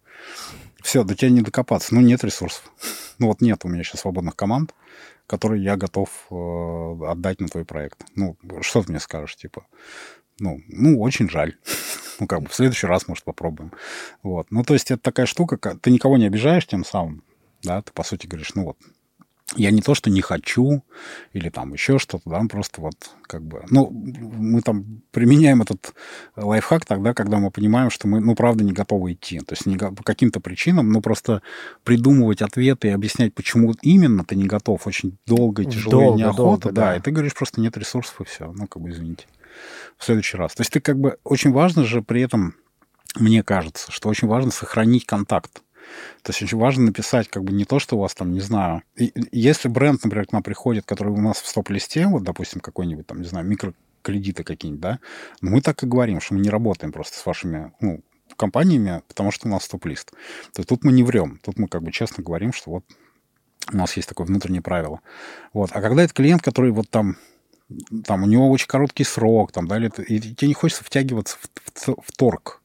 Все, 0.83 1.03
до 1.03 1.15
тебя 1.15 1.31
не 1.31 1.41
докопаться. 1.41 1.95
Ну, 1.95 2.01
нет 2.01 2.23
ресурсов. 2.25 2.63
Ну, 3.19 3.29
вот 3.29 3.41
нет 3.41 3.65
у 3.65 3.69
меня 3.69 3.83
сейчас 3.83 4.03
свободных 4.03 4.37
команд 4.37 4.75
который 5.27 5.61
я 5.61 5.77
готов 5.77 6.09
э, 6.31 7.07
отдать 7.07 7.41
на 7.41 7.49
твой 7.49 7.65
проект. 7.65 8.05
Ну, 8.15 8.37
что 8.61 8.83
ты 8.83 8.91
мне 8.91 9.01
скажешь, 9.01 9.37
типа? 9.37 9.67
Ну, 10.39 10.61
ну, 10.69 11.01
очень 11.01 11.29
жаль. 11.29 11.57
ну, 12.21 12.27
как 12.27 12.43
бы 12.43 12.49
в 12.49 12.55
следующий 12.55 12.87
раз, 12.87 13.09
может, 13.09 13.25
попробуем. 13.25 13.73
Вот. 14.23 14.51
Ну, 14.51 14.63
то 14.63 14.75
есть 14.75 14.91
это 14.91 15.03
такая 15.03 15.27
штука, 15.27 15.57
ты 15.57 15.91
никого 15.91 16.19
не 16.19 16.27
обижаешь 16.27 16.67
тем 16.67 16.85
самым, 16.85 17.25
да, 17.63 17.83
ты, 17.83 17.93
по 17.93 18.03
сути, 18.03 18.27
говоришь, 18.27 18.55
ну 18.55 18.65
вот, 18.65 18.79
я 19.55 19.71
не 19.71 19.81
то, 19.81 19.95
что 19.95 20.11
не 20.11 20.21
хочу, 20.21 20.83
или 21.33 21.51
там 21.51 21.73
еще 21.73 21.99
что-то, 21.99 22.29
да, 22.29 22.43
просто 22.49 22.81
вот 22.81 22.97
как 23.23 23.43
бы... 23.43 23.65
Ну, 23.71 23.91
мы 23.91 24.61
там 24.61 25.03
применяем 25.13 25.63
этот 25.63 25.95
лайфхак 26.35 26.85
тогда, 26.85 27.15
когда 27.15 27.39
мы 27.39 27.51
понимаем, 27.53 27.91
что 27.91 28.09
мы, 28.09 28.21
ну, 28.21 28.35
правда, 28.35 28.65
не 28.65 28.73
готовы 28.73 29.13
идти. 29.13 29.39
То 29.39 29.53
есть 29.53 29.65
не, 29.67 29.77
по 29.79 30.03
каким-то 30.03 30.41
причинам, 30.41 30.91
ну, 30.91 31.01
просто 31.01 31.43
придумывать 31.85 32.43
ответы 32.43 32.89
и 32.89 32.91
объяснять, 32.91 33.35
почему 33.35 33.73
именно 33.83 34.25
ты 34.25 34.35
не 34.35 34.47
готов, 34.47 34.87
очень 34.87 35.17
долго 35.27 35.63
и 35.63 35.67
тяжело 35.67 35.91
долго, 35.93 36.19
и 36.19 36.23
неохота, 36.23 36.41
долго, 36.41 36.73
да, 36.73 36.87
да, 36.91 36.97
и 36.97 37.01
ты 37.01 37.13
говоришь, 37.13 37.35
просто 37.35 37.61
нет 37.61 37.77
ресурсов, 37.77 38.21
и 38.21 38.25
все. 38.25 38.53
Ну, 38.53 38.67
как 38.67 38.83
бы, 38.83 38.91
извините. 38.91 39.27
В 39.97 40.05
следующий 40.05 40.37
раз. 40.37 40.55
То 40.55 40.63
есть 40.63 40.73
ты 40.73 40.81
как 40.81 40.99
бы... 40.99 41.19
Очень 41.23 41.53
важно 41.53 41.85
же 41.85 42.03
при 42.03 42.21
этом, 42.21 42.57
мне 43.15 43.45
кажется, 43.45 43.93
что 43.93 44.09
очень 44.09 44.27
важно 44.27 44.51
сохранить 44.51 45.07
контакт. 45.07 45.63
То 46.23 46.31
есть 46.31 46.43
очень 46.43 46.59
важно 46.59 46.87
написать 46.87 47.29
как 47.29 47.45
бы 47.45 47.53
не 47.53 47.65
то, 47.65 47.79
что 47.79 47.97
у 47.97 48.01
вас 48.01 48.15
там, 48.15 48.33
не 48.33 48.41
знаю... 48.41 48.83
И, 48.97 49.13
если 49.33 49.69
бренд, 49.69 50.03
например, 50.05 50.27
к 50.27 50.33
нам 50.33 50.43
приходит, 50.43 50.85
который 50.85 51.13
у 51.13 51.21
нас 51.21 51.41
в 51.41 51.47
стоп-листе, 51.47 52.07
вот, 52.07 52.23
допустим, 52.23 52.61
какой-нибудь 52.61 53.07
там, 53.07 53.21
не 53.21 53.27
знаю, 53.27 53.47
микрокредиты 53.47 54.45
какие-нибудь, 54.45 54.81
да, 54.81 54.99
но 55.41 55.51
мы 55.51 55.61
так 55.61 55.83
и 55.83 55.87
говорим, 55.87 56.21
что 56.21 56.35
мы 56.35 56.41
не 56.41 56.51
работаем 56.51 56.93
просто 56.93 57.19
с 57.19 57.27
вашими, 57.27 57.73
ну, 57.81 58.03
компаниями, 58.37 59.03
потому 59.09 59.31
что 59.31 59.49
у 59.49 59.51
нас 59.51 59.65
стоп-лист. 59.65 60.11
То 60.53 60.61
есть 60.61 60.69
тут 60.69 60.85
мы 60.85 60.93
не 60.93 61.03
врем. 61.03 61.39
Тут 61.43 61.59
мы 61.59 61.69
как 61.69 61.83
бы 61.83 61.93
честно 61.93 62.23
говорим, 62.23 62.53
что 62.53 62.71
вот 62.71 62.85
у 63.73 63.77
нас 63.77 63.97
есть 63.97 64.09
такое 64.09 64.27
внутреннее 64.27 64.63
правило. 64.63 65.01
Вот. 65.53 65.71
А 65.73 65.81
когда 65.81 66.03
это 66.03 66.13
клиент, 66.13 66.43
который 66.43 66.71
вот 66.71 66.91
там 66.91 67.17
там 68.05 68.23
у 68.23 68.27
него 68.27 68.49
очень 68.51 68.69
короткий 68.69 69.05
срок, 69.05 69.53
там, 69.53 69.67
да, 69.67 69.77
или, 69.77 69.91
и 70.07 70.21
тебе 70.21 70.49
не 70.49 70.55
хочется 70.55 70.85
втягиваться 70.85 71.37
в, 71.41 71.49
в, 71.75 71.97
в 72.01 72.13
торг, 72.17 72.63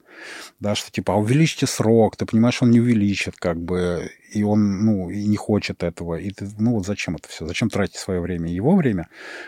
да, 0.60 0.76
что 0.76 0.92
типа, 0.92 1.14
а 1.14 1.18
увеличьте 1.18 1.68
срок, 1.68 2.16
ты 2.16 2.26
понимаешь, 2.26 2.62
он 2.62 2.72
не 2.72 2.80
увеличит, 2.80 3.36
как 3.38 3.60
бы, 3.60 4.12
и 4.32 4.44
он, 4.44 4.86
ну, 4.86 5.10
и 5.10 5.26
не 5.26 5.38
хочет 5.38 5.84
этого, 5.84 6.16
и 6.16 6.32
ты, 6.32 6.48
ну, 6.58 6.74
вот 6.74 6.86
зачем 6.86 7.16
это 7.16 7.28
все, 7.28 7.46
зачем 7.46 7.70
тратить 7.70 7.98
свое 7.98 8.20
время 8.20 8.50
и 8.50 8.56
его 8.56 8.76
время, 8.76 9.08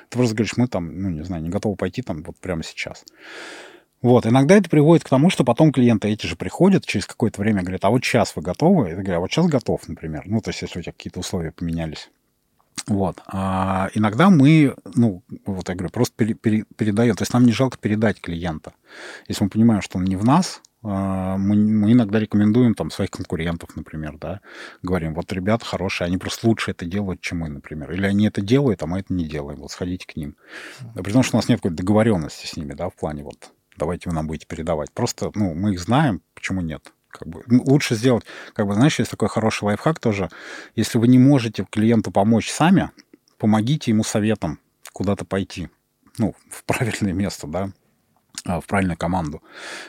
ты 0.09 0.17
просто 0.17 0.35
говоришь, 0.35 0.57
мы 0.57 0.67
там, 0.67 1.01
ну, 1.01 1.09
не 1.09 1.23
знаю, 1.23 1.43
не 1.43 1.49
готовы 1.49 1.75
пойти 1.75 2.01
там 2.01 2.23
вот 2.23 2.37
прямо 2.37 2.63
сейчас. 2.63 3.03
Вот, 4.01 4.25
иногда 4.25 4.57
это 4.57 4.69
приводит 4.69 5.05
к 5.05 5.09
тому, 5.09 5.29
что 5.29 5.45
потом 5.45 5.71
клиенты 5.71 6.09
эти 6.09 6.25
же 6.25 6.35
приходят 6.35 6.85
через 6.85 7.05
какое-то 7.05 7.39
время, 7.39 7.61
говорят, 7.61 7.85
а 7.85 7.89
вот 7.89 8.03
сейчас 8.03 8.35
вы 8.35 8.41
готовы? 8.41 8.87
Ты 8.87 8.95
говоришь, 8.95 9.15
а 9.15 9.19
вот 9.21 9.31
сейчас 9.31 9.47
готов, 9.47 9.87
например. 9.87 10.23
Ну, 10.25 10.41
то 10.41 10.49
есть, 10.49 10.61
если 10.61 10.79
у 10.79 10.81
тебя 10.81 10.91
какие-то 10.91 11.21
условия 11.21 11.51
поменялись. 11.51 12.09
Вот. 12.87 13.21
А 13.27 13.89
иногда 13.93 14.29
мы, 14.29 14.75
ну, 14.95 15.23
вот 15.45 15.69
я 15.69 15.75
говорю, 15.75 15.91
просто 15.91 16.15
пере, 16.17 16.33
пере, 16.33 16.65
передаем. 16.75 17.15
То 17.15 17.21
есть 17.21 17.33
нам 17.33 17.45
не 17.45 17.51
жалко 17.51 17.77
передать 17.77 18.19
клиента. 18.19 18.73
Если 19.27 19.43
мы 19.43 19.49
понимаем, 19.49 19.81
что 19.81 19.97
он 19.97 20.03
не 20.03 20.15
в 20.15 20.25
нас, 20.25 20.61
а, 20.83 21.37
мы, 21.37 21.55
мы 21.55 21.93
иногда 21.93 22.19
рекомендуем 22.19 22.75
там 22.75 22.91
своих 22.91 23.09
конкурентов, 23.09 23.75
например, 23.75 24.17
да, 24.17 24.41
говорим, 24.81 25.13
вот 25.13 25.31
ребята 25.31 25.63
хорошие, 25.65 26.07
они 26.07 26.17
просто 26.17 26.47
лучше 26.47 26.71
это 26.71 26.85
делают, 26.85 27.21
чем 27.21 27.39
мы, 27.39 27.49
например. 27.49 27.91
Или 27.91 28.05
они 28.05 28.27
это 28.27 28.41
делают, 28.41 28.83
а 28.83 28.87
мы 28.87 28.99
это 28.99 29.13
не 29.13 29.25
делаем. 29.25 29.59
Вот 29.59 29.71
сходите 29.71 30.05
к 30.05 30.15
ним. 30.17 30.35
Да, 30.93 31.01
при 31.01 31.13
том, 31.13 31.23
что 31.23 31.37
у 31.37 31.39
нас 31.39 31.47
нет 31.47 31.59
какой-то 31.59 31.77
договоренности 31.77 32.47
с 32.47 32.57
ними, 32.57 32.73
да, 32.73 32.89
в 32.89 32.95
плане 32.95 33.23
вот 33.23 33.51
давайте 33.77 34.09
вы 34.09 34.15
нам 34.15 34.27
будете 34.27 34.45
передавать. 34.45 34.91
Просто, 34.91 35.31
ну, 35.35 35.53
мы 35.53 35.73
их 35.73 35.79
знаем, 35.79 36.21
почему 36.35 36.61
нет. 36.61 36.91
Как 37.13 37.27
бы, 37.27 37.43
лучше 37.47 37.95
сделать, 37.95 38.25
как 38.53 38.65
бы, 38.65 38.73
знаешь, 38.73 38.97
есть 38.97 39.11
такой 39.11 39.29
хороший 39.29 39.65
лайфхак 39.65 39.99
тоже. 39.99 40.29
Если 40.75 40.97
вы 40.97 41.07
не 41.07 41.19
можете 41.19 41.65
клиенту 41.69 42.11
помочь 42.11 42.51
сами, 42.51 42.89
помогите 43.37 43.91
ему 43.91 44.03
советом 44.03 44.59
куда-то 44.93 45.23
пойти, 45.23 45.69
ну, 46.17 46.35
в 46.49 46.63
правильное 46.63 47.13
место, 47.13 47.47
да, 47.47 47.69
в 48.45 48.63
правильную 48.67 48.97
команду. 48.97 49.41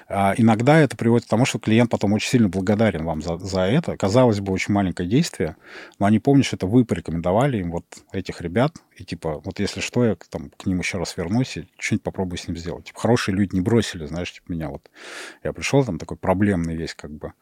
А 0.09 0.35
иногда 0.37 0.79
это 0.79 0.97
приводит 0.97 1.27
к 1.27 1.31
тому, 1.31 1.45
что 1.45 1.59
клиент 1.59 1.91
потом 1.91 2.13
очень 2.13 2.29
сильно 2.29 2.49
благодарен 2.49 3.05
вам 3.05 3.21
за, 3.21 3.37
за 3.39 3.63
это. 3.63 3.97
Казалось 3.97 4.41
бы, 4.41 4.53
очень 4.53 4.73
маленькое 4.73 5.09
действие, 5.09 5.57
но 5.99 6.07
они 6.07 6.21
помнят, 6.21 6.47
что 6.47 6.57
это 6.57 6.67
вы 6.67 6.85
порекомендовали 6.85 7.59
им 7.59 7.73
вот 7.73 7.85
этих 8.13 8.41
ребят, 8.41 8.77
и 8.97 9.05
типа, 9.05 9.41
вот 9.45 9.59
если 9.59 9.81
что, 9.81 10.05
я 10.05 10.17
там, 10.31 10.51
к 10.51 10.67
ним 10.67 10.79
еще 10.79 10.99
раз 10.99 11.17
вернусь 11.17 11.57
и 11.57 11.69
что-нибудь 11.79 12.05
попробую 12.05 12.39
с 12.39 12.47
ним 12.47 12.57
сделать. 12.57 12.85
Типа, 12.85 13.01
хорошие 13.01 13.35
люди 13.35 13.55
не 13.57 13.61
бросили, 13.61 14.07
знаешь, 14.07 14.33
типа, 14.33 14.53
меня 14.53 14.69
вот... 14.69 14.89
Я 15.43 15.53
пришел, 15.53 15.85
там 15.85 15.99
такой 15.99 16.17
проблемный 16.17 16.77
весь, 16.77 16.95
как 16.95 17.11
бы. 17.11 17.33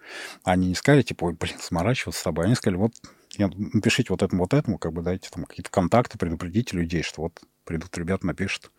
Они 0.44 0.68
не 0.68 0.74
сказали, 0.74 1.02
типа, 1.02 1.24
ой, 1.24 1.34
блин, 1.34 1.56
сморачиваться 1.60 2.20
с 2.20 2.24
тобой. 2.24 2.46
Они 2.46 2.54
сказали, 2.54 2.78
вот, 2.78 2.92
напишите 3.38 4.08
вот 4.10 4.22
этому, 4.22 4.44
вот 4.44 4.54
этому, 4.54 4.78
как 4.78 4.92
бы 4.92 5.02
дайте 5.02 5.28
там 5.30 5.44
какие-то 5.44 5.70
контакты, 5.70 6.16
предупредите 6.16 6.76
людей, 6.76 7.02
что 7.02 7.22
вот 7.22 7.42
придут 7.64 7.96
ребята, 7.96 8.26
напишут. 8.26 8.70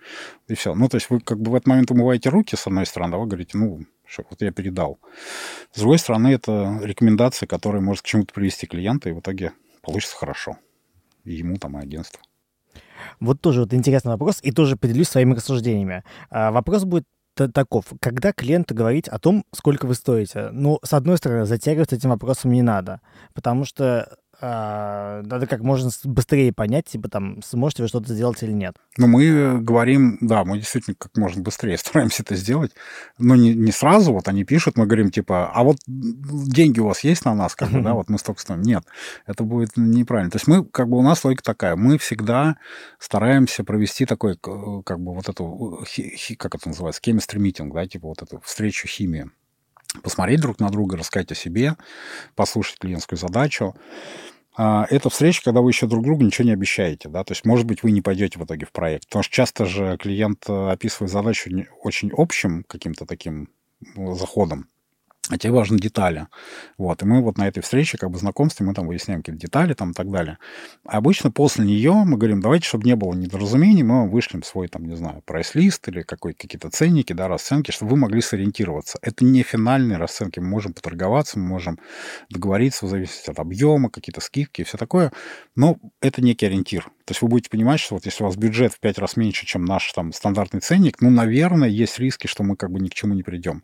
И 0.48 0.56
все. 0.56 0.76
Ну, 0.76 0.90
то 0.90 0.98
есть 0.98 1.10
вы 1.10 1.20
как 1.20 1.40
бы 1.40 1.52
в 1.52 1.56
этот 1.56 1.68
момент 1.68 1.92
умываете 1.92 2.30
руки, 2.30 2.56
с 2.56 2.68
одной 2.68 2.86
стороны, 2.86 3.16
а 3.16 3.18
вы 3.18 3.28
говорите, 3.28 3.58
ну, 3.58 3.86
что 4.06 4.24
вот 4.30 4.42
я 4.42 4.52
передал. 4.52 5.00
С 5.74 5.80
другой 5.80 6.00
стороны, 6.00 6.30
это 6.30 6.80
рекомендация, 6.84 7.48
которая 7.48 7.82
может 7.82 8.04
к 8.04 8.06
чему-то 8.06 8.34
привести 8.34 8.68
клиента, 8.68 9.10
и 9.10 9.14
в 9.14 9.20
итоге 9.20 9.54
получится 9.82 10.16
хорошо. 10.18 10.58
И 11.24 11.34
ему 11.34 11.58
там, 11.58 11.78
и 11.78 11.82
агентству. 11.82 12.22
Вот 13.20 13.42
тоже 13.42 13.62
вот 13.62 13.74
интересный 13.74 14.12
вопрос, 14.12 14.40
и 14.42 14.52
тоже 14.52 14.76
поделюсь 14.76 15.10
своими 15.10 15.34
рассуждениями. 15.34 16.04
А, 16.30 16.52
вопрос 16.52 16.84
будет 16.84 17.08
таков. 17.54 17.86
Когда 18.00 18.32
клиенту 18.32 18.76
говорить 18.76 19.08
о 19.08 19.20
том, 19.20 19.44
сколько 19.52 19.86
вы 19.86 19.96
стоите, 19.96 20.50
ну, 20.52 20.80
с 20.84 20.94
одной 20.94 21.18
стороны, 21.18 21.46
затягивать 21.46 21.94
этим 21.94 22.12
вопросом 22.12 22.52
не 22.52 22.62
надо, 22.62 23.02
потому 23.34 23.66
что 23.66 24.18
надо 24.44 25.48
как 25.48 25.62
можно 25.62 25.90
быстрее 26.04 26.52
понять, 26.52 26.88
типа 26.88 27.08
там, 27.08 27.42
сможете 27.44 27.84
вы 27.84 27.88
что-то 27.88 28.14
сделать 28.14 28.44
или 28.44 28.52
нет. 28.52 28.76
Ну, 28.98 29.08
мы 29.08 29.60
говорим, 29.62 30.18
да, 30.20 30.44
мы 30.44 30.58
действительно 30.58 30.96
как 31.00 31.16
можно 31.16 31.42
быстрее 31.42 31.78
стараемся 31.80 32.24
это 32.24 32.36
сделать, 32.36 32.72
но 33.18 33.36
не, 33.36 33.54
не 33.54 33.72
сразу, 33.72 34.12
вот 34.12 34.28
они 34.28 34.44
пишут, 34.44 34.78
мы 34.78 34.86
говорим, 34.86 35.12
типа, 35.12 35.50
а 35.54 35.64
вот 35.64 35.78
деньги 35.88 36.82
у 36.82 36.88
вас 36.88 37.06
есть 37.06 37.24
на 37.24 37.34
нас, 37.34 37.56
как 37.56 37.70
бы, 37.72 37.82
да, 37.82 37.94
вот 37.94 38.10
мы 38.10 38.18
столько 38.18 38.42
стоим. 38.42 38.64
Нет, 38.64 38.84
это 39.26 39.44
будет 39.44 39.78
неправильно. 39.78 40.32
То 40.32 40.36
есть 40.36 40.48
мы, 40.48 40.66
как 40.66 40.90
бы, 40.90 40.98
у 40.98 41.02
нас 41.02 41.24
логика 41.24 41.44
такая, 41.44 41.78
мы 41.78 41.98
всегда 41.98 42.58
стараемся 43.00 43.64
провести 43.64 44.06
такой, 44.06 44.36
как 44.38 45.00
бы, 45.00 45.14
вот 45.14 45.30
эту, 45.30 45.86
как 46.38 46.56
это 46.56 46.68
называется, 46.68 47.02
chemistry 47.02 47.40
meeting, 47.40 47.72
да, 47.74 47.88
типа 47.88 48.08
вот 48.08 48.22
эту 48.22 48.42
встречу 48.42 48.88
химии 48.88 49.30
посмотреть 50.02 50.42
друг 50.42 50.60
на 50.60 50.70
друга, 50.70 50.98
рассказать 50.98 51.32
о 51.32 51.36
себе, 51.36 51.76
послушать 52.36 52.80
клиентскую 52.80 53.20
задачу. 53.20 53.76
А, 54.56 54.86
это 54.90 55.10
встреча, 55.10 55.42
когда 55.44 55.62
вы 55.62 55.72
еще 55.72 55.88
друг 55.88 56.04
другу 56.04 56.24
ничего 56.24 56.46
не 56.46 56.54
обещаете, 56.54 57.10
да, 57.10 57.24
то 57.24 57.32
есть, 57.32 57.46
может 57.46 57.66
быть, 57.66 57.82
вы 57.82 57.92
не 57.92 58.02
пойдете 58.02 58.38
в 58.40 58.46
итоге 58.46 58.66
в 58.66 58.72
проект, 58.72 59.06
потому 59.08 59.24
что 59.24 59.34
часто 59.34 59.66
же 59.66 59.98
клиент 59.98 60.46
э, 60.48 60.70
описывает 60.72 61.12
задачу 61.12 61.50
очень 61.82 62.12
общим 62.16 62.64
каким-то 62.68 63.06
таким 63.06 63.50
ну, 63.96 64.14
заходом, 64.14 64.70
а 65.30 65.38
тебе 65.38 65.54
важны 65.54 65.80
детали. 65.80 66.28
Вот. 66.78 67.02
И 67.02 67.06
мы 67.06 67.22
вот 67.22 67.38
на 67.38 67.48
этой 67.48 67.62
встрече, 67.62 67.98
как 67.98 68.12
бы 68.12 68.18
знакомстве, 68.18 68.66
мы 68.66 68.74
там 68.74 68.88
выясняем 68.88 69.22
какие-то 69.22 69.40
детали 69.40 69.74
там 69.74 69.92
и 69.92 69.94
так 69.94 70.12
далее. 70.12 70.38
А 70.86 70.98
обычно 70.98 71.32
после 71.32 71.64
нее 71.64 71.94
мы 72.06 72.18
говорим, 72.18 72.42
давайте, 72.42 72.68
чтобы 72.68 72.86
не 72.86 72.96
было 72.98 73.14
недоразумений, 73.14 73.84
мы 73.84 74.10
вышлем 74.10 74.44
свой, 74.44 74.68
там, 74.68 74.86
не 74.86 74.98
знаю, 74.98 75.22
прайс-лист 75.26 75.88
или 75.88 76.02
какой 76.02 76.34
какие-то 76.34 76.70
ценники, 76.70 77.14
да, 77.14 77.30
расценки, 77.30 77.72
чтобы 77.72 77.92
вы 77.92 77.98
могли 77.98 78.22
сориентироваться. 78.22 79.00
Это 79.02 79.24
не 79.24 79.44
финальные 79.44 79.98
расценки. 79.98 80.40
Мы 80.40 80.48
можем 80.48 80.74
поторговаться, 80.74 81.40
мы 81.40 81.46
можем 81.46 81.80
договориться 82.30 82.86
в 82.86 82.90
зависимости 82.90 83.32
от 83.32 83.40
объема, 83.40 83.90
какие-то 83.90 84.20
скидки 84.20 84.62
и 84.62 84.64
все 84.66 84.78
такое. 84.78 85.14
Но 85.56 85.78
это 86.02 86.22
некий 86.22 86.48
ориентир. 86.48 86.92
То 87.06 87.12
есть 87.12 87.22
вы 87.22 87.28
будете 87.28 87.50
понимать, 87.50 87.82
что 87.82 87.96
вот 87.96 88.06
если 88.06 88.24
у 88.24 88.28
вас 88.28 88.38
бюджет 88.38 88.74
в 88.74 88.80
пять 88.80 88.98
раз 88.98 89.18
меньше, 89.18 89.46
чем 89.46 89.66
наш 89.66 89.92
там 89.92 90.14
стандартный 90.14 90.62
ценник, 90.62 91.02
ну, 91.02 91.10
наверное, 91.10 91.68
есть 91.68 92.00
риски, 92.00 92.28
что 92.28 92.44
мы 92.44 92.56
как 92.56 92.72
бы 92.72 92.80
ни 92.80 92.88
к 92.88 92.94
чему 92.94 93.14
не 93.14 93.24
придем. 93.24 93.64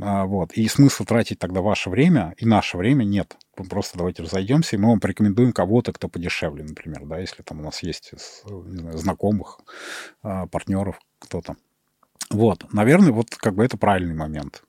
А, 0.00 0.24
вот. 0.24 0.52
И 0.54 0.66
смысла 0.84 1.06
тратить 1.06 1.38
тогда 1.38 1.62
ваше 1.62 1.88
время 1.88 2.34
и 2.36 2.44
наше 2.44 2.76
время 2.76 3.04
нет. 3.04 3.36
Просто 3.70 3.96
давайте 3.96 4.22
разойдемся, 4.22 4.76
и 4.76 4.78
мы 4.78 4.90
вам 4.90 5.00
порекомендуем 5.00 5.52
кого-то, 5.52 5.92
кто 5.92 6.08
подешевле, 6.08 6.62
например, 6.62 7.06
да, 7.06 7.18
если 7.18 7.42
там 7.42 7.60
у 7.60 7.62
нас 7.62 7.82
есть 7.82 8.12
не 8.12 8.78
знаю, 8.78 8.98
знакомых, 8.98 9.60
а, 10.22 10.46
партнеров, 10.46 11.00
кто-то. 11.18 11.56
Вот, 12.30 12.70
наверное, 12.72 13.12
вот 13.12 13.34
как 13.34 13.54
бы 13.54 13.64
это 13.64 13.78
правильный 13.78 14.14
момент. 14.14 14.62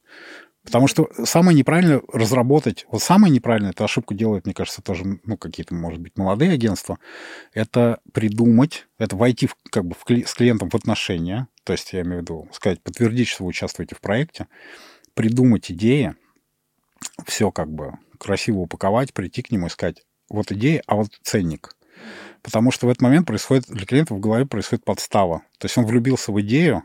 Потому 0.63 0.87
что 0.87 1.09
самое 1.25 1.57
неправильное 1.57 2.01
разработать, 2.11 2.85
вот 2.89 3.03
самое 3.03 3.31
неправильное, 3.31 3.71
эту 3.71 3.83
ошибку 3.83 4.13
делают, 4.13 4.45
мне 4.45 4.53
кажется, 4.53 4.81
тоже, 4.81 5.19
ну, 5.25 5.37
какие-то, 5.37 5.75
может 5.75 5.99
быть, 5.99 6.17
молодые 6.17 6.53
агентства, 6.53 6.97
это 7.53 7.99
придумать, 8.13 8.87
это 8.97 9.15
войти 9.17 9.47
в, 9.47 9.55
как 9.69 9.85
бы 9.85 9.95
в, 9.95 10.09
с 10.09 10.33
клиентом 10.33 10.69
в 10.69 10.75
отношения, 10.75 11.47
то 11.65 11.73
есть 11.73 11.93
я 11.93 12.01
имею 12.01 12.19
в 12.19 12.21
виду 12.21 12.47
сказать, 12.53 12.81
подтвердить, 12.81 13.27
что 13.27 13.43
вы 13.43 13.49
участвуете 13.49 13.95
в 13.95 14.01
проекте, 14.01 14.47
придумать 15.15 15.71
идеи, 15.71 16.15
все 17.25 17.51
как 17.51 17.71
бы 17.71 17.93
красиво 18.19 18.59
упаковать, 18.59 19.13
прийти 19.13 19.41
к 19.41 19.51
нему 19.51 19.67
и 19.67 19.69
сказать, 19.69 20.03
вот 20.29 20.51
идея, 20.51 20.83
а 20.85 20.95
вот 20.95 21.09
ценник. 21.23 21.75
Потому 22.41 22.71
что 22.71 22.85
в 22.85 22.89
этот 22.89 23.01
момент 23.01 23.25
происходит, 23.25 23.65
для 23.67 23.85
клиента 23.85 24.13
в 24.13 24.19
голове 24.19 24.45
происходит 24.45 24.85
подстава. 24.85 25.39
То 25.57 25.65
есть 25.65 25.77
он 25.77 25.85
влюбился 25.85 26.31
в 26.31 26.39
идею 26.41 26.83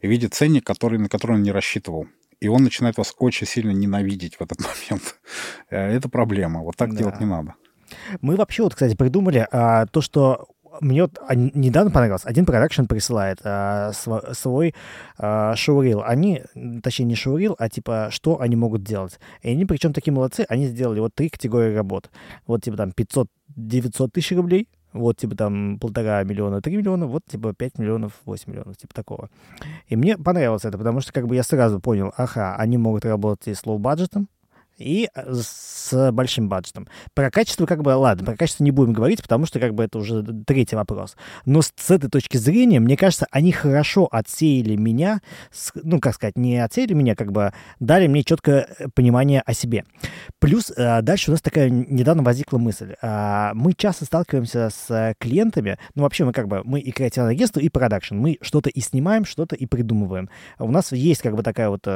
и 0.00 0.08
видит 0.08 0.34
ценник, 0.34 0.64
который, 0.64 0.98
на 0.98 1.08
который 1.08 1.32
он 1.32 1.42
не 1.42 1.52
рассчитывал 1.52 2.06
и 2.42 2.48
он 2.48 2.64
начинает 2.64 2.98
вас 2.98 3.14
очень 3.18 3.46
сильно 3.46 3.70
ненавидеть 3.70 4.34
в 4.34 4.42
этот 4.42 4.58
момент. 4.90 5.20
Э, 5.70 5.96
это 5.96 6.08
проблема. 6.08 6.62
Вот 6.62 6.76
так 6.76 6.90
да. 6.90 6.96
делать 6.96 7.20
не 7.20 7.26
надо. 7.26 7.54
Мы 8.20 8.34
вообще 8.34 8.64
вот, 8.64 8.74
кстати, 8.74 8.96
придумали 8.96 9.46
а, 9.52 9.86
то, 9.86 10.00
что 10.00 10.48
мне 10.80 11.02
вот 11.02 11.18
недавно 11.30 11.90
понравилось. 11.90 12.22
Один 12.24 12.46
продакшн 12.46 12.84
присылает 12.84 13.40
а, 13.44 13.92
св- 13.92 14.36
свой 14.36 14.74
а, 15.18 15.54
шоурил. 15.56 16.02
Они, 16.04 16.42
точнее, 16.82 17.06
не 17.06 17.14
шоурил, 17.14 17.56
а 17.58 17.68
типа, 17.68 18.08
что 18.10 18.40
они 18.40 18.56
могут 18.56 18.82
делать. 18.82 19.18
И 19.42 19.50
они, 19.50 19.64
причем 19.64 19.92
такие 19.92 20.12
молодцы, 20.12 20.46
они 20.48 20.66
сделали 20.66 21.00
вот 21.00 21.14
три 21.14 21.28
категории 21.28 21.74
работ. 21.74 22.10
Вот 22.46 22.62
типа 22.62 22.76
там 22.76 22.90
500-900 22.90 24.10
тысяч 24.10 24.36
рублей, 24.36 24.68
вот, 24.92 25.16
типа, 25.16 25.34
там, 25.34 25.78
полтора 25.78 26.22
миллиона, 26.22 26.60
три 26.60 26.76
миллиона, 26.76 27.06
вот, 27.06 27.22
типа, 27.26 27.54
пять 27.54 27.78
миллионов, 27.78 28.12
восемь 28.26 28.52
миллионов, 28.52 28.76
типа, 28.76 28.92
такого. 28.94 29.30
И 29.88 29.96
мне 29.96 30.18
понравилось 30.18 30.64
это, 30.66 30.76
потому 30.76 31.00
что, 31.00 31.12
как 31.12 31.26
бы, 31.26 31.34
я 31.34 31.42
сразу 31.42 31.80
понял, 31.80 32.12
ага, 32.16 32.56
они 32.56 32.76
могут 32.76 33.06
работать 33.06 33.48
и 33.48 33.54
с 33.54 33.64
лоу-баджетом, 33.64 34.28
и 34.78 35.08
э, 35.14 35.34
с 35.34 36.12
большим 36.12 36.48
баджетом. 36.48 36.88
Про 37.14 37.30
качество, 37.30 37.66
как 37.66 37.82
бы, 37.82 37.90
ладно, 37.90 38.24
про 38.24 38.36
качество 38.36 38.64
не 38.64 38.70
будем 38.70 38.92
говорить, 38.92 39.22
потому 39.22 39.46
что, 39.46 39.60
как 39.60 39.74
бы, 39.74 39.84
это 39.84 39.98
уже 39.98 40.22
третий 40.46 40.76
вопрос. 40.76 41.16
Но 41.44 41.62
с, 41.62 41.72
с 41.76 41.90
этой 41.90 42.10
точки 42.10 42.36
зрения, 42.36 42.80
мне 42.80 42.96
кажется, 42.96 43.26
они 43.30 43.52
хорошо 43.52 44.08
отсеяли 44.10 44.76
меня, 44.76 45.20
с, 45.50 45.72
ну, 45.74 46.00
как 46.00 46.14
сказать, 46.14 46.36
не 46.36 46.58
отсеяли 46.58 46.94
меня, 46.94 47.14
как 47.14 47.32
бы, 47.32 47.52
дали 47.80 48.06
мне 48.06 48.24
четкое 48.24 48.66
э, 48.78 48.88
понимание 48.94 49.42
о 49.44 49.54
себе. 49.54 49.84
Плюс 50.38 50.72
э, 50.76 51.02
дальше 51.02 51.30
у 51.30 51.32
нас 51.32 51.42
такая 51.42 51.70
недавно 51.70 52.22
возникла 52.22 52.58
мысль. 52.58 52.94
Э, 53.02 53.50
мы 53.54 53.74
часто 53.74 54.04
сталкиваемся 54.04 54.70
с 54.70 55.14
клиентами, 55.18 55.78
ну, 55.94 56.02
вообще 56.02 56.24
мы, 56.24 56.32
как 56.32 56.48
бы, 56.48 56.62
мы 56.64 56.80
и 56.80 56.90
креативное 56.90 57.32
агентство, 57.32 57.60
и 57.60 57.68
продакшн. 57.68 58.16
Мы 58.16 58.38
что-то 58.40 58.70
и 58.70 58.80
снимаем, 58.80 59.24
что-то 59.24 59.56
и 59.56 59.66
придумываем. 59.66 60.28
У 60.58 60.70
нас 60.70 60.92
есть, 60.92 61.22
как 61.22 61.34
бы, 61.34 61.42
такая 61.42 61.68
вот... 61.68 61.86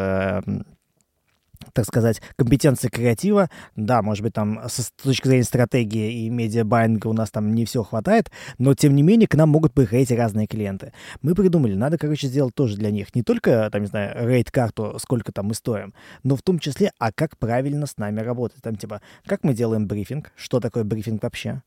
Так 1.73 1.87
сказать, 1.87 2.21
компетенции 2.37 2.89
креатива. 2.89 3.51
Да, 3.77 4.03
может 4.03 4.23
быть, 4.23 4.35
там 4.35 4.61
с 4.67 4.91
точки 5.03 5.29
зрения 5.29 5.45
стратегии 5.45 6.25
и 6.25 6.31
медиабайинга 6.31 7.07
у 7.09 7.13
нас 7.13 7.31
там 7.31 7.55
не 7.55 7.65
все 7.65 7.83
хватает, 7.83 8.31
но, 8.59 8.75
тем 8.75 8.95
не 8.95 9.03
менее, 9.03 9.29
к 9.29 9.35
нам 9.35 9.51
могут 9.51 9.73
приходить 9.73 10.11
разные 10.11 10.47
клиенты. 10.47 10.93
Мы 11.23 11.35
придумали, 11.35 11.75
надо, 11.75 11.99
короче, 11.99 12.29
сделать 12.29 12.55
тоже 12.55 12.77
для 12.77 12.91
них 12.91 13.15
не 13.15 13.23
только, 13.23 13.69
там, 13.71 13.83
не 13.83 13.89
знаю, 13.89 14.27
рейд-карту, 14.27 14.99
сколько 14.99 15.33
там 15.33 15.47
мы 15.47 15.55
стоим, 15.55 15.95
но 16.23 16.37
в 16.37 16.43
том 16.43 16.59
числе, 16.59 16.93
а 16.99 17.13
как 17.13 17.37
правильно 17.39 17.87
с 17.87 17.97
нами 17.97 18.21
работать. 18.21 18.63
Там, 18.63 18.77
типа, 18.77 19.01
как 19.25 19.45
мы 19.45 19.55
делаем 19.55 19.87
брифинг, 19.87 20.33
что 20.37 20.61
такое 20.61 20.85
брифинг 20.85 21.23
вообще, 21.23 21.63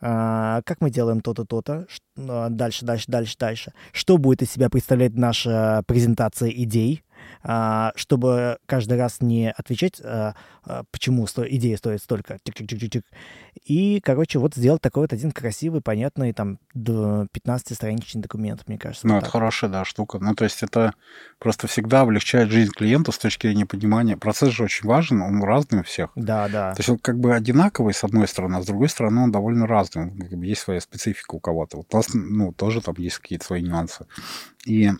а, 0.00 0.62
как 0.62 0.80
мы 0.80 0.90
делаем 0.90 1.20
то-то, 1.20 1.44
то-то, 1.44 1.86
а, 2.16 2.48
дальше, 2.50 2.84
дальше, 2.84 3.06
дальше, 3.08 3.36
дальше. 3.38 3.72
Что 3.92 4.16
будет 4.16 4.42
из 4.42 4.50
себя 4.50 4.70
представлять 4.70 5.14
наша 5.14 5.82
презентация 5.86 6.50
идей, 6.50 7.02
чтобы 7.96 8.58
каждый 8.66 8.98
раз 8.98 9.20
не 9.20 9.50
отвечать, 9.50 10.00
а, 10.02 10.34
а, 10.64 10.82
почему 10.90 11.26
идея 11.26 11.76
стоит 11.76 12.02
столько. 12.02 12.38
И, 13.64 14.00
короче, 14.00 14.38
вот 14.38 14.54
сделать 14.54 14.82
такой 14.82 15.04
вот 15.04 15.12
один 15.12 15.32
красивый, 15.32 15.80
понятный, 15.80 16.32
там, 16.32 16.58
15-страничный 16.74 18.20
документ, 18.20 18.64
мне 18.66 18.78
кажется. 18.78 19.06
Ну, 19.06 19.14
вот 19.14 19.18
это 19.18 19.26
так. 19.26 19.32
хорошая, 19.32 19.70
да, 19.70 19.84
штука. 19.84 20.18
Ну, 20.20 20.34
то 20.34 20.44
есть 20.44 20.62
это 20.62 20.94
просто 21.38 21.66
всегда 21.66 22.02
облегчает 22.02 22.50
жизнь 22.50 22.72
клиенту 22.72 23.12
с 23.12 23.18
точки 23.18 23.46
зрения 23.46 23.66
понимания. 23.66 24.16
Процесс 24.16 24.50
же 24.50 24.64
очень 24.64 24.86
важен, 24.86 25.22
он 25.22 25.42
разный 25.42 25.80
у 25.80 25.82
всех. 25.84 26.10
Да, 26.16 26.48
да. 26.48 26.72
То 26.72 26.80
есть 26.80 26.88
он 26.88 26.98
как 26.98 27.18
бы 27.18 27.34
одинаковый, 27.34 27.94
с 27.94 28.04
одной 28.04 28.28
стороны, 28.28 28.56
а 28.56 28.62
с 28.62 28.66
другой 28.66 28.88
стороны 28.88 29.22
он 29.22 29.32
довольно 29.32 29.66
разный. 29.66 30.10
Как 30.10 30.38
бы 30.38 30.46
есть 30.46 30.62
своя 30.62 30.80
специфика 30.80 31.34
у 31.34 31.40
кого-то. 31.40 31.78
Вот 31.78 31.86
у 31.92 31.96
нас, 31.96 32.08
ну, 32.12 32.52
тоже 32.52 32.80
там 32.80 32.94
есть 32.98 33.18
какие-то 33.18 33.44
свои 33.44 33.62
нюансы. 33.62 34.06
И 34.64 34.90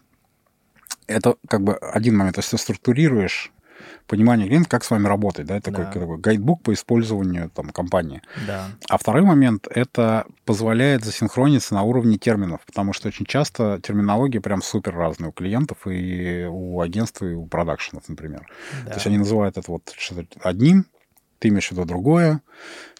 это 1.09 1.37
как 1.49 1.63
бы 1.63 1.75
один 1.75 2.17
момент. 2.17 2.37
То 2.37 2.41
есть 2.41 2.51
ты 2.51 2.59
структурируешь 2.59 3.53
понимание 4.07 4.49
клиента, 4.49 4.69
как 4.69 4.85
с 4.85 4.91
вами 4.91 5.07
работать, 5.07 5.47
да, 5.47 5.57
это 5.57 5.71
да. 5.71 5.85
Такой, 5.85 6.01
такой 6.01 6.19
гайдбук 6.19 6.63
по 6.63 6.73
использованию 6.73 7.51
там 7.51 7.71
компании. 7.71 8.23
Да. 8.47 8.67
А 8.89 8.99
второй 8.99 9.23
момент— 9.23 9.69
это 9.71 10.27
позволяет 10.45 11.05
засинхрониться 11.05 11.75
на 11.75 11.83
уровне 11.83 12.19
терминов, 12.19 12.61
потому 12.67 12.93
что 12.93 13.09
очень 13.09 13.27
часто 13.27 13.81
терминология 13.83 14.41
прям 14.41 14.63
супер 14.63 14.95
разная 14.95 15.29
у 15.29 15.33
клиентов 15.33 15.79
и 15.87 16.47
у 16.51 16.81
агентств, 16.81 17.23
и 17.23 17.35
у 17.35 17.47
продакшенов, 17.47 18.09
например. 18.09 18.49
Да. 18.85 18.91
То 18.91 18.97
есть 18.97 19.07
они 19.07 19.19
называют 19.19 19.59
это 19.59 19.71
вот 19.71 19.93
что-то 19.97 20.27
одним, 20.43 20.87
ты 21.39 21.49
имеешь 21.49 21.69
в 21.69 21.73
виду 21.73 21.85
другое, 21.85 22.43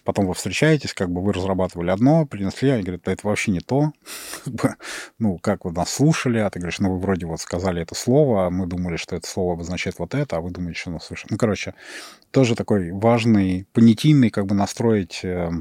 потом 0.03 0.27
вы 0.27 0.33
встречаетесь, 0.33 0.93
как 0.93 1.11
бы 1.11 1.21
вы 1.21 1.33
разрабатывали 1.33 1.91
одно, 1.91 2.25
принесли, 2.25 2.69
они 2.69 2.83
говорят, 2.83 3.07
это 3.07 3.27
вообще 3.27 3.51
не 3.51 3.59
то. 3.59 3.91
ну, 5.19 5.37
как 5.37 5.65
вы 5.65 5.71
нас 5.71 5.91
слушали, 5.91 6.39
а 6.39 6.49
ты 6.49 6.59
говоришь, 6.59 6.79
ну, 6.79 6.93
вы 6.93 6.99
вроде 6.99 7.25
вот 7.25 7.41
сказали 7.41 7.81
это 7.81 7.95
слово, 7.95 8.47
а 8.47 8.49
мы 8.49 8.65
думали, 8.65 8.97
что 8.97 9.15
это 9.15 9.27
слово 9.27 9.53
обозначает 9.53 9.99
вот 9.99 10.15
это, 10.15 10.37
а 10.37 10.41
вы 10.41 10.51
думаете, 10.51 10.79
что 10.79 10.91
нас 10.91 11.05
слышали. 11.05 11.31
Ну, 11.31 11.37
короче, 11.37 11.75
тоже 12.31 12.55
такой 12.55 12.91
важный, 12.91 13.67
понятийный, 13.73 14.29
как 14.29 14.45
бы 14.45 14.55
настроить 14.55 15.19
э, 15.23 15.51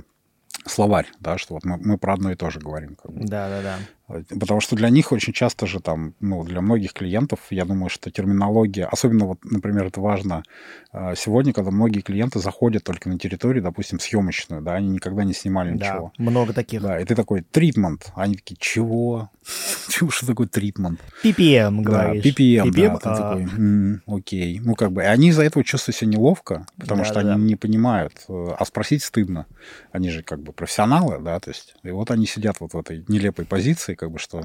словарь, 0.66 1.08
да, 1.20 1.38
что 1.38 1.54
вот 1.54 1.64
мы, 1.64 1.76
мы 1.78 1.98
про 1.98 2.14
одно 2.14 2.30
и 2.32 2.34
то 2.34 2.50
же 2.50 2.60
говорим. 2.60 2.96
Как 2.96 3.12
бы. 3.12 3.20
Да, 3.26 3.48
да, 3.48 3.62
да. 3.62 3.78
Потому 4.08 4.60
что 4.60 4.74
для 4.74 4.88
них 4.88 5.12
очень 5.12 5.34
часто 5.34 5.66
же 5.66 5.80
там, 5.80 6.14
ну, 6.20 6.42
для 6.42 6.62
многих 6.62 6.94
клиентов, 6.94 7.40
я 7.50 7.66
думаю, 7.66 7.90
что 7.90 8.10
терминология, 8.10 8.86
особенно 8.86 9.26
вот, 9.26 9.44
например, 9.44 9.86
это 9.86 10.00
важно 10.00 10.42
а, 10.90 11.14
сегодня, 11.14 11.52
когда 11.52 11.70
многие 11.70 12.00
клиенты 12.00 12.38
заходят 12.38 12.84
только 12.84 13.10
на 13.10 13.18
территорию, 13.18 13.62
допустим, 13.62 14.00
съемочную, 14.00 14.62
да, 14.62 14.74
они 14.74 14.88
никогда 14.88 15.24
не 15.24 15.34
снимали 15.34 15.74
ничего. 15.74 16.12
Да, 16.16 16.24
много 16.24 16.54
таких. 16.54 16.80
Да, 16.80 16.98
и 16.98 17.04
ты 17.04 17.14
такой, 17.14 17.42
тритмент. 17.42 18.10
Они 18.14 18.36
такие, 18.36 18.56
чего? 18.58 19.30
Чего, 19.88 20.10
что 20.10 20.26
такое 20.26 20.46
тритмент? 20.46 21.00
PPM, 21.24 21.80
говоришь. 21.80 22.22
Да, 22.22 22.30
PPM, 22.30 22.64
PPM 22.64 23.00
да, 23.02 23.10
а... 23.10 23.36
такой, 23.36 24.18
окей. 24.18 24.60
Ну, 24.60 24.74
как 24.74 24.92
бы, 24.92 25.02
они 25.02 25.28
из-за 25.28 25.42
этого 25.42 25.64
чувствуют 25.64 25.96
себя 25.96 26.10
неловко, 26.10 26.66
потому 26.78 27.04
что 27.04 27.20
они 27.20 27.42
не 27.42 27.56
понимают, 27.56 28.12
э, 28.28 28.48
а 28.58 28.64
спросить 28.64 29.02
стыдно. 29.02 29.46
Они 29.90 30.10
же 30.10 30.22
как 30.22 30.40
бы 30.40 30.52
профессионалы, 30.52 31.18
да, 31.20 31.40
то 31.40 31.50
есть, 31.50 31.74
и 31.82 31.90
вот 31.90 32.10
они 32.10 32.26
сидят 32.26 32.60
вот 32.60 32.74
в 32.74 32.78
этой 32.78 33.04
нелепой 33.08 33.46
позиции, 33.46 33.94
как 33.98 34.10
бы 34.10 34.18
что... 34.18 34.42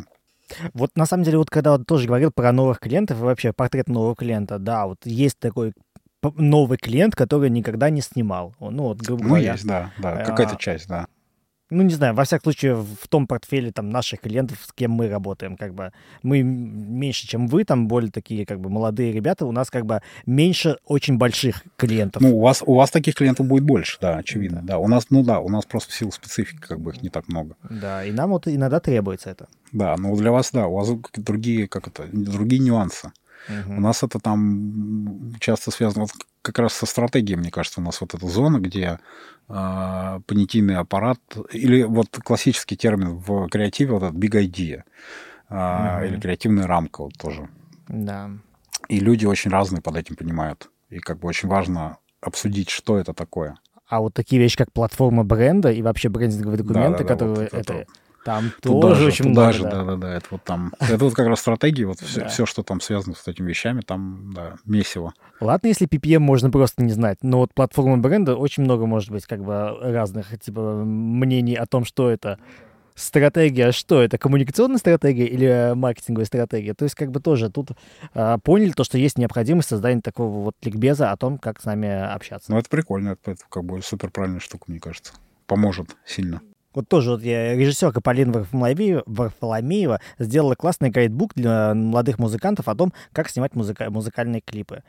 Вот 0.73 0.91
на 0.95 1.05
самом 1.05 1.23
деле, 1.23 1.37
вот 1.37 1.49
когда 1.49 1.71
вот 1.71 1.87
тоже 1.87 2.07
говорил 2.07 2.31
про 2.31 2.51
новых 2.51 2.79
клиентов 2.79 3.19
и 3.19 3.23
вообще 3.23 3.53
портрет 3.53 3.87
нового 3.87 4.15
клиента, 4.15 4.59
да, 4.59 4.85
вот 4.87 4.97
есть 5.05 5.39
такой 5.39 5.73
новый 6.35 6.77
клиент, 6.77 7.15
который 7.15 7.49
никогда 7.49 7.89
не 7.89 8.01
снимал. 8.01 8.53
Ну, 8.59 8.83
вот, 8.83 8.99
грубо 8.99 9.23
ну, 9.23 9.29
говоря. 9.29 9.53
есть, 9.53 9.65
да, 9.65 9.91
да, 9.97 10.23
какая-то 10.23 10.55
а, 10.55 10.57
часть, 10.57 10.87
да 10.87 11.07
ну, 11.73 11.83
не 11.83 11.93
знаю, 11.93 12.13
во 12.13 12.23
всяком 12.23 12.43
случае, 12.43 12.75
в 12.75 13.07
том 13.07 13.27
портфеле 13.27 13.71
там 13.71 13.89
наших 13.89 14.21
клиентов, 14.21 14.59
с 14.63 14.71
кем 14.73 14.91
мы 14.91 15.09
работаем, 15.09 15.57
как 15.57 15.73
бы 15.73 15.91
мы 16.21 16.41
меньше, 16.41 17.27
чем 17.27 17.47
вы, 17.47 17.63
там 17.63 17.87
более 17.87 18.11
такие, 18.11 18.45
как 18.45 18.59
бы, 18.59 18.69
молодые 18.69 19.11
ребята, 19.11 19.45
у 19.45 19.51
нас 19.51 19.69
как 19.69 19.85
бы 19.85 20.01
меньше 20.25 20.77
очень 20.85 21.17
больших 21.17 21.63
клиентов. 21.75 22.21
Ну, 22.21 22.37
у 22.37 22.41
вас, 22.41 22.63
у 22.65 22.75
вас 22.75 22.91
таких 22.91 23.15
клиентов 23.15 23.47
будет 23.47 23.63
больше, 23.63 23.97
да, 23.99 24.17
очевидно, 24.17 24.61
да. 24.61 24.73
да. 24.73 24.77
У 24.79 24.87
нас, 24.87 25.07
ну 25.09 25.23
да, 25.23 25.39
у 25.39 25.49
нас 25.49 25.65
просто 25.65 25.91
в 25.91 25.95
силу 25.95 26.11
специфики, 26.11 26.59
как 26.59 26.79
бы 26.79 26.91
их 26.91 27.01
не 27.01 27.09
так 27.09 27.27
много. 27.27 27.55
Да, 27.69 28.05
и 28.05 28.11
нам 28.11 28.31
вот 28.31 28.47
иногда 28.47 28.79
требуется 28.79 29.29
это. 29.29 29.47
Да, 29.71 29.95
ну 29.97 30.15
для 30.15 30.31
вас, 30.31 30.51
да, 30.51 30.67
у 30.67 30.75
вас 30.75 30.89
другие, 31.15 31.67
как 31.67 31.87
это, 31.87 32.07
другие 32.11 32.61
нюансы. 32.61 33.11
Угу. 33.49 33.75
У 33.75 33.79
нас 33.79 34.03
это 34.03 34.19
там 34.19 35.33
часто 35.39 35.71
связано, 35.71 36.07
как 36.41 36.59
раз 36.59 36.73
со 36.73 36.85
стратегией, 36.85 37.37
мне 37.37 37.51
кажется, 37.51 37.81
у 37.81 37.83
нас 37.83 38.01
вот 38.01 38.13
эта 38.13 38.27
зона, 38.27 38.59
где 38.59 38.99
э, 39.49 40.19
понятийный 40.25 40.77
аппарат, 40.77 41.19
или 41.51 41.83
вот 41.83 42.07
классический 42.23 42.75
термин 42.75 43.17
в 43.17 43.49
креативе, 43.49 43.91
вот 43.91 44.03
этот 44.03 44.15
big 44.15 44.33
idea, 44.33 44.83
э, 45.49 45.53
mm-hmm. 45.55 46.07
или 46.07 46.19
креативная 46.19 46.67
рамка 46.67 47.03
вот 47.03 47.13
тоже. 47.17 47.49
Да. 47.87 48.29
И 48.89 48.99
люди 48.99 49.25
очень 49.25 49.51
разные 49.51 49.81
под 49.81 49.95
этим 49.97 50.15
понимают. 50.15 50.69
И 50.89 50.99
как 50.99 51.19
бы 51.19 51.27
очень 51.27 51.49
важно 51.49 51.97
обсудить, 52.21 52.69
что 52.69 52.97
это 52.97 53.13
такое. 53.13 53.57
А 53.87 53.99
вот 53.99 54.13
такие 54.13 54.41
вещи, 54.41 54.57
как 54.57 54.71
платформа 54.71 55.23
бренда 55.23 55.71
и 55.71 55.81
вообще 55.81 56.09
брендинговые 56.09 56.57
документы, 56.57 57.03
да, 57.03 57.03
да, 57.03 57.03
да, 57.03 57.09
которые 57.09 57.49
вот 57.51 57.53
это, 57.53 57.73
это 57.73 57.85
там 58.23 58.51
туда 58.61 58.87
тоже 58.89 59.01
же, 59.01 59.07
очень 59.07 59.25
туда 59.25 59.49
много. 59.49 59.53
Же, 59.53 59.63
да, 59.63 59.83
да, 59.83 59.95
да. 59.95 60.13
Это 60.15 60.25
вот 60.31 60.43
там. 60.43 60.73
Это 60.79 60.97
вот 60.97 61.13
как 61.13 61.27
раз 61.27 61.39
стратегия, 61.39 61.85
вот 61.85 61.99
все, 61.99 62.27
все, 62.27 62.45
что 62.45 62.63
там 62.63 62.81
связано 62.81 63.15
с 63.15 63.27
этими 63.27 63.49
вещами, 63.49 63.81
там, 63.81 64.31
да, 64.33 64.55
месиво. 64.65 65.13
Ладно, 65.39 65.67
если 65.67 65.87
PPM 65.87 66.19
можно 66.19 66.49
просто 66.49 66.83
не 66.83 66.91
знать, 66.91 67.19
но 67.21 67.39
вот 67.39 67.53
платформа 67.53 67.97
бренда 67.97 68.35
очень 68.35 68.63
много 68.63 68.85
может 68.85 69.11
быть 69.11 69.25
как 69.25 69.43
бы 69.43 69.77
разных 69.81 70.39
типа 70.39 70.83
мнений 70.83 71.55
о 71.55 71.65
том, 71.65 71.85
что 71.85 72.09
это 72.09 72.39
стратегия, 72.95 73.71
что 73.71 74.01
это, 74.01 74.17
коммуникационная 74.17 74.77
стратегия 74.77 75.25
или 75.25 75.73
маркетинговая 75.75 76.25
стратегия? 76.25 76.73
То 76.73 76.83
есть 76.83 76.95
как 76.95 77.11
бы 77.11 77.19
тоже 77.19 77.49
тут 77.49 77.71
а, 78.13 78.37
поняли 78.37 78.71
то, 78.71 78.83
что 78.83 78.97
есть 78.97 79.17
необходимость 79.17 79.69
создания 79.69 80.01
такого 80.01 80.43
вот 80.43 80.55
ликбеза 80.61 81.11
о 81.11 81.17
том, 81.17 81.37
как 81.37 81.61
с 81.61 81.65
нами 81.65 81.89
общаться. 81.89 82.51
Ну, 82.51 82.57
это 82.57 82.69
прикольно, 82.69 83.09
это, 83.09 83.31
это 83.31 83.43
как 83.49 83.63
бы 83.63 83.81
супер 83.81 84.11
правильная 84.11 84.39
штука, 84.39 84.65
мне 84.67 84.79
кажется. 84.79 85.13
Поможет 85.47 85.95
сильно. 86.05 86.41
Вот 86.73 86.87
тоже 86.87 87.11
вот 87.11 87.21
я, 87.21 87.55
режиссерка 87.55 88.01
Полина 88.01 88.45
Варфоломеева 88.51 89.99
сделала 90.19 90.55
классный 90.55 90.89
гайдбук 90.89 91.33
для 91.35 91.73
молодых 91.73 92.19
музыкантов 92.19 92.67
о 92.67 92.75
том, 92.75 92.93
как 93.11 93.29
снимать 93.29 93.55
музыка 93.55 93.89
музыкальные 93.89 94.41
клипы. 94.41 94.83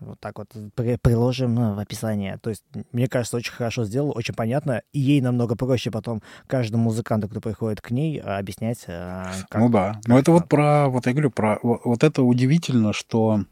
Вот 0.00 0.18
так 0.18 0.38
вот 0.38 0.48
при 0.74 0.96
приложим 0.96 1.54
ну, 1.54 1.74
в 1.74 1.78
описание. 1.78 2.38
То 2.38 2.48
есть, 2.48 2.64
мне 2.92 3.06
кажется, 3.06 3.36
очень 3.36 3.52
хорошо 3.52 3.84
сделала, 3.84 4.12
очень 4.12 4.34
понятно. 4.34 4.80
И 4.92 4.98
ей 4.98 5.20
намного 5.20 5.56
проще 5.56 5.90
потом 5.90 6.22
каждому 6.46 6.84
музыканту, 6.84 7.28
кто 7.28 7.40
приходит 7.40 7.82
к 7.82 7.90
ней, 7.90 8.18
объяснять. 8.18 8.84
Э, 8.86 9.26
как, 9.50 9.60
ну 9.60 9.68
да. 9.68 9.94
Как 9.94 10.08
Но 10.08 10.18
это 10.18 10.32
вот 10.32 10.48
про, 10.48 10.88
вот 10.88 11.06
я 11.06 11.12
говорю, 11.12 11.30
про 11.30 11.58
вот, 11.62 11.82
вот 11.84 12.02
это 12.02 12.22
удивительно, 12.22 12.94
что 12.94 13.44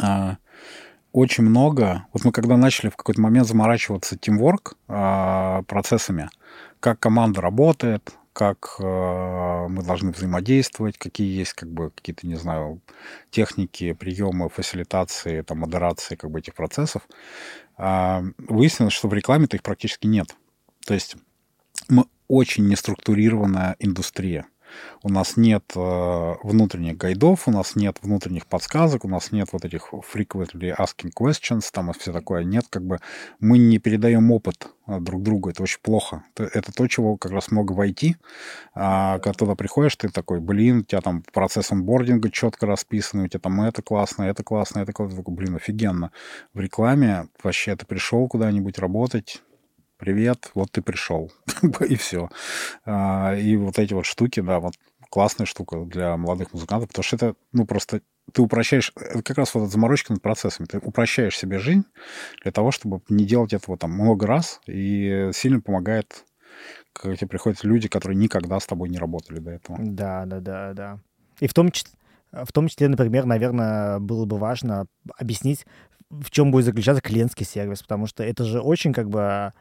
а, 0.00 0.36
очень 1.12 1.42
много. 1.42 2.06
Вот 2.12 2.24
мы 2.24 2.30
когда 2.30 2.56
начали 2.56 2.88
в 2.88 2.96
какой-то 2.96 3.20
момент 3.20 3.48
заморачиваться 3.48 4.16
тимворк 4.16 4.76
а, 4.86 5.62
процессами, 5.62 6.28
как 6.84 7.00
команда 7.00 7.40
работает, 7.40 8.12
как 8.34 8.76
э, 8.78 8.82
мы 8.82 9.82
должны 9.82 10.10
взаимодействовать, 10.10 10.98
какие 10.98 11.34
есть 11.34 11.54
как 11.54 11.70
бы 11.70 11.90
какие-то, 11.90 12.26
не 12.26 12.34
знаю, 12.34 12.82
техники, 13.30 13.94
приемы, 13.94 14.50
фасилитации, 14.50 15.40
там, 15.40 15.60
модерации 15.60 16.14
как 16.14 16.30
бы 16.30 16.40
этих 16.40 16.54
процессов, 16.54 17.08
э, 17.78 18.20
выяснилось, 18.36 18.92
что 18.92 19.08
в 19.08 19.14
рекламе-то 19.14 19.56
их 19.56 19.62
практически 19.62 20.06
нет. 20.06 20.36
То 20.86 20.92
есть 20.92 21.16
мы 21.88 22.04
очень 22.28 22.68
неструктурированная 22.68 23.76
индустрия. 23.78 24.44
У 25.02 25.08
нас 25.08 25.36
нет 25.36 25.64
э, 25.76 26.34
внутренних 26.42 26.96
гайдов, 26.96 27.46
у 27.46 27.50
нас 27.50 27.76
нет 27.76 27.98
внутренних 28.02 28.46
подсказок, 28.46 29.04
у 29.04 29.08
нас 29.08 29.32
нет 29.32 29.48
вот 29.52 29.64
этих 29.64 29.92
frequently 29.92 30.74
asking 30.76 31.10
questions, 31.16 31.68
там 31.72 31.90
и 31.90 31.98
все 31.98 32.12
такое. 32.12 32.44
Нет, 32.44 32.66
как 32.70 32.84
бы 32.84 32.98
мы 33.40 33.58
не 33.58 33.78
передаем 33.78 34.30
опыт 34.30 34.68
э, 34.86 34.98
друг 35.00 35.22
другу, 35.22 35.50
это 35.50 35.62
очень 35.62 35.80
плохо. 35.82 36.24
Это, 36.36 36.72
то, 36.72 36.86
чего 36.88 37.16
как 37.16 37.32
раз 37.32 37.50
много 37.50 37.72
в 37.72 37.80
IT. 37.80 38.14
А, 38.74 39.18
когда 39.18 39.32
туда 39.32 39.54
приходишь, 39.54 39.96
ты 39.96 40.08
такой, 40.08 40.40
блин, 40.40 40.78
у 40.78 40.82
тебя 40.82 41.00
там 41.00 41.22
процесс 41.32 41.70
онбординга 41.72 42.30
четко 42.30 42.66
расписан, 42.66 43.20
у 43.20 43.28
тебя 43.28 43.40
там 43.40 43.60
это 43.62 43.82
классно, 43.82 44.24
это 44.24 44.42
классно, 44.42 44.80
это 44.80 44.92
классно. 44.92 45.22
Блин, 45.26 45.56
офигенно. 45.56 46.12
В 46.52 46.60
рекламе 46.60 47.28
вообще 47.42 47.76
ты 47.76 47.86
пришел 47.86 48.26
куда-нибудь 48.28 48.78
работать, 48.78 49.42
привет, 50.04 50.50
вот 50.54 50.70
ты 50.70 50.82
пришел, 50.82 51.32
и 51.88 51.96
все. 51.96 52.28
А, 52.84 53.34
и 53.34 53.56
вот 53.56 53.78
эти 53.78 53.94
вот 53.94 54.04
штуки, 54.04 54.40
да, 54.40 54.60
вот 54.60 54.74
классная 55.08 55.46
штука 55.46 55.82
для 55.86 56.18
молодых 56.18 56.52
музыкантов, 56.52 56.88
потому 56.88 57.02
что 57.04 57.16
это, 57.16 57.34
ну, 57.52 57.64
просто 57.64 58.02
ты 58.34 58.42
упрощаешь, 58.42 58.92
это 58.96 59.22
как 59.22 59.38
раз 59.38 59.54
вот 59.54 59.62
эта 59.62 59.72
заморочка 59.72 60.12
над 60.12 60.20
процессами, 60.20 60.66
ты 60.66 60.76
упрощаешь 60.78 61.38
себе 61.38 61.58
жизнь 61.58 61.84
для 62.42 62.52
того, 62.52 62.70
чтобы 62.70 63.00
не 63.08 63.24
делать 63.24 63.54
этого 63.54 63.78
там 63.78 63.92
много 63.92 64.26
раз, 64.26 64.60
и 64.66 65.30
сильно 65.32 65.62
помогает, 65.62 66.26
когда 66.92 67.16
тебе 67.16 67.28
приходят 67.28 67.64
люди, 67.64 67.88
которые 67.88 68.18
никогда 68.18 68.60
с 68.60 68.66
тобой 68.66 68.90
не 68.90 68.98
работали 68.98 69.38
до 69.38 69.52
этого. 69.52 69.78
Да, 69.80 70.26
да, 70.26 70.40
да, 70.40 70.72
да. 70.74 70.98
И 71.40 71.46
в 71.46 71.54
том 71.54 71.70
числе, 71.70 71.92
в 72.30 72.52
том 72.52 72.68
числе, 72.68 72.88
например, 72.88 73.24
наверное, 73.24 74.00
было 74.00 74.26
бы 74.26 74.36
важно 74.36 74.86
объяснить, 75.16 75.64
в 76.10 76.30
чем 76.30 76.50
будет 76.50 76.66
заключаться 76.66 77.00
клиентский 77.00 77.46
сервис, 77.46 77.80
потому 77.80 78.06
что 78.06 78.22
это 78.22 78.44
же 78.44 78.60
очень 78.60 78.92
как 78.92 79.08
бы 79.08 79.52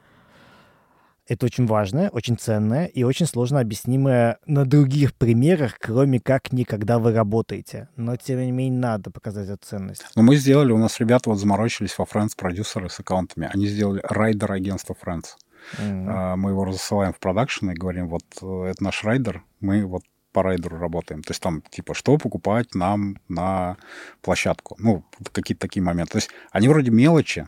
это 1.27 1.45
очень 1.45 1.65
важное, 1.65 2.09
очень 2.09 2.37
ценное 2.37 2.85
и 2.85 3.03
очень 3.03 3.25
сложно 3.25 3.59
объяснимое 3.59 4.37
на 4.45 4.65
других 4.65 5.13
примерах, 5.13 5.77
кроме 5.79 6.19
как 6.19 6.51
никогда 6.51 6.99
вы 6.99 7.13
работаете. 7.13 7.89
Но, 7.95 8.15
тем 8.15 8.39
не 8.39 8.51
менее, 8.51 8.79
надо 8.79 9.11
показать 9.11 9.49
эту 9.49 9.65
ценность. 9.65 10.05
Ну, 10.15 10.23
мы 10.23 10.35
сделали, 10.35 10.71
у 10.71 10.77
нас 10.77 10.99
ребята 10.99 11.29
вот 11.29 11.39
заморочились 11.39 11.97
во 11.97 12.05
Friends 12.05 12.31
продюсеры 12.35 12.89
с 12.89 12.99
аккаунтами. 12.99 13.49
Они 13.53 13.67
сделали 13.67 14.01
райдер 14.03 14.51
агентства 14.51 14.95
Friends. 15.01 15.35
Mm-hmm. 15.79 16.35
Мы 16.35 16.49
его 16.49 16.71
засылаем 16.71 17.13
в 17.13 17.19
продакшн 17.19 17.69
и 17.69 17.73
говорим, 17.73 18.09
вот 18.09 18.25
э, 18.41 18.71
это 18.71 18.83
наш 18.83 19.03
райдер, 19.05 19.43
мы 19.61 19.85
вот 19.85 20.03
по 20.33 20.43
райдеру 20.43 20.77
работаем. 20.77 21.23
То 21.23 21.31
есть 21.31 21.41
там, 21.41 21.61
типа, 21.61 21.93
что 21.93 22.17
покупать 22.17 22.75
нам 22.75 23.17
на 23.29 23.77
площадку. 24.21 24.75
Ну, 24.79 25.05
какие-то 25.31 25.61
такие 25.61 25.81
моменты. 25.81 26.13
То 26.13 26.17
есть 26.17 26.31
они 26.51 26.67
вроде 26.67 26.91
мелочи, 26.91 27.47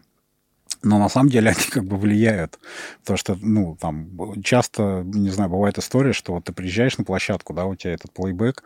но 0.86 0.99
на 0.99 1.10
самом 1.10 1.30
деле 1.30 1.49
они 1.57 1.70
как 1.70 1.84
бы 1.84 1.98
влияют. 1.98 2.60
Потому 3.02 3.18
что, 3.18 3.38
ну, 3.41 3.76
там, 3.80 4.41
часто, 4.44 5.02
не 5.06 5.30
знаю, 5.30 5.49
бывает 5.49 5.78
история, 5.78 6.14
что 6.14 6.34
вот 6.34 6.45
ты 6.45 6.53
приезжаешь 6.53 6.98
на 6.98 7.03
площадку, 7.03 7.53
да, 7.53 7.66
у 7.66 7.76
тебя 7.76 7.94
этот 7.94 8.12
плейбэк, 8.14 8.64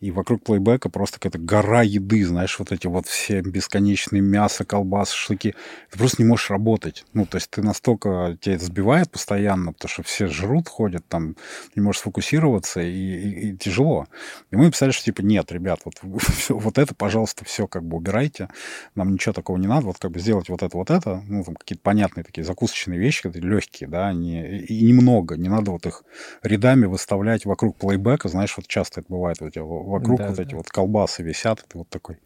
и 0.00 0.10
вокруг 0.10 0.44
плейбека 0.44 0.88
просто 0.88 1.18
какая-то 1.18 1.38
гора 1.38 1.82
еды, 1.82 2.24
знаешь, 2.24 2.58
вот 2.58 2.72
эти 2.72 2.86
вот 2.86 3.06
все 3.06 3.40
бесконечные 3.40 4.22
мясо, 4.22 4.64
колбасы, 4.64 5.14
шашлыки. 5.14 5.54
Ты 5.90 5.98
просто 5.98 6.22
не 6.22 6.28
можешь 6.28 6.50
работать. 6.50 7.04
Ну, 7.12 7.26
то 7.26 7.36
есть 7.36 7.50
ты 7.50 7.62
настолько, 7.62 8.38
тебя 8.40 8.54
это 8.54 8.64
сбивает 8.64 9.10
постоянно, 9.10 9.72
потому 9.72 9.90
что 9.90 10.02
все 10.04 10.28
жрут, 10.28 10.68
ходят, 10.68 11.06
там, 11.08 11.36
не 11.74 11.82
можешь 11.82 12.00
сфокусироваться, 12.00 12.80
и, 12.80 12.90
и, 12.90 13.48
и 13.50 13.56
тяжело. 13.56 14.06
И 14.50 14.56
мы 14.56 14.66
написали, 14.66 14.92
что 14.92 15.04
типа, 15.04 15.22
нет, 15.22 15.50
ребят, 15.50 15.80
вот, 15.84 15.94
вот 16.48 16.78
это, 16.78 16.94
пожалуйста, 16.94 17.44
все 17.44 17.66
как 17.66 17.84
бы 17.84 17.96
убирайте, 17.96 18.48
нам 18.94 19.12
ничего 19.12 19.32
такого 19.32 19.56
не 19.56 19.66
надо, 19.66 19.86
вот 19.86 19.98
как 19.98 20.12
бы 20.12 20.20
сделать 20.20 20.48
вот 20.48 20.62
это, 20.62 20.76
вот 20.76 20.90
это, 20.90 21.22
ну, 21.26 21.42
там, 21.42 21.56
какие-то 21.58 21.82
понятные 21.82 22.24
такие 22.24 22.44
закусочные 22.44 22.98
вещи, 22.98 23.28
легкие, 23.34 23.88
да, 23.88 24.12
не, 24.12 24.60
и 24.60 24.84
немного, 24.84 25.36
не 25.36 25.48
надо 25.48 25.72
вот 25.72 25.86
их 25.86 26.04
рядами 26.42 26.86
выставлять 26.86 27.44
вокруг 27.44 27.76
плейбека, 27.76 28.28
знаешь, 28.28 28.54
вот 28.56 28.66
часто 28.66 29.00
это 29.00 29.12
бывает, 29.12 29.40
вот 29.40 29.54
вокруг 29.56 30.18
да, 30.18 30.28
вот 30.28 30.36
да. 30.36 30.42
эти 30.42 30.54
вот 30.54 30.68
колбасы 30.68 31.22
висят, 31.22 31.64
это 31.66 31.78
вот 31.78 31.88
такой, 31.88 32.18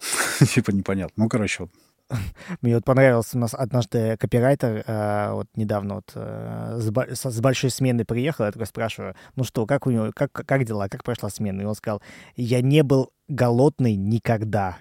типа 0.54 0.70
непонятно. 0.70 1.24
Ну, 1.24 1.28
короче, 1.28 1.64
вот 1.64 1.70
мне 2.62 2.74
вот 2.74 2.84
понравился 2.84 3.36
у 3.36 3.40
нас 3.40 3.54
однажды 3.54 4.16
копирайтер, 4.18 4.84
э, 4.86 5.32
вот 5.32 5.48
недавно 5.56 5.96
вот 5.96 6.12
э, 6.14 6.78
с, 6.80 7.30
с 7.30 7.40
большой 7.40 7.70
смены 7.70 8.04
приехал, 8.04 8.44
я 8.44 8.52
такой 8.52 8.66
спрашиваю, 8.66 9.14
ну 9.34 9.44
что, 9.44 9.66
как 9.66 9.86
у 9.86 9.90
него, 9.90 10.10
как, 10.14 10.32
как 10.32 10.64
дела, 10.64 10.88
как 10.88 11.04
прошла 11.04 11.30
смена? 11.30 11.62
И 11.62 11.64
он 11.64 11.74
сказал, 11.74 12.00
я 12.36 12.60
не 12.60 12.82
был 12.82 13.10
голодный 13.28 13.96
никогда. 13.96 14.78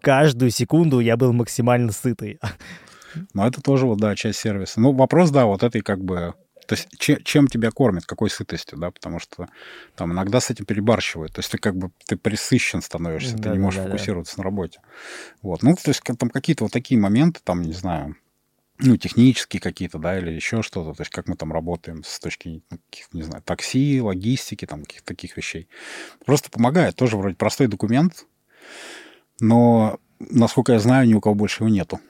Каждую 0.00 0.50
секунду 0.50 1.00
я 1.00 1.16
был 1.16 1.32
максимально 1.32 1.92
сытый. 1.92 2.38
Но 3.34 3.46
это 3.46 3.60
тоже 3.60 3.86
вот, 3.86 3.98
да, 3.98 4.14
часть 4.16 4.38
сервиса. 4.40 4.80
Ну, 4.80 4.92
вопрос, 4.92 5.30
да, 5.30 5.46
вот 5.46 5.62
этой 5.62 5.80
как 5.80 6.02
бы... 6.02 6.34
То 6.66 6.74
есть 6.74 6.88
чем, 6.98 7.22
чем 7.22 7.46
тебя 7.46 7.70
кормят, 7.70 8.06
какой 8.06 8.28
сытостью, 8.28 8.76
да, 8.78 8.90
потому 8.90 9.20
что 9.20 9.46
там 9.94 10.12
иногда 10.12 10.40
с 10.40 10.50
этим 10.50 10.64
перебарщивают. 10.64 11.32
То 11.32 11.38
есть 11.38 11.52
ты 11.52 11.58
как 11.58 11.76
бы 11.76 11.90
ты 12.06 12.16
присыщен 12.16 12.82
становишься, 12.82 13.36
да, 13.36 13.50
ты 13.50 13.56
не 13.56 13.58
можешь 13.62 13.80
да, 13.80 13.86
фокусироваться 13.86 14.36
да. 14.36 14.40
на 14.40 14.44
работе. 14.44 14.80
Вот. 15.42 15.62
Ну, 15.62 15.76
то 15.76 15.90
есть 15.90 16.02
там 16.02 16.28
какие-то 16.28 16.64
вот 16.64 16.72
такие 16.72 17.00
моменты, 17.00 17.40
там, 17.44 17.62
не 17.62 17.72
знаю, 17.72 18.16
ну, 18.78 18.96
технические 18.96 19.60
какие-то, 19.60 19.98
да, 19.98 20.18
или 20.18 20.32
еще 20.32 20.62
что-то, 20.62 20.92
то 20.92 21.02
есть 21.02 21.10
как 21.10 21.28
мы 21.28 21.36
там 21.36 21.52
работаем 21.52 22.02
с 22.04 22.18
точки, 22.18 22.62
ну, 22.70 22.78
не 23.12 23.22
знаю, 23.22 23.42
такси, 23.42 24.00
логистики, 24.00 24.66
там, 24.66 24.82
каких-то 24.82 25.06
таких 25.06 25.36
вещей. 25.36 25.68
Просто 26.24 26.50
помогает. 26.50 26.96
Тоже 26.96 27.16
вроде 27.16 27.36
простой 27.36 27.68
документ, 27.68 28.26
но, 29.40 29.98
насколько 30.18 30.72
я 30.72 30.78
знаю, 30.78 31.06
ни 31.06 31.14
у 31.14 31.20
кого 31.20 31.34
больше 31.34 31.62
его 31.62 31.72
нету. 31.72 32.00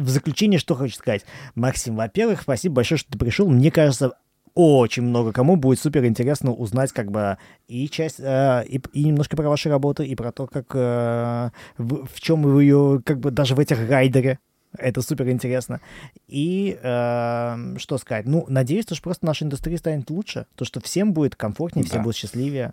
В 0.00 0.08
заключение 0.08 0.58
что 0.58 0.74
хочу 0.74 0.94
сказать. 0.94 1.24
Максим, 1.54 1.96
во-первых, 1.96 2.42
спасибо 2.42 2.76
большое, 2.76 2.98
что 2.98 3.12
ты 3.12 3.18
пришел. 3.18 3.48
Мне 3.48 3.70
кажется, 3.70 4.12
очень 4.54 5.04
много 5.04 5.32
кому 5.32 5.56
будет 5.56 5.78
супер 5.78 6.04
интересно 6.06 6.52
узнать 6.52 6.92
как 6.92 7.10
бы 7.10 7.38
и 7.68 7.88
часть 7.88 8.20
э, 8.20 8.64
и, 8.66 8.80
и 8.92 9.04
немножко 9.04 9.36
про 9.36 9.48
ваши 9.48 9.68
работы 9.68 10.04
и 10.04 10.14
про 10.14 10.32
то 10.32 10.46
как 10.46 10.66
э, 10.74 11.50
в, 11.78 12.06
в 12.06 12.20
чем 12.20 12.42
вы 12.42 12.64
ее 12.64 13.00
как 13.04 13.20
бы 13.20 13.30
даже 13.30 13.54
в 13.54 13.60
этих 13.60 13.88
райдере 13.88 14.38
это 14.76 15.02
супер 15.02 15.28
интересно 15.30 15.80
и 16.26 16.78
э, 16.82 17.76
что 17.78 17.98
сказать 17.98 18.26
ну 18.26 18.44
надеюсь 18.48 18.86
что 18.90 19.00
просто 19.02 19.26
наша 19.26 19.44
индустрия 19.44 19.78
станет 19.78 20.10
лучше 20.10 20.46
то 20.56 20.64
что 20.64 20.80
всем 20.80 21.12
будет 21.12 21.36
комфортнее 21.36 21.84
да. 21.84 21.90
все 21.90 21.98
будут 22.00 22.16
счастливее 22.16 22.72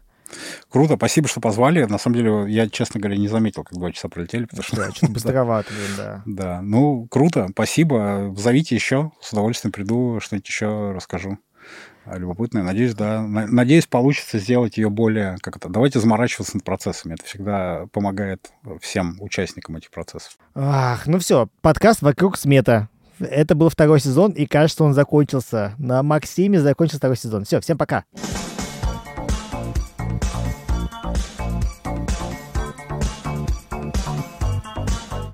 Круто, 0.69 0.95
спасибо, 0.95 1.27
что 1.27 1.39
позвали. 1.39 1.83
На 1.85 1.97
самом 1.97 2.17
деле, 2.17 2.45
я, 2.47 2.69
честно 2.69 2.99
говоря, 2.99 3.17
не 3.17 3.27
заметил, 3.27 3.63
как 3.63 3.77
два 3.77 3.91
часа 3.91 4.09
пролетели. 4.09 4.45
Потому 4.45 4.63
что... 4.63 4.75
Да, 4.75 4.91
что-то 4.91 5.11
быстровато, 5.11 5.69
да. 5.97 6.23
Да, 6.25 6.61
ну, 6.61 7.07
круто, 7.09 7.47
спасибо. 7.51 8.33
Зовите 8.37 8.75
еще, 8.75 9.11
с 9.21 9.31
удовольствием 9.31 9.71
приду, 9.71 10.19
что-нибудь 10.21 10.47
еще 10.47 10.91
расскажу 10.91 11.37
любопытная. 12.05 12.63
Надеюсь, 12.63 12.93
да. 12.93 13.21
Надеюсь, 13.21 13.87
получится 13.87 14.39
сделать 14.39 14.77
ее 14.77 14.89
более... 14.89 15.37
Как 15.41 15.57
это? 15.57 15.69
Давайте 15.69 15.99
заморачиваться 15.99 16.55
над 16.55 16.63
процессами. 16.63 17.15
Это 17.15 17.25
всегда 17.25 17.85
помогает 17.91 18.51
всем 18.81 19.17
участникам 19.19 19.75
этих 19.75 19.91
процессов. 19.91 20.37
Ах, 20.55 21.05
ну 21.05 21.19
все, 21.19 21.49
подкаст 21.61 22.01
«Вокруг 22.01 22.37
смета». 22.37 22.89
Это 23.19 23.55
был 23.55 23.69
второй 23.69 23.99
сезон, 23.99 24.31
и 24.31 24.45
кажется, 24.45 24.83
он 24.83 24.93
закончился. 24.93 25.73
На 25.79 26.03
Максиме 26.03 26.61
закончился 26.61 26.99
второй 26.99 27.17
сезон. 27.17 27.45
Все, 27.45 27.59
всем 27.59 27.77
пока. 27.77 28.05
Пока. 28.13 28.56